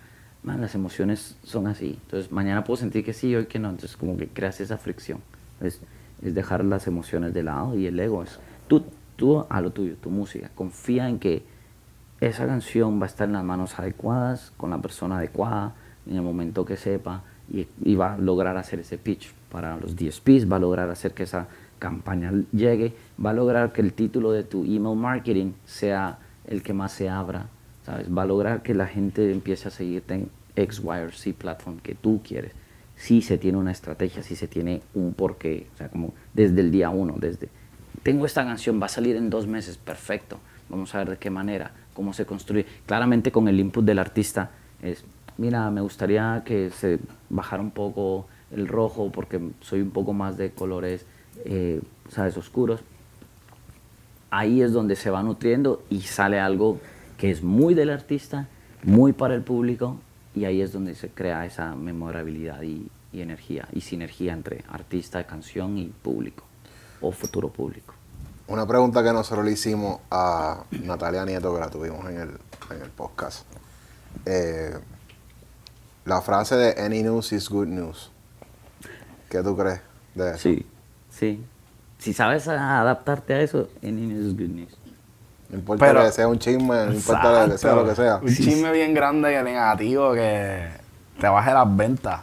las 0.45 0.74
emociones 0.74 1.37
son 1.43 1.66
así. 1.66 1.99
Entonces, 2.05 2.31
mañana 2.31 2.64
puedo 2.64 2.76
sentir 2.76 3.05
que 3.05 3.12
sí, 3.12 3.35
hoy 3.35 3.47
que 3.47 3.59
no. 3.59 3.70
Entonces, 3.70 3.97
como 3.97 4.16
que 4.16 4.28
creas 4.28 4.61
esa 4.61 4.78
fricción. 4.78 5.20
Es, 5.61 5.81
es 6.22 6.35
dejar 6.35 6.64
las 6.64 6.87
emociones 6.87 7.35
de 7.35 7.43
lado 7.43 7.76
y 7.76 7.87
el 7.87 7.99
ego 7.99 8.22
es 8.22 8.39
tú, 8.68 8.85
tú 9.16 9.45
a 9.49 9.61
lo 9.61 9.70
tuyo, 9.70 9.97
tu 9.97 10.11
música. 10.11 10.51
Confía 10.55 11.09
en 11.09 11.18
que 11.18 11.43
esa 12.20 12.47
canción 12.47 13.01
va 13.01 13.05
a 13.05 13.09
estar 13.09 13.26
en 13.26 13.35
las 13.35 13.45
manos 13.45 13.78
adecuadas, 13.78 14.53
con 14.57 14.70
la 14.70 14.78
persona 14.78 15.18
adecuada, 15.18 15.74
en 16.07 16.16
el 16.16 16.22
momento 16.22 16.64
que 16.64 16.76
sepa, 16.76 17.22
y, 17.53 17.66
y 17.83 17.95
va 17.97 18.14
a 18.14 18.18
lograr 18.18 18.57
hacer 18.57 18.81
ese 18.81 18.97
pitch 18.97 19.33
para 19.51 19.76
los 19.76 19.97
DSPs, 19.97 20.51
va 20.51 20.57
a 20.57 20.61
lograr 20.61 20.89
hacer 20.91 21.12
que 21.12 21.24
esa 21.24 21.49
campaña 21.81 22.33
llegue, 22.53 22.95
va 23.24 23.31
a 23.31 23.33
lograr 23.33 23.72
que 23.72 23.81
el 23.81 23.93
título 23.93 24.31
de 24.31 24.45
tu 24.45 24.62
email 24.62 24.97
marketing 24.97 25.55
sea 25.64 26.18
el 26.47 26.62
que 26.62 26.72
más 26.72 26.93
se 26.93 27.09
abra, 27.09 27.49
¿sabes? 27.85 28.07
Va 28.09 28.22
a 28.22 28.26
lograr 28.26 28.62
que 28.62 28.74
la 28.74 28.87
gente 28.87 29.33
empiece 29.33 29.66
a 29.66 29.70
seguirte 29.72 30.14
en 30.14 30.31
X, 30.55 30.81
Y 30.85 30.89
o 30.89 31.11
Z 31.11 31.37
platform 31.37 31.78
que 31.78 31.97
tú 31.97 32.20
quieres. 32.22 32.53
Si 32.95 33.22
se 33.22 33.39
tiene 33.39 33.59
una 33.59 33.72
estrategia, 33.72 34.22
si 34.22 34.37
se 34.37 34.47
tiene 34.47 34.83
un 34.95 35.14
porqué, 35.14 35.66
o 35.74 35.76
sea, 35.76 35.89
como 35.89 36.14
desde 36.35 36.61
el 36.61 36.70
día 36.70 36.91
uno, 36.91 37.16
desde 37.18 37.49
tengo 38.03 38.24
esta 38.24 38.45
canción, 38.45 38.81
va 38.81 38.87
a 38.87 38.89
salir 38.89 39.16
en 39.16 39.28
dos 39.28 39.47
meses, 39.47 39.76
perfecto. 39.76 40.39
Vamos 40.68 40.95
a 40.95 40.99
ver 40.99 41.11
de 41.11 41.16
qué 41.18 41.31
manera, 41.31 41.72
cómo 41.93 42.12
se 42.12 42.24
construye. 42.24 42.64
Claramente 42.87 43.33
con 43.33 43.49
el 43.49 43.59
input 43.61 43.85
del 43.85 43.99
artista 43.99 44.51
es, 44.83 45.05
mira, 45.37 45.70
me 45.70 45.81
gustaría 45.81 46.43
que 46.45 46.70
se 46.70 46.99
bajara 47.28 47.62
un 47.62 47.72
poco 47.72 48.26
el 48.51 48.68
rojo 48.68 49.11
porque 49.12 49.41
soy 49.61 49.83
un 49.83 49.91
poco 49.91 50.12
más 50.12 50.37
de 50.37 50.53
colores, 50.53 51.05
eh, 51.45 51.81
sabes, 52.09 52.37
oscuros. 52.37 52.81
Ahí 54.31 54.62
es 54.62 54.72
donde 54.72 54.97
se 54.97 55.11
va 55.11 55.22
nutriendo 55.22 55.83
y 55.91 56.03
sale 56.03 56.39
algo 56.39 56.78
que 57.18 57.31
es 57.31 57.43
muy 57.43 57.74
del 57.74 57.91
artista, 57.91 58.49
muy 58.83 59.12
para 59.12 59.35
el 59.35 59.43
público 59.43 59.97
y 60.35 60.45
ahí 60.45 60.61
es 60.62 60.72
donde 60.72 60.95
se 60.95 61.09
crea 61.09 61.45
esa 61.45 61.74
memorabilidad 61.74 62.62
y, 62.62 62.89
y 63.12 63.20
energía 63.20 63.66
y 63.72 63.81
sinergia 63.81 64.33
entre 64.33 64.64
artista, 64.70 65.26
canción 65.26 65.76
y 65.78 65.87
público 65.87 66.45
o 67.01 67.11
futuro 67.12 67.49
público. 67.49 67.95
Una 68.47 68.66
pregunta 68.66 69.03
que 69.03 69.12
nosotros 69.12 69.45
le 69.45 69.53
hicimos 69.53 70.01
a 70.11 70.64
Natalia 70.70 71.24
Nieto, 71.24 71.55
que 71.55 71.61
la 71.61 71.70
tuvimos 71.70 72.05
en 72.07 72.20
el, 72.20 72.31
en 72.70 72.83
el 72.83 72.91
podcast. 72.91 73.47
Eh, 74.26 74.76
la 76.05 76.20
frase 76.20 76.57
de 76.57 76.83
Any 76.83 77.03
news 77.03 77.33
is 77.33 77.49
good 77.49 77.68
news. 77.68 78.11
¿Qué 79.28 79.43
tú 79.43 79.57
crees 79.57 79.81
de 80.14 80.31
eso? 80.31 80.39
Sí, 80.39 80.66
sí. 81.21 81.41
Si 81.99 82.14
sabes 82.14 82.49
adaptarte 82.49 83.35
a 83.35 83.41
eso, 83.43 83.68
any 83.83 84.07
news 84.07 84.27
is 84.29 84.33
good 84.33 84.49
news. 84.49 84.75
No 85.51 85.59
importa 85.59 85.87
Pero- 85.87 86.03
que 86.05 86.12
sea 86.12 86.29
un 86.29 86.39
chisme, 86.39 86.87
no 86.87 86.95
importa 86.95 87.47
que 87.51 87.59
sea 87.59 87.75
lo 87.75 87.87
que 87.87 87.95
sea. 87.95 88.16
Un 88.23 88.35
chisme 88.35 88.73
bien 88.73 88.95
grande 88.95 89.39
y 89.39 89.45
negativo 89.45 90.14
que 90.14 90.68
te 91.21 91.29
baje 91.29 91.53
las 91.53 91.77
ventas. 91.77 92.21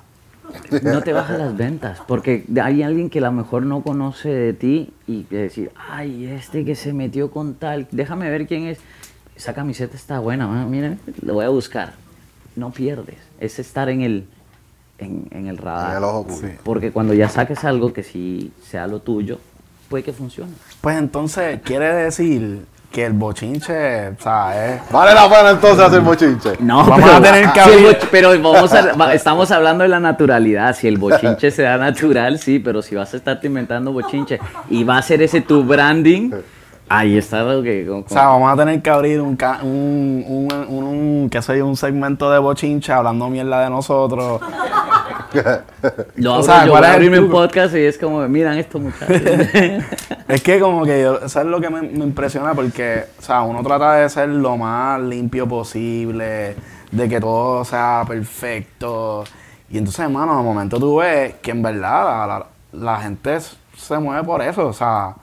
No 0.82 1.04
te 1.04 1.12
bajas 1.12 1.38
las 1.38 1.56
ventas, 1.58 2.00
porque 2.08 2.45
hay 2.64 2.82
alguien 2.82 3.10
que 3.10 3.20
a 3.20 3.24
lo 3.24 3.34
mejor 3.34 3.64
no 3.64 3.84
conoce 3.84 4.30
de 4.30 4.54
ti 4.54 4.93
y 5.06 5.24
que 5.24 5.36
decir, 5.36 5.72
ay, 5.89 6.26
este 6.26 6.64
que 6.64 6.74
se 6.74 6.93
metió 6.93 7.30
con 7.32 7.54
tal, 7.56 7.88
déjame 7.91 8.30
ver 8.30 8.48
quién 8.48 8.64
es. 8.64 8.80
Esa 9.36 9.54
camiseta 9.54 9.95
está 9.98 10.20
buena, 10.20 10.48
mira, 10.66 10.95
lo 11.22 11.34
voy 11.36 11.45
a 11.45 11.50
buscar. 11.50 11.93
No 12.56 12.72
pierdes, 12.72 13.18
es 13.41 13.60
estar 13.60 13.89
en 13.89 14.02
el, 14.02 14.26
en, 15.00 15.28
en 15.32 15.48
el 15.48 15.58
radar. 15.58 15.91
En 15.91 15.98
el 15.98 16.04
ojo 16.04 16.28
público. 16.28 16.62
Porque 16.64 16.91
cuando 16.91 17.14
ya 17.14 17.30
saques 17.30 17.64
algo 17.64 17.93
que 17.93 18.04
sí 18.04 18.52
sea 18.70 18.88
lo 18.88 19.00
tuyo, 19.00 19.39
puede 19.89 20.04
que 20.04 20.14
funcione. 20.14 20.52
Pues 20.82 20.98
entonces 20.98 21.60
quiere 21.64 21.93
decir 21.93 22.66
que 22.91 23.06
el 23.06 23.14
bochinche, 23.14 24.08
o 24.10 24.16
sea, 24.22 24.76
es... 24.76 24.82
Vale 24.91 25.14
la 25.14 25.28
pena 25.30 25.50
entonces 25.52 25.80
hacer 25.86 26.00
bochinche. 26.02 26.54
No, 26.60 26.78
Vamos 26.86 27.02
pero, 27.04 27.18
a 27.18 27.22
tener 27.22 27.52
que 27.52 27.60
si 27.62 27.84
boch- 27.84 28.08
pero 28.10 28.30
vamos 28.41 28.74
a- 28.74 28.93
va- 29.00 29.14
estamos 29.14 29.52
hablando 29.52 29.84
de 29.84 29.89
la 29.89 30.00
naturalidad. 30.00 30.74
Si 30.76 30.88
el 30.88 30.98
bochinche 30.98 31.52
se 31.52 31.64
da 31.64 31.78
natural, 31.78 32.39
sí, 32.39 32.60
pero 32.60 32.82
si 32.82 32.95
vas 32.95 33.14
a 33.14 33.18
estarte 33.18 33.48
inventando 33.48 33.91
bochinche 33.91 34.39
y 34.70 34.84
va 34.86 34.98
a 34.98 35.02
ser 35.02 35.22
ese 35.22 35.41
tu 35.41 35.64
branding, 35.64 36.32
ahí 36.89 37.17
está 37.17 37.43
lo 37.43 37.61
que. 37.63 37.85
con- 37.85 38.03
O 38.05 38.09
sea, 38.09 38.27
vamos 38.27 38.51
a 38.51 38.55
tener 38.55 38.81
que 38.81 38.89
abrir 38.89 39.21
un, 39.21 39.38
un, 39.63 40.23
un, 40.27 40.65
un, 40.69 40.83
un- 40.83 41.29
qué 41.29 41.41
sé 41.41 41.57
yo, 41.57 41.67
un 41.67 41.75
segmento 41.77 42.29
de 42.31 42.39
bochinche 42.39 42.91
hablando 42.91 43.29
mierda 43.29 43.63
de 43.63 43.69
nosotros. 43.69 44.41
lo 46.15 46.35
o 46.35 46.43
sea, 46.43 46.65
yo, 46.65 46.71
¿cuál 46.71 46.83
voy 46.83 46.89
a 46.89 46.89
es 46.89 46.89
el 46.89 46.93
abrirme 46.95 47.19
un 47.19 47.29
podcast 47.29 47.75
y 47.75 47.79
es 47.79 47.97
como, 47.97 48.27
miran 48.27 48.57
esto, 48.57 48.79
muchachos. 48.79 49.21
Es 50.27 50.41
que 50.43 50.59
como 50.59 50.83
que 50.83 51.01
yo, 51.03 51.19
eso 51.19 51.39
es 51.39 51.45
lo 51.45 51.61
que 51.61 51.69
me, 51.69 51.81
me 51.83 52.03
impresiona 52.03 52.53
porque, 52.53 53.05
o 53.17 53.21
sea, 53.21 53.43
uno 53.43 53.63
trata 53.63 53.93
de 53.93 54.09
ser 54.09 54.27
lo 54.27 54.57
más 54.57 54.99
limpio 54.99 55.47
posible, 55.47 56.53
de 56.91 57.07
que 57.09 57.19
todo 57.21 57.63
sea 57.63 58.03
perfecto. 58.05 59.23
Y 59.69 59.77
entonces, 59.77 60.01
hermano, 60.01 60.38
de 60.38 60.43
momento 60.43 60.79
tú 60.79 60.97
ves 60.97 61.35
que 61.41 61.51
en 61.51 61.61
verdad 61.61 62.27
la, 62.27 62.27
la- 62.27 62.45
la 62.73 62.99
gente 62.99 63.38
se 63.39 63.97
mueve 63.99 64.23
por 64.23 64.41
eso. 64.41 64.67
O 64.67 64.73
sea, 64.73 65.15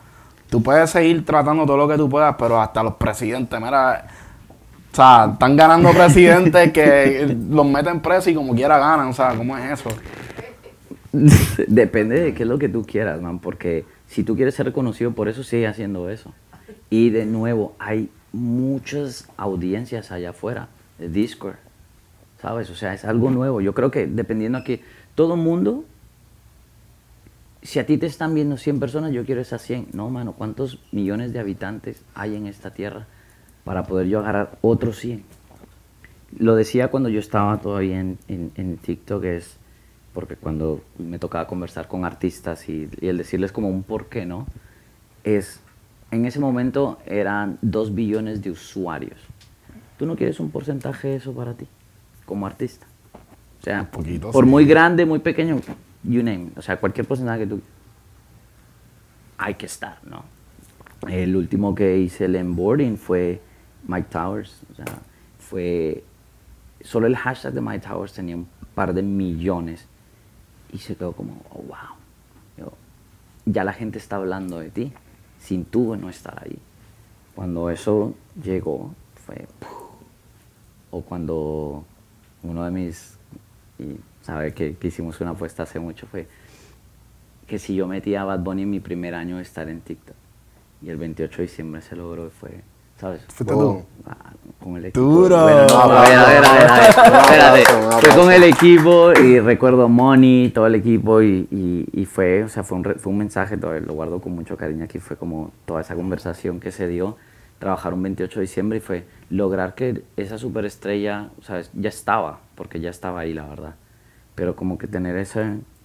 tú 0.54 0.62
puedes 0.62 0.88
seguir 0.88 1.24
tratando 1.24 1.66
todo 1.66 1.76
lo 1.76 1.88
que 1.88 1.96
tú 1.96 2.08
puedas, 2.08 2.36
pero 2.38 2.60
hasta 2.60 2.80
los 2.80 2.94
presidentes, 2.94 3.60
mira, 3.60 4.06
o 4.92 4.94
sea, 4.94 5.30
están 5.32 5.56
ganando 5.56 5.90
presidentes 5.90 6.70
que 6.70 7.36
los 7.50 7.66
meten 7.66 7.98
preso 7.98 8.30
y 8.30 8.36
como 8.36 8.54
quiera 8.54 8.78
ganan. 8.78 9.08
O 9.08 9.12
sea, 9.12 9.34
¿cómo 9.34 9.58
es 9.58 9.80
eso? 9.80 9.90
Depende 11.66 12.20
de 12.20 12.34
qué 12.34 12.44
es 12.44 12.48
lo 12.48 12.56
que 12.56 12.68
tú 12.68 12.86
quieras, 12.86 13.20
man, 13.20 13.40
porque 13.40 13.84
si 14.06 14.22
tú 14.22 14.36
quieres 14.36 14.54
ser 14.54 14.66
reconocido 14.66 15.10
por 15.10 15.28
eso, 15.28 15.42
sigue 15.42 15.66
haciendo 15.66 16.08
eso. 16.08 16.32
Y 16.88 17.10
de 17.10 17.26
nuevo, 17.26 17.74
hay 17.80 18.08
muchas 18.30 19.26
audiencias 19.36 20.12
allá 20.12 20.30
afuera 20.30 20.68
de 21.00 21.08
Discord, 21.08 21.56
¿sabes? 22.40 22.70
O 22.70 22.76
sea, 22.76 22.94
es 22.94 23.04
algo 23.04 23.28
nuevo. 23.32 23.60
Yo 23.60 23.74
creo 23.74 23.90
que 23.90 24.06
dependiendo 24.06 24.58
aquí, 24.58 24.82
todo 25.16 25.34
mundo, 25.34 25.84
si 27.64 27.78
a 27.78 27.86
ti 27.86 27.96
te 27.96 28.06
están 28.06 28.34
viendo 28.34 28.58
100 28.58 28.78
personas, 28.78 29.12
yo 29.12 29.24
quiero 29.24 29.40
esas 29.40 29.62
100. 29.62 29.88
No, 29.94 30.10
mano, 30.10 30.32
¿cuántos 30.32 30.78
millones 30.92 31.32
de 31.32 31.40
habitantes 31.40 32.02
hay 32.14 32.36
en 32.36 32.46
esta 32.46 32.70
tierra 32.70 33.06
para 33.64 33.84
poder 33.84 34.06
yo 34.06 34.20
agarrar 34.20 34.58
otros 34.60 34.98
100? 34.98 35.24
Lo 36.38 36.56
decía 36.56 36.88
cuando 36.88 37.08
yo 37.08 37.18
estaba 37.20 37.58
todavía 37.58 38.00
en, 38.00 38.18
en, 38.28 38.52
en 38.56 38.76
TikTok, 38.76 39.24
es 39.24 39.56
porque 40.12 40.36
cuando 40.36 40.82
me 40.98 41.18
tocaba 41.18 41.46
conversar 41.46 41.88
con 41.88 42.04
artistas 42.04 42.68
y, 42.68 42.88
y 43.00 43.08
el 43.08 43.16
decirles 43.16 43.50
como 43.50 43.70
un 43.70 43.82
por 43.82 44.06
qué, 44.06 44.26
¿no? 44.26 44.46
Es, 45.24 45.60
en 46.10 46.26
ese 46.26 46.40
momento 46.40 46.98
eran 47.06 47.58
dos 47.62 47.94
billones 47.94 48.42
de 48.42 48.50
usuarios. 48.50 49.18
¿Tú 49.98 50.04
no 50.04 50.16
quieres 50.16 50.38
un 50.38 50.50
porcentaje 50.50 51.08
de 51.08 51.16
eso 51.16 51.32
para 51.32 51.54
ti, 51.54 51.66
como 52.26 52.46
artista? 52.46 52.86
O 53.60 53.64
sea, 53.64 53.90
poquito, 53.90 54.30
por 54.30 54.44
sí. 54.44 54.50
muy 54.50 54.66
grande, 54.66 55.06
muy 55.06 55.20
pequeño, 55.20 55.60
you 56.04 56.22
name 56.22 56.48
it. 56.48 56.58
O 56.58 56.62
sea, 56.62 56.76
cualquier 56.78 57.06
porcentaje 57.06 57.40
que 57.40 57.46
tú... 57.46 57.62
Hay 59.38 59.54
que 59.54 59.66
estar, 59.66 59.98
¿no? 60.04 60.24
El 61.08 61.34
último 61.34 61.74
que 61.74 61.98
hice 61.98 62.26
el 62.26 62.36
onboarding 62.36 62.96
fue 62.96 63.40
Mike 63.88 64.08
Towers. 64.10 64.62
O 64.72 64.74
sea, 64.74 64.86
fue... 65.38 66.04
Solo 66.82 67.06
el 67.06 67.16
hashtag 67.16 67.54
de 67.54 67.60
Mike 67.60 67.86
Towers 67.86 68.12
tenía 68.12 68.36
un 68.36 68.46
par 68.74 68.94
de 68.94 69.02
millones. 69.02 69.86
Y 70.72 70.78
se 70.78 70.96
quedó 70.96 71.12
como, 71.12 71.42
oh, 71.50 71.62
wow. 71.62 72.72
Ya 73.46 73.62
la 73.62 73.74
gente 73.74 73.98
está 73.98 74.16
hablando 74.16 74.58
de 74.58 74.70
ti 74.70 74.92
sin 75.38 75.66
tú 75.66 75.96
no 75.96 76.08
estar 76.08 76.42
ahí. 76.42 76.58
Cuando 77.34 77.68
eso 77.70 78.14
llegó, 78.42 78.94
fue... 79.26 79.46
O 80.90 81.02
cuando 81.02 81.84
uno 82.42 82.64
de 82.64 82.70
mis... 82.70 83.18
sabe 84.24 84.52
que, 84.54 84.74
que 84.76 84.88
hicimos 84.88 85.20
una 85.20 85.30
apuesta 85.30 85.62
hace 85.64 85.78
mucho 85.78 86.06
fue 86.06 86.26
que 87.46 87.58
si 87.58 87.74
yo 87.74 87.86
metía 87.86 88.22
a 88.22 88.24
Bad 88.24 88.40
Bunny 88.40 88.62
en 88.62 88.70
mi 88.70 88.80
primer 88.80 89.14
año 89.14 89.36
de 89.36 89.42
estar 89.42 89.68
en 89.68 89.80
TikTok 89.80 90.16
y 90.82 90.88
el 90.88 90.96
28 90.96 91.36
de 91.36 91.42
diciembre 91.42 91.82
se 91.82 91.94
logró 91.94 92.26
y 92.26 92.30
fue, 92.30 92.50
¿sabes? 92.98 93.20
Boom. 93.44 93.82
tú. 93.82 93.84
Ah, 94.06 94.16
con 94.62 94.76
el 94.78 94.86
equipo. 94.86 95.00
Duro. 95.04 95.42
Bueno, 95.42 95.66
no, 95.66 95.80
a 95.80 96.02
ver, 96.08 96.18
a 96.18 96.26
ver, 96.28 96.44
a 96.44 96.52
ver, 96.54 96.70
a 96.70 96.80
ver, 96.80 96.88
espérate. 97.62 97.64
Fue 98.00 98.16
con 98.22 98.32
el 98.32 98.42
equipo 98.44 99.12
y 99.12 99.40
recuerdo 99.40 99.88
Money, 99.90 100.50
todo 100.54 100.66
el 100.66 100.74
equipo 100.74 101.20
y, 101.22 101.46
y- 101.50 101.86
y 101.92 102.06
fue, 102.06 102.44
o 102.44 102.48
sea, 102.48 102.62
fue 102.64 102.78
un, 102.78 102.84
re- 102.84 102.94
fue 102.94 103.12
un 103.12 103.18
mensaje, 103.18 103.56
todavía 103.58 103.82
lo 103.86 103.92
guardo 103.94 104.20
con 104.20 104.32
mucho 104.34 104.56
cariño 104.56 104.84
aquí, 104.84 104.98
fue 104.98 105.16
como 105.16 105.50
toda 105.66 105.82
esa 105.82 105.94
conversación 105.94 106.60
que 106.60 106.70
se 106.72 106.88
dio, 106.88 107.16
trabajar 107.58 107.92
un 107.94 108.02
28 108.02 108.40
de 108.40 108.42
diciembre 108.42 108.78
y 108.78 108.80
fue 108.80 109.04
lograr 109.30 109.74
que 109.74 110.02
esa 110.16 110.38
superestrella, 110.38 111.28
o 111.38 111.42
sea, 111.42 111.62
ya 111.74 111.88
estaba, 111.90 112.40
porque 112.54 112.80
ya 112.80 112.88
estaba 112.90 113.20
ahí, 113.20 113.32
la 113.34 113.46
verdad. 113.46 113.74
Pero 114.34 114.56
como 114.56 114.78
que 114.78 114.86
tener 114.86 115.26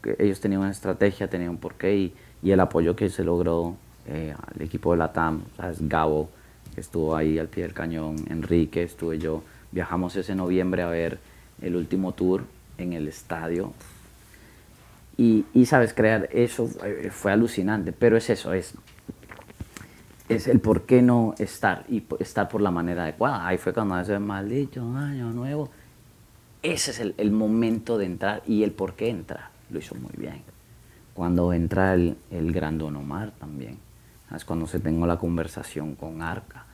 que 0.01 0.15
ellos 0.19 0.39
tenían 0.39 0.61
una 0.61 0.71
estrategia, 0.71 1.29
tenían 1.29 1.51
un 1.51 1.57
porqué 1.57 1.95
y, 1.95 2.13
el 2.51 2.59
apoyo 2.59 2.95
que 2.95 3.09
se 3.09 3.23
logró 3.23 3.75
eh, 4.07 4.33
al 4.55 4.61
equipo 4.61 4.91
de 4.93 4.97
la 4.97 5.11
TAM. 5.11 5.43
Gabo, 5.81 6.29
que 6.73 6.81
estuvo 6.81 7.15
ahí 7.15 7.37
al 7.37 7.47
pie 7.47 7.63
del 7.63 7.73
cañón, 7.73 8.15
Enrique, 8.29 8.83
estuve 8.83 9.19
yo, 9.19 9.43
viajamos 9.71 10.15
ese 10.15 10.35
noviembre 10.35 10.81
a 10.81 10.87
ver 10.87 11.19
el 11.61 11.75
último 11.75 12.13
tour 12.13 12.43
en 12.77 12.93
el 12.93 13.07
estadio 13.07 13.73
y, 15.21 15.65
sabes, 15.65 15.93
crear 15.93 16.29
eso 16.31 16.69
eh, 16.81 17.09
fue 17.11 17.33
alucinante, 17.33 17.91
pero 17.91 18.15
es 18.15 18.29
eso, 18.29 18.53
es, 18.53 18.73
es 20.29 20.47
el 20.47 20.61
por 20.61 20.83
qué 20.83 21.01
no 21.01 21.35
estar 21.39 21.83
y 21.89 22.05
estar 22.19 22.47
por 22.47 22.61
la 22.61 22.71
manera 22.71 23.03
adecuada. 23.03 23.45
Ahí 23.45 23.57
fue 23.57 23.73
cuando 23.73 23.99
ese 23.99 24.17
maldito 24.17 24.81
año 24.95 25.31
nuevo, 25.31 25.71
ese 26.63 26.91
es 26.91 26.99
el, 26.99 27.15
el 27.17 27.31
momento 27.31 27.97
de 27.97 28.05
entrar 28.05 28.41
y 28.47 28.63
el 28.63 28.71
por 28.71 28.93
qué 28.93 29.09
entrar, 29.09 29.49
lo 29.69 29.79
hizo 29.79 29.95
muy 29.95 30.11
bien. 30.17 30.41
Cuando 31.13 31.53
entra 31.53 31.93
el, 31.93 32.17
el 32.31 32.51
gran 32.51 32.77
Don 32.77 32.95
Omar 32.95 33.31
también, 33.39 33.77
¿sabes? 34.29 34.45
cuando 34.45 34.67
se 34.67 34.79
tengo 34.79 35.05
la 35.05 35.17
conversación 35.17 35.95
con 35.95 36.21
Arca, 36.21 36.65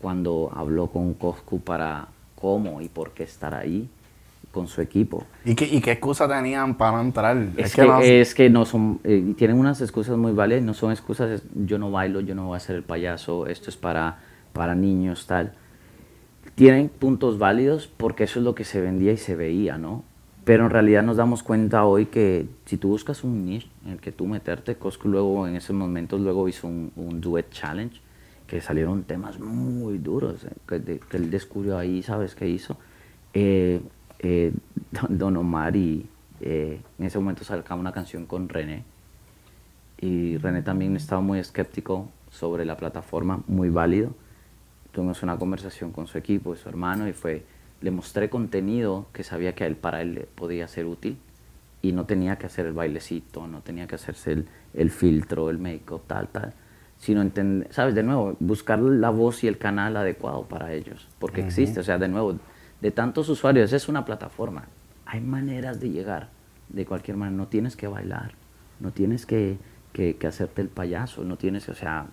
cuando 0.00 0.50
habló 0.54 0.88
con 0.88 1.14
Coscu 1.14 1.60
para 1.60 2.08
cómo 2.34 2.80
y 2.80 2.88
por 2.88 3.12
qué 3.12 3.22
estar 3.22 3.54
ahí 3.54 3.88
con 4.54 4.68
su 4.68 4.80
equipo. 4.80 5.24
¿Y 5.44 5.54
qué, 5.54 5.66
¿Y 5.66 5.80
qué 5.80 5.92
excusa 5.92 6.28
tenían 6.28 6.76
para 6.76 6.92
no 6.92 7.00
entrar? 7.02 7.36
Es, 7.56 7.74
que, 7.74 8.20
es 8.20 8.34
que 8.34 8.48
no 8.48 8.64
son, 8.64 9.00
eh, 9.02 9.34
tienen 9.36 9.58
unas 9.58 9.80
excusas 9.80 10.16
muy 10.16 10.32
válidas, 10.32 10.62
no 10.62 10.74
son 10.74 10.92
excusas, 10.92 11.30
es, 11.30 11.42
yo 11.54 11.78
no 11.78 11.90
bailo, 11.90 12.20
yo 12.20 12.34
no 12.34 12.46
voy 12.46 12.56
a 12.56 12.60
ser 12.60 12.76
el 12.76 12.82
payaso, 12.82 13.46
esto 13.46 13.68
es 13.68 13.76
para, 13.76 14.18
para 14.52 14.74
niños, 14.74 15.26
tal. 15.26 15.54
Tienen 16.54 16.88
puntos 16.88 17.38
válidos 17.38 17.88
porque 17.96 18.24
eso 18.24 18.38
es 18.38 18.44
lo 18.44 18.54
que 18.54 18.64
se 18.64 18.80
vendía 18.80 19.12
y 19.12 19.16
se 19.16 19.34
veía, 19.34 19.76
¿no? 19.76 20.04
Pero 20.44 20.64
en 20.64 20.70
realidad 20.70 21.02
nos 21.02 21.16
damos 21.16 21.42
cuenta 21.42 21.84
hoy 21.84 22.06
que 22.06 22.46
si 22.66 22.76
tú 22.76 22.88
buscas 22.88 23.24
un 23.24 23.46
niche 23.46 23.68
en 23.84 23.92
el 23.92 23.98
que 24.00 24.12
tú 24.12 24.26
meterte, 24.26 24.76
Cosco 24.76 25.08
luego 25.08 25.48
en 25.48 25.56
esos 25.56 25.74
momentos 25.74 26.20
luego 26.20 26.48
hizo 26.48 26.68
un, 26.68 26.92
un 26.96 27.20
duet 27.20 27.50
challenge 27.50 28.00
que 28.46 28.60
salieron 28.60 29.02
temas 29.04 29.40
muy 29.40 29.98
duros 29.98 30.44
eh, 30.44 30.50
que, 30.68 30.78
de- 30.78 30.98
que 31.00 31.16
él 31.16 31.30
descubrió 31.30 31.78
ahí, 31.78 32.02
¿sabes 32.02 32.34
qué 32.34 32.46
hizo? 32.48 32.76
Eh, 33.32 33.80
eh, 34.20 34.52
Don- 34.92 35.18
Don 35.18 35.36
Omar 35.38 35.74
y 35.74 36.06
eh, 36.40 36.80
en 36.98 37.06
ese 37.06 37.18
momento 37.18 37.42
sacaba 37.42 37.80
una 37.80 37.92
canción 37.92 38.26
con 38.26 38.48
René 38.48 38.84
y 40.00 40.36
René 40.36 40.62
también 40.62 40.94
estaba 40.96 41.20
muy 41.22 41.38
escéptico 41.38 42.10
sobre 42.30 42.64
la 42.64 42.76
plataforma, 42.76 43.42
muy 43.46 43.70
válido. 43.70 44.10
Tuvimos 44.94 45.24
una 45.24 45.36
conversación 45.36 45.90
con 45.90 46.06
su 46.06 46.18
equipo 46.18 46.54
y 46.54 46.56
su 46.56 46.68
hermano 46.68 47.08
y 47.08 47.12
fue, 47.12 47.44
le 47.80 47.90
mostré 47.90 48.30
contenido 48.30 49.06
que 49.12 49.24
sabía 49.24 49.52
que 49.52 49.64
a 49.64 49.66
él, 49.66 49.74
para 49.74 50.00
él 50.00 50.28
podía 50.36 50.68
ser 50.68 50.86
útil 50.86 51.18
y 51.82 51.90
no 51.90 52.06
tenía 52.06 52.36
que 52.36 52.46
hacer 52.46 52.66
el 52.66 52.74
bailecito, 52.74 53.48
no 53.48 53.60
tenía 53.60 53.88
que 53.88 53.96
hacerse 53.96 54.30
el, 54.30 54.46
el 54.72 54.90
filtro, 54.90 55.50
el 55.50 55.58
make-up, 55.58 56.02
tal, 56.06 56.28
tal, 56.28 56.52
sino 56.96 57.22
entender, 57.22 57.72
sabes, 57.72 57.96
de 57.96 58.04
nuevo, 58.04 58.36
buscar 58.38 58.78
la 58.78 59.10
voz 59.10 59.42
y 59.42 59.48
el 59.48 59.58
canal 59.58 59.96
adecuado 59.96 60.44
para 60.44 60.72
ellos, 60.72 61.08
porque 61.18 61.40
existe, 61.40 61.80
o 61.80 61.82
sea, 61.82 61.98
de 61.98 62.06
nuevo, 62.06 62.38
de 62.80 62.90
tantos 62.92 63.28
usuarios, 63.28 63.72
es 63.72 63.88
una 63.88 64.04
plataforma, 64.04 64.66
hay 65.06 65.20
maneras 65.20 65.80
de 65.80 65.90
llegar. 65.90 66.28
De 66.68 66.86
cualquier 66.86 67.16
manera, 67.16 67.36
no 67.36 67.48
tienes 67.48 67.76
que 67.76 67.88
bailar, 67.88 68.32
no 68.78 68.92
tienes 68.92 69.26
que, 69.26 69.58
que, 69.92 70.16
que 70.16 70.26
hacerte 70.28 70.62
el 70.62 70.68
payaso, 70.68 71.24
no 71.24 71.36
tienes 71.36 71.68
o 71.68 71.74
sea, 71.74 72.06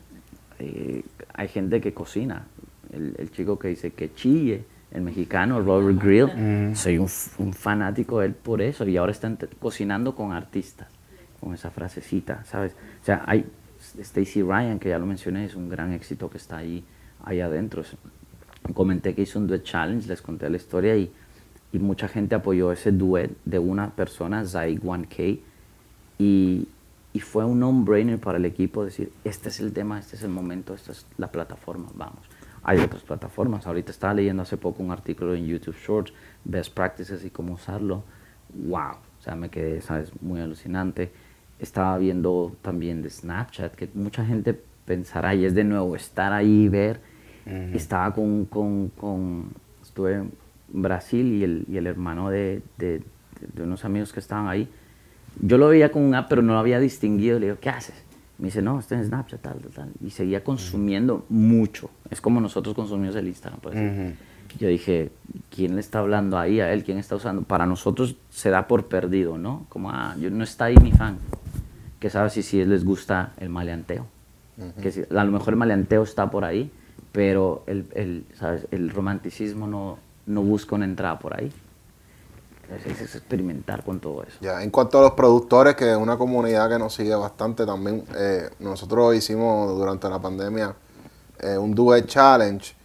eh, 0.59 1.03
hay 1.34 1.47
gente 1.47 1.82
que 1.82 1.93
cocina, 1.93 2.45
el, 2.91 3.15
el 3.17 3.31
chico 3.31 3.57
que 3.57 3.69
dice 3.69 3.91
que 3.91 4.13
chille, 4.13 4.63
el 4.91 5.01
mexicano 5.01 5.61
Robert 5.61 6.01
Grill, 6.01 6.75
soy 6.75 6.97
un, 6.97 7.07
fanático 7.53 8.19
de 8.19 8.27
él 8.27 8.33
por 8.33 8.61
eso 8.61 8.87
y 8.87 8.97
ahora 8.97 9.11
están 9.11 9.37
cocinando 9.59 10.15
con 10.15 10.33
artistas, 10.33 10.89
con 11.39 11.53
esa 11.53 11.71
frasecita, 11.71 12.43
¿sabes? 12.43 12.73
O 13.01 13.05
sea, 13.05 13.23
hay 13.25 13.45
Stacy 13.99 14.41
Ryan, 14.43 14.79
que 14.79 14.89
ya 14.89 14.99
lo 14.99 15.05
mencioné, 15.05 15.45
es 15.45 15.55
un 15.55 15.69
gran 15.69 15.93
éxito 15.93 16.29
que 16.29 16.37
está 16.37 16.57
ahí, 16.57 16.83
ahí 17.23 17.39
adentro. 17.39 17.83
Comenté 18.73 19.15
que 19.15 19.23
hizo 19.23 19.39
un 19.39 19.47
duet 19.47 19.63
challenge, 19.63 20.07
les 20.07 20.21
conté 20.21 20.49
la 20.49 20.57
historia 20.57 20.95
y, 20.95 21.11
y 21.71 21.79
mucha 21.79 22.07
gente 22.07 22.35
apoyó 22.35 22.71
ese 22.71 22.91
duet 22.91 23.31
de 23.45 23.59
una 23.59 23.91
persona, 23.91 24.45
Zai 24.45 24.77
1K, 24.77 25.39
y, 26.19 26.67
y 27.13 27.19
fue 27.21 27.45
un 27.45 27.59
no-brainer 27.59 28.19
para 28.19 28.37
el 28.37 28.45
equipo 28.45 28.83
decir, 28.83 29.11
este 29.23 29.49
es 29.49 29.61
el 29.61 29.71
tema, 29.71 29.99
este 29.99 30.17
es 30.17 30.23
el 30.23 30.29
momento, 30.29 30.73
esta 30.73 30.91
es 30.91 31.07
la 31.17 31.31
plataforma, 31.31 31.89
vamos. 31.95 32.30
Hay 32.64 32.80
otras 32.80 33.01
plataformas, 33.01 33.66
ahorita 33.66 33.91
estaba 33.91 34.14
leyendo 34.14 34.43
hace 34.43 34.57
poco 34.57 34.84
un 34.84 34.91
artículo 34.91 35.34
en 35.34 35.47
YouTube 35.47 35.76
Shorts, 35.76 36.14
Best 36.45 36.74
Practices 36.74 37.26
y 37.26 37.30
cómo 37.32 37.53
usarlo. 37.53 38.03
¡Wow! 38.53 38.97
O 39.20 39.24
sea, 39.24 39.36
me 39.36 39.49
quedé, 39.49 39.82
¿sabes? 39.82 40.12
Muy 40.22 40.39
alucinante. 40.41 41.12
Estaba 41.59 41.97
viendo 41.97 42.55
también 42.62 43.01
de 43.01 43.09
Snapchat, 43.09 43.76
que 43.76 43.89
mucha 43.93 44.26
gente 44.26 44.59
pensará, 44.86 45.34
y 45.34 45.45
es 45.45 45.55
de 45.55 45.64
nuevo 45.64 45.95
estar 45.95 46.34
ahí 46.34 46.64
y 46.64 46.70
ver. 46.70 46.99
Estaba 47.74 48.14
con, 48.14 48.45
con, 48.45 48.89
con, 48.89 49.49
estuve 49.82 50.14
en 50.14 50.32
Brasil 50.68 51.26
y 51.34 51.43
el, 51.43 51.66
y 51.68 51.78
el 51.78 51.88
hermano 51.88 52.30
de, 52.30 52.62
de, 52.78 53.01
de 53.53 53.64
unos 53.64 53.84
amigos 53.84 54.14
que 54.14 54.20
estaban 54.20 54.47
ahí. 54.47 54.70
Yo 55.39 55.57
lo 55.57 55.68
veía 55.70 55.91
con 55.91 56.03
un 56.03 56.14
app, 56.14 56.30
pero 56.30 56.43
no 56.43 56.53
lo 56.53 56.59
había 56.59 56.80
distinguido. 56.80 57.39
Le 57.39 57.47
digo, 57.47 57.57
¿qué 57.59 57.70
haces? 57.70 57.95
Me 58.41 58.47
dice, 58.47 58.61
no, 58.61 58.79
estoy 58.79 58.97
en 58.97 59.05
Snapchat, 59.05 59.39
tal, 59.41 59.59
tal, 59.59 59.71
tal. 59.71 59.89
Y 60.03 60.09
seguía 60.09 60.43
consumiendo 60.43 61.25
mucho. 61.29 61.89
Es 62.09 62.19
como 62.19 62.41
nosotros 62.41 62.75
consumimos 62.75 63.15
el 63.15 63.27
Instagram, 63.27 63.59
por 63.61 63.73
decir. 63.73 63.89
Yo 64.59 64.67
dije, 64.67 65.11
¿quién 65.49 65.75
le 65.75 65.79
está 65.79 65.99
hablando 65.99 66.37
ahí 66.37 66.59
a 66.59 66.73
él? 66.73 66.83
¿Quién 66.83 66.97
está 66.97 67.15
usando? 67.15 67.43
Para 67.43 67.65
nosotros 67.65 68.15
se 68.29 68.49
da 68.49 68.67
por 68.67 68.87
perdido, 68.87 69.37
¿no? 69.37 69.65
Como, 69.69 69.91
ah, 69.91 70.15
yo, 70.19 70.29
no 70.29 70.43
está 70.43 70.65
ahí 70.65 70.75
mi 70.81 70.91
fan. 70.91 71.17
Que 71.99 72.09
sabe 72.09 72.29
si, 72.31 72.41
si 72.41 72.65
les 72.65 72.83
gusta 72.83 73.31
el 73.37 73.47
maleanteo. 73.49 74.07
Que 74.81 74.91
si- 74.91 75.03
a 75.09 75.23
lo 75.23 75.31
mejor 75.31 75.53
el 75.53 75.57
maleanteo 75.59 76.03
está 76.03 76.29
por 76.29 76.43
ahí, 76.43 76.69
pero 77.11 77.63
el, 77.67 77.85
el, 77.93 78.25
¿sabes? 78.36 78.67
el 78.71 78.89
romanticismo 78.89 79.67
no, 79.67 79.99
no 80.25 80.41
busca 80.41 80.75
una 80.75 80.86
entrada 80.86 81.17
por 81.20 81.39
ahí. 81.39 81.51
Es, 82.71 83.01
es 83.01 83.15
experimentar 83.15 83.83
con 83.83 83.99
todo 83.99 84.23
eso. 84.23 84.37
Ya, 84.41 84.63
en 84.63 84.69
cuanto 84.69 84.99
a 84.99 85.01
los 85.01 85.11
productores, 85.11 85.75
que 85.75 85.91
es 85.91 85.97
una 85.97 86.17
comunidad 86.17 86.69
que 86.69 86.79
nos 86.79 86.93
sigue 86.93 87.15
bastante 87.15 87.65
también, 87.65 88.05
eh, 88.15 88.49
nosotros 88.59 89.15
hicimos 89.15 89.77
durante 89.77 90.09
la 90.09 90.19
pandemia 90.19 90.75
eh, 91.39 91.57
un 91.57 91.73
duet 91.75 92.05
challenge, 92.05 92.75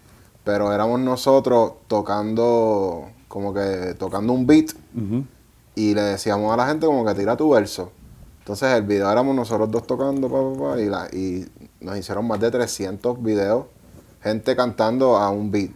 pero 0.42 0.72
éramos 0.72 1.00
nosotros 1.00 1.74
tocando, 1.86 3.10
como 3.28 3.52
que 3.52 3.94
tocando 3.98 4.32
un 4.32 4.46
beat 4.46 4.70
y 5.74 5.94
le 5.94 6.02
decíamos 6.02 6.52
a 6.52 6.56
la 6.56 6.66
gente 6.66 6.86
como 6.86 7.04
que 7.04 7.14
tira 7.14 7.36
tu 7.36 7.50
verso. 7.50 7.92
Entonces 8.38 8.72
el 8.72 8.82
video 8.84 9.10
éramos 9.10 9.36
nosotros 9.36 9.70
dos 9.70 9.86
tocando, 9.86 10.28
pa, 10.28 10.40
pa, 10.40 10.74
pa, 10.74 10.80
y, 10.80 10.88
la, 10.88 11.08
y 11.12 11.46
nos 11.80 11.98
hicieron 11.98 12.26
más 12.26 12.40
de 12.40 12.50
300 12.50 13.22
videos, 13.22 13.66
gente 14.22 14.56
cantando 14.56 15.16
a 15.16 15.30
un 15.30 15.50
beat. 15.50 15.70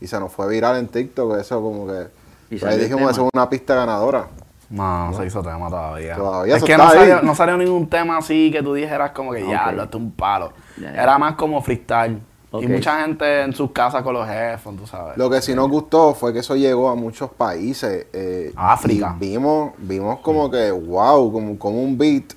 Y 0.00 0.06
se 0.06 0.20
nos 0.20 0.32
fue 0.32 0.48
viral 0.48 0.76
en 0.76 0.88
TikTok, 0.88 1.36
eso 1.38 1.60
como 1.60 1.86
que... 1.86 2.19
Y 2.50 2.56
pues 2.58 2.64
ahí 2.64 2.78
dijimos, 2.80 3.02
eso 3.02 3.12
tema. 3.14 3.26
es 3.28 3.30
una 3.34 3.48
pista 3.50 3.74
ganadora. 3.74 4.28
No, 4.68 5.10
no 5.10 5.16
se 5.16 5.26
hizo 5.26 5.42
tema 5.42 5.68
todavía. 5.68 6.14
Todavía 6.16 6.54
es 6.56 6.58
eso 6.58 6.66
que 6.66 6.76
no 6.76 6.90
salió, 6.90 7.22
no 7.22 7.34
salió 7.34 7.56
ningún 7.56 7.88
tema 7.88 8.18
así 8.18 8.50
que 8.52 8.62
tú 8.62 8.74
dijeras 8.74 9.10
como 9.12 9.32
que 9.32 9.46
ya, 9.46 9.68
Ok. 9.68 9.74
lo 9.74 9.82
es 9.84 9.94
un 9.94 10.12
palo. 10.12 10.52
Era 10.80 11.18
más 11.18 11.34
como 11.34 11.60
freestyle. 11.60 12.20
Y 12.52 12.66
mucha 12.66 13.02
gente 13.02 13.42
en 13.42 13.52
sus 13.52 13.70
casas 13.70 14.02
con 14.02 14.12
los 14.12 14.28
headphones, 14.28 14.80
tú 14.80 14.86
sabes. 14.86 15.16
Lo 15.16 15.30
que 15.30 15.40
sí 15.40 15.54
nos 15.54 15.68
gustó 15.68 16.14
fue 16.14 16.32
que 16.32 16.40
eso 16.40 16.56
llegó 16.56 16.88
a 16.88 16.96
muchos 16.96 17.30
países. 17.30 18.06
eh, 18.12 18.52
África. 18.56 19.14
y 19.16 19.20
vimos, 19.30 19.72
vimos 19.78 20.18
como 20.20 20.50
que, 20.50 20.70
wow, 20.72 21.32
como, 21.32 21.56
como 21.58 21.82
un 21.82 21.96
beat. 21.96 22.32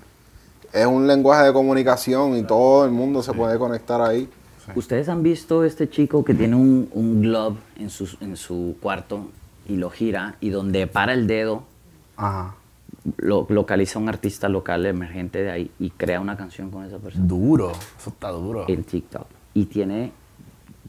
Es 0.72 0.86
un 0.86 1.06
lenguaje 1.08 1.46
de 1.46 1.54
comunicación 1.54 2.36
y 2.38 2.44
todo 2.44 2.86
el 2.86 2.92
mundo 2.92 3.22
se 3.24 3.34
puede 3.34 3.58
conectar 3.60 4.02
ahí. 4.02 4.30
¿Ustedes 4.76 5.10
han 5.10 5.22
visto 5.24 5.64
este 5.64 5.90
chico 5.90 6.24
que 6.24 6.34
tiene 6.34 6.56
un, 6.56 6.90
un 6.94 7.22
glove 7.22 7.58
en 7.78 7.90
su, 7.90 8.08
en 8.22 8.38
su 8.38 8.76
cuarto 8.82 9.26
y 9.68 9.78
lo 9.78 9.90
gira 9.90 10.36
y 10.42 10.50
donde 10.50 10.88
para 10.88 11.14
el 11.14 11.28
dedo 11.28 11.64
Ajá. 12.18 12.56
lo 13.18 13.46
localiza 13.50 14.00
un 14.00 14.10
artista 14.10 14.50
local 14.50 14.86
emergente 14.86 15.42
de 15.44 15.52
ahí 15.52 15.72
y 15.80 15.90
crea 15.92 16.20
una 16.20 16.36
canción 16.38 16.70
con 16.70 16.86
esa 16.86 16.98
persona 16.98 17.26
Duro. 17.26 17.72
Eso 17.72 18.10
está 18.10 18.30
duro. 18.30 18.66
en 18.68 18.84
TikTok? 18.84 19.26
Y 19.54 19.66
tiene, 19.66 20.12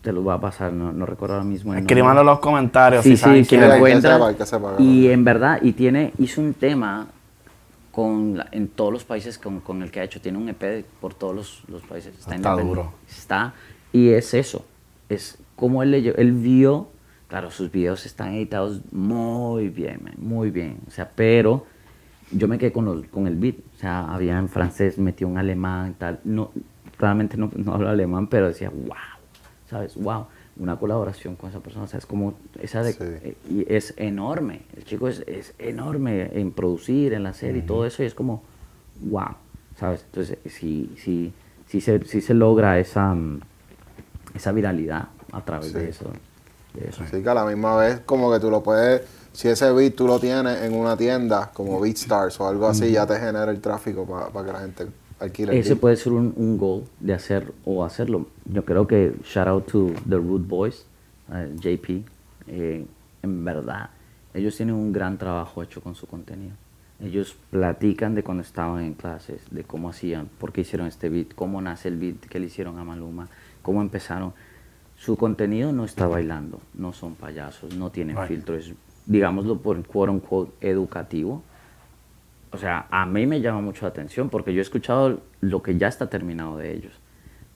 te 0.03 0.13
lo 0.13 0.23
voy 0.23 0.35
a 0.35 0.39
pasar, 0.39 0.73
no, 0.73 0.93
no 0.93 1.07
recuerdo 1.07 1.35
ahora 1.37 1.45
mismo. 1.47 1.73
el 1.75 1.81
Escríbanlo 1.81 2.21
en 2.21 2.27
los 2.27 2.39
comentarios 2.41 3.03
Sí, 3.05 3.11
si 3.11 3.17
sí, 3.17 3.23
saben 3.23 3.43
que 3.43 3.49
quién 3.49 3.61
lo 3.63 3.67
hay 3.67 3.73
es. 3.73 3.77
que 3.77 3.89
encuentra. 3.91 4.15
sepa, 4.15 4.29
hay 4.29 4.35
que 4.35 4.47
sepa, 4.47 4.75
y 4.79 5.09
en 5.09 5.25
verdad, 5.25 5.59
y 5.63 5.73
tiene, 5.73 6.13
hizo 6.19 6.41
un 6.41 6.55
tema 6.55 7.07
con 7.93 8.37
la- 8.39 8.49
en 8.51 8.69
todos 8.69 8.93
los 8.93 9.05
países 9.05 9.39
con, 9.39 9.61
con 9.61 9.83
el 9.83 9.91
que 9.91 10.01
ha 10.01 10.05
hecho. 10.05 10.21
Tiene 10.21 10.39
un 10.39 10.49
EP 10.49 10.61
de- 10.67 10.85
por 11.01 11.15
todos 11.15 11.35
los, 11.35 11.63
los 11.69 11.83
países. 11.83 12.13
Está, 12.19 12.35
Está 12.35 12.53
duro. 12.57 12.93
Está, 13.09 13.55
y 13.93 14.09
es 14.11 14.35
eso. 14.35 14.65
Es 15.09 15.39
como 15.57 15.83
él 15.83 15.93
leyó, 15.93 16.15
él 16.17 16.33
vio 16.33 16.89
claro, 17.35 17.51
sus 17.51 17.69
videos 17.73 18.07
están 18.07 18.33
editados 18.35 18.81
muy 18.93 19.69
bien, 19.69 19.99
man, 20.05 20.15
muy 20.19 20.53
bien. 20.53 20.77
O 20.87 20.91
sea, 20.93 21.11
pero 21.17 21.67
yo 22.31 22.47
me 22.47 22.59
quedé 22.59 22.71
con, 22.71 22.85
los, 22.85 23.05
con 23.07 23.27
el 23.27 23.35
beat. 23.35 23.57
O 23.75 23.79
sea, 23.81 24.05
había 24.15 24.39
en 24.39 24.49
francés, 24.49 24.99
metió 24.99 25.27
un 25.27 25.37
alemán, 25.37 25.97
tal. 25.99 26.21
No, 26.23 26.53
claramente 26.97 27.37
no, 27.37 27.51
no 27.57 27.75
hablo 27.75 27.89
alemán, 27.89 28.29
pero 28.29 28.47
decía, 28.47 28.71
wow, 28.71 28.95
¿sabes? 29.69 29.97
Wow. 29.97 30.27
Una 30.59 30.77
colaboración 30.77 31.35
con 31.35 31.51
esa 31.51 31.59
persona, 31.59 31.87
o 31.87 31.89
sea, 31.89 31.99
es 31.99 32.07
como 32.07 32.35
esa 32.63 32.85
de, 32.85 32.93
Sí. 32.93 32.99
eh, 33.03 33.37
y 33.51 33.67
es 33.69 33.95
enorme. 33.97 34.61
El 34.77 34.85
chico 34.85 35.09
es, 35.09 35.25
es 35.27 35.55
enorme 35.59 36.31
en 36.39 36.53
producir, 36.53 37.15
en 37.15 37.27
hacer 37.27 37.57
y 37.57 37.63
todo 37.63 37.85
eso, 37.85 38.05
y 38.05 38.07
es 38.07 38.15
como, 38.15 38.45
wow, 39.01 39.31
¿sabes? 39.77 40.05
Entonces, 40.07 40.39
sí, 40.47 40.89
sí, 40.99 41.33
sí, 41.67 41.81
se, 41.81 41.99
sí 42.05 42.21
se 42.21 42.33
logra 42.33 42.79
esa, 42.79 43.13
mm, 43.13 43.41
esa 44.35 44.53
viralidad 44.53 45.09
a 45.33 45.45
través 45.45 45.73
Sí. 45.73 45.79
de 45.79 45.89
eso. 45.89 46.13
Eso. 46.81 47.05
Así 47.05 47.23
que 47.23 47.29
a 47.29 47.35
la 47.35 47.45
misma 47.45 47.77
vez 47.77 48.01
como 48.05 48.33
que 48.33 48.41
tú 48.41 48.51
lo 48.51 48.63
puedes, 48.63 49.03
si 49.33 49.49
ese 49.49 49.71
beat 49.73 49.95
tú 49.95 50.07
lo 50.07 50.19
tienes 50.19 50.63
en 50.63 50.75
una 50.75 50.97
tienda 50.97 51.51
como 51.53 51.81
BeatStars 51.81 52.41
o 52.41 52.49
algo 52.49 52.67
así, 52.67 52.93
ya 52.93 53.07
te 53.07 53.15
genera 53.19 53.51
el 53.51 53.61
tráfico 53.61 54.07
para 54.07 54.47
que 54.47 54.53
la 54.53 54.61
gente 54.61 54.87
alquile 55.19 55.59
Ese 55.59 55.77
puede 55.77 55.97
ser 55.97 56.13
un, 56.13 56.33
un 56.37 56.57
goal 56.57 56.85
de 57.01 57.15
hacer 57.15 57.53
o 57.65 57.85
hacerlo. 57.85 58.27
Yo 58.45 58.65
creo 58.65 58.87
que 58.87 59.15
shout 59.25 59.49
out 59.49 59.67
to 59.67 59.93
the 60.09 60.17
Root 60.17 60.47
Boys, 60.47 60.87
eh, 61.33 61.55
JP, 61.57 62.05
eh, 62.49 62.87
en 63.23 63.45
verdad, 63.45 63.91
ellos 64.35 64.57
tienen 64.57 64.75
un 64.75 64.93
gran 64.93 65.17
trabajo 65.19 65.63
hecho 65.63 65.81
con 65.81 65.95
su 65.95 66.07
contenido. 66.07 66.55
Ellos 67.01 67.37
platican 67.51 68.15
de 68.15 68.23
cuando 68.23 68.43
estaban 68.43 68.85
en 68.85 68.95
clases, 68.95 69.41
de 69.51 69.65
cómo 69.65 69.91
hacían, 69.91 70.29
por 70.39 70.53
qué 70.53 70.61
hicieron 70.61 70.87
este 70.87 71.09
beat, 71.09 71.35
cómo 71.35 71.61
nace 71.61 71.89
el 71.89 71.99
beat 71.99 72.21
que 72.21 72.39
le 72.39 72.47
hicieron 72.47 72.79
a 72.79 72.85
Maluma, 72.85 73.29
cómo 73.63 73.81
empezaron. 73.81 74.33
Su 75.05 75.17
contenido 75.17 75.71
no 75.73 75.85
está 75.85 76.07
bailando, 76.07 76.61
no 76.75 76.93
son 76.95 77.15
payasos, 77.15 77.75
no 77.77 77.91
tienen 77.91 78.17
Right. 78.17 78.29
filtro, 78.29 78.57
es, 78.57 78.73
digámoslo 79.05 79.59
por 79.59 79.83
quote 79.87 80.11
unquote 80.13 80.53
educativo, 80.67 81.43
o 82.53 82.57
sea, 82.57 82.87
a 82.91 83.05
mí 83.05 83.27
me 83.27 83.41
llama 83.43 83.61
mucho 83.61 83.85
la 83.85 83.91
atención 83.91 84.31
porque 84.31 84.55
yo 84.55 84.61
he 84.61 84.63
escuchado 84.63 85.21
lo 85.41 85.63
que 85.63 85.77
ya 85.77 85.89
está 85.89 86.09
terminado 86.09 86.57
de 86.57 86.73
ellos. 86.73 86.93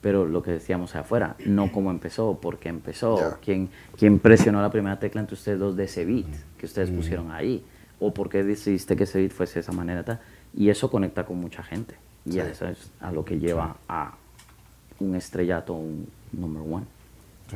Pero 0.00 0.26
lo 0.26 0.42
que 0.42 0.50
decíamos 0.52 0.94
afuera, 0.94 1.36
no 1.46 1.72
cómo 1.72 1.90
empezó, 1.90 2.38
por 2.40 2.58
qué 2.58 2.68
empezó, 2.68 3.18
Ya. 3.18 3.38
quién, 3.42 3.68
quién 3.96 4.18
presionó 4.18 4.60
la 4.62 4.70
primera 4.70 4.98
tecla 5.00 5.20
entre 5.20 5.34
ustedes 5.34 5.58
dos 5.58 5.74
de 5.76 5.84
ese 5.84 6.04
beat 6.04 6.26
que 6.58 6.66
ustedes 6.66 6.90
pusieron 6.90 7.30
ahí, 7.32 7.64
o 7.98 8.12
por 8.14 8.28
qué 8.28 8.44
decidiste 8.44 8.94
que 8.94 9.04
ese 9.04 9.18
beat 9.20 9.32
fuese 9.32 9.54
de 9.54 9.60
esa 9.60 9.72
manera. 9.72 10.04
tal. 10.04 10.20
Y 10.54 10.68
eso 10.68 10.90
conecta 10.90 11.24
con 11.24 11.38
mucha 11.40 11.62
gente. 11.62 11.94
Y 12.26 12.32
Sí. 12.32 12.40
eso 12.40 12.66
es 12.68 12.90
a 13.00 13.10
lo 13.10 13.24
que 13.24 13.38
lleva 13.38 13.76
a 13.88 14.12
un 15.00 15.14
estrellato, 15.16 15.72
un 15.74 16.06
number 16.32 16.62
one. 16.62 16.84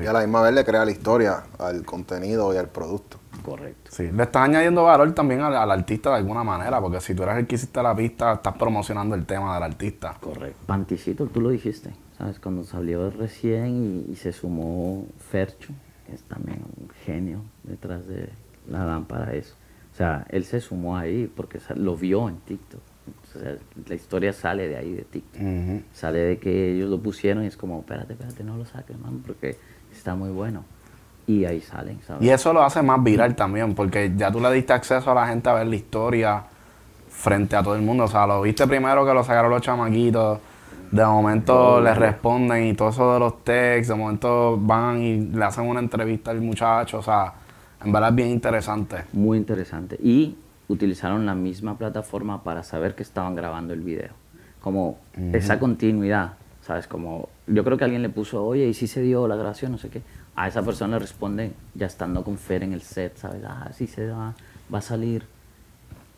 Y 0.01 0.07
a 0.07 0.13
la 0.13 0.21
misma 0.21 0.43
vez 0.43 0.55
le 0.55 0.65
crea 0.65 0.85
la 0.85 0.91
historia 0.91 1.43
al 1.59 1.85
contenido 1.85 2.53
y 2.55 2.57
al 2.57 2.69
producto. 2.69 3.19
Correcto. 3.45 3.91
Sí, 3.93 4.11
le 4.11 4.23
estás 4.23 4.45
añadiendo 4.45 4.85
valor 4.85 5.13
también 5.13 5.41
al, 5.41 5.57
al 5.57 5.71
artista 5.71 6.11
de 6.11 6.17
alguna 6.17 6.45
manera, 6.45 6.81
porque 6.81 7.01
si 7.01 7.15
tú 7.15 7.25
eres 7.25 7.37
el 7.37 7.47
que 7.47 7.57
hiciste 7.57 7.83
la 7.83 7.95
pista, 7.95 8.35
estás 8.35 8.57
promocionando 8.57 9.15
el 9.15 9.27
tema 9.27 9.55
del 9.55 9.65
artista. 9.65 10.17
Correcto. 10.21 10.59
Panticito, 10.67 11.27
tú 11.27 11.41
lo 11.41 11.51
dijiste, 11.51 11.91
¿sabes? 12.17 12.39
Cuando 12.39 12.65
salió 12.65 13.11
recién 13.11 14.07
y, 14.09 14.13
y 14.13 14.17
se 14.17 14.33
sumó 14.33 15.07
Fercho, 15.31 15.73
que 16.07 16.15
es 16.15 16.23
también 16.23 16.63
un 16.79 16.89
genio 17.05 17.41
detrás 17.65 18.07
de 18.07 18.29
la 18.69 18.87
lámpara, 18.87 19.33
eso. 19.35 19.55
O 19.93 19.97
sea, 19.97 20.27
él 20.31 20.45
se 20.45 20.61
sumó 20.61 20.97
ahí 20.97 21.31
porque 21.35 21.61
lo 21.75 21.97
vio 21.97 22.29
en 22.29 22.37
TikTok. 22.37 22.81
O 23.35 23.39
sea, 23.39 23.57
la 23.89 23.95
historia 23.95 24.33
sale 24.33 24.69
de 24.69 24.77
ahí, 24.77 24.93
de 24.93 25.03
TikTok. 25.03 25.43
Sale 25.93 26.19
de 26.21 26.39
que 26.39 26.73
ellos 26.73 26.89
lo 26.89 27.03
pusieron 27.03 27.45
y 27.45 27.49
es 27.49 27.57
como, 27.57 27.81
espérate, 27.81 28.13
espérate, 28.13 28.45
no 28.45 28.57
lo 28.57 28.65
saques, 28.65 28.99
man, 28.99 29.23
porque 29.27 29.57
está 29.93 30.15
muy 30.15 30.31
bueno. 30.31 30.65
Y 31.27 31.45
ahí 31.45 31.61
salen, 31.61 32.01
¿sabes? 32.07 32.23
Y 32.23 32.31
eso 32.31 32.53
lo 32.53 32.63
hace 32.63 32.83
más 32.83 33.03
viral 33.03 33.37
también, 33.37 33.75
porque 33.75 34.13
ya 34.17 34.31
tú 34.33 34.41
le 34.41 34.53
diste 34.53 34.73
acceso 34.73 35.11
a 35.13 35.15
la 35.15 35.27
gente 35.29 35.49
a 35.49 35.55
ver 35.55 35.67
la 35.67 35.77
historia 35.77 36.43
frente 37.09 37.55
a 37.55 37.63
todo 37.63 37.77
el 37.77 37.83
mundo. 37.83 38.05
O 38.05 38.09
sea, 38.09 38.27
lo 38.27 38.43
viste 38.43 38.67
primero 38.67 39.07
que 39.07 39.15
lo 39.15 39.23
sacaron 39.23 39.51
los 39.51 39.63
chamaquitos, 39.63 40.41
de 40.91 41.05
momento 41.05 41.81
les 41.81 41.97
responden 41.97 42.67
y 42.67 42.75
todo 42.75 42.91
eso 42.91 43.15
de 43.15 43.21
los 43.21 43.45
texts, 43.45 43.89
de 43.89 43.95
momento 43.95 44.59
van 44.59 45.01
y 45.01 45.21
le 45.21 45.45
hacen 45.45 45.67
una 45.67 45.81
entrevista 45.81 46.33
al 46.33 46.41
muchacho. 46.41 46.99
O 46.99 47.03
sea, 47.03 47.33
en 47.85 47.93
verdad 47.93 48.11
es 48.11 48.17
bien 48.17 48.29
interesante. 48.29 49.05
Muy 49.13 49.39
interesante. 49.39 49.97
Y 50.03 50.37
utilizaron 50.69 51.25
la 51.25 51.35
misma 51.35 51.79
plataforma 51.79 52.43
para 52.43 52.63
saber 52.63 52.95
que 52.95 53.03
estaban 53.03 53.35
grabando 53.35 53.73
el 53.73 53.81
video. 53.81 54.11
Como 54.61 54.99
esa 55.33 55.59
continuidad, 55.59 56.35
¿sabes? 56.63 56.87
Como 56.87 57.29
yo 57.47 57.65
creo 57.65 57.77
que 57.77 57.85
alguien 57.85 58.03
le 58.03 58.09
puso, 58.09 58.45
oye, 58.45 58.69
¿y 58.69 58.75
si 58.75 58.87
se 58.87 59.03
dio 59.03 59.27
la 59.29 59.37
grabación? 59.37 59.73
No 59.73 59.79
sé 59.79 59.89
qué. 59.89 60.03
A 60.37 60.49
esa 60.49 60.63
persona 60.63 60.97
le 60.97 61.01
responde 61.01 61.53
ya 61.75 61.87
estando 61.87 62.23
con 62.25 62.39
Fer 62.39 62.63
en 62.63 62.73
el 62.73 62.83
set, 62.83 63.17
¿sabes? 63.17 63.43
Ah, 63.47 63.71
sí 63.75 63.87
se 63.87 64.09
va, 64.09 64.35
va 64.73 64.79
a 64.79 64.83
salir. 64.83 65.25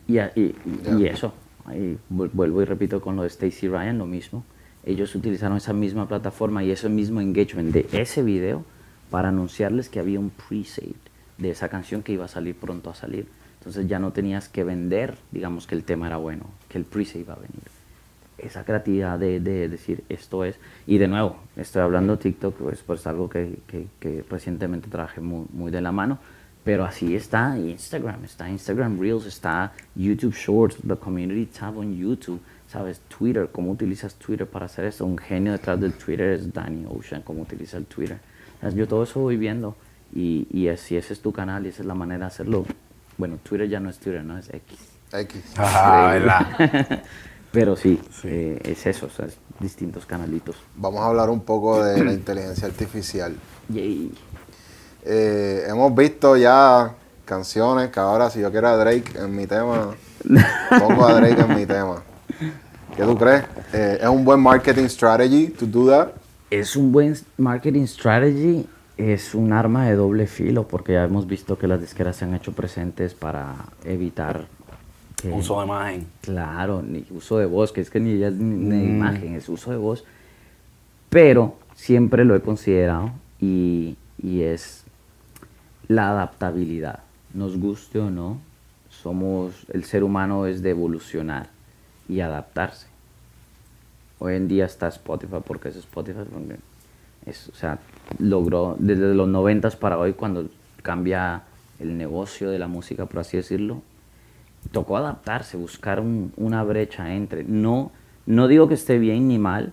Y, 0.06 0.18
y, 0.18 0.22
y- 0.36 0.54
y 0.98 1.06
eso, 1.06 1.32
vu- 2.10 2.30
vuelvo 2.32 2.62
y 2.62 2.64
repito 2.66 3.00
con 3.00 3.16
lo 3.16 3.22
de 3.22 3.28
Stacy 3.28 3.68
Ryan, 3.68 3.98
lo 3.98 4.06
mismo. 4.06 4.44
Ellos 4.84 5.14
utilizaron 5.14 5.56
esa 5.56 5.72
misma 5.72 6.06
plataforma 6.06 6.62
y 6.62 6.70
ese 6.70 6.88
mismo 6.90 7.20
engagement 7.22 7.72
de 7.72 7.88
ese 7.92 8.22
video 8.22 8.64
para 9.10 9.30
anunciarles 9.30 9.88
que 9.88 9.98
había 9.98 10.20
un 10.20 10.30
pre-save 10.30 10.94
de 11.38 11.50
esa 11.50 11.68
canción 11.68 12.02
que 12.02 12.12
iba 12.12 12.26
a 12.26 12.28
salir 12.28 12.54
pronto 12.54 12.90
a 12.90 12.94
salir. 12.94 13.26
Entonces 13.60 13.88
ya 13.88 13.98
no 13.98 14.12
tenías 14.12 14.48
que 14.50 14.62
vender, 14.62 15.16
digamos 15.32 15.66
que 15.66 15.74
el 15.74 15.84
tema 15.84 16.06
era 16.06 16.18
bueno, 16.18 16.44
que 16.68 16.76
el 16.76 16.84
pre-save 16.84 17.20
iba 17.20 17.32
a 17.32 17.36
venir. 17.36 17.73
Esa 18.38 18.64
creatividad 18.64 19.18
de, 19.18 19.38
de 19.40 19.68
decir 19.68 20.02
esto 20.08 20.44
es, 20.44 20.56
y 20.86 20.98
de 20.98 21.06
nuevo, 21.08 21.36
estoy 21.56 21.82
hablando 21.82 22.18
TikTok, 22.18 22.54
pues, 22.56 22.82
pues 22.82 23.06
algo 23.06 23.28
que, 23.28 23.58
que- 23.66 23.86
que 24.00 24.24
recientemente 24.28 24.88
trabajé 24.88 25.20
muy, 25.20 25.46
muy 25.52 25.70
de 25.70 25.80
la 25.80 25.92
mano, 25.92 26.18
pero 26.64 26.84
así 26.84 27.14
está 27.14 27.56
Instagram, 27.58 28.24
está 28.24 28.48
Instagram 28.50 28.98
Reels, 29.00 29.26
está 29.26 29.72
YouTube 29.94 30.34
Shorts, 30.34 30.76
the 30.86 30.96
Community 30.96 31.46
Tab 31.46 31.78
on 31.78 31.94
YouTube, 31.96 32.40
¿sabes? 32.66 33.00
Twitter, 33.08 33.48
cómo 33.52 33.70
utilizas 33.70 34.14
Twitter 34.16 34.46
para 34.46 34.64
hacer 34.66 34.86
esto. 34.86 35.04
Un 35.04 35.18
genio 35.18 35.52
detrás 35.52 35.78
del 35.80 35.92
Twitter 35.92 36.30
es 36.30 36.52
Danny 36.52 36.86
Ocean, 36.88 37.22
cómo 37.22 37.42
utiliza 37.42 37.76
el 37.76 37.84
Twitter. 37.84 38.18
¿Sabes? 38.60 38.74
Yo 38.74 38.88
todo 38.88 39.04
eso 39.04 39.20
voy 39.20 39.36
viendo 39.36 39.76
y, 40.14 40.46
y 40.50 40.66
es- 40.68 40.80
si 40.80 40.96
ese 40.96 41.12
es 41.12 41.20
tu 41.20 41.32
canal 41.32 41.66
y 41.66 41.68
esa 41.68 41.82
es 41.82 41.86
la 41.86 41.94
manera 41.94 42.20
de 42.20 42.26
hacerlo, 42.26 42.64
bueno, 43.18 43.36
Twitter 43.42 43.68
ya 43.68 43.78
no 43.78 43.90
es 43.90 43.98
Twitter, 43.98 44.24
no 44.24 44.38
es 44.38 44.48
X. 44.52 44.78
X. 45.12 45.54
Ajá, 45.58 46.12
¿verdad? 46.14 47.02
Pero 47.54 47.76
sí, 47.76 48.00
eh, 48.24 48.60
es 48.64 48.84
eso, 48.84 49.06
o 49.06 49.10
sea, 49.10 49.26
es 49.26 49.38
distintos 49.60 50.06
canalitos. 50.06 50.56
Vamos 50.74 51.00
a 51.02 51.06
hablar 51.06 51.30
un 51.30 51.40
poco 51.40 51.82
de 51.84 52.04
la 52.04 52.12
inteligencia 52.12 52.66
artificial. 52.66 53.36
Yay. 53.68 54.12
Eh, 55.04 55.64
hemos 55.68 55.94
visto 55.94 56.36
ya 56.36 56.92
canciones 57.24 57.90
que 57.90 58.00
ahora 58.00 58.28
si 58.28 58.40
yo 58.40 58.50
quiero 58.50 58.68
a 58.68 58.76
Drake 58.76 59.04
en 59.16 59.36
mi 59.36 59.46
tema, 59.46 59.94
pongo 60.80 61.06
a 61.06 61.14
Drake 61.14 61.40
en 61.40 61.54
mi 61.54 61.64
tema. 61.64 62.02
¿Qué 62.96 63.04
tú 63.04 63.16
crees? 63.16 63.44
Eh, 63.72 63.98
¿Es 64.00 64.08
un 64.08 64.24
buen 64.24 64.40
marketing 64.40 64.86
strategy 64.86 65.46
to 65.48 65.64
do 65.64 65.88
that? 65.88 66.08
Es 66.50 66.74
un 66.74 66.90
buen 66.90 67.16
marketing 67.36 67.84
strategy, 67.84 68.66
es 68.96 69.32
un 69.32 69.52
arma 69.52 69.86
de 69.86 69.94
doble 69.94 70.26
filo, 70.26 70.66
porque 70.66 70.94
ya 70.94 71.04
hemos 71.04 71.28
visto 71.28 71.56
que 71.56 71.68
las 71.68 71.80
disqueras 71.80 72.16
se 72.16 72.24
han 72.24 72.34
hecho 72.34 72.52
presentes 72.52 73.14
para 73.14 73.54
evitar 73.84 74.46
Uso 75.32 75.58
de 75.58 75.66
imagen. 75.66 76.06
Claro, 76.20 76.82
ni 76.82 77.04
uso 77.10 77.38
de 77.38 77.46
voz, 77.46 77.72
que 77.72 77.80
es 77.80 77.90
que 77.90 78.00
ni 78.00 78.22
es 78.22 78.34
ni, 78.34 78.76
ni 78.76 78.84
imagen, 78.84 79.34
es 79.34 79.48
uso 79.48 79.70
de 79.70 79.76
voz. 79.76 80.04
Pero 81.08 81.56
siempre 81.74 82.24
lo 82.24 82.34
he 82.34 82.40
considerado 82.40 83.12
y, 83.40 83.96
y 84.22 84.42
es 84.42 84.84
la 85.88 86.10
adaptabilidad. 86.10 87.00
Nos 87.32 87.58
guste 87.58 87.98
o 87.98 88.10
no, 88.10 88.38
somos, 88.90 89.66
el 89.72 89.84
ser 89.84 90.04
humano 90.04 90.46
es 90.46 90.62
de 90.62 90.70
evolucionar 90.70 91.48
y 92.08 92.20
adaptarse. 92.20 92.86
Hoy 94.18 94.34
en 94.34 94.48
día 94.48 94.64
está 94.64 94.88
Spotify, 94.88 95.36
porque 95.44 95.68
es 95.68 95.76
Spotify, 95.76 96.20
porque 96.32 96.56
es, 97.26 97.48
o 97.48 97.54
sea, 97.54 97.78
logró 98.18 98.76
desde 98.78 99.14
los 99.14 99.28
noventas 99.28 99.76
para 99.76 99.98
hoy, 99.98 100.12
cuando 100.12 100.48
cambia 100.82 101.42
el 101.78 101.98
negocio 101.98 102.50
de 102.50 102.58
la 102.58 102.68
música, 102.68 103.06
por 103.06 103.20
así 103.20 103.36
decirlo, 103.36 103.82
tocó 104.72 104.96
adaptarse, 104.96 105.56
buscar 105.56 106.00
un- 106.00 106.32
una 106.36 106.62
brecha 106.62 107.14
entre. 107.14 107.44
No, 107.44 107.90
no 108.26 108.48
digo 108.48 108.68
que 108.68 108.74
esté 108.74 108.98
bien 108.98 109.28
ni 109.28 109.38
mal, 109.38 109.72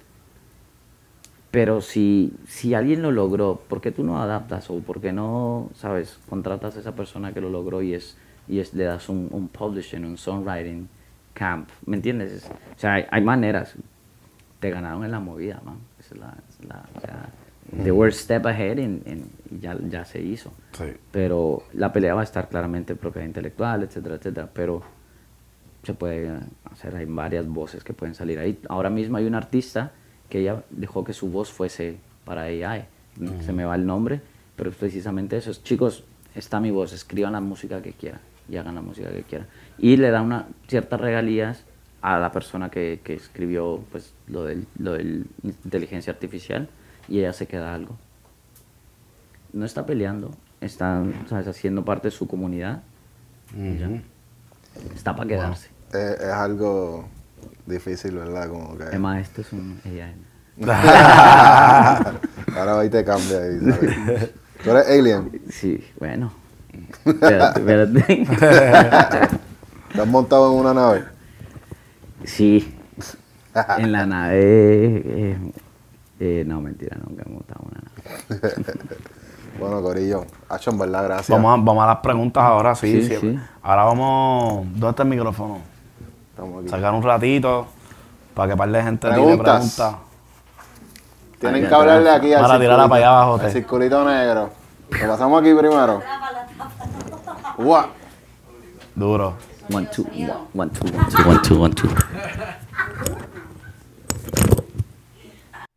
pero 1.52 1.82
si, 1.82 2.34
si 2.48 2.74
alguien 2.74 3.02
lo 3.02 3.12
logró, 3.12 3.62
¿por 3.68 3.82
qué 3.82 3.92
tú 3.92 4.04
no 4.04 4.22
adaptas? 4.22 4.70
O 4.70 4.80
por 4.80 5.02
qué 5.02 5.12
no, 5.12 5.70
sabes, 5.76 6.18
contratas 6.30 6.78
a 6.78 6.80
esa 6.80 6.96
persona 6.96 7.34
que 7.34 7.42
lo 7.42 7.50
logró 7.50 7.82
y 7.82 7.94
es, 7.94 8.16
y 8.48 8.60
es 8.60 8.74
le 8.74 8.86
das 8.86 9.10
un, 9.10 9.28
un 9.32 9.48
publishing, 9.50 10.06
un 10.06 10.18
songwriting 10.18 10.88
camp? 11.34 11.70
¿Me 11.86 11.98
entiendes? 11.98 12.32
Es- 12.32 12.46
o 12.50 12.80
sea, 12.80 12.94
hay, 12.94 13.06
hay 13.12 13.22
maneras. 13.22 13.74
Te 14.62 14.70
ganaron 14.70 15.04
en 15.04 15.12
la 15.12 15.20
movida, 15.20 15.62
man. 15.66 15.78
Es 16.00 16.16
la, 16.18 16.36
es 16.50 16.66
la- 16.68 16.86
o 16.96 17.02
sea, 17.02 17.30
they 17.84 17.92
were 17.92 18.12
step 18.12 18.46
ahead 18.46 18.80
en- 18.80 19.02
y 19.41 19.41
ya, 19.60 19.78
ya 19.90 20.06
se 20.06 20.22
hizo. 20.22 20.52
Sí. 20.74 20.86
Pero 21.12 21.64
la 21.74 21.92
pelea 21.92 22.14
va 22.14 22.22
a 22.22 22.24
estar 22.24 22.50
claramente 22.50 22.94
en 22.94 23.00
propiedad 23.00 23.28
intelectual, 23.28 23.84
etcétera, 23.84 24.16
etcétera. 24.16 24.50
Pero 24.54 24.82
se 25.84 25.94
puede 25.94 26.32
hacer, 26.72 26.96
hay 26.96 27.06
varias 27.06 27.48
voces 27.48 27.84
que 27.84 27.94
pueden 27.94 28.16
salir 28.16 28.40
ahí. 28.40 28.60
Ahora 28.70 28.90
mismo 28.90 29.18
hay 29.18 29.26
una 29.26 29.38
artista 29.38 29.92
que 30.30 30.40
ella 30.40 30.64
dejó 30.70 31.04
que 31.04 31.14
su 31.14 31.30
voz 31.30 31.52
fuese 31.52 31.98
para 32.24 32.44
AI. 32.44 32.86
Se 33.42 33.52
me 33.52 33.66
va 33.66 33.76
el 33.76 33.86
nombre, 33.86 34.22
pero 34.56 34.70
es 34.70 34.76
precisamente 34.76 35.36
eso. 35.38 35.52
Es, 35.52 35.64
Chicos, 35.64 36.06
está 36.34 36.60
mi 36.60 36.72
voz, 36.72 36.94
escriban 36.94 37.34
la 37.34 37.42
música 37.42 37.82
que 37.82 37.92
quieran 37.92 38.22
y 38.48 38.58
hagan 38.58 38.76
la 38.76 38.82
música 38.82 39.10
que 39.12 39.24
quieran. 39.24 39.48
Y 39.78 39.98
le 39.98 40.12
da 40.12 40.22
una 40.22 40.48
ciertas 40.68 41.00
regalías 41.00 41.66
a 42.02 42.20
la 42.20 42.32
persona 42.32 42.70
que, 42.70 43.02
que 43.04 43.14
escribió 43.14 43.84
pues, 43.92 44.14
lo, 44.28 44.46
del, 44.46 44.66
lo 44.80 44.94
del 44.94 45.26
inteligencia 45.44 46.14
artificial 46.14 46.70
y 47.08 47.20
ella 47.20 47.34
se 47.34 47.48
queda 47.48 47.74
algo. 47.74 47.98
No 49.54 49.66
está 49.66 49.86
peleando, 49.86 50.32
está 50.62 51.04
¿sabes? 51.28 51.48
haciendo 51.48 51.84
parte 51.84 52.08
de 52.08 52.12
su 52.12 52.28
comunidad. 52.28 52.84
y 53.56 53.78
ya. 53.78 53.90
Está 54.96 55.16
para 55.16 55.28
quedarse. 55.28 55.70
Eh, 55.94 56.16
es 56.20 56.26
algo 56.28 57.08
difícil, 57.66 58.16
¿verdad? 58.16 58.48
Como 58.50 58.78
que... 58.78 58.84
Además, 58.84 59.22
esto 59.22 59.42
es 59.42 59.52
un. 59.52 59.80
Ahora 62.56 62.74
va 62.76 62.86
y 62.86 62.90
te 62.90 63.04
cambia 63.04 63.40
ahí, 63.40 63.60
¿sabes? 63.60 64.30
¿Tú 64.64 64.70
eres 64.72 64.88
alien? 64.88 65.42
Sí, 65.50 65.84
bueno. 66.00 66.32
Espérate, 67.06 67.60
espérate. 67.60 69.38
¿Te 69.94 70.02
has 70.02 70.08
montado 70.08 70.54
en 70.54 70.60
una 70.60 70.74
nave? 70.74 71.04
Sí. 72.26 72.76
En 73.78 73.92
la 73.92 74.06
nave. 74.06 74.40
eh, 74.40 75.38
eh, 76.22 76.44
no, 76.48 76.62
mentira, 76.62 76.96
nunca 77.06 77.26
me 77.26 77.34
montado 77.34 77.66
en 77.66 77.68
una 77.72 77.82
nave. 77.84 78.58
Bueno, 79.60 79.82
Corillo, 79.82 80.26
Hacho, 80.50 80.72
en 80.72 80.78
verdad, 80.80 81.04
gracias. 81.04 81.30
Vamos 81.30 81.54
a, 81.60 81.62
vamos 81.64 81.84
a 81.84 81.88
las 81.88 81.98
preguntas 81.98 82.44
ahora, 82.44 82.74
sí, 82.76 83.04
Sí. 83.08 83.40
Ahora 83.62 83.84
vamos. 83.86 84.66
¿Dónde 84.72 84.90
está 84.90 85.04
el 85.04 85.10
micrófono? 85.10 85.60
Estamos 86.32 86.62
aquí. 86.62 86.70
Sacar 86.70 86.94
un 86.94 87.04
ratito 87.04 87.68
para 88.34 88.52
que 88.52 88.58
par 88.58 88.70
de 88.72 88.82
gente 88.84 89.08
tire 89.08 89.22
Preguntas. 89.22 89.76
preguntas. 89.76 89.96
Tienen 91.40 91.64
Ahí 91.64 91.70
que 91.70 91.76
hablarle 91.76 92.10
aquí 92.10 92.34
al 92.34 92.42
Para 92.42 92.60
tirarla 92.60 92.88
para 92.88 92.96
allá 92.96 93.10
abajo, 93.22 93.40
te. 93.40 93.52
circulito 93.52 94.04
negro. 94.06 94.50
Lo 94.90 95.08
pasamos 95.08 95.42
aquí 95.42 95.54
primero. 95.54 96.02
Guau. 97.58 97.86
Duro. 98.96 99.34
One, 99.74 99.88
two, 99.88 100.04
one, 100.04 100.34
one, 100.54 100.70
two, 100.72 100.86
one, 100.86 101.08
two, 101.10 101.30
one, 101.30 101.42
two, 101.42 101.62
one, 101.62 101.74
two. 101.74 101.90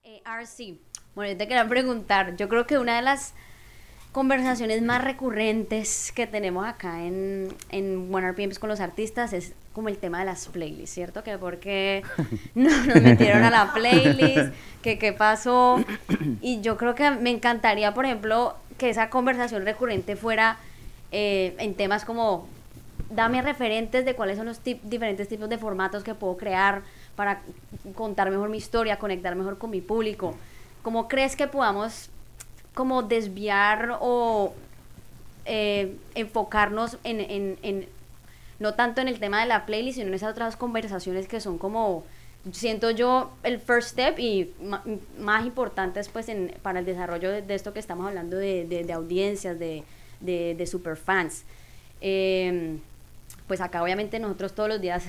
Eh, 0.03 0.21
RC, 0.25 0.79
bueno, 1.15 1.33
yo 1.33 1.39
te 1.39 1.47
quería 1.47 1.69
preguntar, 1.69 2.35
yo 2.37 2.49
creo 2.49 2.67
que 2.67 2.79
una 2.79 2.97
de 2.97 3.03
las 3.03 3.35
conversaciones 4.15 4.81
más 4.81 5.03
recurrentes 5.03 6.12
que 6.15 6.28
tenemos 6.28 6.65
acá 6.66 7.03
en, 7.05 7.49
en 7.70 8.15
One 8.15 8.31
RPMs 8.31 8.61
con 8.61 8.69
los 8.69 8.78
artistas 8.78 9.32
es 9.32 9.55
como 9.73 9.89
el 9.89 9.99
tema 9.99 10.20
de 10.20 10.27
las 10.27 10.47
playlists, 10.47 10.95
¿cierto? 10.95 11.24
Que 11.24 11.36
por 11.36 11.59
qué 11.59 12.05
no 12.55 12.70
nos 12.85 13.03
metieron 13.03 13.43
a 13.43 13.51
la 13.51 13.73
playlist, 13.74 14.55
que 14.82 15.01
qué 15.01 15.12
pasó. 15.12 15.85
Y 16.41 16.61
yo 16.61 16.77
creo 16.77 16.95
que 16.95 17.11
me 17.11 17.31
encantaría, 17.31 17.93
por 17.93 18.05
ejemplo, 18.05 18.55
que 18.78 18.89
esa 18.89 19.11
conversación 19.11 19.65
recurrente 19.65 20.15
fuera 20.15 20.59
eh, 21.11 21.57
en 21.59 21.74
temas 21.74 22.05
como 22.05 22.47
dame 23.11 23.43
referentes 23.43 24.05
de 24.05 24.15
cuáles 24.15 24.36
son 24.36 24.47
los 24.47 24.62
tip- 24.62 24.81
diferentes 24.82 25.28
tipos 25.28 25.49
de 25.49 25.59
formatos 25.59 26.05
que 26.05 26.15
puedo 26.15 26.36
crear 26.36 26.82
para 27.16 27.43
contar 27.97 28.31
mejor 28.31 28.49
mi 28.49 28.59
historia, 28.59 28.97
conectar 29.01 29.35
mejor 29.35 29.59
con 29.59 29.70
mi 29.70 29.81
público. 29.81 30.36
¿Cómo 30.82 31.09
crees 31.09 31.35
que 31.35 31.49
podamos 31.49 32.11
como 32.75 33.03
desviar 33.03 33.99
o 34.01 34.53
eh, 35.47 35.97
enfocarnos 36.15 36.99
en, 37.05 37.21
en- 37.21 37.59
en- 37.63 37.89
no 38.59 38.75
tanto 38.75 39.01
en 39.01 39.09
el 39.09 39.19
tema 39.19 39.41
de 39.41 39.47
la 39.47 39.67
playlist, 39.67 39.97
sino 39.99 40.09
en 40.09 40.15
esas 40.15 40.31
otras 40.33 40.57
conversaciones 40.57 41.27
que 41.29 41.41
son 41.41 41.59
como, 41.59 42.05
siento 42.53 42.91
yo, 42.91 43.31
el 43.43 43.59
first 43.61 43.91
step 43.91 44.19
y 44.19 44.53
más 45.19 45.45
importantes 45.45 46.09
pues 46.09 46.29
en, 46.29 46.55
para 46.63 46.79
el 46.79 46.85
desarrollo 46.87 47.31
de, 47.31 47.43
de 47.43 47.55
esto 47.55 47.73
que 47.73 47.81
estamos 47.81 48.07
hablando 48.07 48.37
de, 48.37 48.65
de- 48.67 48.85
de 48.85 48.93
audiencias, 48.93 49.59
de, 49.59 49.83
de, 50.21 50.67
superfans. 50.67 51.45
Eh, 52.01 52.79
pues 53.47 53.61
acá 53.61 53.83
obviamente 53.83 54.19
nosotros 54.19 54.55
todos 54.55 54.69
los 54.71 54.81
días 54.81 55.05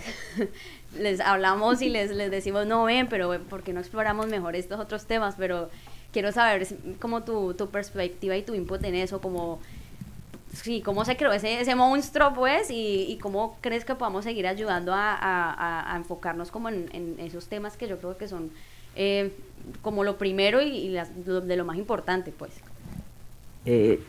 les 0.98 1.20
hablamos 1.22 1.82
y 1.82 1.90
les, 1.90 2.12
les 2.12 2.30
decimos, 2.32 2.66
no 2.66 2.84
ven, 2.84 3.08
pero 3.08 3.40
¿por 3.50 3.64
qué 3.64 3.72
no 3.74 3.80
exploramos 3.80 4.28
mejor 4.28 4.56
estos 4.56 4.80
otros 4.80 5.06
temas? 5.06 5.36
Pero 5.38 5.70
quiero 6.16 6.32
saber 6.32 6.66
como 7.02 7.24
tu, 7.24 7.54
tu 7.56 7.68
perspectiva 7.68 8.38
y 8.38 8.42
tu 8.42 8.54
input 8.56 8.82
en 8.86 8.96
eso, 8.96 9.20
como, 9.20 9.60
sí, 10.54 10.80
cómo 10.82 11.04
se 11.04 11.18
creó 11.18 11.34
ese, 11.34 11.60
ese 11.60 11.76
monstruo, 11.76 12.34
pues, 12.34 12.72
y, 12.72 13.04
y 13.10 13.18
cómo 13.18 13.58
crees 13.60 13.84
que 13.84 13.96
podamos 13.96 14.24
seguir 14.24 14.48
ayudando 14.48 14.94
a, 14.94 15.14
a- 15.14 15.92
a- 15.94 15.98
enfocarnos 15.98 16.52
como 16.52 16.70
en, 16.70 16.90
en 16.94 17.18
esos 17.20 17.48
temas 17.48 17.76
que 17.76 17.90
yo 17.90 17.98
creo 17.98 18.18
que 18.18 18.30
son 18.30 18.50
eh, 18.96 19.34
como 19.82 20.06
lo 20.06 20.18
primero 20.18 20.62
y, 20.62 20.68
y 20.70 20.90
las- 20.90 21.12
lo- 21.26 21.42
de 21.42 21.58
lo 21.58 21.66
más 21.66 21.76
importante, 21.76 22.32
pues. 22.32 22.54
Eh, 23.66 24.00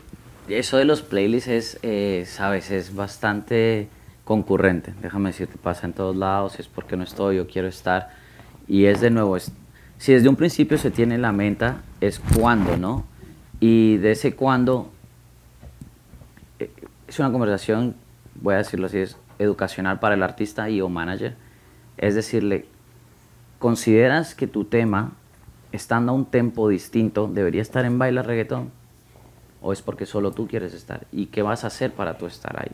eso 0.47 0.77
de 0.77 0.85
los 0.85 1.01
playlists 1.01 1.49
es, 1.49 1.79
eh, 1.83 2.23
sabes, 2.25 2.71
es 2.71 2.95
bastante 2.95 3.89
concurrente. 4.23 4.93
Déjame 5.01 5.31
decirte, 5.31 5.57
pasa 5.61 5.85
en 5.87 5.91
todos 5.91 6.15
lados, 6.15 6.57
es 6.57 6.67
porque 6.69 6.95
no 6.95 7.03
estoy 7.03 7.39
o 7.39 7.47
quiero 7.47 7.67
estar. 7.67 8.11
Y 8.65 8.85
es 8.85 9.01
de 9.01 9.09
nuevo, 9.09 9.35
es, 9.35 9.51
si 9.97 10.13
desde 10.13 10.29
un 10.29 10.35
principio 10.35 10.77
se 10.77 10.91
tiene 10.91 11.17
la 11.17 11.31
meta, 11.31 11.81
es 12.01 12.19
cuándo, 12.19 12.77
¿no? 12.77 13.05
Y 13.59 13.97
de 13.97 14.11
ese 14.11 14.35
cuándo, 14.35 14.91
eh, 16.59 16.69
es 17.07 17.19
una 17.19 17.31
conversación, 17.31 17.95
voy 18.35 18.53
a 18.53 18.57
decirlo 18.57 18.85
así, 18.85 18.99
es 18.99 19.17
educacional 19.39 19.99
para 19.99 20.15
el 20.15 20.23
artista 20.23 20.69
y 20.69 20.81
o 20.81 20.89
manager. 20.89 21.35
Es 21.97 22.13
decirle, 22.13 22.65
¿consideras 23.57 24.35
que 24.35 24.45
tu 24.47 24.65
tema, 24.65 25.13
estando 25.71 26.11
a 26.11 26.15
un 26.15 26.25
tempo 26.25 26.69
distinto, 26.69 27.27
debería 27.27 27.61
estar 27.61 27.85
en 27.85 27.97
baila 27.97 28.21
reggaetón? 28.21 28.71
¿O 29.61 29.73
es 29.73 29.81
porque 29.81 30.05
solo 30.05 30.31
tú 30.31 30.47
quieres 30.47 30.75
estar? 30.75 31.07
¿Y 31.11 31.27
qué 31.27 31.41
vas 31.41 31.63
a 31.63 31.67
hacer 31.67 31.91
para 31.91 32.19
tú 32.19 32.27
estar 32.27 32.61
ahí? 32.61 32.71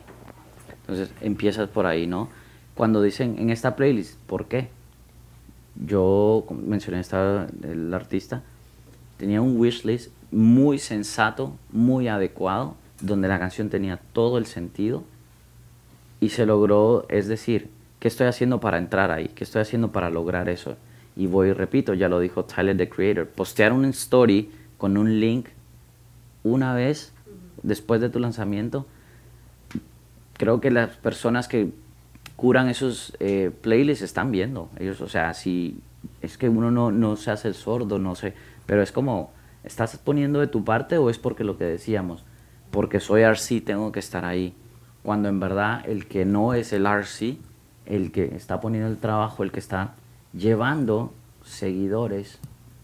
Entonces 0.81 1.09
empiezas 1.21 1.69
por 1.69 1.85
ahí, 1.85 2.05
¿no? 2.05 2.27
Cuando 2.75 3.01
dicen 3.01 3.37
en 3.39 3.49
esta 3.49 3.77
playlist, 3.77 4.19
¿por 4.19 4.47
qué? 4.47 4.67
Yo 5.75 6.43
como 6.47 6.61
mencioné 6.61 6.99
esta, 6.99 7.47
el 7.63 7.93
artista, 7.93 8.43
tenía 9.17 9.41
un 9.41 9.57
wishlist 9.57 10.11
muy 10.31 10.79
sensato, 10.79 11.53
muy 11.71 12.07
adecuado, 12.07 12.75
donde 13.01 13.27
la 13.27 13.39
canción 13.39 13.69
tenía 13.69 13.99
todo 14.13 14.37
el 14.37 14.45
sentido 14.45 15.03
y 16.19 16.29
se 16.29 16.45
logró, 16.45 17.05
es 17.09 17.27
decir, 17.27 17.69
¿qué 17.99 18.07
estoy 18.07 18.27
haciendo 18.27 18.59
para 18.59 18.77
entrar 18.77 19.11
ahí? 19.11 19.29
¿Qué 19.29 19.43
estoy 19.43 19.61
haciendo 19.61 19.91
para 19.91 20.09
lograr 20.09 20.47
eso? 20.49 20.77
Y 21.15 21.27
voy 21.27 21.49
y 21.49 21.53
repito, 21.53 21.93
ya 21.93 22.09
lo 22.09 22.19
dijo 22.19 22.45
Tyler, 22.45 22.77
the 22.77 22.89
creator, 22.89 23.27
postear 23.27 23.73
un 23.73 23.85
story 23.85 24.49
con 24.77 24.97
un 24.97 25.19
link 25.19 25.47
una 26.43 26.73
vez 26.73 27.13
después 27.61 28.01
de 28.01 28.09
tu 28.09 28.19
lanzamiento, 28.19 28.85
creo 30.37 30.59
que 30.59 30.71
las 30.71 30.95
personas 30.97 31.47
que 31.47 31.71
curan 32.43 32.67
esos 32.67 33.15
eh, 33.21 33.51
playlists 33.61 34.03
están 34.03 34.29
viendo. 34.29 34.69
Ellos, 34.77 34.99
o 34.99 35.07
sea, 35.07 35.33
si 35.33 35.79
es 36.21 36.37
que 36.37 36.49
uno 36.49 36.71
no, 36.71 36.91
no 36.91 37.15
se 37.15 37.31
hace 37.31 37.47
el 37.47 37.53
sordo, 37.53 37.99
no 37.99 38.15
sé, 38.15 38.33
pero 38.65 38.81
es 38.81 38.91
como, 38.91 39.31
¿estás 39.63 39.95
poniendo 39.95 40.41
de 40.41 40.47
tu 40.47 40.65
parte 40.65 40.97
o 40.97 41.09
es 41.09 41.17
porque 41.17 41.45
lo 41.45 41.57
que 41.57 41.63
decíamos? 41.63 42.25
Porque 42.69 42.99
soy 42.99 43.21
RC, 43.21 43.61
tengo 43.61 43.93
que 43.93 44.01
estar 44.01 44.25
ahí. 44.25 44.53
Cuando 45.03 45.29
en 45.29 45.39
verdad 45.39 45.85
el 45.85 46.05
que 46.05 46.25
no 46.25 46.53
es 46.53 46.73
el 46.73 46.85
RC, 46.85 47.37
el 47.85 48.11
que 48.11 48.35
está 48.35 48.59
poniendo 48.59 48.89
el 48.89 48.97
trabajo, 48.97 49.43
el 49.43 49.53
que 49.53 49.59
está 49.59 49.93
llevando 50.33 51.13
seguidores 51.45 52.39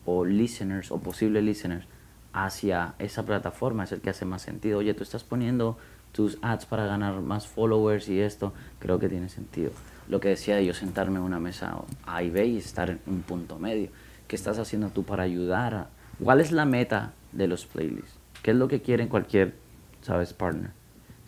o 0.06 0.24
listeners 0.24 0.90
o 0.90 1.02
posibles 1.02 1.44
listeners 1.44 1.86
hacia 2.32 2.94
esa 2.98 3.26
plataforma 3.26 3.84
es 3.84 3.92
el 3.92 4.00
que 4.00 4.12
hace 4.12 4.24
más 4.24 4.42
sentido. 4.42 4.80
Oye, 4.80 4.94
tú 4.94 5.04
estás 5.04 5.26
poniendo 5.26 5.78
tus 6.12 6.38
ads 6.42 6.66
para 6.66 6.86
ganar 6.86 7.22
más 7.22 7.48
followers 7.48 8.10
y 8.10 8.20
esto, 8.20 8.54
creo 8.80 9.00
que 9.00 9.10
tiene 9.10 9.30
sentido. 9.30 9.72
Lo 10.08 10.20
que 10.20 10.30
decía 10.30 10.56
de 10.56 10.66
yo 10.66 10.74
sentarme 10.74 11.18
en 11.18 11.24
una 11.24 11.40
mesa 11.40 11.78
A 12.06 12.24
y 12.24 12.30
B 12.30 12.48
y 12.48 12.58
estar 12.58 12.90
en 12.90 13.00
un 13.06 13.22
punto 13.22 13.60
medio. 13.60 13.90
¿Qué 14.28 14.36
estás 14.36 14.58
haciendo 14.60 14.90
tú 14.90 15.04
para 15.04 15.24
ayudar? 15.24 15.74
A, 15.74 15.90
¿Cuál 16.24 16.42
es 16.42 16.52
la 16.52 16.66
meta 16.66 17.14
de 17.32 17.48
los 17.48 17.66
playlists? 17.66 18.18
¿Qué 18.42 18.52
es 18.52 18.58
lo 18.58 18.68
que 18.68 18.82
quieren 18.82 19.08
cualquier, 19.08 19.56
sabes, 20.02 20.34
partner? 20.34 20.72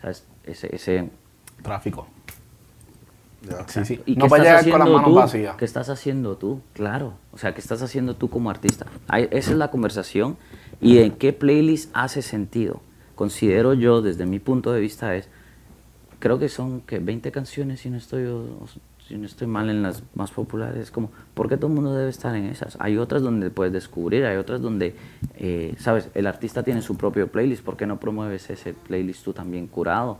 ¿Sabes? 0.01 0.25
Ese, 0.43 0.75
ese, 0.75 1.09
Tráfico. 1.61 2.07
Ya. 3.47 3.67
Sí, 3.67 3.85
sí. 3.85 4.01
¿Y 4.05 4.15
no 4.15 4.25
qué 4.25 4.29
para 4.29 4.43
estás 4.43 4.65
llegar 4.65 4.79
con 4.79 4.79
las 4.79 4.87
haciendo 4.87 4.97
manos 4.97 5.09
tú? 5.09 5.15
vacías. 5.15 5.55
¿Qué 5.57 5.65
estás 5.65 5.89
haciendo 5.89 6.37
tú? 6.37 6.61
Claro. 6.73 7.13
O 7.31 7.37
sea, 7.37 7.53
¿qué 7.53 7.61
estás 7.61 7.81
haciendo 7.81 8.15
tú 8.15 8.29
como 8.29 8.49
artista? 8.49 8.85
Esa 9.11 9.51
es 9.51 9.57
la 9.57 9.69
conversación. 9.71 10.37
¿Y 10.79 10.99
en 10.99 11.11
qué 11.11 11.33
playlist 11.33 11.89
hace 11.93 12.21
sentido? 12.21 12.81
Considero 13.21 13.75
yo, 13.75 14.01
desde 14.01 14.25
mi 14.25 14.39
punto 14.39 14.73
de 14.73 14.79
vista, 14.79 15.15
es. 15.15 15.29
Creo 16.17 16.39
que 16.39 16.49
son 16.49 16.81
que 16.81 16.97
20 16.97 17.31
canciones, 17.31 17.81
si 17.81 17.91
no 17.91 17.97
estoy, 17.97 18.27
si 19.07 19.15
no 19.15 19.27
estoy 19.27 19.45
mal 19.45 19.69
en 19.69 19.83
las 19.83 20.01
más 20.15 20.31
populares. 20.31 20.89
Como, 20.89 21.11
¿por 21.35 21.47
qué 21.47 21.55
todo 21.55 21.67
el 21.67 21.73
mundo 21.73 21.93
debe 21.93 22.09
estar 22.09 22.35
en 22.35 22.45
esas? 22.45 22.77
Hay 22.79 22.97
otras 22.97 23.21
donde 23.21 23.51
puedes 23.51 23.71
descubrir, 23.73 24.25
hay 24.25 24.37
otras 24.37 24.59
donde, 24.59 24.95
eh, 25.35 25.75
¿sabes? 25.77 26.09
El 26.15 26.25
artista 26.25 26.63
tiene 26.63 26.81
su 26.81 26.97
propio 26.97 27.27
playlist. 27.27 27.63
¿Por 27.63 27.77
qué 27.77 27.85
no 27.85 27.99
promueves 27.99 28.49
ese 28.49 28.73
playlist 28.73 29.23
tú 29.23 29.33
también 29.33 29.67
curado? 29.67 30.17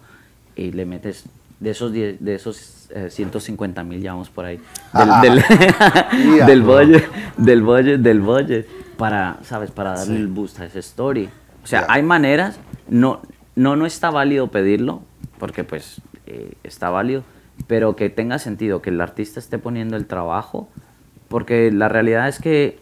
Y 0.56 0.72
le 0.72 0.86
metes 0.86 1.26
de 1.60 1.72
esos, 1.72 1.92
10 1.92 2.24
de 2.24 2.36
esos 2.36 2.88
eh, 2.92 3.10
150 3.10 3.84
mil, 3.84 4.00
ya 4.00 4.12
vamos 4.14 4.30
por 4.30 4.46
ahí, 4.46 4.60
del, 4.94 5.22
del, 5.22 5.44
Ya. 6.38 6.46
del 6.46 6.62
budget, 6.62 7.12
del 7.36 7.64
budget, 7.64 8.00
del 8.00 8.22
budget, 8.22 8.68
para, 8.96 9.40
¿sabes? 9.42 9.72
Para 9.72 9.96
darle 9.96 10.18
el 10.18 10.28
boost 10.28 10.60
a 10.60 10.66
esa 10.66 10.78
story. 10.78 11.30
O 11.64 11.68
sea, 11.68 11.86
hay 11.90 12.04
maneras, 12.04 12.60
no, 12.90 13.22
no, 13.56 13.76
no 13.76 13.86
está 13.86 14.10
válido 14.10 14.48
pedirlo, 14.48 15.02
porque 15.38 15.64
pues 15.64 16.02
eh, 16.26 16.54
está 16.64 16.90
válido, 16.90 17.24
pero 17.68 17.96
que 17.96 18.10
tenga 18.10 18.40
sentido, 18.40 18.82
que 18.82 18.90
el 18.90 19.00
artista 19.02 19.40
esté 19.40 19.58
poniendo 19.58 19.96
el 19.96 20.08
trabajo, 20.08 20.70
porque 21.28 21.72
la 21.72 21.88
realidad 21.88 22.28
es 22.28 22.40
que 22.40 22.80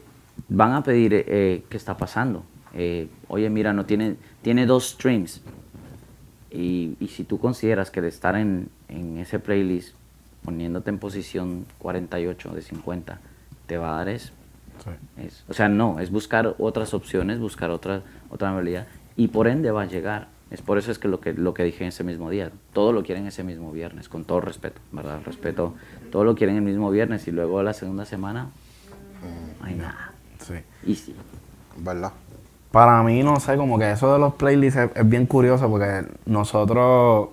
van 0.47 0.73
a 0.73 0.83
pedir 0.83 1.13
eh, 1.13 1.63
qué 1.69 1.77
está 1.77 1.97
pasando. 1.97 2.43
Eh, 2.73 3.07
oye, 3.27 3.49
mira, 3.49 3.73
no 3.73 3.85
tiene, 3.85 4.15
tiene 4.41 4.65
dos 4.65 4.91
streams. 4.91 5.41
Y, 6.51 6.95
y 6.99 7.07
si 7.09 7.23
tú 7.23 7.39
consideras 7.39 7.91
que 7.91 8.01
de 8.01 8.07
estar 8.07 8.35
en, 8.35 8.69
en 8.87 9.17
ese 9.17 9.39
playlist, 9.39 9.95
poniéndote 10.43 10.89
en 10.89 10.97
posición 10.97 11.65
48 11.79 12.49
de 12.49 12.61
50, 12.61 13.19
te 13.67 13.77
va 13.77 13.93
a 13.93 13.97
dar 13.97 14.09
eso. 14.09 14.33
Es- 15.17 15.43
o 15.49 15.53
sea, 15.53 15.69
no, 15.69 15.99
es 15.99 16.11
buscar 16.11 16.55
otras 16.59 16.93
opciones, 16.93 17.39
buscar 17.39 17.69
otra, 17.71 18.01
otra 18.29 18.51
modalidad 18.51 18.87
y 19.15 19.27
por 19.27 19.47
ende 19.47 19.71
va 19.71 19.83
a 19.83 19.85
llegar. 19.85 20.27
Es 20.51 20.61
por 20.63 20.77
eso 20.79 20.91
es 20.91 20.97
que 20.97 21.07
lo 21.07 21.19
que 21.19 21.33
lo 21.33 21.53
que 21.53 21.63
dije 21.63 21.83
en 21.83 21.89
ese 21.89 22.03
mismo 22.03 22.29
día, 22.31 22.51
todo 22.73 22.91
lo 22.91 23.03
quieren 23.03 23.27
ese 23.27 23.43
mismo 23.43 23.71
viernes, 23.71 24.09
con 24.09 24.23
todo 24.23 24.41
respeto, 24.41 24.81
¿verdad? 24.91 25.19
Respeto, 25.23 25.75
todo 26.11 26.23
lo 26.23 26.33
quieren 26.35 26.55
el 26.55 26.63
mismo 26.63 26.89
viernes 26.89 27.27
y 27.27 27.31
luego 27.31 27.61
la 27.61 27.73
segunda 27.73 28.05
semana, 28.05 28.47
no 29.59 29.65
hay 29.65 29.75
nada. 29.75 30.13
Sí. 30.39 30.55
Y 30.85 30.95
sí, 30.95 31.15
¿Verdad? 31.77 32.11
Para 32.71 33.01
mí, 33.03 33.23
no 33.23 33.39
sé, 33.39 33.57
como 33.57 33.77
que 33.79 33.91
eso 33.91 34.11
de 34.13 34.19
los 34.19 34.33
playlists 34.35 34.79
es, 34.79 34.91
es 34.95 35.09
bien 35.09 35.25
curioso 35.25 35.69
porque 35.69 36.05
nosotros, 36.25 37.29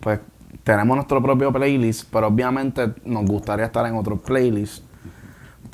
pues, 0.00 0.20
tenemos 0.64 0.96
nuestro 0.96 1.22
propio 1.22 1.52
playlist, 1.52 2.08
pero 2.12 2.28
obviamente 2.28 2.92
nos 3.04 3.24
gustaría 3.26 3.66
estar 3.66 3.86
en 3.86 3.94
otros 3.96 4.20
playlists. 4.20 4.82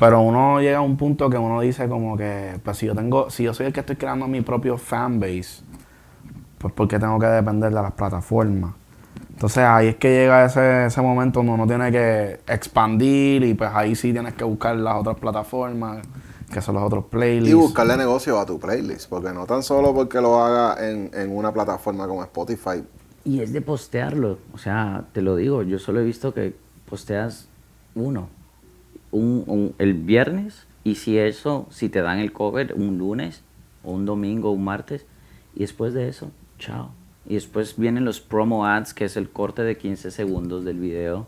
Pero 0.02 0.20
uno 0.20 0.60
llega 0.60 0.78
a 0.78 0.80
un 0.80 0.96
punto 0.96 1.30
que 1.30 1.38
uno 1.38 1.60
dice 1.60 1.88
como 1.88 2.16
que, 2.16 2.58
pues 2.64 2.76
si 2.76 2.86
yo 2.86 2.94
tengo, 2.96 3.30
si 3.30 3.44
yo 3.44 3.54
soy 3.54 3.66
el 3.66 3.72
que 3.72 3.78
estoy 3.78 3.94
creando 3.94 4.26
mi 4.26 4.40
propio 4.40 4.76
fanbase, 4.76 5.62
pues 6.58 6.74
¿por 6.74 6.88
qué 6.88 6.98
tengo 6.98 7.20
que 7.20 7.26
depender 7.26 7.68
de 7.68 7.80
las 7.80 7.92
plataformas? 7.92 8.74
Entonces 9.30 9.58
ahí 9.58 9.86
es 9.86 9.96
que 9.98 10.08
llega 10.08 10.44
ese, 10.44 10.86
ese 10.86 11.00
momento 11.00 11.38
donde 11.38 11.52
uno 11.52 11.68
tiene 11.68 11.92
que 11.92 12.40
expandir 12.48 13.44
y 13.44 13.54
pues 13.54 13.70
ahí 13.72 13.94
sí 13.94 14.12
tienes 14.12 14.34
que 14.34 14.42
buscar 14.42 14.74
las 14.74 14.96
otras 14.96 15.20
plataformas, 15.20 16.04
que 16.52 16.60
son 16.60 16.74
los 16.74 16.82
otros 16.82 17.04
playlists. 17.04 17.50
Y 17.50 17.54
buscarle 17.54 17.96
negocio 17.96 18.40
a 18.40 18.44
tu 18.44 18.58
playlist, 18.58 19.08
porque 19.08 19.32
no 19.32 19.46
tan 19.46 19.62
solo 19.62 19.94
porque 19.94 20.20
lo 20.20 20.42
haga 20.42 20.84
en, 20.84 21.12
en 21.14 21.30
una 21.30 21.52
plataforma 21.52 22.08
como 22.08 22.24
Spotify. 22.24 22.82
Y 23.24 23.38
es 23.38 23.52
de 23.52 23.60
postearlo. 23.60 24.38
O 24.52 24.58
sea, 24.58 25.04
te 25.12 25.22
lo 25.22 25.36
digo, 25.36 25.62
yo 25.62 25.78
solo 25.78 26.00
he 26.00 26.04
visto 26.04 26.34
que 26.34 26.56
posteas 26.90 27.46
uno, 27.94 28.41
un, 29.12 29.44
un- 29.46 29.74
el 29.78 29.94
viernes, 29.94 30.66
y 30.84 30.96
si 30.96 31.16
eso, 31.18 31.66
si 31.70 31.88
te 31.88 32.02
dan 32.02 32.18
el 32.18 32.32
cover 32.32 32.74
un 32.74 32.98
lunes, 32.98 33.44
o 33.84 33.92
un 33.92 34.04
domingo, 34.04 34.50
o 34.50 34.52
un 34.52 34.64
martes, 34.64 35.06
y 35.54 35.60
después 35.60 35.94
de 35.94 36.08
eso, 36.08 36.32
chao. 36.58 36.90
Y 37.28 37.34
después 37.34 37.76
vienen 37.76 38.04
los 38.04 38.20
promo 38.20 38.66
ads, 38.66 38.92
que 38.94 39.04
es 39.04 39.16
el 39.16 39.28
corte 39.30 39.62
de 39.62 39.76
15 39.76 40.10
segundos 40.10 40.64
del 40.64 40.80
video, 40.80 41.26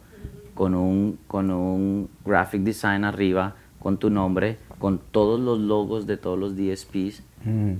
con 0.55 0.75
un, 0.75 1.19
con 1.29 1.51
un 1.53 2.09
graphic 2.25 2.63
design 2.63 3.05
arriba, 3.05 3.55
con 3.79 3.99
tu 3.99 4.11
nombre, 4.11 4.59
con 4.79 4.99
todos 4.99 5.39
los 5.39 5.59
logos 5.61 6.07
de 6.07 6.17
todos 6.17 6.39
los 6.39 6.57
DSPs. 6.57 7.23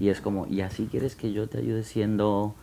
Y 0.01 0.09
es 0.11 0.21
como, 0.21 0.47
¿y 0.47 0.61
así 0.61 0.87
quieres 0.91 1.17
que 1.17 1.33
yo 1.33 1.49
te 1.49 1.59
ayude 1.59 1.83
siendo 1.83 2.55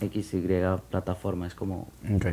XY 0.00 0.80
plataforma? 0.90 1.46
Es 1.46 1.54
como, 1.54 1.88
Ok. 2.14 2.26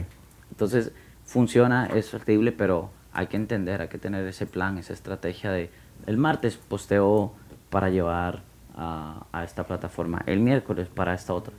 entonces 0.52 0.92
funciona, 1.26 1.88
es 1.88 2.10
factible, 2.12 2.52
pero 2.52 2.90
hay 3.14 3.28
que 3.28 3.38
entender, 3.38 3.82
hay 3.82 3.88
que 3.88 3.98
tener 3.98 4.26
ese 4.28 4.46
plan, 4.46 4.78
esa 4.78 4.94
estrategia 4.94 5.52
de 5.52 5.70
el 6.06 6.18
martes 6.18 6.58
posteo 6.58 7.34
para 7.70 7.90
llevar 7.90 8.42
a, 8.76 9.26
a 9.32 9.44
esta 9.44 9.66
plataforma, 9.66 10.22
el 10.26 10.40
miércoles 10.40 10.88
para 10.88 11.14
esta 11.14 11.34
otra. 11.34 11.54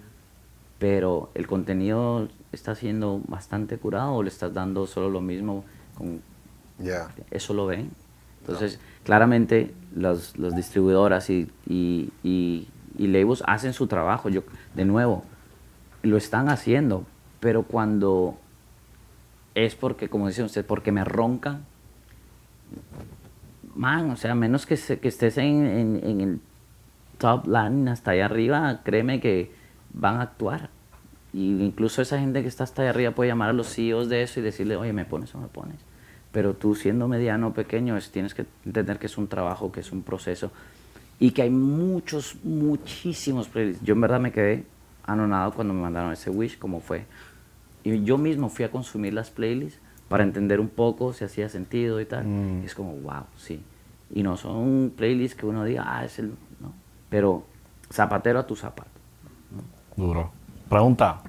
Pero 0.79 1.31
el 1.35 1.47
contenido 1.47 2.29
está 2.53 2.75
siendo 2.75 3.21
bastante 3.29 3.77
curado 3.77 4.15
o 4.15 4.23
le 4.23 4.31
estás 4.31 4.55
dando 4.55 4.87
solo 4.87 5.11
lo 5.11 5.21
mismo 5.21 5.65
con 5.97 6.23
Ya. 6.79 7.09
eso 7.31 7.53
lo 7.53 7.67
ven. 7.67 7.91
Entonces, 8.41 8.81
claramente 9.05 9.75
las, 9.95 10.39
las 10.39 10.57
distribuidoras 10.57 11.29
y, 11.29 11.51
y, 11.69 12.11
y, 12.23 12.69
y 12.97 13.07
labels 13.09 13.43
hacen 13.47 13.75
su 13.75 13.87
trabajo. 13.87 14.31
Yo, 14.31 14.43
de 14.75 14.87
nuevo, 14.87 15.25
lo 16.03 16.17
están 16.17 16.49
haciendo, 16.49 17.05
pero 17.41 17.65
cuando 17.65 18.39
es 19.55 19.75
porque, 19.75 20.09
como 20.09 20.29
dice 20.29 20.43
usted, 20.43 20.65
porque 20.65 20.93
me 20.93 21.05
roncan, 21.05 21.65
man, 23.75 24.11
o 24.11 24.17
sea, 24.17 24.35
menos 24.35 24.67
que, 24.67 24.77
se- 24.77 24.99
que 24.99 25.09
estés 25.09 25.39
en, 25.39 26.01
en- 26.05 26.21
el 26.21 26.41
top 27.19 27.47
line 27.47 27.91
hasta 27.91 28.13
allá 28.13 28.27
arriba, 28.27 28.81
créeme 28.85 29.21
que 29.21 29.51
van 29.93 30.17
a 30.17 30.23
actuar. 30.23 30.71
Y 31.33 31.63
incluso 31.63 32.03
esa 32.03 32.19
gente 32.19 32.43
que 32.43 32.49
está 32.49 32.65
hasta 32.65 32.83
allá 32.83 32.91
arriba 32.91 33.13
puede 33.13 33.31
llamar 33.31 33.51
a 33.51 33.53
los 33.53 33.69
CEOs 33.75 34.09
de 34.09 34.23
eso 34.23 34.41
y 34.41 34.43
decirle, 34.43 34.77
oye, 34.77 34.93
¿me 34.93 35.05
pones 35.05 35.35
o 35.35 35.39
me 35.39 35.47
pones? 35.49 35.77
Pero 36.33 36.55
tú 36.55 36.75
siendo 36.75 37.09
mediano 37.09 37.49
o 37.49 37.53
pequeño, 37.53 37.97
es- 37.97 38.11
tienes 38.11 38.35
que 38.35 38.47
entender 38.65 38.99
que 38.99 39.07
es 39.07 39.19
un 39.19 39.29
trabajo, 39.29 39.71
que 39.73 39.81
es 39.81 39.93
un 39.93 40.03
proceso 40.03 40.51
y 41.19 41.33
que 41.33 41.43
hay 41.43 41.51
muchos, 41.51 42.37
muchísimos. 42.45 43.51
Yo 43.83 43.95
en 43.95 44.01
verdad 44.01 44.21
me 44.21 44.33
quedé 44.33 44.65
anonado 45.05 45.53
cuando 45.53 45.75
me 45.75 45.83
mandaron 45.83 46.13
ese 46.13 46.31
wish, 46.31 46.59
como 46.59 46.81
fue. 46.81 47.05
Y 47.83 48.05
yo 48.05 48.19
mismo 48.19 48.49
fui 48.49 48.65
a 48.65 48.71
consumir 48.71 49.15
las 49.15 49.31
playlists 49.31 49.81
para 50.09 50.25
entender 50.25 50.61
un 50.61 50.69
poco 50.69 51.13
si 51.13 51.25
hacía 51.25 51.49
sentido 51.49 52.01
y 52.01 52.07
tal. 52.07 52.27
Y 52.63 52.67
es 52.67 52.75
como, 52.75 52.93
wow, 52.95 53.25
sí. 53.37 53.63
Y 54.13 54.23
no 54.23 54.37
son 54.37 54.93
playlists 54.97 55.37
que 55.37 55.47
uno 55.47 55.65
diga, 55.65 55.85
ah, 55.87 56.05
es 56.05 56.19
el... 56.19 56.31
No. 56.61 56.73
Pero 57.09 57.45
zapatero 57.93 58.41
a 58.41 58.47
tu 58.47 58.57
zapato. 58.57 58.91
Duro. 59.97 60.31
Pregunta. 60.69 61.21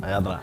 Allá 0.00 0.16
atrás. 0.18 0.42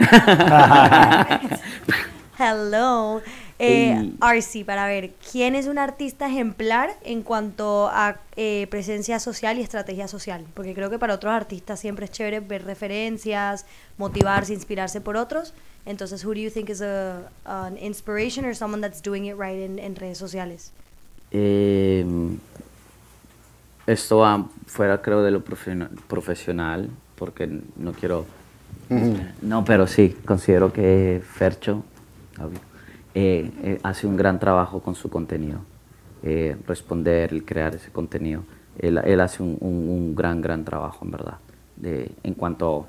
Hello. 2.38 3.20
Eh. 3.62 4.12
RC, 4.20 4.64
para 4.64 4.86
ver, 4.86 5.10
¿quién 5.30 5.54
es 5.54 5.66
un 5.66 5.78
artista 5.78 6.26
ejemplar 6.28 6.90
en 7.04 7.22
cuanto 7.22 7.88
a 7.92 8.16
eh, 8.36 8.66
presencia 8.70 9.18
social 9.20 9.58
y 9.58 9.62
estrategia 9.62 10.08
social? 10.08 10.44
Porque 10.54 10.74
creo 10.74 10.88
que 10.88 10.98
para 10.98 11.14
otros 11.14 11.32
artistas 11.32 11.78
siempre 11.78 12.06
es 12.06 12.10
chévere 12.10 12.40
ver 12.40 12.64
referencias, 12.64 13.66
motivarse, 13.98 14.54
inspirarse 14.54 15.00
por 15.00 15.16
otros. 15.16 15.52
Entonces, 15.86 16.24
who 16.24 16.30
do 16.34 16.40
you 16.40 16.50
think 16.50 16.70
is 16.70 16.80
a, 16.82 17.28
an 17.44 17.76
inspiration 17.78 18.44
or 18.44 18.54
someone 18.54 18.80
that's 18.80 19.02
doing 19.02 19.26
it 19.26 19.36
right 19.38 19.58
en, 19.58 19.78
en 19.78 19.94
redes 19.96 20.18
sociales? 20.18 20.72
Eh, 21.30 22.04
esto 23.86 24.18
va 24.18 24.46
fuera, 24.66 25.00
creo, 25.02 25.22
de 25.22 25.30
lo 25.30 25.42
profesio- 25.44 25.88
profesional, 26.08 26.88
porque 27.16 27.46
no 27.76 27.92
quiero... 27.92 28.24
No, 29.42 29.64
pero 29.64 29.86
sí, 29.86 30.16
considero 30.24 30.72
que 30.72 31.22
Fercho 31.34 31.84
obvio, 32.38 32.58
eh, 33.14 33.50
eh, 33.62 33.80
hace 33.82 34.06
un 34.06 34.16
gran 34.16 34.38
trabajo 34.38 34.80
con 34.80 34.94
su 34.94 35.08
contenido. 35.10 35.58
Eh, 36.22 36.56
responder, 36.66 37.32
el 37.32 37.44
crear 37.44 37.74
ese 37.74 37.90
contenido. 37.90 38.42
Él, 38.78 38.98
él 39.04 39.20
hace 39.20 39.42
un, 39.42 39.56
un- 39.60 39.88
un 39.88 40.14
gran, 40.14 40.40
gran 40.42 40.64
trabajo, 40.64 41.04
en 41.04 41.10
verdad, 41.10 41.38
de, 41.76 42.12
en 42.22 42.34
cuanto 42.34 42.86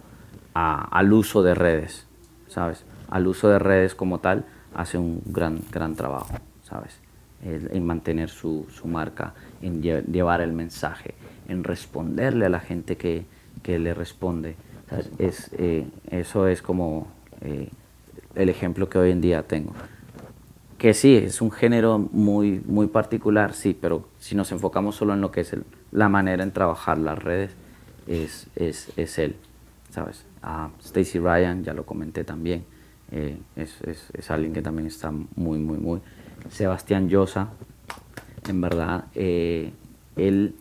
a- 0.53 0.83
al 0.97 1.11
uso 1.13 1.41
de 1.43 1.55
redes, 1.55 2.05
¿sabes? 2.47 2.83
Al 3.09 3.27
uso 3.27 3.49
de 3.49 3.59
redes 3.59 3.95
como 3.95 4.19
tal, 4.19 4.45
hace 4.75 4.97
un 4.97 5.21
gran, 5.25 5.59
gran 5.71 5.95
trabajo, 5.95 6.33
¿sabes? 6.63 6.97
En 7.43 7.83
mantener 7.85 8.29
su, 8.29 8.67
su 8.71 8.87
marca, 8.87 9.33
en 9.63 9.81
lle- 9.81 10.05
llevar 10.05 10.41
el 10.41 10.53
mensaje, 10.53 11.15
en 11.47 11.63
responderle 11.63 12.45
a 12.45 12.49
la 12.49 12.59
gente 12.59 12.97
que, 12.97 13.25
que 13.63 13.79
le 13.79 13.93
responde. 13.95 14.55
¿sabes? 14.89 15.09
Es, 15.17 15.49
eh, 15.57 15.87
eso 16.11 16.47
es 16.47 16.61
como 16.61 17.07
eh, 17.41 17.69
el 18.35 18.49
ejemplo 18.49 18.89
que 18.89 18.99
hoy 18.99 19.11
en 19.11 19.21
día 19.21 19.41
tengo. 19.43 19.73
Que 20.81 20.95
sí, 20.95 21.15
es 21.15 21.41
un 21.43 21.51
género 21.51 21.99
muy, 21.99 22.59
muy 22.65 22.87
particular, 22.87 23.53
sí, 23.53 23.77
pero 23.79 24.07
si 24.17 24.33
nos 24.33 24.51
enfocamos 24.51 24.95
solo 24.95 25.13
en 25.13 25.21
lo 25.21 25.29
que 25.31 25.41
es 25.41 25.53
el- 25.53 25.63
la 25.91 26.09
manera 26.09 26.41
en 26.41 26.49
trabajar 26.51 26.97
las 26.97 27.19
redes, 27.21 27.51
es, 28.07 28.47
es, 28.55 28.91
es 28.97 29.19
él, 29.19 29.35
¿sabes? 29.91 30.25
A 30.41 30.71
Stacy 30.83 31.19
Ryan, 31.19 31.63
ya 31.63 31.75
lo 31.75 31.85
comenté 31.85 32.23
también, 32.23 32.63
eh, 33.11 33.37
es, 33.55 33.79
es, 33.81 34.09
es 34.11 34.31
alguien 34.31 34.53
que 34.53 34.63
también 34.63 34.87
está 34.87 35.11
muy, 35.35 35.59
muy, 35.59 35.77
muy. 35.77 35.99
Sebastián 36.49 37.09
Llosa, 37.09 37.49
en 38.49 38.59
verdad, 38.59 39.05
eh, 39.13 39.71
él, 40.15 40.55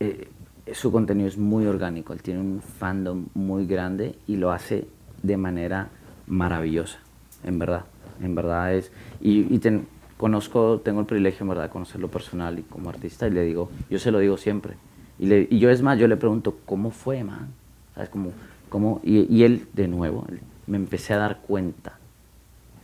eh, 0.00 0.28
su 0.72 0.90
contenido 0.90 1.28
es 1.28 1.36
muy 1.36 1.66
orgánico, 1.66 2.14
él 2.14 2.22
tiene 2.22 2.40
un 2.40 2.62
fandom 2.62 3.26
muy 3.34 3.66
grande 3.66 4.14
y 4.26 4.36
lo 4.36 4.50
hace 4.50 4.88
de 5.22 5.36
manera 5.36 5.90
maravillosa, 6.26 7.00
en 7.44 7.58
verdad, 7.58 7.84
en 8.22 8.34
verdad 8.34 8.74
es, 8.74 8.90
y, 9.20 9.52
y 9.54 9.58
ten- 9.58 9.86
conozco, 10.16 10.80
tengo 10.84 11.00
el 11.00 11.06
privilegio 11.06 11.44
en 11.44 11.48
verdad 11.48 11.64
de 11.64 11.70
conocerlo 11.70 12.08
personal 12.08 12.58
y 12.58 12.62
como 12.62 12.90
artista 12.90 13.26
y 13.26 13.30
le 13.30 13.42
digo, 13.44 13.70
yo 13.88 13.98
se 13.98 14.10
lo 14.10 14.18
digo 14.18 14.36
siempre, 14.36 14.74
y, 15.18 15.26
le- 15.26 15.48
y 15.50 15.58
yo 15.58 15.70
es 15.70 15.82
más, 15.82 15.98
yo 15.98 16.08
le 16.08 16.16
pregunto, 16.16 16.58
¿cómo 16.66 16.90
fue, 16.90 17.24
man? 17.24 17.48
¿Sabes? 17.94 18.10
Como, 18.10 18.32
cómo? 18.68 19.00
Y, 19.02 19.20
y 19.34 19.44
él, 19.44 19.66
de 19.72 19.88
nuevo, 19.88 20.26
me 20.66 20.76
empecé 20.76 21.14
a 21.14 21.18
dar 21.18 21.40
cuenta, 21.40 21.98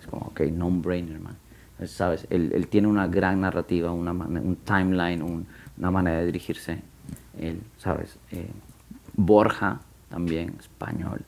es 0.00 0.06
como, 0.06 0.26
ok, 0.26 0.40
no-brainer, 0.52 1.20
man. 1.20 1.36
¿Sabes? 1.86 2.26
Él, 2.30 2.52
él 2.54 2.68
tiene 2.68 2.88
una 2.88 3.06
gran 3.06 3.42
narrativa, 3.42 3.92
una, 3.92 4.12
un 4.12 4.56
timeline, 4.64 5.22
un- 5.22 5.46
una 5.78 5.90
manera 5.90 6.20
de 6.20 6.26
dirigirse 6.26 6.78
él, 7.38 7.60
¿sabes? 7.78 8.16
Eh, 8.32 8.48
Borja 9.14 9.80
también, 10.08 10.54
español, 10.58 11.20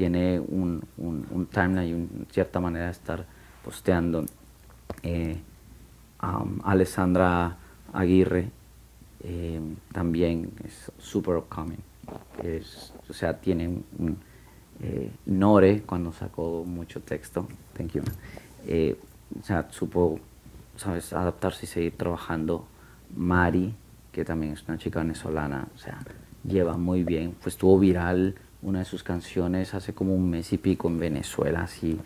tiene 0.00 0.40
un, 0.40 0.82
un, 0.96 1.46
timeline 1.52 1.86
y 1.86 1.92
una 1.92 2.24
cierta 2.32 2.58
manera 2.58 2.86
de 2.86 2.92
estar 2.92 3.26
posteando. 3.62 4.24
Eh, 5.02 5.38
Alessandra 6.64 7.58
Aguirre 7.92 8.48
eh, 9.22 9.60
también 9.92 10.52
es 10.64 10.90
super 10.96 11.36
upcoming. 11.36 11.82
O 13.10 13.12
sea, 13.12 13.38
tiene 13.38 13.68
un, 13.68 14.16
eh, 14.80 15.12
Nore 15.26 15.82
cuando 15.82 16.14
sacó 16.14 16.64
mucho 16.64 17.00
texto, 17.02 17.46
thank 17.76 17.92
you. 17.92 18.02
o 19.38 19.44
sea, 19.44 19.66
supo, 19.70 20.18
sabes, 20.76 21.12
adaptarse 21.12 21.66
y 21.66 21.68
seguir 21.68 21.98
trabajando. 21.98 22.66
Mari, 23.14 23.74
que 24.12 24.24
también 24.24 24.54
es 24.54 24.66
una 24.66 24.78
chica 24.78 25.00
venezolana, 25.00 25.68
o 25.74 25.78
sea, 25.78 25.98
lleva 26.42 26.78
muy 26.78 27.04
bien. 27.04 27.36
Pues 27.42 27.54
estuvo 27.54 27.78
viral 27.78 28.34
una 28.62 28.80
de 28.80 28.84
sus 28.84 29.02
canciones 29.02 29.74
hace 29.74 29.94
como 29.94 30.14
un 30.14 30.30
mes 30.30 30.52
y 30.52 30.58
pico 30.58 30.88
en 30.88 30.98
Venezuela, 30.98 31.62
así, 31.62 31.98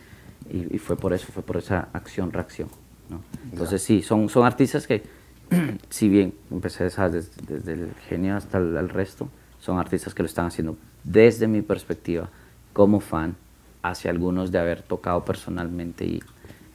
y, 0.51 0.79
fue 0.79 0.97
por 0.97 1.13
eso, 1.13 1.27
fue 1.33 1.43
por 1.43 1.57
esa 1.57 1.89
acción-reacción. 1.93 2.69
¿no? 3.09 3.21
Entonces 3.51 3.83
sí, 3.83 4.03
son, 4.03 4.29
son 4.29 4.47
artistas 4.47 4.87
que, 4.87 5.03
si 5.91 6.09
bien 6.09 6.35
empecé 6.51 6.85
desde, 6.85 7.23
desde, 7.47 7.73
el 7.73 7.93
genio 8.09 8.37
hasta 8.37 8.59
el, 8.59 8.89
resto, 8.89 9.29
son 9.59 9.79
artistas 9.79 10.15
que 10.15 10.23
lo 10.23 10.27
están 10.27 10.47
haciendo 10.47 10.77
desde 11.03 11.49
mi 11.49 11.63
perspectiva 11.63 12.29
como 12.73 13.01
fan, 13.01 13.35
hacia 13.83 14.11
algunos 14.11 14.51
de 14.51 14.59
haber 14.59 14.83
tocado 14.83 15.25
personalmente 15.25 16.07
y 16.07 16.23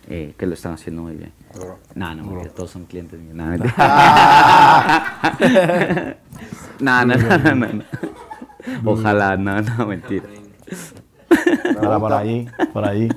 eh, 0.08 0.34
que 0.38 0.46
lo 0.46 0.54
están 0.54 0.74
haciendo 0.74 1.02
muy 1.04 1.16
bien. 1.16 1.32
No, 1.96 2.16
no, 2.16 2.46
todos 2.50 2.72
son 2.72 2.86
clientes 2.86 3.20
míos. 3.20 3.36
No, 3.36 3.46
no, 6.80 7.06
no, 7.06 7.16
no, 7.56 7.84
Ojalá, 8.86 9.38
no, 9.38 9.62
no, 9.62 9.86
mentira. 9.86 10.26
por 12.00 12.14
ahí, 12.14 12.48
por 12.74 12.86
ahí. 12.86 13.10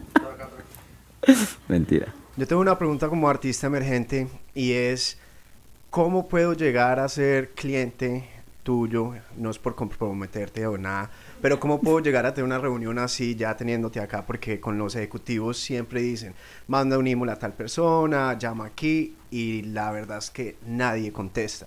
Mentira. 1.68 2.12
Yo 2.36 2.46
tengo 2.46 2.62
una 2.62 2.78
pregunta 2.78 3.08
como 3.08 3.28
artista 3.28 3.66
emergente 3.66 4.28
y 4.54 4.72
es, 4.72 5.18
¿cómo 5.90 6.28
puedo 6.28 6.54
llegar 6.54 6.98
a 6.98 7.08
ser 7.08 7.50
cliente 7.50 8.24
tuyo? 8.62 9.14
No 9.36 9.50
es 9.50 9.58
por 9.58 9.74
comprometerte 9.74 10.66
o 10.66 10.78
nada, 10.78 11.10
pero 11.40 11.58
¿cómo 11.60 11.80
puedo 11.80 12.00
llegar 12.00 12.24
a 12.24 12.32
tener 12.32 12.46
una 12.46 12.58
reunión 12.58 12.98
así 12.98 13.34
ya 13.34 13.56
teniéndote 13.56 14.00
acá? 14.00 14.24
Porque 14.24 14.60
con 14.60 14.78
los 14.78 14.94
ejecutivos 14.94 15.58
siempre 15.58 16.00
dicen, 16.00 16.34
manda 16.68 16.96
un 16.96 17.06
email 17.06 17.30
a 17.30 17.38
tal 17.38 17.52
persona, 17.52 18.38
llama 18.38 18.66
aquí 18.66 19.16
y 19.30 19.62
la 19.62 19.90
verdad 19.90 20.18
es 20.18 20.30
que 20.30 20.56
nadie 20.66 21.12
contesta. 21.12 21.66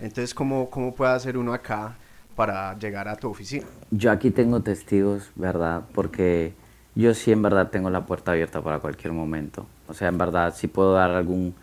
Entonces, 0.00 0.34
¿cómo, 0.34 0.68
cómo 0.68 0.94
puede 0.94 1.12
hacer 1.12 1.36
uno 1.36 1.52
acá 1.52 1.96
para 2.34 2.78
llegar 2.78 3.08
a 3.08 3.16
tu 3.16 3.28
oficina? 3.28 3.66
Yo 3.90 4.10
aquí 4.10 4.30
tengo 4.30 4.60
testigos, 4.60 5.30
¿verdad? 5.34 5.82
Porque 5.94 6.54
yo 6.94 7.14
sí 7.14 7.32
en 7.32 7.42
verdad 7.42 7.70
tengo 7.70 7.90
la 7.90 8.04
puerta 8.04 8.32
abierta 8.32 8.62
para 8.62 8.78
cualquier 8.78 9.12
momento. 9.12 9.66
O 9.88 9.94
sea, 9.94 10.08
en 10.08 10.18
verdad, 10.18 10.54
si 10.54 10.68
puedo 10.68 10.94
dar 10.94 11.10
algún, 11.10 11.54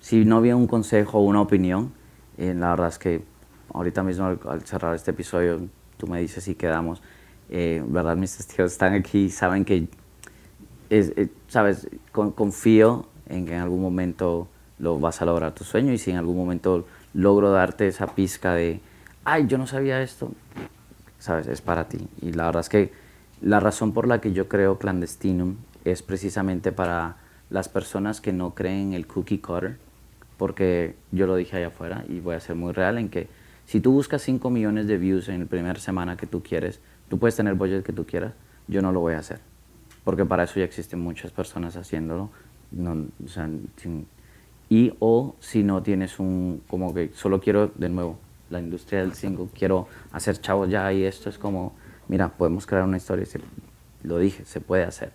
si 0.00 0.24
no 0.24 0.40
viene 0.40 0.56
un 0.56 0.66
consejo 0.66 1.18
o 1.18 1.22
una 1.22 1.40
opinión, 1.40 1.92
eh, 2.38 2.54
la 2.54 2.70
verdad 2.70 2.88
es 2.88 2.98
que 2.98 3.22
ahorita 3.72 4.02
mismo 4.02 4.26
al, 4.26 4.62
cerrar 4.62 4.94
este 4.94 5.10
episodio, 5.10 5.60
tú 5.96 6.06
me 6.06 6.20
dices 6.20 6.44
si 6.44 6.54
quedamos, 6.54 7.02
eh, 7.48 7.82
¿verdad? 7.86 8.16
Mis 8.16 8.36
testigos 8.36 8.72
están 8.72 8.94
aquí 8.94 9.24
y 9.24 9.30
saben 9.30 9.64
que, 9.64 9.88
es, 10.88 11.12
eh, 11.16 11.28
sabes, 11.48 11.88
confío 12.12 13.06
en 13.28 13.46
que 13.46 13.54
en 13.54 13.60
algún 13.60 13.80
momento 13.80 14.48
lo 14.78 14.98
vas 14.98 15.20
a 15.22 15.24
lograr 15.24 15.52
tu 15.52 15.62
sueño 15.64 15.92
y 15.92 15.98
si 15.98 16.10
en 16.10 16.16
algún 16.16 16.36
momento 16.36 16.86
logro 17.12 17.50
darte 17.50 17.86
esa 17.86 18.06
pizca 18.14 18.54
de, 18.54 18.80
ay, 19.30 19.46
yo 19.46 19.58
no 19.58 19.66
sabía 19.66 20.02
esto, 20.02 20.32
sabes, 21.20 21.46
es 21.46 21.60
para 21.60 21.88
ti. 21.88 22.08
Y 22.20 22.32
la 22.32 22.46
verdad 22.46 22.60
es 22.60 22.68
que 22.68 22.92
la 23.40 23.60
razón 23.60 23.92
por 23.92 24.08
la 24.08 24.20
que 24.20 24.32
yo 24.32 24.48
creo 24.48 24.78
Clandestinum 24.78 25.56
es 25.84 26.02
precisamente 26.02 26.72
para 26.72 27.16
las 27.48 27.68
personas 27.68 28.20
que 28.20 28.32
no 28.32 28.54
creen 28.54 28.92
el 28.92 29.06
cookie 29.06 29.38
cutter, 29.38 29.78
porque 30.36 30.96
yo 31.12 31.28
lo 31.28 31.36
dije 31.36 31.56
allá 31.56 31.68
afuera 31.68 32.04
y 32.08 32.18
voy 32.18 32.34
a 32.34 32.40
ser 32.40 32.56
muy 32.56 32.72
real 32.72 32.98
en 32.98 33.08
que 33.08 33.28
si 33.66 33.80
tú 33.80 33.92
buscas 33.92 34.22
5 34.22 34.50
millones 34.50 34.88
de 34.88 34.96
views 34.98 35.28
en 35.28 35.40
la 35.40 35.46
primera 35.46 35.78
semana 35.78 36.16
que 36.16 36.26
tú 36.26 36.42
quieres, 36.42 36.80
tú 37.08 37.18
puedes 37.18 37.36
tener 37.36 37.54
budget 37.54 37.84
que 37.84 37.92
tú 37.92 38.04
quieras, 38.06 38.32
yo 38.66 38.82
no 38.82 38.90
lo 38.90 38.98
voy 38.98 39.14
a 39.14 39.18
hacer, 39.18 39.38
porque 40.02 40.24
para 40.24 40.42
eso 40.42 40.58
ya 40.58 40.64
existen 40.64 40.98
muchas 41.00 41.30
personas 41.30 41.76
haciéndolo, 41.76 42.30
no, 42.72 43.06
o 43.24 43.28
sea, 43.28 43.48
y 44.68 44.92
o 44.98 45.36
si 45.38 45.62
no 45.62 45.82
tienes 45.82 46.18
un, 46.18 46.62
como 46.68 46.92
que 46.92 47.10
solo 47.14 47.40
quiero, 47.40 47.68
de 47.68 47.88
nuevo, 47.88 48.18
la 48.50 48.58
industria 48.58 49.00
del 49.00 49.14
single, 49.14 49.48
quiero 49.56 49.88
hacer 50.12 50.40
chavos 50.40 50.68
ya 50.68 50.92
y 50.92 51.04
esto 51.04 51.30
es 51.30 51.38
como, 51.38 51.74
mira, 52.08 52.28
podemos 52.28 52.66
crear 52.66 52.84
una 52.84 52.96
historia, 52.96 53.24
lo 54.02 54.18
dije, 54.18 54.44
se 54.44 54.60
puede 54.60 54.84
hacer. 54.84 55.12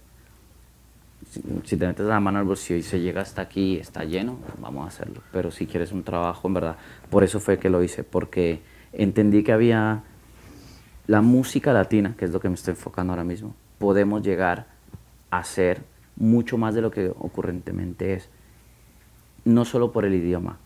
Si, 1.63 1.75
te 1.75 1.87
metes 1.87 2.05
la 2.05 2.19
mano 2.19 2.39
al 2.39 2.45
bolsillo 2.45 2.79
y 2.79 2.83
se 2.83 2.99
llega 2.99 3.21
hasta 3.21 3.41
aquí, 3.41 3.77
está 3.77 4.03
lleno, 4.03 4.37
vamos 4.59 4.85
a 4.85 4.87
hacerlo. 4.87 5.21
Pero 5.31 5.51
si 5.51 5.65
quieres 5.65 5.91
un 5.91 6.03
trabajo, 6.03 6.47
en 6.47 6.53
verdad, 6.53 6.77
por 7.09 7.23
eso 7.23 7.39
fue 7.39 7.57
que 7.57 7.69
lo 7.69 7.83
hice, 7.83 8.03
porque 8.03 8.61
entendí 8.93 9.43
que 9.43 9.51
había 9.51 10.03
la 11.07 11.21
música 11.21 11.73
latina, 11.73 12.15
que 12.17 12.25
es 12.25 12.31
lo 12.31 12.39
que 12.39 12.47
me 12.47 12.55
estoy 12.55 12.71
enfocando 12.71 13.13
ahora 13.13 13.23
mismo, 13.23 13.55
podemos 13.79 14.21
llegar 14.21 14.67
a 15.31 15.43
ser 15.43 15.81
mucho 16.15 16.57
más 16.57 16.73
de 16.75 16.81
lo 16.81 16.91
que 16.91 17.09
ocurrentemente 17.09 18.13
es. 18.13 18.29
No 19.43 19.65
solo 19.65 19.91
por 19.91 20.05
el 20.05 20.13
idioma, 20.13 20.57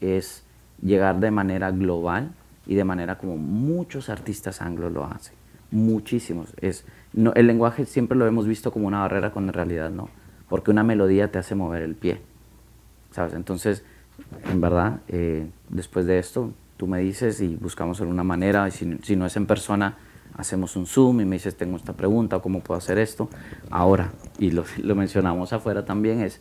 es 0.00 0.44
llegar 0.82 1.20
de 1.20 1.30
manera 1.30 1.70
global 1.70 2.32
y 2.66 2.74
de 2.74 2.84
manera 2.84 3.18
como 3.18 3.36
muchos 3.36 4.08
artistas 4.08 4.60
anglos 4.60 4.92
lo 4.92 5.04
hacen, 5.04 5.34
muchísimos. 5.70 6.54
Es, 6.60 6.84
no, 7.12 7.32
el 7.34 7.46
lenguaje 7.46 7.86
siempre 7.86 8.16
lo 8.16 8.26
hemos 8.26 8.46
visto 8.46 8.72
como 8.72 8.86
una 8.86 9.00
barrera 9.00 9.30
cuando 9.30 9.50
en 9.50 9.54
realidad 9.54 9.90
no, 9.90 10.08
porque 10.48 10.70
una 10.70 10.84
melodía 10.84 11.30
te 11.30 11.38
hace 11.38 11.54
mover 11.54 11.82
el 11.82 11.94
pie, 11.94 12.20
¿sabes? 13.10 13.34
Entonces, 13.34 13.84
en 14.50 14.60
verdad, 14.60 15.00
eh, 15.08 15.48
después 15.68 16.06
de 16.06 16.18
esto, 16.18 16.52
tú 16.76 16.86
me 16.86 17.00
dices 17.00 17.40
y 17.40 17.56
buscamos 17.56 18.00
alguna 18.00 18.24
manera, 18.24 18.68
y 18.68 18.70
si, 18.70 18.98
si 19.02 19.16
no 19.16 19.26
es 19.26 19.36
en 19.36 19.46
persona, 19.46 19.96
hacemos 20.36 20.76
un 20.76 20.86
Zoom 20.86 21.20
y 21.20 21.24
me 21.24 21.36
dices, 21.36 21.56
tengo 21.56 21.76
esta 21.76 21.92
pregunta, 21.94 22.38
¿cómo 22.40 22.60
puedo 22.60 22.78
hacer 22.78 22.98
esto? 22.98 23.28
Ahora, 23.70 24.12
y 24.38 24.50
lo, 24.50 24.64
lo 24.82 24.94
mencionamos 24.94 25.52
afuera 25.52 25.84
también, 25.84 26.20
es 26.20 26.40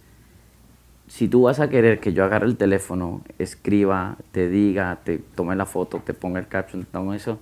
si 1.08 1.30
tú 1.30 1.44
vas 1.44 1.60
a 1.60 1.70
querer 1.70 2.00
que 2.00 2.14
yo 2.14 2.24
agarre 2.24 2.48
el 2.48 2.58
teléfono, 2.58 3.22
escriba, 3.40 4.18
te 4.32 4.50
diga, 4.50 5.00
te 5.04 5.18
tome 5.18 5.56
la 5.56 5.66
foto, 5.66 6.02
te 6.06 6.14
ponga 6.14 6.40
el 6.40 6.48
caption, 6.48 6.86
todo 6.92 7.14
eso, 7.14 7.40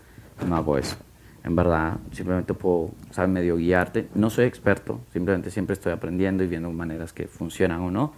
no 0.47 0.55
hago 0.55 0.77
eso. 0.77 0.97
En 1.43 1.55
verdad, 1.55 1.97
simplemente 2.11 2.53
puedo, 2.53 2.91
saber 3.11 3.29
medio 3.29 3.57
guiarte. 3.57 4.07
No 4.15 4.29
soy 4.29 4.45
experto, 4.45 4.99
simplemente 5.13 5.51
siempre 5.51 5.73
estoy 5.73 5.93
aprendiendo 5.93 6.43
y 6.43 6.47
viendo 6.47 6.71
maneras 6.71 7.13
que 7.13 7.27
funcionan 7.27 7.81
o 7.81 7.91
no. 7.91 8.13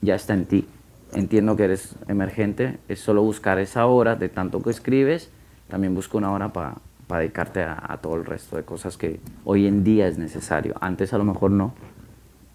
Ya 0.00 0.14
está 0.14 0.34
en 0.34 0.46
ti. 0.46 0.66
Entiendo 1.14 1.56
que 1.56 1.64
eres 1.64 1.94
emergente, 2.08 2.78
es 2.88 3.00
solo 3.00 3.22
buscar 3.22 3.58
esa 3.58 3.84
hora 3.86 4.16
de 4.16 4.30
tanto 4.30 4.62
que 4.62 4.70
escribes, 4.70 5.30
también 5.68 5.94
busco 5.94 6.16
una 6.16 6.32
hora 6.32 6.52
para 6.52 6.76
dedicarte 7.08 7.62
a 7.62 7.98
todo 8.00 8.16
el 8.16 8.24
resto 8.24 8.56
de 8.56 8.62
cosas 8.62 8.96
que 8.96 9.20
hoy 9.44 9.66
en 9.66 9.84
día 9.84 10.08
es 10.08 10.16
necesario. 10.16 10.74
Antes 10.80 11.12
a 11.12 11.18
lo 11.18 11.24
mejor 11.24 11.50
no, 11.50 11.74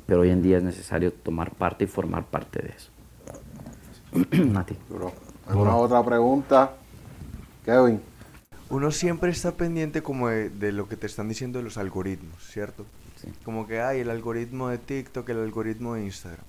pero 0.08 0.22
hoy 0.22 0.30
en 0.30 0.42
día 0.42 0.58
es 0.58 0.64
necesario 0.64 1.14
tomar 1.14 1.52
parte 1.52 1.84
y 1.84 1.88
formar 1.88 2.26
parte 2.26 2.64
de 2.64 2.70
eso. 2.70 2.90
Mati. 4.52 4.76
¿Alguna 5.48 5.76
otra 5.76 6.04
pregunta? 6.04 6.74
Kevin. 7.64 8.02
Uno 8.70 8.92
siempre 8.92 9.30
está 9.30 9.52
pendiente 9.52 10.02
como 10.02 10.30
de, 10.30 10.72
lo 10.72 10.88
que 10.88 10.96
te 10.96 11.06
están 11.06 11.30
diciendo 11.30 11.60
de 11.60 11.64
los 11.64 11.78
algoritmos, 11.78 12.42
¿cierto? 12.42 12.86
Como 13.44 13.68
que 13.68 13.82
hay 13.82 14.00
el 14.00 14.10
algoritmo 14.10 14.70
de 14.70 14.78
TikTok, 14.78 15.28
el 15.30 15.40
algoritmo 15.40 15.96
de 15.96 16.06
Instagram. 16.06 16.46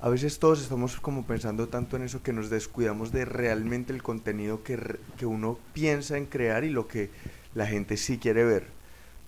A 0.00 0.08
veces 0.08 0.38
todos 0.38 0.62
estamos 0.62 0.98
como 1.00 1.24
pensando 1.24 1.68
tanto 1.68 1.96
en 1.96 2.02
eso 2.02 2.22
que 2.22 2.32
nos 2.32 2.50
descuidamos 2.50 3.12
de 3.12 3.24
realmente 3.24 3.92
el 3.92 4.02
contenido 4.02 4.62
que, 4.62 4.98
que 5.16 5.26
uno 5.26 5.58
piensa 5.72 6.18
en 6.18 6.26
crear 6.26 6.64
y 6.64 6.70
lo 6.70 6.86
que 6.86 7.10
la 7.54 7.66
gente 7.66 7.96
sí 7.96 8.18
quiere 8.18 8.44
ver 8.44 8.75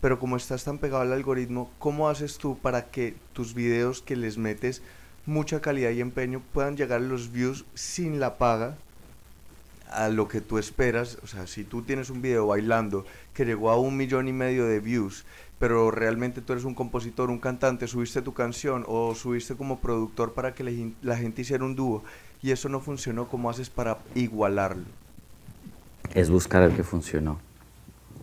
pero 0.00 0.18
como 0.18 0.36
estás 0.36 0.64
tan 0.64 0.78
pegado 0.78 1.02
al 1.02 1.12
algoritmo, 1.12 1.70
¿cómo 1.78 2.08
haces 2.08 2.38
tú 2.38 2.58
para 2.58 2.86
que 2.90 3.14
tus 3.32 3.54
videos 3.54 4.00
que 4.00 4.16
les 4.16 4.38
metes 4.38 4.82
mucha 5.26 5.60
calidad 5.60 5.90
y 5.90 6.00
empeño 6.00 6.42
puedan 6.52 6.76
llegar 6.76 7.00
a 7.00 7.04
los 7.04 7.32
views 7.32 7.64
sin 7.74 8.20
la 8.20 8.38
paga 8.38 8.76
a 9.90 10.08
lo 10.08 10.28
que 10.28 10.40
tú 10.40 10.58
esperas? 10.58 11.18
O 11.22 11.26
sea, 11.26 11.46
si 11.46 11.64
tú 11.64 11.82
tienes 11.82 12.10
un 12.10 12.22
video 12.22 12.46
bailando 12.46 13.04
que 13.34 13.44
llegó 13.44 13.70
a 13.70 13.78
un 13.78 13.96
millón 13.96 14.28
y 14.28 14.32
medio 14.32 14.66
de 14.66 14.78
views, 14.78 15.24
pero 15.58 15.90
realmente 15.90 16.40
tú 16.40 16.52
eres 16.52 16.64
un 16.64 16.74
compositor, 16.74 17.30
un 17.30 17.40
cantante, 17.40 17.88
subiste 17.88 18.22
tu 18.22 18.32
canción 18.32 18.84
o 18.86 19.16
subiste 19.16 19.56
como 19.56 19.80
productor 19.80 20.32
para 20.32 20.54
que 20.54 20.94
la 21.02 21.16
gente 21.16 21.42
hiciera 21.42 21.64
un 21.64 21.74
dúo 21.74 22.04
y 22.40 22.52
eso 22.52 22.68
no 22.68 22.78
funcionó, 22.78 23.26
¿cómo 23.28 23.50
haces 23.50 23.68
para 23.68 23.98
igualarlo? 24.14 24.84
Es 26.14 26.30
buscar 26.30 26.62
el 26.62 26.76
que 26.76 26.84
funcionó 26.84 27.47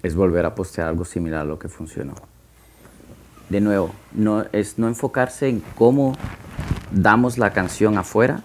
es 0.03 0.15
volver 0.15 0.45
a 0.45 0.55
postear 0.55 0.87
algo 0.87 1.05
similar 1.05 1.41
a 1.41 1.45
lo 1.45 1.59
que 1.59 1.69
funcionó. 1.69 2.13
De 3.49 3.61
nuevo, 3.61 3.91
no, 4.13 4.45
es 4.51 4.79
no 4.79 4.87
enfocarse 4.87 5.47
en 5.49 5.61
cómo 5.75 6.15
damos 6.91 7.37
la 7.37 7.51
canción 7.53 7.97
afuera, 7.97 8.41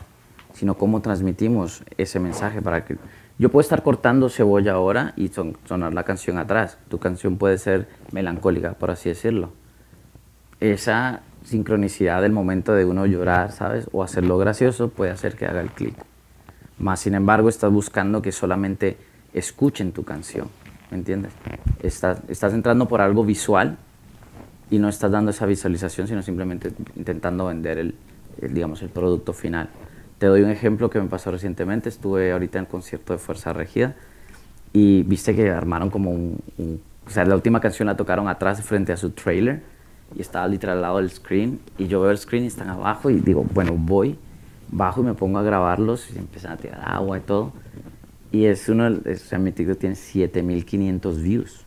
sino 0.55 0.74
cómo 0.74 1.01
transmitimos 1.01 1.82
ese 1.97 2.20
mensaje 2.20 2.60
para 2.60 2.85
que... 2.85 2.97
Yo 3.39 3.48
puedo 3.48 3.62
estar 3.62 3.82
cortando 3.82 4.28
cebolla 4.28 4.72
ahora 4.74 5.14
y 5.16 5.28
son- 5.28 5.56
sonar 5.66 5.94
la 5.94 6.05
canción 6.05 6.36
atrás. 6.36 6.77
Tu 6.90 6.98
canción 6.98 7.39
puede 7.39 7.56
ser 7.56 7.89
melancólica, 8.12 8.74
por 8.74 8.90
así 8.90 9.09
decirlo. 9.09 9.52
Esa 10.60 11.22
sincronicidad 11.44 12.20
del 12.20 12.32
momento 12.32 12.74
de 12.74 12.85
uno 12.85 13.06
llorar, 13.06 13.52
¿sabes? 13.52 13.89
O 13.93 14.02
hacerlo 14.02 14.36
gracioso 14.36 14.90
puede 14.90 15.10
hacer 15.12 15.36
que 15.36 15.47
haga 15.47 15.62
el 15.62 15.70
clic. 15.70 15.94
Más 16.78 17.01
sin 17.01 17.14
embargo, 17.14 17.48
estás 17.48 17.72
buscando 17.72 18.20
que 18.20 18.31
solamente 18.32 18.98
escuchen 19.32 19.93
tu 19.93 20.05
canción, 20.05 20.48
¿me 20.91 20.97
entiendes? 20.99 21.33
Estás, 21.83 22.53
entrando 22.53 22.87
por 22.89 23.01
algo 23.01 23.25
visual 23.25 23.77
y 24.71 24.79
no 24.79 24.89
estás 24.89 25.11
dando 25.11 25.31
esa 25.31 25.47
visualización, 25.47 26.07
sino 26.07 26.23
simplemente 26.23 26.73
intentando 26.97 27.47
vender 27.47 27.79
el, 27.79 27.95
el, 28.41 28.55
digamos, 28.55 28.83
el 28.83 28.89
producto 28.89 29.33
final. 29.33 29.69
Te 30.19 30.27
doy 30.27 30.43
un 30.43 30.51
ejemplo 30.51 30.91
que 30.91 31.01
me 31.01 31.09
pasó 31.09 31.31
recientemente. 31.31 31.89
Estuve 31.89 32.33
ahorita 32.33 32.59
en 32.59 32.65
el 32.65 32.71
concierto 32.71 33.12
de 33.12 33.19
Fuerza 33.19 33.53
Regida 33.53 33.95
y 34.73 35.03
viste 35.03 35.35
que 35.35 35.51
armaron 35.51 35.91
como 35.91 36.11
un, 36.11 36.39
un- 36.59 36.81
O 37.07 37.11
sea, 37.11 37.25
la 37.25 37.35
última 37.35 37.61
canción 37.61 37.87
la 37.87 37.97
tocaron 37.97 38.29
atrás 38.29 38.62
frente 38.62 38.93
a 38.93 38.97
su 38.97 39.11
trailer 39.11 39.62
y 40.15 40.21
estaba 40.21 40.47
literal 40.47 40.77
al 40.77 40.83
lado 40.83 40.97
del 40.99 41.11
screen 41.11 41.61
y 41.79 41.87
yo 41.87 42.01
veo 42.01 42.11
el 42.11 42.19
screen 42.19 42.45
y 42.45 42.49
están 42.49 42.69
abajo 42.69 43.11
y 43.11 43.21
digo, 43.21 43.45
bueno, 43.55 43.73
voy, 43.77 44.17
bajo 44.71 45.01
y 45.01 45.05
me 45.05 45.15
pongo 45.15 45.39
a 45.39 45.43
grabarlos 45.43 46.09
y 46.15 46.19
empiezan 46.19 46.53
a 46.53 46.57
tirar 46.57 46.83
agua 46.85 47.19
y 47.19 47.21
todo. 47.23 47.53
Y 48.32 48.44
es 48.47 48.69
uno, 48.69 48.90
de- 48.90 49.12
o 49.15 49.16
sea, 49.19 49.39
mi 49.39 49.52
TikTok 49.52 49.78
tiene 49.78 49.94
7500 49.97 51.23
views. 51.23 51.65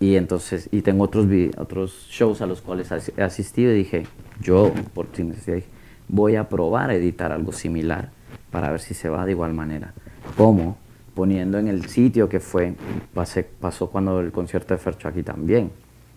Y 0.00 0.16
entonces, 0.16 0.68
y 0.72 0.82
tengo 0.82 1.04
otros, 1.04 1.26
otros 1.56 2.06
shows 2.10 2.40
a 2.42 2.46
los 2.46 2.60
cuales 2.60 2.90
he 3.16 3.22
asistido 3.22 3.72
y 3.72 3.76
dije, 3.76 4.06
yo, 4.42 4.72
por 4.94 5.06
sin 5.14 5.30
necesidad, 5.30 5.60
voy 6.08 6.36
a 6.36 6.48
probar 6.48 6.90
a 6.90 6.94
editar 6.94 7.32
algo 7.32 7.52
similar 7.52 8.10
para 8.50 8.70
ver 8.70 8.80
si 8.80 8.94
se 8.94 9.08
va 9.08 9.24
de 9.24 9.32
igual 9.32 9.54
manera. 9.54 9.94
¿Cómo? 10.36 10.76
Poniendo 11.14 11.58
en 11.58 11.68
el 11.68 11.86
sitio 11.88 12.28
que 12.28 12.40
fue, 12.40 12.74
pasé- 13.14 13.46
pasó 13.60 13.88
cuando 13.90 14.20
el 14.20 14.32
concierto 14.32 14.74
de 14.74 14.78
Fercho 14.78 15.08
aquí 15.08 15.22
también. 15.22 15.70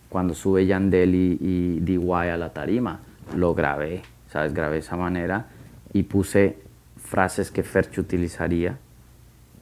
Cuando 0.09 0.33
sube 0.33 0.65
Yandel 0.65 1.15
y, 1.15 1.37
y 1.39 1.79
DY 1.79 2.29
a 2.29 2.35
la 2.37 2.51
tarima, 2.51 2.99
lo 3.35 3.53
grabé, 3.53 4.01
¿sabes? 4.29 4.53
Grabé 4.53 4.79
esa 4.79 4.97
manera 4.97 5.47
y 5.93 6.03
puse 6.03 6.57
frases 6.97 7.49
que 7.51 7.63
Fercho 7.63 8.01
utilizaría 8.01 8.77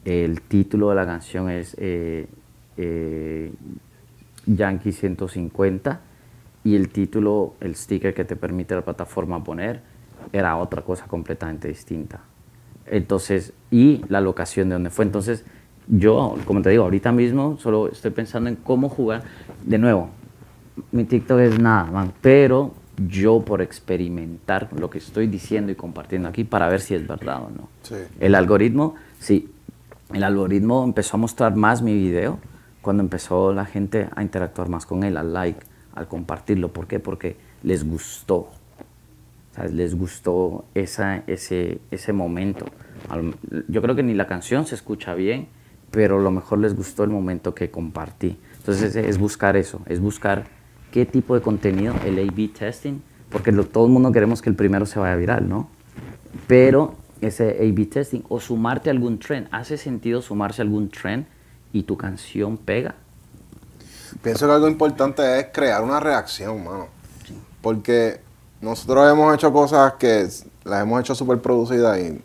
el 0.04 0.40
título 0.42 0.90
de 0.90 0.96
la 0.96 1.06
canción 1.06 1.50
es 1.50 1.76
eh, 1.78 2.26
eh, 2.76 3.52
Yankee 4.46 4.92
150 4.92 6.00
y 6.64 6.76
el 6.76 6.88
título, 6.88 7.54
el 7.60 7.74
sticker 7.74 8.14
que 8.14 8.24
te 8.24 8.36
permite 8.36 8.74
la 8.74 8.82
plataforma 8.82 9.42
poner, 9.42 9.80
era 10.32 10.56
otra 10.56 10.82
cosa 10.82 11.06
completamente 11.06 11.68
distinta. 11.68 12.20
Entonces, 12.86 13.52
y 13.70 14.02
la 14.08 14.20
locación 14.20 14.68
de 14.68 14.74
donde 14.74 14.90
fue. 14.90 15.04
Entonces, 15.04 15.44
yo, 15.86 16.36
como 16.44 16.62
te 16.62 16.70
digo, 16.70 16.84
ahorita 16.84 17.12
mismo 17.12 17.58
solo 17.58 17.88
estoy 17.88 18.10
pensando 18.10 18.48
en 18.50 18.56
cómo 18.56 18.88
jugar. 18.88 19.22
De 19.64 19.78
nuevo, 19.78 20.10
mi 20.92 21.04
TikTok 21.04 21.40
es 21.40 21.58
nada, 21.58 21.90
man, 21.90 22.12
pero 22.20 22.74
yo 23.06 23.40
por 23.40 23.62
experimentar 23.62 24.68
lo 24.78 24.90
que 24.90 24.98
estoy 24.98 25.26
diciendo 25.26 25.70
y 25.72 25.74
compartiendo 25.74 26.28
aquí 26.28 26.44
para 26.44 26.68
ver 26.68 26.80
si 26.80 26.94
es 26.94 27.06
verdad 27.06 27.42
o 27.44 27.50
no. 27.50 27.68
Sí. 27.82 27.96
El 28.20 28.34
algoritmo, 28.34 28.94
sí, 29.18 29.50
el 30.12 30.24
algoritmo 30.24 30.84
empezó 30.84 31.16
a 31.16 31.20
mostrar 31.20 31.54
más 31.56 31.82
mi 31.82 31.94
video 31.94 32.38
cuando 32.80 33.02
empezó 33.02 33.52
la 33.52 33.66
gente 33.66 34.08
a 34.14 34.22
interactuar 34.22 34.68
más 34.68 34.86
con 34.86 35.04
él, 35.04 35.16
al 35.16 35.32
like, 35.32 35.60
al 35.94 36.08
compartirlo. 36.08 36.68
¿Por 36.72 36.86
qué? 36.86 37.00
Porque 37.00 37.36
les 37.62 37.88
gustó. 37.88 38.48
Les 39.72 39.96
gustó 39.96 40.64
esa, 40.74 41.24
ese, 41.26 41.80
ese 41.90 42.12
momento. 42.12 42.66
Yo 43.66 43.82
creo 43.82 43.96
que 43.96 44.02
ni 44.02 44.14
la 44.14 44.26
canción 44.26 44.66
se 44.66 44.76
escucha 44.76 45.14
bien, 45.14 45.48
pero 45.90 46.18
lo 46.18 46.30
mejor 46.30 46.60
les 46.60 46.76
gustó 46.76 47.04
el 47.04 47.10
momento 47.10 47.54
que 47.54 47.70
compartí. 47.70 48.38
Entonces 48.58 48.94
es, 48.96 49.18
buscar 49.18 49.56
eso, 49.56 49.80
es 49.86 50.00
buscar 50.00 50.44
qué 50.92 51.06
tipo 51.06 51.34
de 51.34 51.40
contenido, 51.40 51.94
el 52.04 52.18
A-B 52.18 52.48
testing, 52.48 53.00
porque 53.30 53.52
todo 53.52 53.86
el 53.86 53.92
mundo 53.92 54.12
queremos 54.12 54.42
que 54.42 54.50
el 54.50 54.56
primero 54.56 54.86
se 54.86 54.98
vaya 54.98 55.16
viral, 55.16 55.48
¿no? 55.48 55.68
Pero 56.46 56.94
ese 57.20 57.50
A-B 57.60 57.86
testing 57.86 58.22
o 58.28 58.40
sumarte 58.40 58.90
a 58.90 58.92
algún 58.92 59.18
trend, 59.18 59.48
¿hace 59.50 59.76
sentido 59.76 60.22
sumarse 60.22 60.62
a 60.62 60.64
algún 60.64 60.90
trend 60.90 61.26
y 61.72 61.82
tu 61.82 61.96
canción 61.96 62.56
pega? 62.56 62.94
Pienso 64.22 64.46
que 64.46 64.52
algo 64.52 64.68
importante 64.68 65.40
es 65.40 65.46
crear 65.52 65.82
una 65.82 66.00
reacción, 66.00 66.64
mano. 66.64 66.88
Porque 67.60 68.20
nosotros 68.60 69.10
hemos 69.10 69.34
hecho 69.34 69.52
cosas 69.52 69.94
que 69.94 70.28
las 70.64 70.82
hemos 70.82 71.00
hecho 71.00 71.14
súper 71.14 71.38
producidas 71.38 71.98
y 71.98 72.20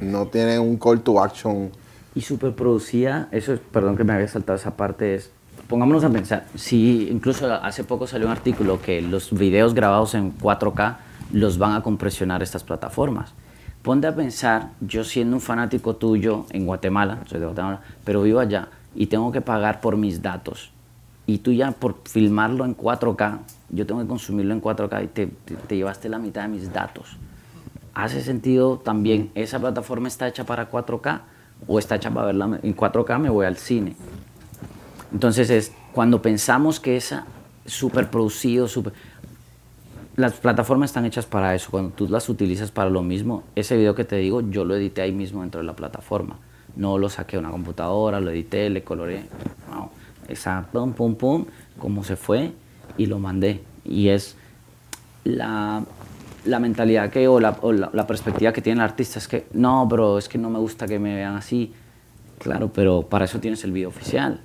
no 0.00 0.26
tienen 0.26 0.60
un 0.60 0.76
call 0.76 1.00
to 1.00 1.22
action. 1.22 1.70
Y 2.14 2.20
superproducida, 2.22 3.28
eso 3.30 3.54
es, 3.54 3.60
perdón 3.60 3.96
que 3.96 4.04
me 4.04 4.12
había 4.12 4.28
saltado 4.28 4.56
esa 4.58 4.76
parte, 4.76 5.14
es, 5.14 5.30
pongámonos 5.68 6.02
a 6.04 6.10
pensar, 6.10 6.46
si 6.54 7.08
incluso 7.10 7.52
hace 7.52 7.84
poco 7.84 8.06
salió 8.06 8.26
un 8.26 8.32
artículo 8.32 8.80
que 8.82 9.00
los 9.00 9.32
videos 9.32 9.74
grabados 9.74 10.14
en 10.14 10.36
4K 10.36 10.96
los 11.32 11.58
van 11.58 11.72
a 11.72 11.82
compresionar 11.82 12.42
estas 12.42 12.64
plataformas. 12.64 13.32
Ponte 13.82 14.06
a 14.06 14.14
pensar, 14.14 14.72
yo 14.80 15.04
siendo 15.04 15.36
un 15.36 15.40
fanático 15.40 15.96
tuyo 15.96 16.44
en 16.50 16.66
Guatemala, 16.66 17.20
soy 17.26 17.40
de 17.40 17.46
Guatemala, 17.46 17.80
pero 18.04 18.22
vivo 18.22 18.38
allá 18.40 18.68
y 18.94 19.06
tengo 19.06 19.32
que 19.32 19.40
pagar 19.40 19.80
por 19.80 19.96
mis 19.96 20.20
datos. 20.20 20.70
Y 21.26 21.38
tú 21.38 21.52
ya 21.52 21.70
por 21.72 21.96
filmarlo 22.04 22.64
en 22.66 22.76
4K, 22.76 23.38
yo 23.70 23.86
tengo 23.86 24.00
que 24.02 24.06
consumirlo 24.06 24.52
en 24.52 24.60
4K 24.60 25.04
y 25.04 25.06
te, 25.06 25.26
te- 25.28 25.54
te 25.54 25.76
llevaste 25.76 26.08
la 26.10 26.18
mitad 26.18 26.42
de 26.42 26.48
mis 26.48 26.70
datos. 26.72 27.16
¿Hace 27.94 28.20
sentido 28.22 28.78
también 28.78 29.30
esa 29.34 29.58
plataforma 29.58 30.08
está 30.08 30.28
hecha 30.28 30.44
para 30.44 30.70
4K 30.70 31.20
o 31.66 31.78
está 31.78 31.96
hecha 31.96 32.10
para 32.10 32.26
verla 32.26 32.58
en 32.62 32.76
4K? 32.76 33.18
Me 33.18 33.30
voy 33.30 33.46
al 33.46 33.56
cine. 33.56 33.96
Entonces 35.12 35.48
es 35.50 35.72
cuando 35.92 36.20
pensamos 36.20 36.80
que 36.80 36.96
esa 36.96 37.24
súper 37.64 38.10
producido, 38.10 38.68
súper... 38.68 38.92
Las 40.20 40.34
plataformas 40.34 40.90
están 40.90 41.06
hechas 41.06 41.24
para 41.24 41.54
eso. 41.54 41.70
Cuando 41.70 41.92
tú 41.92 42.06
las 42.06 42.28
utilizas 42.28 42.70
para 42.70 42.90
lo 42.90 43.02
mismo, 43.02 43.42
ese 43.56 43.74
video 43.78 43.94
que 43.94 44.04
te 44.04 44.16
digo, 44.16 44.42
yo 44.42 44.66
lo 44.66 44.76
edité 44.76 45.00
ahí 45.00 45.12
mismo 45.12 45.40
dentro 45.40 45.62
de 45.62 45.66
la 45.66 45.72
plataforma. 45.74 46.36
No 46.76 46.98
lo 46.98 47.08
saqué 47.08 47.36
de 47.36 47.40
una 47.40 47.50
computadora, 47.50 48.20
lo 48.20 48.30
edité, 48.30 48.68
le 48.68 48.84
coloreé. 48.84 49.24
No, 49.70 49.90
esa 50.28 50.66
pum, 50.70 50.92
pum, 50.92 51.14
pum, 51.14 51.46
como 51.78 52.04
se 52.04 52.16
fue 52.16 52.52
y 52.98 53.06
lo 53.06 53.18
mandé. 53.18 53.62
Y 53.82 54.08
es 54.08 54.36
la, 55.24 55.84
la 56.44 56.58
mentalidad 56.58 57.08
que, 57.08 57.26
o, 57.26 57.40
la, 57.40 57.56
o 57.62 57.72
la- 57.72 57.88
la 57.94 58.06
perspectiva 58.06 58.52
que 58.52 58.60
tiene 58.60 58.80
el 58.80 58.84
artista 58.84 59.18
es 59.18 59.26
que, 59.26 59.46
no, 59.54 59.86
bro, 59.86 60.18
es 60.18 60.28
que 60.28 60.36
no 60.36 60.50
me 60.50 60.58
gusta 60.58 60.86
que 60.86 60.98
me 60.98 61.14
vean 61.14 61.34
así. 61.34 61.72
Claro, 62.38 62.70
pero 62.70 63.00
para 63.08 63.24
eso 63.24 63.40
tienes 63.40 63.64
el 63.64 63.72
video 63.72 63.88
oficial. 63.88 64.42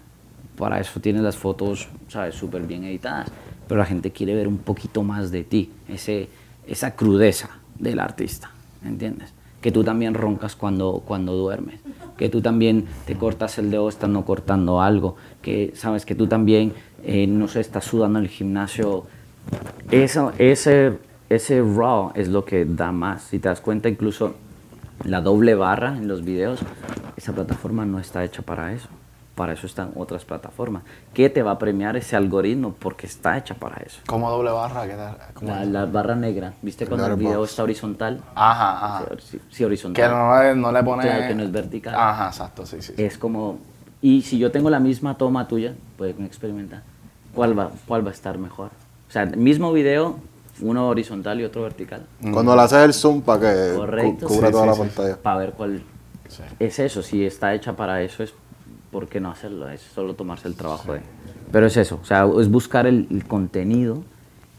Para 0.57 0.79
eso 0.79 1.01
tienes 1.01 1.21
las 1.21 1.35
fotos, 1.35 1.89
¿sabes? 2.07 2.33
Súper 2.35 2.61
bien 2.65 2.85
editadas. 2.85 3.29
Pero 3.67 3.79
la 3.79 3.85
gente 3.85 4.11
quiere 4.11 4.35
ver 4.35 4.47
un 4.47 4.57
poquito 4.57 5.03
más 5.03 5.31
de 5.31 5.43
ti, 5.43 5.71
ese, 5.89 6.29
esa 6.67 6.95
crudeza 6.95 7.49
del 7.79 7.99
artista, 7.99 8.51
¿entiendes? 8.83 9.33
Que 9.61 9.71
tú 9.71 9.83
también 9.83 10.13
roncas 10.13 10.55
cuando, 10.55 11.01
cuando 11.05 11.33
duermes, 11.33 11.79
que 12.17 12.29
tú 12.29 12.41
también 12.41 12.85
te 13.05 13.15
cortas 13.15 13.57
el 13.57 13.71
dedo 13.71 13.89
estando 13.89 14.23
cortando 14.23 14.81
algo, 14.81 15.15
que 15.41 15.73
sabes 15.75 16.05
que 16.05 16.15
tú 16.15 16.27
también, 16.27 16.73
eh, 17.03 17.27
no 17.27 17.47
sé, 17.47 17.59
estás 17.61 17.85
sudando 17.85 18.19
en 18.19 18.25
el 18.25 18.31
gimnasio. 18.31 19.05
Eso, 19.91 20.31
ese, 20.37 20.97
ese 21.29 21.61
raw 21.61 22.11
es 22.15 22.29
lo 22.29 22.45
que 22.45 22.65
da 22.65 22.91
más. 22.91 23.23
Si 23.23 23.39
te 23.39 23.49
das 23.49 23.61
cuenta, 23.61 23.89
incluso 23.89 24.35
la 25.03 25.21
doble 25.21 25.55
barra 25.55 25.97
en 25.97 26.07
los 26.07 26.23
videos, 26.23 26.59
esa 27.17 27.33
plataforma 27.33 27.85
no 27.85 27.99
está 27.99 28.23
hecha 28.23 28.41
para 28.41 28.73
eso. 28.73 28.87
Para 29.35 29.51
eso 29.51 29.67
están 29.67 29.91
otras 29.95 30.23
plataformas. 30.23 30.83
¿Qué 31.13 31.29
te 31.29 31.43
va 31.43 31.51
a 31.51 31.59
premiar 31.59 31.97
ese 31.97 32.15
algoritmo? 32.15 32.73
Porque 32.79 33.05
está 33.05 33.37
hecha 33.37 33.53
para 33.53 33.83
eso. 33.83 33.99
Como 34.07 34.31
doble 34.31 34.49
barra. 34.51 34.85
¿Cómo 35.33 35.53
La, 35.65 35.85
barra 35.85 36.15
negra, 36.15 36.53
¿viste 36.61 36.87
cuando 36.87 37.05
el 37.07 37.15
video 37.17 37.43
está 37.43 37.63
horizontal? 37.63 38.21
Ajá, 38.33 38.85
ajá. 38.85 39.05
Sí, 39.19 39.41
sí, 39.51 39.63
horizontal. 39.65 40.01
Que 40.03 40.09
no, 40.09 40.41
le- 40.41 40.55
no 40.55 40.71
le 40.71 40.83
pone... 40.83 41.03
Claro, 41.03 41.27
que 41.27 41.35
no 41.35 41.43
es 41.43 41.51
vertical. 41.51 41.95
Ajá, 41.95 42.27
exacto, 42.27 42.65
sí, 42.65 42.81
sí. 42.81 42.93
sí. 42.95 43.03
Es 43.03 43.17
como... 43.17 43.59
Y 44.01 44.21
si 44.21 44.37
yo 44.37 44.51
tengo 44.51 44.69
la 44.69 44.79
misma 44.79 45.17
toma 45.17 45.47
tuya, 45.49 45.73
pueden 45.97 46.23
experimentar. 46.23 46.83
¿Cuál 47.33 47.57
va, 47.59 47.71
¿Cuál 47.87 48.05
va 48.05 48.11
a 48.11 48.13
estar 48.13 48.37
mejor? 48.37 48.69
O 49.09 49.11
sea, 49.11 49.23
el 49.23 49.35
mismo 49.35 49.73
video, 49.73 50.17
uno 50.61 50.87
horizontal 50.87 51.41
y 51.41 51.43
otro 51.43 51.63
vertical. 51.63 52.05
Cuando 52.31 52.55
le 52.55 52.61
haces 52.61 52.83
el 52.85 52.93
zoom 52.93 53.21
para 53.21 53.41
que 53.41 53.73
Correcto. 53.75 54.27
cubra 54.27 54.47
Sí, 54.47 54.51
toda 54.53 54.63
sí, 54.63 54.67
la 54.69 54.73
sí. 54.75 54.79
pantalla. 54.79 55.17
Para 55.21 55.37
ver 55.39 55.51
cuál... 55.51 55.83
Sí. 56.29 56.41
Es 56.59 56.79
eso, 56.79 57.01
si 57.03 57.25
está 57.25 57.53
hecha 57.53 57.73
para 57.75 58.01
eso, 58.01 58.23
es 58.23 58.33
¿por 58.95 59.09
qué 59.09 59.19
no 59.19 59.29
hacerlo? 59.29 59.69
Es 59.69 59.81
solo 59.81 60.13
tomarse 60.13 60.47
el 60.47 60.55
trabajo 60.55 60.93
de... 60.93 61.01
Pero 61.51 61.67
es 61.67 61.75
eso, 61.75 61.99
o 62.01 62.05
sea, 62.05 62.25
es 62.39 62.49
buscar 62.49 62.87
el, 62.87 63.09
el 63.11 63.27
contenido 63.27 64.03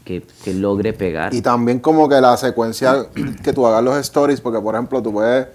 que, 0.05 0.21
que 0.43 0.53
logre 0.53 0.93
pegar. 0.93 1.33
Y 1.33 1.41
también 1.41 1.79
como 1.79 2.07
que 2.07 2.21
la 2.21 2.37
secuencia 2.37 3.07
que 3.43 3.51
tú 3.51 3.65
hagas 3.65 3.83
los 3.83 3.97
stories, 3.97 4.39
porque 4.39 4.61
por 4.61 4.75
ejemplo 4.75 5.01
tú 5.01 5.11
puedes 5.11 5.47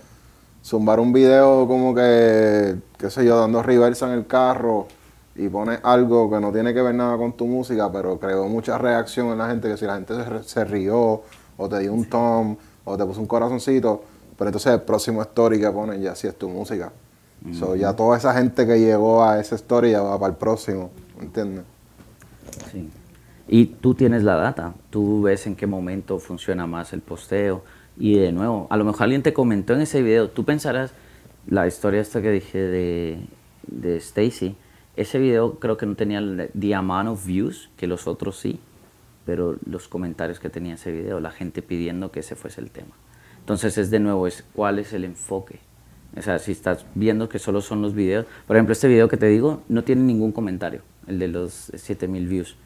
zumbar 0.65 0.99
un 0.99 1.13
video 1.13 1.65
como 1.69 1.95
que, 1.95 2.75
qué 2.99 3.09
sé 3.09 3.25
yo, 3.25 3.39
dando 3.39 3.63
reversa 3.63 4.09
en 4.09 4.19
el 4.19 4.27
carro 4.27 4.89
y 5.37 5.49
pones 5.49 5.79
algo 5.85 6.29
que 6.29 6.41
no 6.41 6.51
tiene 6.51 6.75
que 6.75 6.83
ver 6.83 6.97
nada 6.97 7.17
con 7.17 7.35
tu 7.35 7.47
música, 7.47 7.89
pero 7.93 8.19
creó 8.19 8.49
mucha 8.49 8.79
reacción 8.79 9.29
en 9.29 9.39
la 9.39 9.49
gente, 9.49 9.69
que 9.69 9.77
si 9.77 9.85
la 9.85 9.95
gente 9.95 10.15
se, 10.17 10.43
se 10.43 10.65
rió 10.65 11.23
o 11.57 11.69
te 11.69 11.79
dio 11.79 11.93
un 11.93 12.07
tom 12.07 12.57
o 12.85 12.97
te 12.97 13.05
puso 13.05 13.21
un 13.21 13.29
corazoncito, 13.29 14.03
Pero 14.37 14.49
entonces 14.49 14.73
el 14.73 14.81
próximo 14.81 15.23
story 15.23 15.61
que 15.61 15.71
ponen 15.71 16.03
ya 16.03 16.17
sí 16.17 16.27
es 16.27 16.37
tu 16.37 16.49
música. 16.49 16.91
So, 17.51 17.75
ya 17.75 17.95
toda 17.97 18.17
esa 18.17 18.33
gente 18.35 18.67
que 18.67 18.79
llegó 18.79 19.25
a 19.25 19.41
ese 19.41 19.57
story 19.57 19.91
ya 19.91 20.01
va 20.01 20.19
para 20.19 20.33
el 20.33 20.39
próximo, 20.39 20.91
¿entiendes? 21.21 21.65
Sí. 22.71 22.89
Y 23.49 23.67
tú 23.67 23.95
tienes 23.95 24.23
la 24.23 24.37
data, 24.37 24.75
tú 24.91 25.23
ves 25.23 25.47
en 25.47 25.57
qué 25.57 25.67
momento 25.67 26.19
funciona 26.19 26.67
más 26.67 26.93
el 26.93 27.01
posteo. 27.01 27.65
Y 27.99 28.17
de 28.19 28.33
nuevo, 28.33 28.69
a 28.71 28.77
lo 28.77 28.85
mejor 28.85 29.03
alguien 29.03 29.23
te 29.23 29.33
comentó 29.33 29.75
en 29.75 29.83
ese 29.83 30.03
video, 30.03 30.31
tú 30.31 30.45
pensarás, 30.45 30.93
la 31.47 31.67
historia 31.67 32.01
esta 32.01 32.23
que 32.23 32.31
dije 32.31 32.59
de, 32.59 33.27
de 33.67 33.97
Stacy, 33.97 34.57
ese 34.97 35.19
video 35.19 35.59
creo 35.59 35.77
que 35.77 35.87
no 35.87 35.97
tenía 35.97 36.21
the 36.59 36.75
amount 36.75 37.09
of 37.09 37.27
views, 37.27 37.71
que 37.77 37.87
los 37.87 38.07
otros 38.07 38.39
sí, 38.39 38.61
pero 39.27 39.57
los 39.67 39.89
comentarios 39.89 40.39
que 40.41 40.49
tenía 40.49 40.75
ese 40.75 40.93
video, 40.93 41.21
la 41.21 41.31
gente 41.31 41.61
pidiendo 41.63 42.13
que 42.13 42.21
ese 42.21 42.37
fuese 42.37 42.61
el 42.61 42.71
tema. 42.71 42.95
Entonces 43.41 43.77
es 43.77 43.91
de 43.91 43.99
nuevo, 43.99 44.27
es 44.27 44.45
cuál 44.55 44.79
es 44.79 44.93
el 44.93 45.05
enfoque. 45.05 45.59
O 46.17 46.23
sea, 46.23 46.39
si 46.39 46.53
estás 46.53 46.85
viendo 46.95 47.29
que 47.29 47.39
solo 47.39 47.61
son 47.61 47.81
los 47.81 47.95
videos, 47.95 48.27
por 48.47 48.57
ejemplo, 48.57 48.73
este 48.73 48.89
video 48.89 49.09
que 49.09 49.17
te 49.17 49.27
digo 49.27 49.63
no 49.69 49.83
tiene 49.83 50.03
ningún 50.03 50.33
comentario, 50.33 50.83
el 51.07 51.19
de 51.19 51.29
los 51.29 51.73
7000 51.75 52.29
views. 52.29 52.57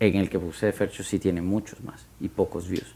En 0.00 0.16
el 0.16 0.30
que 0.30 0.38
puse 0.38 0.66
de 0.66 0.72
Fercho 0.72 1.02
sí 1.04 1.18
tiene 1.18 1.42
muchos 1.42 1.82
más 1.84 2.06
y 2.20 2.28
pocos 2.28 2.68
views. 2.68 2.94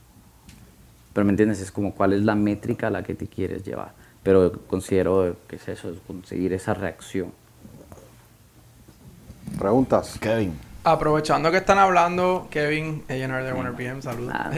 Pero 1.12 1.24
me 1.24 1.30
entiendes, 1.30 1.60
es 1.60 1.70
como 1.70 1.94
cuál 1.94 2.14
es 2.14 2.22
la 2.22 2.34
métrica 2.34 2.88
a 2.88 2.90
la 2.90 3.02
que 3.02 3.14
te 3.14 3.26
quieres 3.26 3.62
llevar. 3.62 3.92
Pero 4.22 4.52
considero 4.66 5.36
que 5.46 5.56
es 5.56 5.68
eso, 5.68 5.90
es 5.90 5.98
conseguir 6.06 6.52
esa 6.54 6.74
reacción. 6.74 7.30
Preguntas. 9.58 10.18
Kevin. 10.18 10.58
Aprovechando 10.82 11.50
que 11.50 11.58
están 11.58 11.78
hablando, 11.78 12.48
Kevin, 12.50 13.04
A&R 13.08 13.44
de 13.44 13.52
Warner 13.52 13.74
PM, 13.74 14.02
saludos. 14.02 14.32
Nada. 14.32 14.56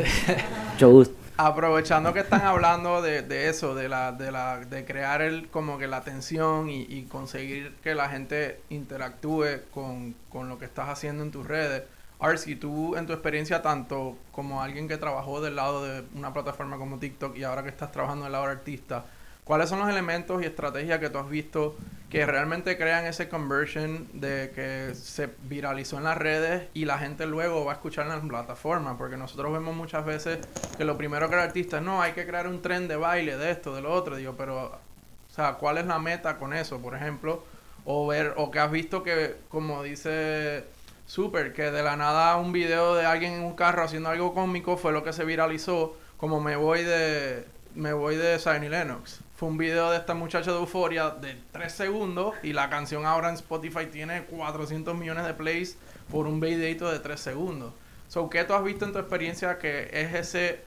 Mucho 0.73 0.91
gusto. 0.91 1.26
Aprovechando 1.39 2.15
que 2.15 2.21
están 2.21 2.43
hablando 2.43 3.03
de, 3.03 3.23
de 3.23 3.49
eso, 3.49 3.75
de 3.75 3.89
la, 3.89 4.13
de 4.13 4.33
la, 4.33 4.59
de 4.61 4.85
crear 4.87 5.21
el, 5.21 5.49
como 5.49 5.77
que 5.77 5.87
la 5.87 5.99
atención 5.99 6.71
y, 6.71 7.05
conseguir 7.11 7.75
que 7.83 7.95
la 7.95 8.09
gente 8.09 8.61
interactúe 8.71 9.63
con, 9.73 10.15
con 10.31 10.49
lo 10.49 10.59
que 10.59 10.65
estás 10.65 10.89
haciendo 10.89 11.23
en 11.23 11.31
tus 11.31 11.47
redes. 11.47 11.83
Arsi, 12.19 12.57
tú 12.57 12.97
en 12.97 13.07
tu 13.07 13.13
experiencia 13.13 13.61
tanto 13.61 14.17
como 14.33 14.63
alguien 14.63 14.89
que 14.89 14.97
trabajó 14.97 15.43
del 15.43 15.57
lado 15.57 15.85
de 15.85 16.05
una 16.15 16.33
plataforma 16.33 16.79
como 16.79 16.99
TikTok 16.99 17.37
y 17.37 17.45
ahora 17.45 17.63
que 17.63 17.69
estás 17.69 17.93
trabajando 17.93 18.25
del 18.25 18.33
lado 18.33 18.47
de 18.47 18.53
artista, 18.53 19.05
¿cuáles 19.47 19.71
son 19.71 19.79
los 19.79 19.89
elementos 19.89 20.43
y 20.43 20.45
estrategias 20.45 20.99
que 20.99 21.09
tú 21.09 21.19
has 21.19 21.31
visto 21.31 21.77
que 22.11 22.27
realmente 22.27 22.77
crean 22.77 23.07
ese 23.07 23.29
conversion 23.29 24.09
de 24.13 24.51
que 24.55 24.95
se 24.95 25.31
viralizó 25.45 25.99
en 25.99 26.05
las 26.05 26.17
redes 26.17 26.69
y 26.75 26.85
la 26.85 26.99
gente 26.99 27.27
luego 27.27 27.65
va 27.65 27.73
a 27.73 27.75
escuchar 27.77 28.07
en 28.07 28.13
las 28.13 28.21
plataformas? 28.21 28.97
Porque 28.99 29.17
nosotros 29.17 29.53
vemos 29.53 29.75
muchas 29.75 30.05
veces 30.05 30.41
que 30.77 30.85
lo 30.85 30.99
primero 30.99 31.29
que 31.29 31.37
el 31.37 31.41
artista 31.41 31.79
es, 31.79 31.83
no, 31.85 32.03
hay 32.03 32.13
que 32.13 32.27
crear 32.27 32.49
un 32.49 32.61
tren 32.61 32.89
de 32.89 32.97
baile 32.97 33.37
de 33.37 33.53
esto, 33.53 33.75
de 33.75 33.83
lo 33.83 33.93
otro. 33.93 34.17
Digo, 34.17 34.35
pero, 34.37 34.67
o 34.67 35.35
sea, 35.35 35.55
¿cuál 35.55 35.79
es 35.79 35.87
la 35.87 35.99
meta 36.01 36.37
con 36.39 36.53
eso, 36.53 36.81
por 36.81 36.97
ejemplo? 36.97 37.45
O 37.85 38.07
ver, 38.07 38.35
o 38.37 38.51
que 38.51 38.59
has 38.59 38.71
visto 38.71 39.05
que, 39.05 39.37
como 39.49 39.85
dice 39.85 40.65
Super, 41.07 41.53
que 41.53 41.71
de 41.71 41.85
la 41.85 41.97
nada 41.97 42.37
un 42.37 42.51
video 42.51 42.97
de 42.97 43.07
alguien 43.07 43.35
en 43.35 43.43
un 43.43 43.55
carro 43.55 43.85
haciendo 43.85 44.09
algo 44.09 44.35
cómico 44.35 44.77
fue 44.77 44.93
lo 44.93 45.05
que 45.05 45.13
se 45.13 45.25
viralizó, 45.25 45.97
como 46.17 46.41
me 46.41 46.57
voy 46.57 46.83
de 46.83 47.47
me 47.77 47.93
voy 47.93 48.17
de 48.17 48.39
Zion 48.39 48.69
Lennox. 48.69 49.21
Fue 49.37 49.49
un 49.49 49.59
video 49.59 49.91
de 49.91 49.99
esta 49.99 50.15
muchacha 50.15 50.51
de 50.51 50.57
Euforia 50.59 51.11
de 51.11 51.37
3 51.53 51.71
segundos 51.71 52.35
y 52.43 52.55
la 52.55 52.71
canción 52.71 53.05
ahora 53.05 53.29
en 53.29 53.35
Spotify 53.35 53.87
tiene 53.93 54.23
400 54.25 54.97
millones 54.97 55.27
de 55.27 55.35
plays 55.35 55.77
por 56.11 56.27
un 56.27 56.41
videito 56.41 56.91
de 56.91 57.01
3 57.01 57.21
segundos. 57.21 57.73
So, 58.09 58.31
¿qué 58.31 58.45
tú 58.45 58.55
has 58.55 58.65
visto 58.65 58.87
en 58.87 58.93
tu 58.93 58.99
experiencia 58.99 59.59
que 59.59 59.91
es 59.93 60.15
ese 60.15 60.61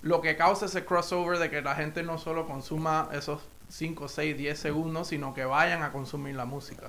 lo 0.00 0.20
que 0.22 0.36
causa 0.36 0.66
ese 0.66 0.84
crossover 0.84 1.38
de 1.38 1.50
que 1.50 1.60
la 1.60 1.74
gente 1.74 2.02
no 2.02 2.16
solo 2.18 2.46
consuma 2.46 3.08
esos 3.12 3.40
5, 3.68 4.08
6, 4.08 4.38
10 4.38 4.58
segundos, 4.58 5.08
sino 5.08 5.34
que 5.34 5.44
vayan 5.44 5.82
a 5.82 5.92
consumir 5.92 6.34
la 6.34 6.44
música? 6.46 6.88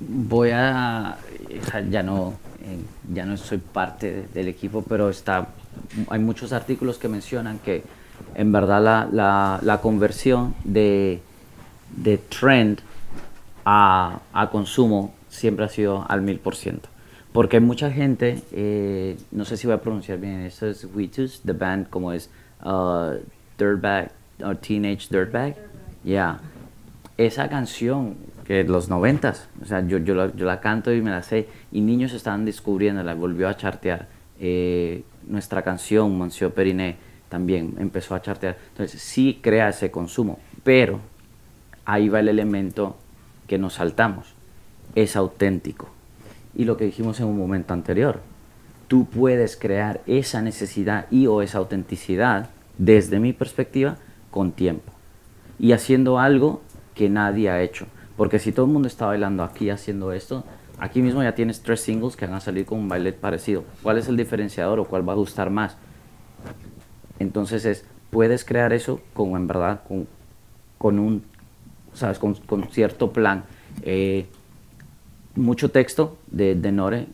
Voy 0.00 0.50
a, 0.52 1.18
ya 1.90 2.02
no, 2.02 2.34
eh, 2.62 2.78
ya 3.12 3.24
no 3.26 3.36
soy 3.36 3.58
parte 3.58 4.10
de- 4.12 4.26
del 4.28 4.48
equipo, 4.48 4.82
pero 4.82 5.08
está, 5.10 5.48
hay 6.08 6.18
muchos 6.20 6.52
artículos 6.52 6.98
que 6.98 7.08
mencionan 7.08 7.58
que 7.58 7.82
en 8.34 8.52
verdad 8.52 8.82
la, 8.82 9.08
la, 9.10 9.60
la 9.62 9.80
conversión 9.80 10.54
de, 10.64 11.20
de 11.96 12.18
trend 12.18 12.80
a, 13.64 14.20
a 14.32 14.50
consumo 14.50 15.14
siempre 15.28 15.64
ha 15.64 15.68
sido 15.68 16.04
al 16.08 16.22
mil 16.22 16.38
por 16.38 16.56
ciento. 16.56 16.88
Porque 17.32 17.56
hay 17.56 17.62
mucha 17.62 17.90
gente, 17.90 18.42
eh, 18.52 19.16
no 19.32 19.44
sé 19.44 19.56
si 19.56 19.66
voy 19.66 19.74
a 19.74 19.80
pronunciar 19.80 20.18
bien, 20.18 20.42
esto 20.42 20.68
es 20.68 20.86
Wheatus, 20.94 21.42
the 21.44 21.52
band 21.52 21.88
como 21.90 22.12
es 22.12 22.30
uh, 22.64 23.18
Dirtbag, 23.58 24.12
or 24.44 24.56
Teenage 24.56 25.08
Dirtbag. 25.10 25.56
Yeah. 26.04 26.38
Esa 27.16 27.48
canción 27.48 28.16
que 28.44 28.62
los 28.62 28.88
noventas, 28.88 29.48
o 29.62 29.64
sea, 29.64 29.84
yo, 29.86 29.98
yo, 29.98 30.14
la, 30.14 30.30
yo 30.36 30.44
la 30.44 30.60
canto 30.60 30.92
y 30.92 31.00
me 31.00 31.10
la 31.10 31.22
sé, 31.22 31.48
y 31.72 31.80
niños 31.80 32.12
estaban 32.12 32.44
descubriéndola, 32.44 33.14
volvió 33.14 33.48
a 33.48 33.56
chartear. 33.56 34.06
Eh, 34.38 35.02
nuestra 35.26 35.62
canción, 35.62 36.16
Monsieur 36.16 36.52
Periné, 36.52 36.96
también 37.34 37.74
empezó 37.80 38.14
a 38.14 38.22
chartear. 38.22 38.56
Entonces, 38.68 39.02
sí 39.02 39.40
crea 39.42 39.70
ese 39.70 39.90
consumo, 39.90 40.38
pero 40.62 41.00
ahí 41.84 42.08
va 42.08 42.20
el 42.20 42.28
elemento 42.28 42.94
que 43.48 43.58
nos 43.58 43.74
saltamos. 43.74 44.34
Es 44.94 45.16
auténtico. 45.16 45.88
Y 46.54 46.64
lo 46.64 46.76
que 46.76 46.84
dijimos 46.84 47.18
en 47.18 47.26
un 47.26 47.36
momento 47.36 47.74
anterior, 47.74 48.20
tú 48.86 49.06
puedes 49.06 49.56
crear 49.56 50.00
esa 50.06 50.42
necesidad 50.42 51.06
y 51.10 51.26
o 51.26 51.42
esa 51.42 51.58
autenticidad, 51.58 52.50
desde 52.78 53.18
mi 53.18 53.32
perspectiva, 53.32 53.96
con 54.30 54.52
tiempo. 54.52 54.92
Y 55.58 55.72
haciendo 55.72 56.20
algo 56.20 56.62
que 56.94 57.08
nadie 57.08 57.50
ha 57.50 57.62
hecho. 57.62 57.88
Porque 58.16 58.38
si 58.38 58.52
todo 58.52 58.66
el 58.66 58.72
mundo 58.72 58.86
está 58.86 59.06
bailando 59.06 59.42
aquí 59.42 59.70
haciendo 59.70 60.12
esto, 60.12 60.44
aquí 60.78 61.02
mismo 61.02 61.20
ya 61.20 61.34
tienes 61.34 61.62
tres 61.62 61.80
singles 61.80 62.14
que 62.14 62.26
van 62.26 62.36
a 62.36 62.40
salir 62.40 62.64
con 62.64 62.78
un 62.78 62.88
baile 62.88 63.12
parecido. 63.12 63.64
¿Cuál 63.82 63.98
es 63.98 64.06
el 64.06 64.16
diferenciador 64.16 64.78
o 64.78 64.84
cuál 64.84 65.08
va 65.08 65.14
a 65.14 65.16
gustar 65.16 65.50
más? 65.50 65.76
Entonces 67.18 67.64
es, 67.64 67.84
puedes 68.10 68.44
crear 68.44 68.72
eso 68.72 69.00
con, 69.12 69.30
en 69.32 69.46
verdad, 69.46 69.82
con, 69.86 70.06
con 70.78 70.98
un, 70.98 71.22
sabes, 71.92 72.18
con, 72.18 72.34
con 72.34 72.68
cierto 72.70 73.12
plan. 73.12 73.44
Eh, 73.82 74.26
mucho 75.36 75.70
texto 75.70 76.16
de, 76.30 76.54
de 76.54 76.72
Nore, 76.72 77.06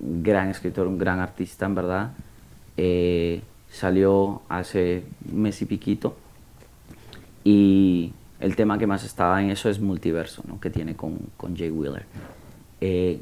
un 0.00 0.22
gran 0.22 0.48
escritor, 0.48 0.86
un 0.86 0.98
gran 0.98 1.20
artista, 1.20 1.66
en 1.66 1.74
verdad. 1.74 2.12
Eh, 2.76 3.42
salió 3.70 4.42
hace 4.48 5.04
un 5.30 5.42
mes 5.42 5.60
y 5.62 5.66
piquito. 5.66 6.16
Y 7.44 8.12
el 8.40 8.56
tema 8.56 8.78
que 8.78 8.86
más 8.86 9.04
estaba 9.04 9.42
en 9.42 9.50
eso 9.50 9.68
es 9.68 9.80
multiverso, 9.80 10.42
¿no? 10.46 10.60
que 10.60 10.70
tiene 10.70 10.96
con, 10.96 11.18
con 11.36 11.56
Jay 11.56 11.70
Wheeler. 11.70 12.04
Eh, 12.80 13.20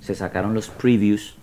se 0.00 0.14
sacaron 0.14 0.54
los 0.54 0.68
previews 0.68 1.36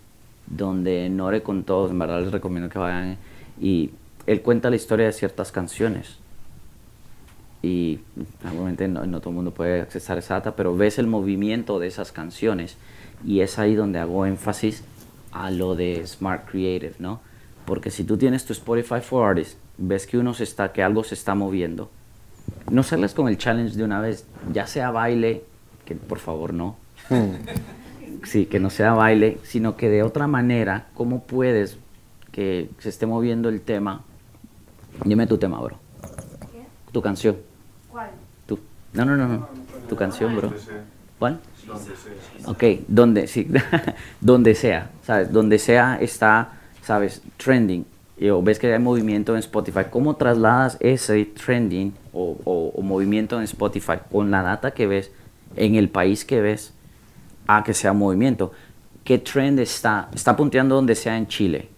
donde 0.48 1.10
Nore 1.10 1.42
con 1.42 1.64
todos, 1.64 1.92
en 1.92 2.00
verdad 2.00 2.22
les 2.22 2.32
recomiendo 2.32 2.70
que 2.70 2.80
vayan. 2.80 3.18
Y 3.62 3.92
él 4.28 4.42
cuenta 4.42 4.70
la 4.70 4.76
historia 4.76 5.06
de 5.06 5.14
ciertas 5.14 5.52
canciones. 5.52 6.18
Y 7.62 8.00
obviamente 8.46 8.88
no, 8.88 9.06
no 9.06 9.20
todo 9.20 9.30
el 9.30 9.36
mundo 9.38 9.52
puede 9.52 9.82
accesar 9.82 10.18
esa 10.18 10.36
data, 10.36 10.56
pero 10.56 10.76
ves 10.76 11.00
el 11.00 11.08
movimiento 11.08 11.80
de 11.80 11.88
esas 11.88 12.12
canciones. 12.12 12.78
Y 13.26 13.40
es 13.40 13.58
ahí 13.58 13.76
donde 13.76 14.00
hago 14.00 14.26
énfasis 14.26 14.84
a 15.32 15.50
lo 15.50 15.76
de 15.76 16.06
Smart 16.06 16.50
Creative, 16.50 16.96
¿no? 17.00 17.22
Porque 17.66 17.90
si 17.90 18.04
tú 18.04 18.18
tienes 18.18 18.46
tu 18.46 18.54
Spotify 18.54 19.00
for 19.02 19.30
Artists, 19.30 19.58
ves 19.78 20.06
que 20.06 20.18
uno 20.18 20.34
se 20.34 20.44
está, 20.44 20.74
que 20.74 20.84
algo 20.84 21.04
se 21.04 21.16
está 21.16 21.34
moviendo, 21.36 21.90
no 22.70 22.84
sales 22.84 23.14
con 23.14 23.28
el 23.28 23.38
challenge 23.38 23.76
de 23.76 23.84
una 23.84 24.02
vez, 24.02 24.26
ya 24.52 24.68
sea 24.68 24.92
baile, 24.92 25.44
que 25.86 25.96
por 25.96 26.20
favor 26.20 26.54
no. 26.54 26.76
sí, 28.24 28.46
que 28.46 28.60
no 28.60 28.70
sea 28.70 28.94
baile, 28.94 29.38
sino 29.44 29.78
que 29.78 29.90
de 29.90 30.04
otra 30.04 30.28
manera, 30.28 30.88
¿cómo 30.94 31.24
puedes 31.24 31.78
que 32.32 32.70
se 32.80 32.90
esté 32.90 33.06
moviendo 33.06 33.50
el 33.50 33.62
tema? 33.62 34.04
Dime 35.06 35.28
tu 35.28 35.38
tema, 35.38 35.60
bro. 35.62 35.78
Tu 36.92 37.02
canción. 37.02 37.38
¿Cuál? 37.92 38.12
Tú. 38.46 38.60
No, 38.94 39.06
no, 39.06 39.18
no, 39.18 39.28
no. 39.28 39.48
Tu 39.90 39.96
canción, 39.96 40.36
bro. 40.36 40.54
¿Cuál? 41.20 41.40
Ok, 42.46 42.64
donde, 42.88 43.28
sí, 43.28 43.48
donde 44.22 44.54
sea, 44.56 44.90
¿sabes? 45.06 45.32
Donde 45.32 45.58
sea 45.60 45.98
está, 46.00 46.50
¿sabes? 46.82 47.22
Trending. 47.38 47.86
Y, 48.18 48.30
o 48.30 48.42
ves 48.44 48.60
que 48.60 48.72
hay 48.72 48.80
movimiento 48.80 49.34
en 49.34 49.40
Spotify. 49.40 49.82
¿Cómo 49.90 50.16
trasladas 50.16 50.78
ese 50.80 51.26
trending 51.26 51.94
o, 52.14 52.38
o- 52.44 52.72
o 52.76 52.82
movimiento 52.82 53.38
en 53.38 53.44
Spotify 53.44 53.94
con 54.12 54.30
la 54.30 54.44
data 54.44 54.72
que 54.72 54.86
ves 54.88 55.12
en 55.56 55.76
el 55.76 55.90
país 55.90 56.24
que 56.26 56.42
ves 56.42 56.74
a 57.48 57.64
que 57.64 57.74
sea 57.74 57.94
movimiento? 57.94 58.52
¿Qué 59.04 59.18
trend 59.18 59.60
está? 59.60 60.10
Está 60.14 60.36
punteando 60.36 60.76
donde 60.76 60.96
sea 60.96 61.18
en 61.18 61.28
Chile 61.28 61.70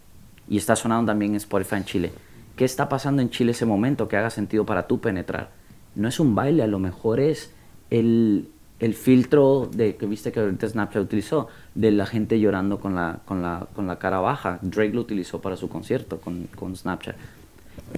y 0.49 0.57
está 0.57 0.75
sonando 0.75 1.11
también 1.11 1.31
en 1.31 1.37
Spotify 1.37 1.75
en 1.77 1.85
Chile. 1.85 2.11
¿Qué 2.55 2.63
está 2.63 2.87
pasando 2.87 3.21
en 3.21 3.29
Chile 3.29 3.51
ese 3.51 3.65
momento 3.65 4.07
que 4.07 4.17
haga 4.17 4.29
sentido 4.29 4.65
para 4.65 4.87
tú 4.87 4.99
penetrar? 4.99 5.49
No 5.95 6.07
es 6.07 6.19
un 6.19 6.35
baile, 6.35 6.63
a 6.63 6.67
lo 6.67 6.79
mejor 6.79 7.19
es 7.19 7.51
el, 7.89 8.49
el 8.79 8.93
filtro 8.93 9.69
de 9.73 9.95
que 9.95 10.05
viste 10.05 10.31
que 10.31 10.39
ahorita 10.39 10.67
Snapchat 10.67 11.03
utilizó, 11.03 11.49
de 11.73 11.91
la 11.91 12.05
gente 12.05 12.39
llorando 12.39 12.79
con 12.79 12.95
la, 12.95 13.19
con 13.25 13.41
la, 13.41 13.67
con 13.75 13.87
la 13.87 13.99
cara 13.99 14.19
baja. 14.19 14.59
Drake 14.61 14.93
lo 14.93 15.01
utilizó 15.01 15.41
para 15.41 15.57
su 15.57 15.67
concierto 15.67 16.19
con, 16.19 16.47
con 16.55 16.75
Snapchat. 16.75 17.15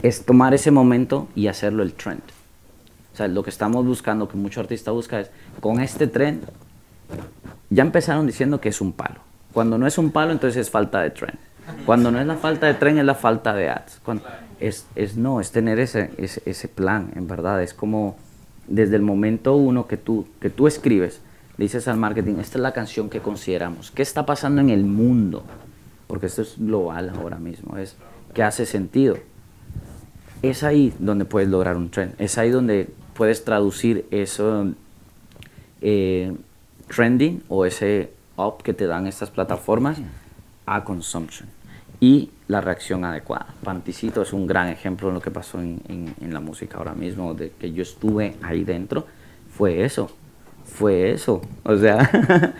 es 0.01 0.25
tomar 0.25 0.53
ese 0.53 0.71
momento 0.71 1.27
y 1.35 1.47
hacerlo 1.47 1.83
el 1.83 1.93
trend. 1.93 2.21
O 3.13 3.17
sea, 3.17 3.27
lo 3.27 3.43
que 3.43 3.49
estamos 3.49 3.85
buscando, 3.85 4.27
que 4.27 4.37
mucho 4.37 4.59
artista 4.59 4.91
busca 4.91 5.19
es, 5.19 5.31
con 5.59 5.79
este 5.79 6.07
trend, 6.07 6.43
ya 7.69 7.83
empezaron 7.83 8.25
diciendo 8.27 8.59
que 8.61 8.69
es 8.69 8.81
un 8.81 8.91
palo. 8.91 9.19
Cuando 9.53 9.77
no 9.77 9.87
es 9.87 9.97
un 9.97 10.11
palo, 10.11 10.31
entonces 10.31 10.61
es 10.61 10.69
falta 10.69 11.01
de 11.01 11.11
trend. 11.11 11.37
Cuando 11.85 12.11
no 12.11 12.19
es 12.19 12.27
la 12.27 12.35
falta 12.35 12.67
de 12.67 12.75
trend, 12.75 12.99
es 12.99 13.05
la 13.05 13.15
falta 13.15 13.53
de 13.53 13.69
ads. 13.69 13.99
Cuando, 14.03 14.23
es, 14.59 14.87
es 14.95 15.17
no, 15.17 15.39
es 15.39 15.51
tener 15.51 15.79
ese, 15.79 16.11
ese, 16.17 16.41
ese 16.45 16.67
plan, 16.67 17.11
en 17.15 17.27
verdad. 17.27 17.61
Es 17.61 17.73
como 17.73 18.17
desde 18.67 18.95
el 18.95 19.01
momento 19.01 19.55
uno 19.55 19.87
que 19.87 19.97
tú, 19.97 20.27
que 20.39 20.49
tú 20.49 20.67
escribes, 20.67 21.21
le 21.57 21.65
dices 21.65 21.87
al 21.87 21.97
marketing, 21.97 22.35
esta 22.39 22.57
es 22.57 22.61
la 22.61 22.73
canción 22.73 23.09
que 23.09 23.19
consideramos. 23.19 23.91
¿Qué 23.91 24.01
está 24.01 24.25
pasando 24.25 24.61
en 24.61 24.69
el 24.69 24.83
mundo? 24.83 25.43
Porque 26.07 26.27
esto 26.27 26.41
es 26.41 26.55
global 26.57 27.09
ahora 27.09 27.37
mismo. 27.37 27.77
Es 27.77 27.95
que 28.33 28.43
hace 28.43 28.65
sentido. 28.65 29.17
Es 30.41 30.63
ahí 30.63 30.93
donde 30.99 31.25
puedes 31.25 31.49
lograr 31.49 31.77
un 31.77 31.89
trend. 31.89 32.13
Es 32.19 32.37
ahí 32.37 32.51
donde 32.51 32.89
puedes 33.15 33.43
traducir 33.43 34.05
eso 34.11 34.67
eh, 35.81 36.35
trending 36.87 37.43
o 37.47 37.65
ese 37.65 38.11
up 38.37 38.61
que 38.63 38.73
te 38.73 38.85
dan 38.85 39.07
estas 39.07 39.31
plataformas 39.31 39.97
a 40.67 40.83
consumption 40.83 41.56
y 41.99 42.31
la 42.47 42.61
reacción 42.61 43.03
adecuada. 43.05 43.47
Panticito 43.63 44.21
es 44.21 44.33
un 44.33 44.47
gran 44.47 44.67
ejemplo 44.67 45.07
de 45.09 45.13
lo 45.15 45.21
que 45.21 45.31
pasó 45.31 45.59
en, 45.59 45.81
en- 45.89 46.33
la 46.33 46.39
música 46.39 46.77
ahora 46.77 46.93
mismo, 46.93 47.33
de 47.33 47.51
que 47.51 47.71
yo 47.73 47.81
estuve 47.83 48.35
ahí 48.43 48.63
dentro, 48.63 49.05
fue 49.55 49.83
eso, 49.83 50.09
fue 50.65 51.11
eso, 51.11 51.41
o 51.63 51.75
sea, 51.75 52.09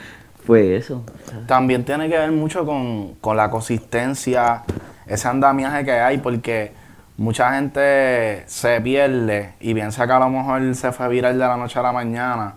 fue 0.45 0.75
eso. 0.75 1.03
También 1.45 1.83
tiene 1.85 2.09
que 2.09 2.17
ver 2.17 2.31
mucho 2.31 2.65
con, 2.65 3.15
con 3.15 3.37
la 3.37 3.49
consistencia, 3.49 4.63
ese 5.05 5.27
andamiaje 5.27 5.85
que 5.85 5.91
hay, 5.91 6.17
porque 6.17 6.71
mucha 7.17 7.53
gente 7.53 8.43
se 8.47 8.81
pierde 8.81 9.53
y 9.59 9.73
piensa 9.73 10.05
que 10.07 10.13
a 10.13 10.19
lo 10.19 10.29
mejor 10.29 10.73
se 10.75 10.91
fue 10.91 11.07
viral 11.09 11.33
de 11.33 11.39
la 11.47 11.57
noche 11.57 11.79
a 11.79 11.83
la 11.83 11.91
mañana. 11.91 12.55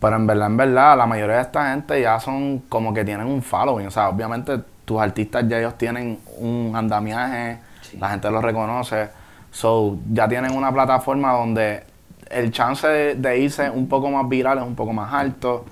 Pero 0.00 0.16
en 0.16 0.26
verdad, 0.26 0.46
en 0.48 0.56
verdad, 0.56 0.96
la 0.98 1.06
mayoría 1.06 1.36
de 1.36 1.42
esta 1.42 1.70
gente 1.72 2.00
ya 2.00 2.18
son 2.18 2.60
como 2.68 2.92
que 2.92 3.04
tienen 3.04 3.26
un 3.26 3.40
following. 3.42 3.86
O 3.86 3.90
sea, 3.90 4.08
obviamente 4.08 4.60
tus 4.84 5.00
artistas 5.00 5.46
ya 5.48 5.58
ellos 5.58 5.76
tienen 5.78 6.18
un 6.38 6.72
andamiaje, 6.74 7.58
Sí. 7.82 7.98
la 7.98 8.10
gente 8.10 8.30
los 8.30 8.42
reconoce. 8.42 9.08
So, 9.50 9.98
ya 10.10 10.28
tienen 10.28 10.56
una 10.56 10.72
plataforma 10.72 11.32
donde 11.32 11.84
el 12.30 12.50
chance 12.52 12.86
de, 12.86 13.14
de 13.16 13.38
irse 13.38 13.68
un 13.68 13.88
poco 13.88 14.10
más 14.10 14.28
viral 14.28 14.58
es 14.58 14.64
un 14.64 14.74
poco 14.74 14.92
más 14.92 15.12
alto. 15.12 15.64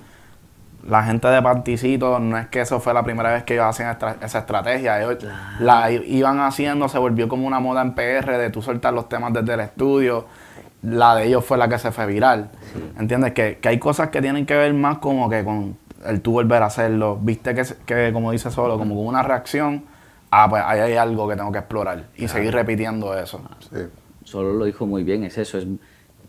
La 0.87 1.03
gente 1.03 1.29
de 1.29 1.43
Panticito, 1.43 2.19
no 2.19 2.39
es 2.39 2.47
que 2.49 2.61
eso 2.63 2.81
fue 2.81 2.95
la 2.95 3.03
primera 3.03 3.31
vez 3.33 3.43
que 3.45 3.55
ellos 3.55 3.67
hacían 3.67 3.91
estra- 3.91 4.17
esa 4.23 4.39
estrategia. 4.41 4.99
Ellos 5.01 5.19
la 5.61 5.91
iban 5.93 6.41
haciendo, 6.41 6.89
se 6.89 6.99
volvió 6.99 7.29
como 7.29 7.47
una 7.47 7.61
moda 7.61 7.83
en 7.83 7.93
PR 7.95 8.39
de 8.39 8.51
tú 8.51 8.63
soltar 8.63 8.93
los 8.95 9.09
temas 9.09 9.33
desde 9.33 9.55
el 9.55 9.61
estudio. 9.61 10.27
La 10.83 11.15
de 11.15 11.27
ellos 11.27 11.45
fue 11.45 11.59
la 11.59 11.69
que 11.69 11.79
se 11.79 11.93
fue 11.93 12.07
viral. 12.07 12.51
¿Entiendes? 12.99 13.33
Que, 13.35 13.59
que 13.61 13.69
hay 13.69 13.79
cosas 13.79 14.09
que 14.09 14.23
tienen 14.23 14.47
que 14.47 14.55
ver 14.57 14.73
más 14.73 14.99
como 14.99 15.29
que 15.29 15.45
con 15.45 15.77
el 16.05 16.21
tú 16.21 16.33
volver 16.33 16.63
a 16.63 16.67
hacerlo. 16.67 17.19
Viste 17.21 17.55
que, 17.55 17.65
que 17.87 18.13
como 18.13 18.33
dice 18.33 18.51
solo, 18.51 18.79
como 18.79 18.95
con 18.97 19.07
una 19.07 19.23
reacción. 19.23 19.85
Ah, 20.31 20.49
pues 20.49 20.63
ahí 20.65 20.81
hay 20.81 20.95
algo 20.95 21.29
que 21.29 21.37
tengo 21.37 21.51
que 21.51 21.59
explorar. 21.59 22.07
Y 22.17 22.29
seguir 22.29 22.55
repitiendo 22.55 23.19
eso. 23.19 23.41
Sí. 23.71 23.81
solo 24.25 24.53
lo 24.53 24.65
dijo 24.65 24.87
muy 24.87 25.03
bien, 25.03 25.25
es 25.25 25.39
eso, 25.39 25.59
es, 25.59 25.67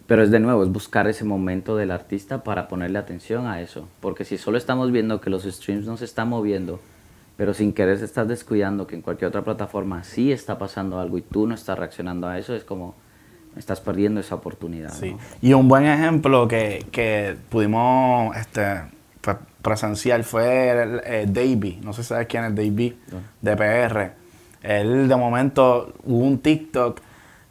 pero 0.08 0.24
es 0.24 0.32
de 0.32 0.40
nuevo, 0.40 0.64
es 0.64 0.70
buscar 0.70 1.08
ese 1.08 1.24
momento 1.24 1.76
del 1.76 1.92
artista 1.92 2.44
para 2.44 2.68
ponerle 2.68 2.98
atención 2.98 3.46
a 3.46 3.62
eso, 3.62 3.88
porque 4.00 4.26
si 4.26 4.38
solo 4.38 4.58
estamos 4.58 4.92
viendo 4.92 5.22
que 5.22 5.30
los 5.30 5.44
streams 5.44 5.86
no 5.86 5.98
se 5.98 6.06
están 6.06 6.30
moviendo, 6.30 6.80
pero 7.38 7.54
sin 7.54 7.74
querer 7.74 8.00
se 8.00 8.06
estás 8.06 8.28
descuidando 8.28 8.88
que 8.88 8.96
en 8.96 9.04
cualquier 9.04 9.30
otra 9.30 9.44
plataforma 9.44 10.04
sí 10.04 10.32
está 10.32 10.58
pasando 10.58 11.00
algo 11.00 11.18
y 11.18 11.22
tú 11.22 11.46
no 11.46 11.54
estás 11.54 11.78
reaccionando 11.78 12.28
a 12.28 12.40
eso, 12.40 12.56
es 12.56 12.64
como 12.64 12.96
estás 13.56 13.82
perdiendo 13.82 14.20
esa 14.20 14.36
oportunidad. 14.36 14.94
Sí. 14.94 15.12
¿no? 15.12 15.20
Y 15.42 15.54
un 15.54 15.68
buen 15.68 15.86
ejemplo 15.86 16.48
que, 16.48 16.86
que 16.92 17.38
pudimos 17.50 18.36
este, 18.36 18.82
presenciar 19.62 20.24
fue 20.24 20.70
el, 20.70 21.02
eh, 21.06 21.26
Davey. 21.28 21.80
No 21.84 21.94
sé 21.94 22.04
si 22.04 22.10
sabes 22.10 22.28
quién 22.28 22.44
es 22.46 22.56
Davey, 22.56 22.98
de 23.42 23.56
PR. 23.56 24.12
Él, 24.62 25.08
de 25.08 25.16
momento, 25.16 25.94
hubo 26.04 26.26
un 26.26 26.40
TikTok 26.40 27.00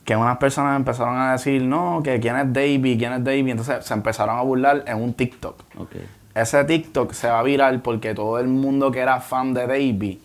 que 0.04 0.16
unas 0.16 0.38
personas 0.38 0.76
empezaron 0.76 1.18
a 1.18 1.32
decir, 1.32 1.62
no, 1.62 2.02
que 2.02 2.18
quién 2.20 2.36
es 2.36 2.52
Davey, 2.52 2.96
quién 2.98 3.12
es 3.12 3.24
Davey. 3.24 3.50
Entonces 3.50 3.84
se 3.84 3.94
empezaron 3.94 4.38
a 4.38 4.42
burlar 4.42 4.84
en 4.86 5.00
un 5.00 5.14
TikTok. 5.14 5.62
Ok. 5.78 5.96
Ese 6.34 6.64
TikTok 6.64 7.12
se 7.12 7.28
va 7.28 7.40
a 7.40 7.42
viral 7.42 7.80
porque 7.80 8.14
todo 8.14 8.38
el 8.38 8.48
mundo 8.48 8.90
que 8.90 9.00
era 9.00 9.20
fan 9.20 9.52
de 9.52 9.66
Davey 9.66 10.20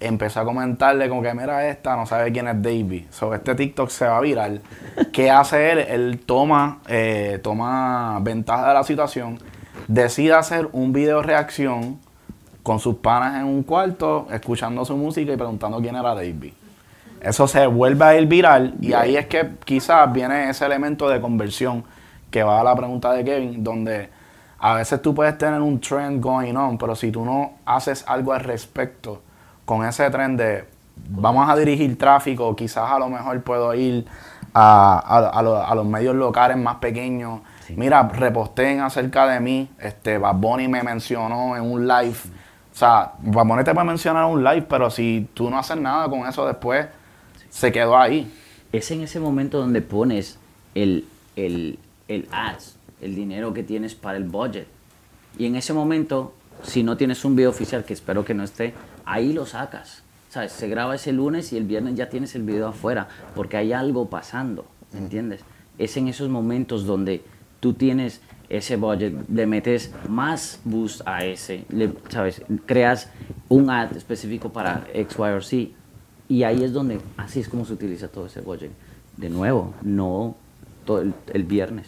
empezó 0.00 0.40
a 0.40 0.44
comentarle 0.44 1.08
como 1.08 1.22
que 1.22 1.32
mira 1.34 1.68
esta, 1.68 1.96
no 1.96 2.06
sabe 2.06 2.32
quién 2.32 2.48
es 2.48 2.60
Davey. 2.60 3.06
So, 3.10 3.34
este 3.34 3.54
TikTok 3.54 3.88
se 3.88 4.06
va 4.06 4.18
a 4.18 4.20
viral. 4.20 4.60
¿Qué 5.12 5.30
hace 5.30 5.72
él? 5.72 5.78
Él 5.78 6.20
toma, 6.26 6.80
eh, 6.88 7.38
toma 7.42 8.18
ventaja 8.20 8.68
de 8.68 8.74
la 8.74 8.84
situación, 8.84 9.38
decide 9.92 10.32
hacer 10.34 10.68
un 10.72 10.92
video 10.92 11.22
reacción 11.22 11.98
con 12.62 12.78
sus 12.78 12.96
panas 12.96 13.36
en 13.40 13.44
un 13.46 13.62
cuarto, 13.62 14.26
escuchando 14.32 14.84
su 14.84 14.96
música 14.96 15.32
y 15.32 15.36
preguntando 15.36 15.78
quién 15.80 15.96
era 15.96 16.14
Davey. 16.14 16.54
Eso 17.20 17.46
se 17.46 17.66
vuelve 17.66 18.04
a 18.04 18.18
ir 18.18 18.26
viral 18.26 18.74
y 18.80 18.92
ahí 18.94 19.16
es 19.16 19.26
que 19.26 19.50
quizás 19.64 20.12
viene 20.12 20.48
ese 20.50 20.64
elemento 20.64 21.08
de 21.08 21.20
conversión 21.20 21.84
que 22.30 22.42
va 22.42 22.60
a 22.60 22.64
la 22.64 22.74
pregunta 22.74 23.12
de 23.12 23.24
Kevin, 23.24 23.62
donde 23.62 24.08
a 24.58 24.74
veces 24.74 25.02
tú 25.02 25.14
puedes 25.14 25.36
tener 25.38 25.60
un 25.60 25.80
trend 25.80 26.20
going 26.22 26.54
on, 26.56 26.78
pero 26.78 26.94
si 26.96 27.10
tú 27.12 27.24
no 27.24 27.52
haces 27.66 28.04
algo 28.06 28.32
al 28.32 28.40
respecto 28.40 29.20
con 29.64 29.84
ese 29.84 30.08
trend 30.10 30.38
de 30.40 30.64
vamos 31.08 31.48
a 31.48 31.56
dirigir 31.56 31.96
tráfico, 31.98 32.54
quizás 32.56 32.90
a 32.90 32.98
lo 32.98 33.08
mejor 33.08 33.40
puedo 33.42 33.74
ir 33.74 34.06
a, 34.54 34.98
a- 34.98 35.28
a 35.38 35.42
lo- 35.42 35.62
a 35.64 35.74
los 35.74 35.84
medios 35.86 36.14
locales 36.14 36.56
más 36.56 36.76
pequeños. 36.76 37.40
Mira, 37.70 38.08
reposteen 38.08 38.80
acerca 38.80 39.26
de 39.26 39.40
mí. 39.40 39.68
Este, 39.78 40.18
Bad 40.18 40.36
Bunny 40.36 40.68
me 40.68 40.82
mencionó 40.82 41.56
en 41.56 41.62
un 41.62 41.86
live. 41.86 42.16
O 42.72 42.76
sea, 42.76 43.12
Bad 43.20 43.46
Bunny 43.46 43.64
te 43.64 43.74
puede 43.74 43.86
mencionar 43.86 44.26
en 44.26 44.34
un 44.34 44.44
live, 44.44 44.62
pero 44.62 44.90
si 44.90 45.28
tú 45.34 45.50
no 45.50 45.58
haces 45.58 45.76
nada 45.76 46.08
con 46.08 46.26
eso 46.26 46.46
después, 46.46 46.86
se 47.50 47.70
quedó 47.72 47.96
ahí. 47.96 48.32
Es 48.72 48.90
en 48.90 49.02
ese 49.02 49.20
momento 49.20 49.58
donde 49.58 49.82
pones 49.82 50.38
el, 50.74 51.06
el, 51.36 51.78
el 52.08 52.28
ads, 52.32 52.76
el 53.00 53.14
dinero 53.14 53.52
que 53.52 53.62
tienes 53.62 53.94
para 53.94 54.16
el 54.16 54.24
budget. 54.24 54.66
Y 55.38 55.46
en 55.46 55.56
ese 55.56 55.72
momento, 55.72 56.34
si 56.62 56.82
no 56.82 56.96
tienes 56.96 57.24
un 57.24 57.36
video 57.36 57.50
oficial, 57.50 57.84
que 57.84 57.92
espero 57.92 58.24
que 58.24 58.34
no 58.34 58.44
esté, 58.44 58.74
ahí 59.04 59.32
lo 59.32 59.46
sacas. 59.46 60.02
¿Sabes? 60.30 60.52
Se 60.52 60.66
graba 60.68 60.94
ese 60.94 61.12
lunes 61.12 61.52
y 61.52 61.58
el 61.58 61.64
viernes 61.64 61.94
ya 61.94 62.08
tienes 62.08 62.34
el 62.34 62.42
video 62.42 62.68
afuera, 62.68 63.08
porque 63.34 63.58
hay 63.58 63.74
algo 63.74 64.08
pasando, 64.08 64.64
¿me 64.92 64.98
entiendes? 64.98 65.42
Es 65.76 65.98
en 65.98 66.08
esos 66.08 66.30
momentos 66.30 66.86
donde 66.86 67.22
tú 67.62 67.74
tienes 67.74 68.20
ese 68.48 68.74
budget, 68.74 69.14
le 69.30 69.46
metes 69.46 69.94
más 70.08 70.60
boost 70.64 71.00
a 71.06 71.24
ese, 71.24 71.64
¿sabes? 72.08 72.42
Creas 72.66 73.08
un 73.48 73.70
ad 73.70 73.96
específico 73.96 74.52
para 74.52 74.84
X, 74.92 75.16
Y 75.16 75.22
o 75.22 75.40
Z 75.40 75.56
y 76.28 76.42
ahí 76.42 76.64
es 76.64 76.72
donde, 76.72 76.98
así 77.16 77.38
es 77.38 77.48
como 77.48 77.64
se 77.64 77.72
utiliza 77.74 78.08
todo 78.08 78.26
ese 78.26 78.40
budget. 78.40 78.72
De 79.16 79.30
nuevo, 79.30 79.74
no 79.82 80.34
todo 80.84 81.02
el, 81.02 81.44
viernes. 81.44 81.86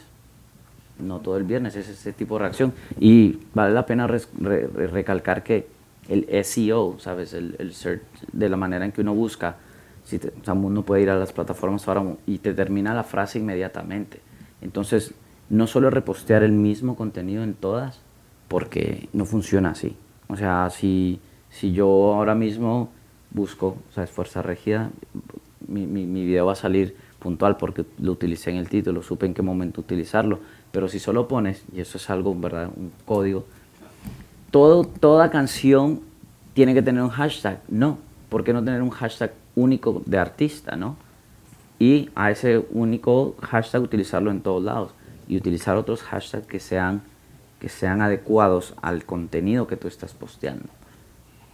No 1.00 1.18
todo 1.18 1.38
el 1.38 1.42
viernes, 1.42 1.74
es 1.74 1.88
ese 1.88 2.12
tipo 2.12 2.34
de 2.36 2.40
reacción. 2.42 2.72
Y 3.00 3.38
vale 3.52 3.74
la 3.74 3.84
pena 3.84 4.06
recalcar 4.06 5.42
que 5.42 5.66
el 6.08 6.26
SEO, 6.28 7.00
¿sabes? 7.00 7.32
El, 7.32 7.56
el 7.58 7.74
search, 7.74 8.02
de 8.32 8.48
la 8.48 8.56
manera 8.56 8.84
en 8.84 8.92
que 8.92 9.00
uno 9.00 9.12
busca, 9.14 9.56
si 10.04 10.18
te- 10.20 10.28
o 10.46 10.52
uno 10.52 10.82
puede 10.82 11.02
ir 11.02 11.10
a 11.10 11.16
las 11.16 11.32
plataformas 11.32 11.88
ahora 11.88 12.04
y 12.26 12.38
te 12.38 12.54
termina 12.54 12.94
la 12.94 13.02
frase 13.02 13.38
inmediatamente. 13.40 14.20
Entonces, 14.60 15.14
no 15.50 15.66
solo 15.66 15.90
repostear 15.90 16.42
el 16.42 16.52
mismo 16.52 16.96
contenido 16.96 17.42
en 17.42 17.54
todas, 17.54 18.00
porque 18.48 19.08
no 19.12 19.24
funciona 19.24 19.70
así. 19.70 19.96
O 20.28 20.36
sea, 20.36 20.68
si, 20.70 21.20
si 21.50 21.72
yo 21.72 21.86
ahora 22.14 22.34
mismo 22.34 22.90
busco, 23.30 23.78
o 23.90 23.92
sea, 23.92 24.06
fuerza 24.06 24.42
rígida, 24.42 24.90
mi, 25.66 25.86
mi, 25.86 26.06
mi 26.06 26.24
video 26.24 26.46
va 26.46 26.52
a 26.52 26.56
salir 26.56 26.96
puntual 27.18 27.56
porque 27.56 27.84
lo 27.98 28.12
utilicé 28.12 28.50
en 28.50 28.56
el 28.56 28.68
título, 28.68 29.02
supe 29.02 29.26
en 29.26 29.34
qué 29.34 29.42
momento 29.42 29.80
utilizarlo. 29.80 30.40
Pero 30.72 30.88
si 30.88 30.98
solo 30.98 31.28
pones, 31.28 31.64
y 31.74 31.80
eso 31.80 31.98
es 31.98 32.10
algo, 32.10 32.34
¿verdad? 32.34 32.70
Un 32.76 32.92
código, 33.04 33.46
todo, 34.50 34.84
toda 34.84 35.30
canción 35.30 36.00
tiene 36.52 36.74
que 36.74 36.82
tener 36.82 37.02
un 37.02 37.10
hashtag. 37.10 37.60
No, 37.68 37.98
¿por 38.28 38.44
qué 38.44 38.52
no 38.52 38.62
tener 38.62 38.82
un 38.82 38.90
hashtag 38.90 39.32
único 39.56 40.02
de 40.06 40.18
artista, 40.18 40.76
no? 40.76 40.96
Y 41.78 42.10
a 42.14 42.30
ese 42.30 42.64
único 42.70 43.36
hashtag 43.40 43.82
utilizarlo 43.82 44.30
en 44.30 44.40
todos 44.40 44.62
lados 44.62 44.94
y 45.28 45.36
utilizar 45.36 45.76
otros 45.76 46.02
hashtags 46.02 46.46
que 46.46 46.60
sean, 46.60 47.02
que 47.60 47.68
sean 47.68 48.02
adecuados 48.02 48.74
al 48.82 49.04
contenido 49.04 49.66
que 49.66 49.76
tú 49.76 49.88
estás 49.88 50.12
posteando. 50.12 50.66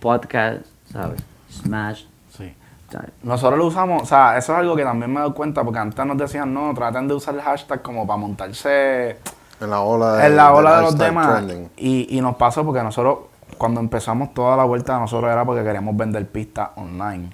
Podcast, 0.01 0.67
¿sabes? 0.91 1.21
Smash, 1.53 2.05
Sí. 2.37 2.55
¿sabes? 2.91 3.11
Nosotros 3.23 3.59
lo 3.59 3.67
usamos, 3.67 4.03
o 4.03 4.07
sea, 4.07 4.39
eso 4.39 4.53
es 4.53 4.59
algo 4.59 4.75
que 4.77 4.85
también 4.85 5.13
me 5.13 5.21
doy 5.21 5.33
cuenta, 5.33 5.63
porque 5.65 5.79
antes 5.79 6.07
nos 6.07 6.17
decían, 6.17 6.53
no, 6.55 6.73
traten 6.75 7.07
de 7.09 7.15
usar 7.15 7.35
el 7.35 7.43
hashtag 7.43 7.83
como 7.83 8.07
para 8.07 8.17
montarse 8.19 9.19
En 9.61 9.71
la 9.71 9.81
ola, 9.81 10.27
en 10.27 10.37
la 10.37 10.53
ola 10.55 10.77
de 10.77 10.83
los 10.83 10.97
demás. 10.99 11.45
Y, 11.77 12.17
y 12.17 12.21
nos 12.21 12.37
pasó 12.37 12.65
porque 12.65 12.83
nosotros, 12.83 13.19
cuando 13.59 13.81
empezamos 13.81 14.33
toda 14.33 14.57
la 14.57 14.65
vuelta, 14.65 14.99
nosotros 14.99 15.31
era 15.31 15.45
porque 15.45 15.63
queríamos 15.63 15.97
vender 15.97 16.27
pistas 16.29 16.71
online. 16.77 17.31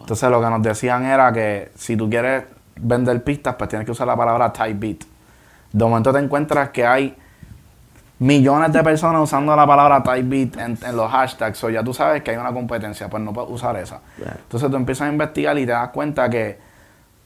Entonces 0.00 0.30
lo 0.30 0.40
que 0.40 0.48
nos 0.48 0.62
decían 0.62 1.04
era 1.04 1.32
que 1.32 1.72
si 1.74 1.96
tú 1.96 2.08
quieres 2.08 2.44
vender 2.76 3.22
pistas, 3.24 3.56
pues 3.56 3.68
tienes 3.68 3.84
que 3.84 3.92
usar 3.92 4.06
la 4.06 4.16
palabra 4.16 4.52
type 4.52 4.74
beat. 4.74 5.04
De 5.76 5.84
momento 5.84 6.10
te 6.12 6.18
encuentras 6.20 6.70
que 6.70 6.86
hay 6.86 7.14
millones 8.18 8.72
de 8.72 8.82
personas 8.82 9.22
usando 9.22 9.54
la 9.54 9.66
palabra 9.66 10.02
type 10.02 10.22
beat 10.22 10.56
en, 10.56 10.78
en 10.82 10.96
los 10.96 11.10
hashtags, 11.10 11.62
o 11.64 11.68
ya 11.70 11.82
tú 11.84 11.92
sabes 11.92 12.22
que 12.22 12.30
hay 12.30 12.38
una 12.38 12.52
competencia, 12.52 13.08
pues 13.10 13.22
no 13.22 13.32
puedes 13.32 13.50
usar 13.50 13.76
esa. 13.76 14.00
Entonces 14.18 14.70
tú 14.70 14.76
empiezas 14.76 15.06
a 15.08 15.12
investigar 15.12 15.58
y 15.58 15.66
te 15.66 15.72
das 15.72 15.90
cuenta 15.90 16.30
que 16.30 16.58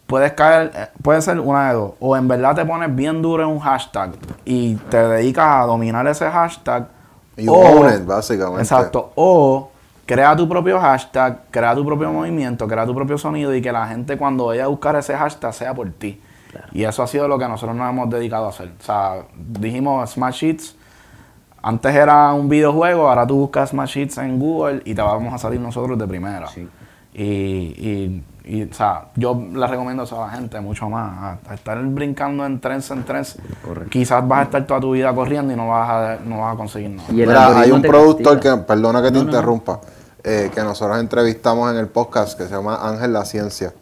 puedes 0.09 0.33
caer, 0.33 0.73
eh, 0.75 0.89
puede 1.01 1.23
ser 1.23 1.39
una 1.39 1.69
de 1.69 1.75
dos, 1.75 1.93
o 2.01 2.17
en 2.17 2.27
verdad 2.27 2.57
te 2.57 2.65
pones 2.65 2.93
bien 2.93 3.23
duro 3.23 3.45
en 3.45 3.51
un 3.51 3.61
hashtag 3.61 4.11
y 4.45 4.75
te 4.75 4.97
dedicas 5.07 5.47
a 5.47 5.67
dominar 5.67 6.05
ese 6.09 6.29
hashtag, 6.29 6.89
You 7.37 7.55
o- 7.55 7.57
own 7.83 7.95
it, 7.95 8.05
básicamente. 8.05 8.63
Exacto, 8.63 9.13
o 9.15 9.71
crea 10.05 10.35
tu 10.35 10.49
propio 10.49 10.81
hashtag, 10.81 11.43
crea 11.53 11.73
tu 11.77 11.87
propio 11.87 12.11
movimiento, 12.11 12.67
crea 12.67 12.85
tu 12.85 12.97
propio 12.97 13.17
sonido 13.17 13.55
y 13.55 13.63
que 13.63 13.71
la 13.71 13.87
gente 13.87 14.19
cuando 14.19 14.47
vaya 14.47 14.65
a 14.65 14.67
buscar 14.67 14.97
ese 14.97 15.17
hashtag 15.17 15.55
sea 15.55 15.73
por 15.73 15.89
ti. 15.93 16.21
Y 16.73 16.85
eso 16.85 17.03
ha 17.03 17.07
sido 17.07 17.29
lo 17.29 17.39
que 17.39 17.47
nosotros 17.49 17.77
nos 17.77 17.89
hemos 17.91 18.11
dedicado 18.11 18.47
a 18.47 18.49
hacer. 18.51 18.73
O 18.81 18.83
sea, 18.83 19.23
dijimos 19.37 20.11
Smash 20.11 20.45
Hits, 20.45 20.77
antes 21.63 21.95
era 21.95 22.33
un 22.33 22.49
videojuego, 22.49 23.09
ahora 23.09 23.27
tú 23.27 23.37
buscas 23.37 23.71
Smash 23.71 23.99
Hits 23.99 24.19
en 24.19 24.39
Google 24.39 24.83
y 24.85 24.95
te 24.95 25.03
vamos 25.03 25.33
a 25.35 25.39
salir 25.39 25.61
nosotros 25.61 25.99
de 25.99 26.07
primera. 26.07 26.47
Sí. 26.49 26.69
Y, 27.13 27.25
y, 27.25 28.25
y, 28.45 28.63
o 28.71 28.73
sea, 28.73 29.07
yo 29.17 29.35
le 29.53 29.67
recomiendo 29.67 30.05
eso 30.05 30.23
a 30.23 30.27
la 30.29 30.33
gente 30.33 30.61
mucho 30.61 30.89
más. 30.89 31.39
A, 31.47 31.51
a 31.51 31.55
estar 31.55 31.83
brincando 31.85 32.47
en 32.47 32.61
trends 32.61 32.91
en 32.93 33.05
trends, 33.05 33.37
Correcto. 33.65 33.91
quizás 33.91 34.27
vas 34.27 34.41
a 34.41 34.43
estar 34.45 34.67
toda 34.67 34.81
tu 34.81 34.93
vida 34.93 35.13
corriendo 35.15 35.53
y 35.53 35.57
no 35.57 35.69
vas 35.69 35.91
a, 35.91 36.19
no 36.25 36.41
vas 36.41 36.55
a 36.55 36.57
conseguir 36.57 36.91
nada. 36.91 37.09
Mira, 37.13 37.59
hay 37.61 37.71
un 37.73 37.83
productor 37.83 38.35
castiga. 38.35 38.57
que, 38.59 38.63
perdona 38.63 39.03
que 39.03 39.09
te 39.09 39.13
No, 39.13 39.19
no, 39.19 39.25
no. 39.25 39.31
interrumpa, 39.31 39.81
eh, 40.23 40.51
que 40.55 40.63
nosotros 40.63 40.99
entrevistamos 40.99 41.71
en 41.73 41.79
el 41.79 41.89
podcast 41.89 42.39
que 42.39 42.45
se 42.47 42.55
llama 42.55 42.79
Ángel 42.81 43.13
La 43.13 43.25
Ciencia. 43.25 43.75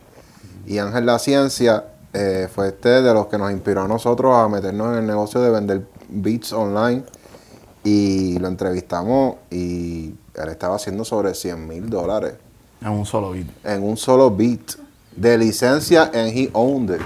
Y 0.66 0.78
Ángel 0.78 1.06
La 1.06 1.18
Ciencia 1.18 1.84
eh, 2.12 2.48
fue 2.52 2.68
este 2.68 3.02
de 3.02 3.12
los 3.14 3.26
que 3.26 3.38
nos 3.38 3.50
inspiró 3.52 3.82
a 3.82 3.88
nosotros 3.88 4.34
a 4.34 4.48
meternos 4.48 4.88
en 4.92 5.00
el 5.00 5.06
negocio 5.06 5.40
de 5.40 5.50
vender 5.50 5.86
beats 6.08 6.52
online. 6.52 7.04
Y 7.84 8.38
lo 8.38 8.48
entrevistamos 8.48 9.36
y 9.50 10.14
él 10.34 10.48
estaba 10.48 10.76
haciendo 10.76 11.04
sobre 11.04 11.34
100 11.34 11.66
mil 11.68 11.88
dólares 11.88 12.34
En 12.82 12.90
un 12.90 13.06
solo 13.06 13.30
beat. 13.30 13.46
en 13.64 13.82
un 13.82 13.96
solo 13.96 14.30
beat 14.30 14.72
de 15.16 15.38
licencia 15.38 16.04
and 16.12 16.28
he 16.36 16.50
owned 16.52 16.90
it. 16.94 17.00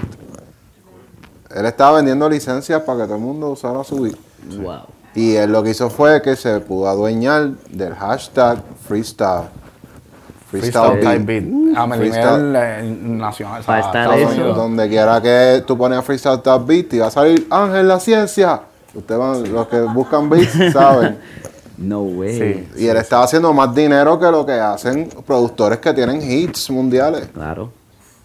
Él 1.55 1.65
estaba 1.67 1.97
vendiendo 1.97 2.27
licencias 2.27 2.81
para 2.81 2.99
que 3.01 3.05
todo 3.05 3.15
el 3.15 3.21
mundo 3.21 3.49
usara 3.51 3.83
su 3.83 4.01
beat. 4.01 4.17
Wow. 4.61 4.81
Y 5.15 5.35
él 5.35 5.51
lo 5.51 5.61
que 5.61 5.69
hizo 5.69 5.89
fue 5.91 6.21
que 6.23 6.35
se 6.35 6.59
pudo 6.59 6.89
adueñar 6.89 7.49
del 7.69 7.93
hashtag 7.93 8.61
freestyle. 8.87 9.49
Freestyle 10.59 10.91
Freestyle 10.91 11.17
type 11.17 11.25
beat. 11.25 11.43
beat. 11.51 11.77
A 11.77 11.87
Freestyle. 11.87 12.43
nivel 12.43 13.17
nacional. 13.17 13.61
o 13.61 13.63
sea, 13.63 13.79
estar 13.79 14.03
Estados 14.03 14.19
eso. 14.21 14.29
Unidos. 14.29 14.57
Donde 14.57 14.89
quiera 14.89 15.21
que 15.21 15.63
tú 15.65 15.77
pones 15.77 16.03
freestyle 16.05 16.41
type 16.41 16.63
beat 16.65 16.93
y 16.93 16.99
va 16.99 17.07
a 17.07 17.11
salir 17.11 17.47
Ángel 17.49 17.87
la 17.87 17.99
ciencia. 17.99 18.61
Ustedes 18.93 19.19
van, 19.19 19.51
los 19.51 19.67
que 19.67 19.81
buscan 19.81 20.29
beats 20.29 20.51
saben. 20.73 21.17
No 21.77 22.01
way. 22.03 22.37
Sí. 22.37 22.83
Y 22.83 22.87
él 22.87 22.97
estaba 22.97 23.23
haciendo 23.23 23.51
más 23.51 23.73
dinero 23.73 24.19
que 24.19 24.29
lo 24.29 24.45
que 24.45 24.53
hacen 24.53 25.09
productores 25.25 25.79
que 25.79 25.91
tienen 25.93 26.21
hits 26.21 26.69
mundiales. 26.69 27.27
Claro. 27.33 27.71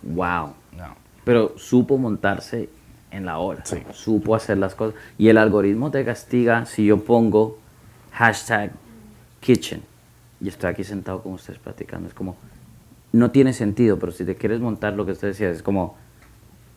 Wow. 0.03 0.53
No. 0.77 0.95
Pero 1.25 1.53
supo 1.57 1.97
montarse 1.97 2.69
en 3.11 3.25
la 3.25 3.39
hora. 3.39 3.65
Sí. 3.65 3.79
Supo 3.93 4.35
hacer 4.35 4.59
las 4.59 4.75
cosas. 4.75 5.01
Y 5.17 5.29
el 5.31 5.39
algoritmo 5.39 5.91
te 5.91 6.05
castiga 6.05 6.67
si 6.67 6.85
yo 6.85 7.03
pongo 7.03 7.57
hashtag 8.13 8.71
kitchen. 9.41 9.83
Y 10.41 10.49
estoy 10.49 10.71
aquí 10.71 10.85
sentado 10.85 11.23
con 11.23 11.33
ustedes 11.33 11.59
platicando. 11.59 12.09
Es 12.09 12.15
como, 12.15 12.37
no 13.13 13.31
tiene 13.31 13.53
sentido, 13.53 13.99
pero 13.99 14.13
si 14.13 14.25
te 14.25 14.37
quieres 14.37 14.61
montar 14.61 14.95
lo 14.95 15.05
que 15.07 15.13
usted 15.13 15.29
decía, 15.29 15.51
es 15.51 15.63
como, 15.63 15.97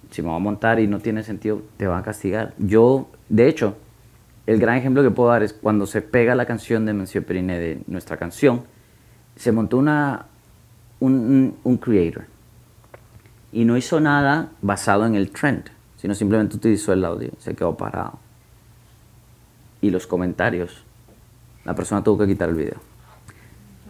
si 0.09 0.21
me 0.21 0.29
voy 0.29 0.38
a 0.38 0.39
montar 0.39 0.79
y 0.79 0.88
no 0.88 0.99
tiene 0.99 1.23
sentido, 1.23 1.61
te 1.77 1.88
van 1.88 1.99
a 1.99 2.03
castigar. 2.03 2.53
Yo, 2.57 3.07
de 3.29 3.47
hecho, 3.47 3.75
el 4.47 4.59
gran 4.59 4.77
ejemplo 4.77 5.03
que 5.03 5.11
puedo 5.11 5.29
dar 5.29 5.43
es 5.43 5.53
cuando 5.53 5.85
se 5.85 6.01
pega 6.01 6.33
la 6.35 6.45
canción 6.45 6.85
de 6.85 6.93
Monsieur 6.93 7.23
Periné, 7.25 7.59
de 7.59 7.81
nuestra 7.88 8.17
canción, 8.17 8.63
se 9.35 9.51
montó 9.51 9.77
una, 9.77 10.25
un, 10.99 11.13
un- 11.13 11.55
un 11.63 11.77
creator 11.77 12.25
y 13.53 13.63
no 13.65 13.77
hizo 13.77 13.99
nada 13.99 14.49
basado 14.61 15.05
en 15.05 15.15
el 15.15 15.29
trend, 15.31 15.65
sino 15.97 16.15
simplemente 16.15 16.55
utilizó 16.55 16.93
el 16.93 17.05
audio, 17.05 17.31
se 17.38 17.53
quedó 17.55 17.77
parado. 17.77 18.17
Y 19.81 19.89
los 19.91 20.07
comentarios, 20.07 20.83
la 21.63 21.75
persona 21.75 22.03
tuvo 22.03 22.19
que 22.19 22.27
quitar 22.27 22.49
el 22.49 22.55
video. 22.55 22.90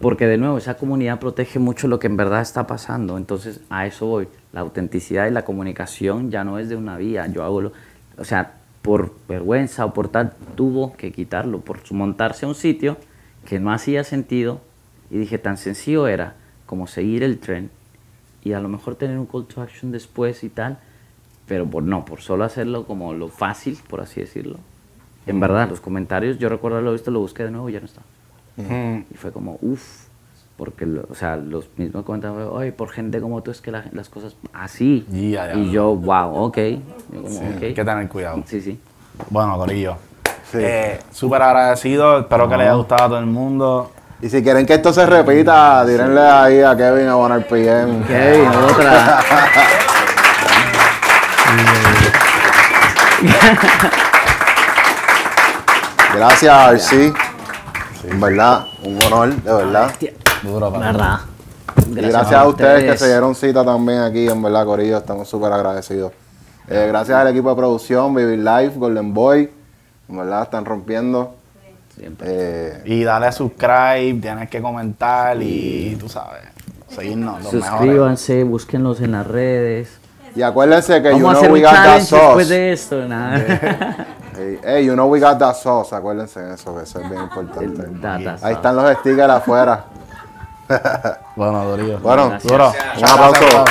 Porque 0.00 0.26
de 0.26 0.38
nuevo, 0.38 0.58
esa 0.58 0.76
comunidad 0.76 1.20
protege 1.20 1.58
mucho 1.58 1.86
lo 1.86 1.98
que 1.98 2.08
en 2.08 2.16
verdad 2.16 2.40
está 2.40 2.66
pasando. 2.66 3.16
Entonces, 3.16 3.60
a 3.70 3.86
eso 3.86 4.06
voy. 4.06 4.28
La 4.52 4.60
autenticidad 4.60 5.28
y 5.28 5.30
la 5.30 5.44
comunicación 5.44 6.30
ya 6.30 6.44
no 6.44 6.58
es 6.58 6.68
de 6.68 6.76
una 6.76 6.96
vía. 6.96 7.26
Yo 7.28 7.44
hago 7.44 7.60
lo, 7.60 7.72
o 8.18 8.24
sea, 8.24 8.54
por 8.82 9.14
vergüenza 9.28 9.84
o 9.84 9.94
por 9.94 10.08
tal, 10.08 10.32
tuvo 10.56 10.94
que 10.94 11.12
quitarlo, 11.12 11.60
por 11.60 11.80
montarse 11.92 12.46
a 12.46 12.48
un 12.48 12.54
sitio 12.54 12.96
que 13.44 13.60
no 13.60 13.72
hacía 13.72 14.02
sentido. 14.02 14.60
Y 15.10 15.18
dije, 15.18 15.38
tan 15.38 15.56
sencillo 15.56 16.08
era 16.08 16.34
como 16.66 16.86
seguir 16.86 17.22
el 17.22 17.38
tren 17.38 17.70
y 18.44 18.54
a 18.54 18.60
lo 18.60 18.68
mejor 18.68 18.96
tener 18.96 19.18
un 19.18 19.26
call 19.26 19.46
to 19.46 19.62
action 19.62 19.92
después 19.92 20.42
y 20.42 20.48
tal. 20.48 20.78
Pero 21.46 21.66
por 21.66 21.82
no, 21.82 22.04
por 22.04 22.20
solo 22.20 22.44
hacerlo 22.44 22.86
como 22.86 23.14
lo 23.14 23.28
fácil, 23.28 23.78
por 23.88 24.00
así 24.00 24.20
decirlo. 24.20 24.58
En 25.26 25.38
verdad, 25.38 25.68
los 25.68 25.80
comentarios, 25.80 26.38
yo 26.38 26.48
recuerdo 26.48 26.78
haberlo 26.78 26.92
visto, 26.92 27.10
lo 27.10 27.20
busqué 27.20 27.44
de 27.44 27.50
nuevo 27.50 27.68
y 27.68 27.72
ya 27.72 27.80
no 27.80 27.86
está. 27.86 28.02
Mm. 28.56 29.04
Y 29.10 29.16
fue 29.16 29.32
como, 29.32 29.58
uff, 29.62 29.82
porque, 30.56 30.84
lo- 30.86 31.06
o 31.10 31.14
sea, 31.14 31.36
los 31.36 31.68
mismos 31.76 32.04
comentarios, 32.04 32.48
oye, 32.52 32.72
por 32.72 32.90
gente 32.90 33.20
como 33.20 33.42
tú 33.42 33.50
es 33.50 33.60
que 33.60 33.70
la- 33.70 33.84
las 33.92 34.08
cosas 34.08 34.36
así. 34.52 35.06
Y 35.12 35.70
yo, 35.70 35.96
wow, 35.96 36.44
ok. 36.44 36.58
Yo 36.58 37.22
como, 37.22 37.28
Sí, 37.28 37.40
ok. 37.56 37.62
Hay 37.62 37.74
que 37.74 37.84
tener 37.84 38.08
cuidado. 38.08 38.42
Sí, 38.46 38.60
sí. 38.60 38.78
Bueno, 39.30 39.56
Corillo. 39.56 39.96
Sí. 40.50 40.58
Eh, 40.60 40.98
Súper 41.10 41.40
agradecido. 41.42 42.20
Espero 42.20 42.48
que 42.48 42.56
le 42.56 42.64
haya 42.64 42.74
gustado 42.74 43.04
a 43.04 43.08
todo 43.08 43.18
el 43.18 43.26
mundo. 43.26 43.90
Y 44.20 44.28
si 44.28 44.42
quieren 44.42 44.66
que 44.66 44.74
esto 44.74 44.92
se 44.92 45.04
repita, 45.06 45.84
dírenle 45.84 46.20
ahí 46.20 46.60
a 46.60 46.76
Kevin 46.76 47.08
a 47.08 47.16
One 47.16 47.36
RPM. 47.38 48.04
Kevin, 48.06 48.48
otra. 48.48 49.20
Gracias, 56.14 56.52
RC. 56.92 57.12
En 58.08 58.20
verdad, 58.20 58.66
un 58.84 58.98
honor, 59.04 59.34
de 59.42 59.52
verdad. 59.52 59.92
Duro, 60.42 60.72
papá. 60.72 60.86
¿Verdad? 60.92 61.18
y 61.88 61.94
gracias 61.94 62.32
a 62.32 62.48
ustedes 62.48 62.84
que 62.90 62.98
se 62.98 63.06
dieron 63.08 63.34
cita 63.34 63.64
también 63.64 64.00
aquí, 64.00 64.28
en 64.28 64.42
verdad, 64.42 64.64
Corillo. 64.64 64.98
Estamos 64.98 65.28
súper 65.28 65.52
agradecidos. 65.52 66.12
Eh, 66.68 66.86
gracias 66.88 67.16
al 67.18 67.28
equipo 67.28 67.50
de 67.50 67.56
producción, 67.56 68.14
Vivir 68.14 68.38
Life, 68.38 68.78
Golden 68.78 69.12
Boy. 69.14 69.50
En 70.08 70.16
verdad, 70.16 70.42
están 70.42 70.64
rompiendo. 70.64 71.34
Siempre. 71.96 72.26
Eh, 72.30 72.82
Y 72.86 73.04
dale 73.04 73.26
a 73.26 73.32
subscribe, 73.32 74.18
tienes 74.20 74.48
que 74.50 74.60
comentar 74.62 75.40
y, 75.42 75.96
tú 76.00 76.08
sabes, 76.08 76.40
seguirnos. 76.88 77.42
Los 77.44 77.52
mejores. 77.52 77.70
Suscríbanse, 77.70 78.44
búsquenlos 78.44 79.00
en 79.00 79.12
las 79.12 79.26
redes. 79.26 79.98
y 80.34 80.42
acuérdense 80.42 81.02
que 81.02 81.10
you 81.10 81.24
Vamos 81.24 81.40
know 81.42 81.52
we 81.52 81.60
got 81.60 81.72
that 81.72 81.84
challenge 81.84 82.10
después 82.10 82.46
sauce. 82.48 82.54
de 82.54 82.72
esto. 82.72 83.08
Nada. 83.08 84.06
Hey, 84.42 84.58
hey, 84.64 84.84
you 84.84 84.96
know 84.96 85.06
we 85.06 85.20
got 85.20 85.38
that 85.38 85.54
sauce. 85.54 85.92
Acuérdense 85.92 86.40
de 86.40 86.54
eso, 86.54 86.74
que 86.74 86.82
eso 86.82 86.98
es 86.98 87.08
bien 87.08 87.22
importante. 87.22 87.86
Ahí 88.42 88.54
están 88.54 88.74
los 88.74 88.90
stickers 88.98 89.30
afuera. 89.30 89.84
Bueno, 91.36 91.64
Dorillo. 91.64 92.00
Bueno, 92.00 92.38
duro. 92.42 92.72
Un 92.98 93.04
aplauso. 93.04 93.64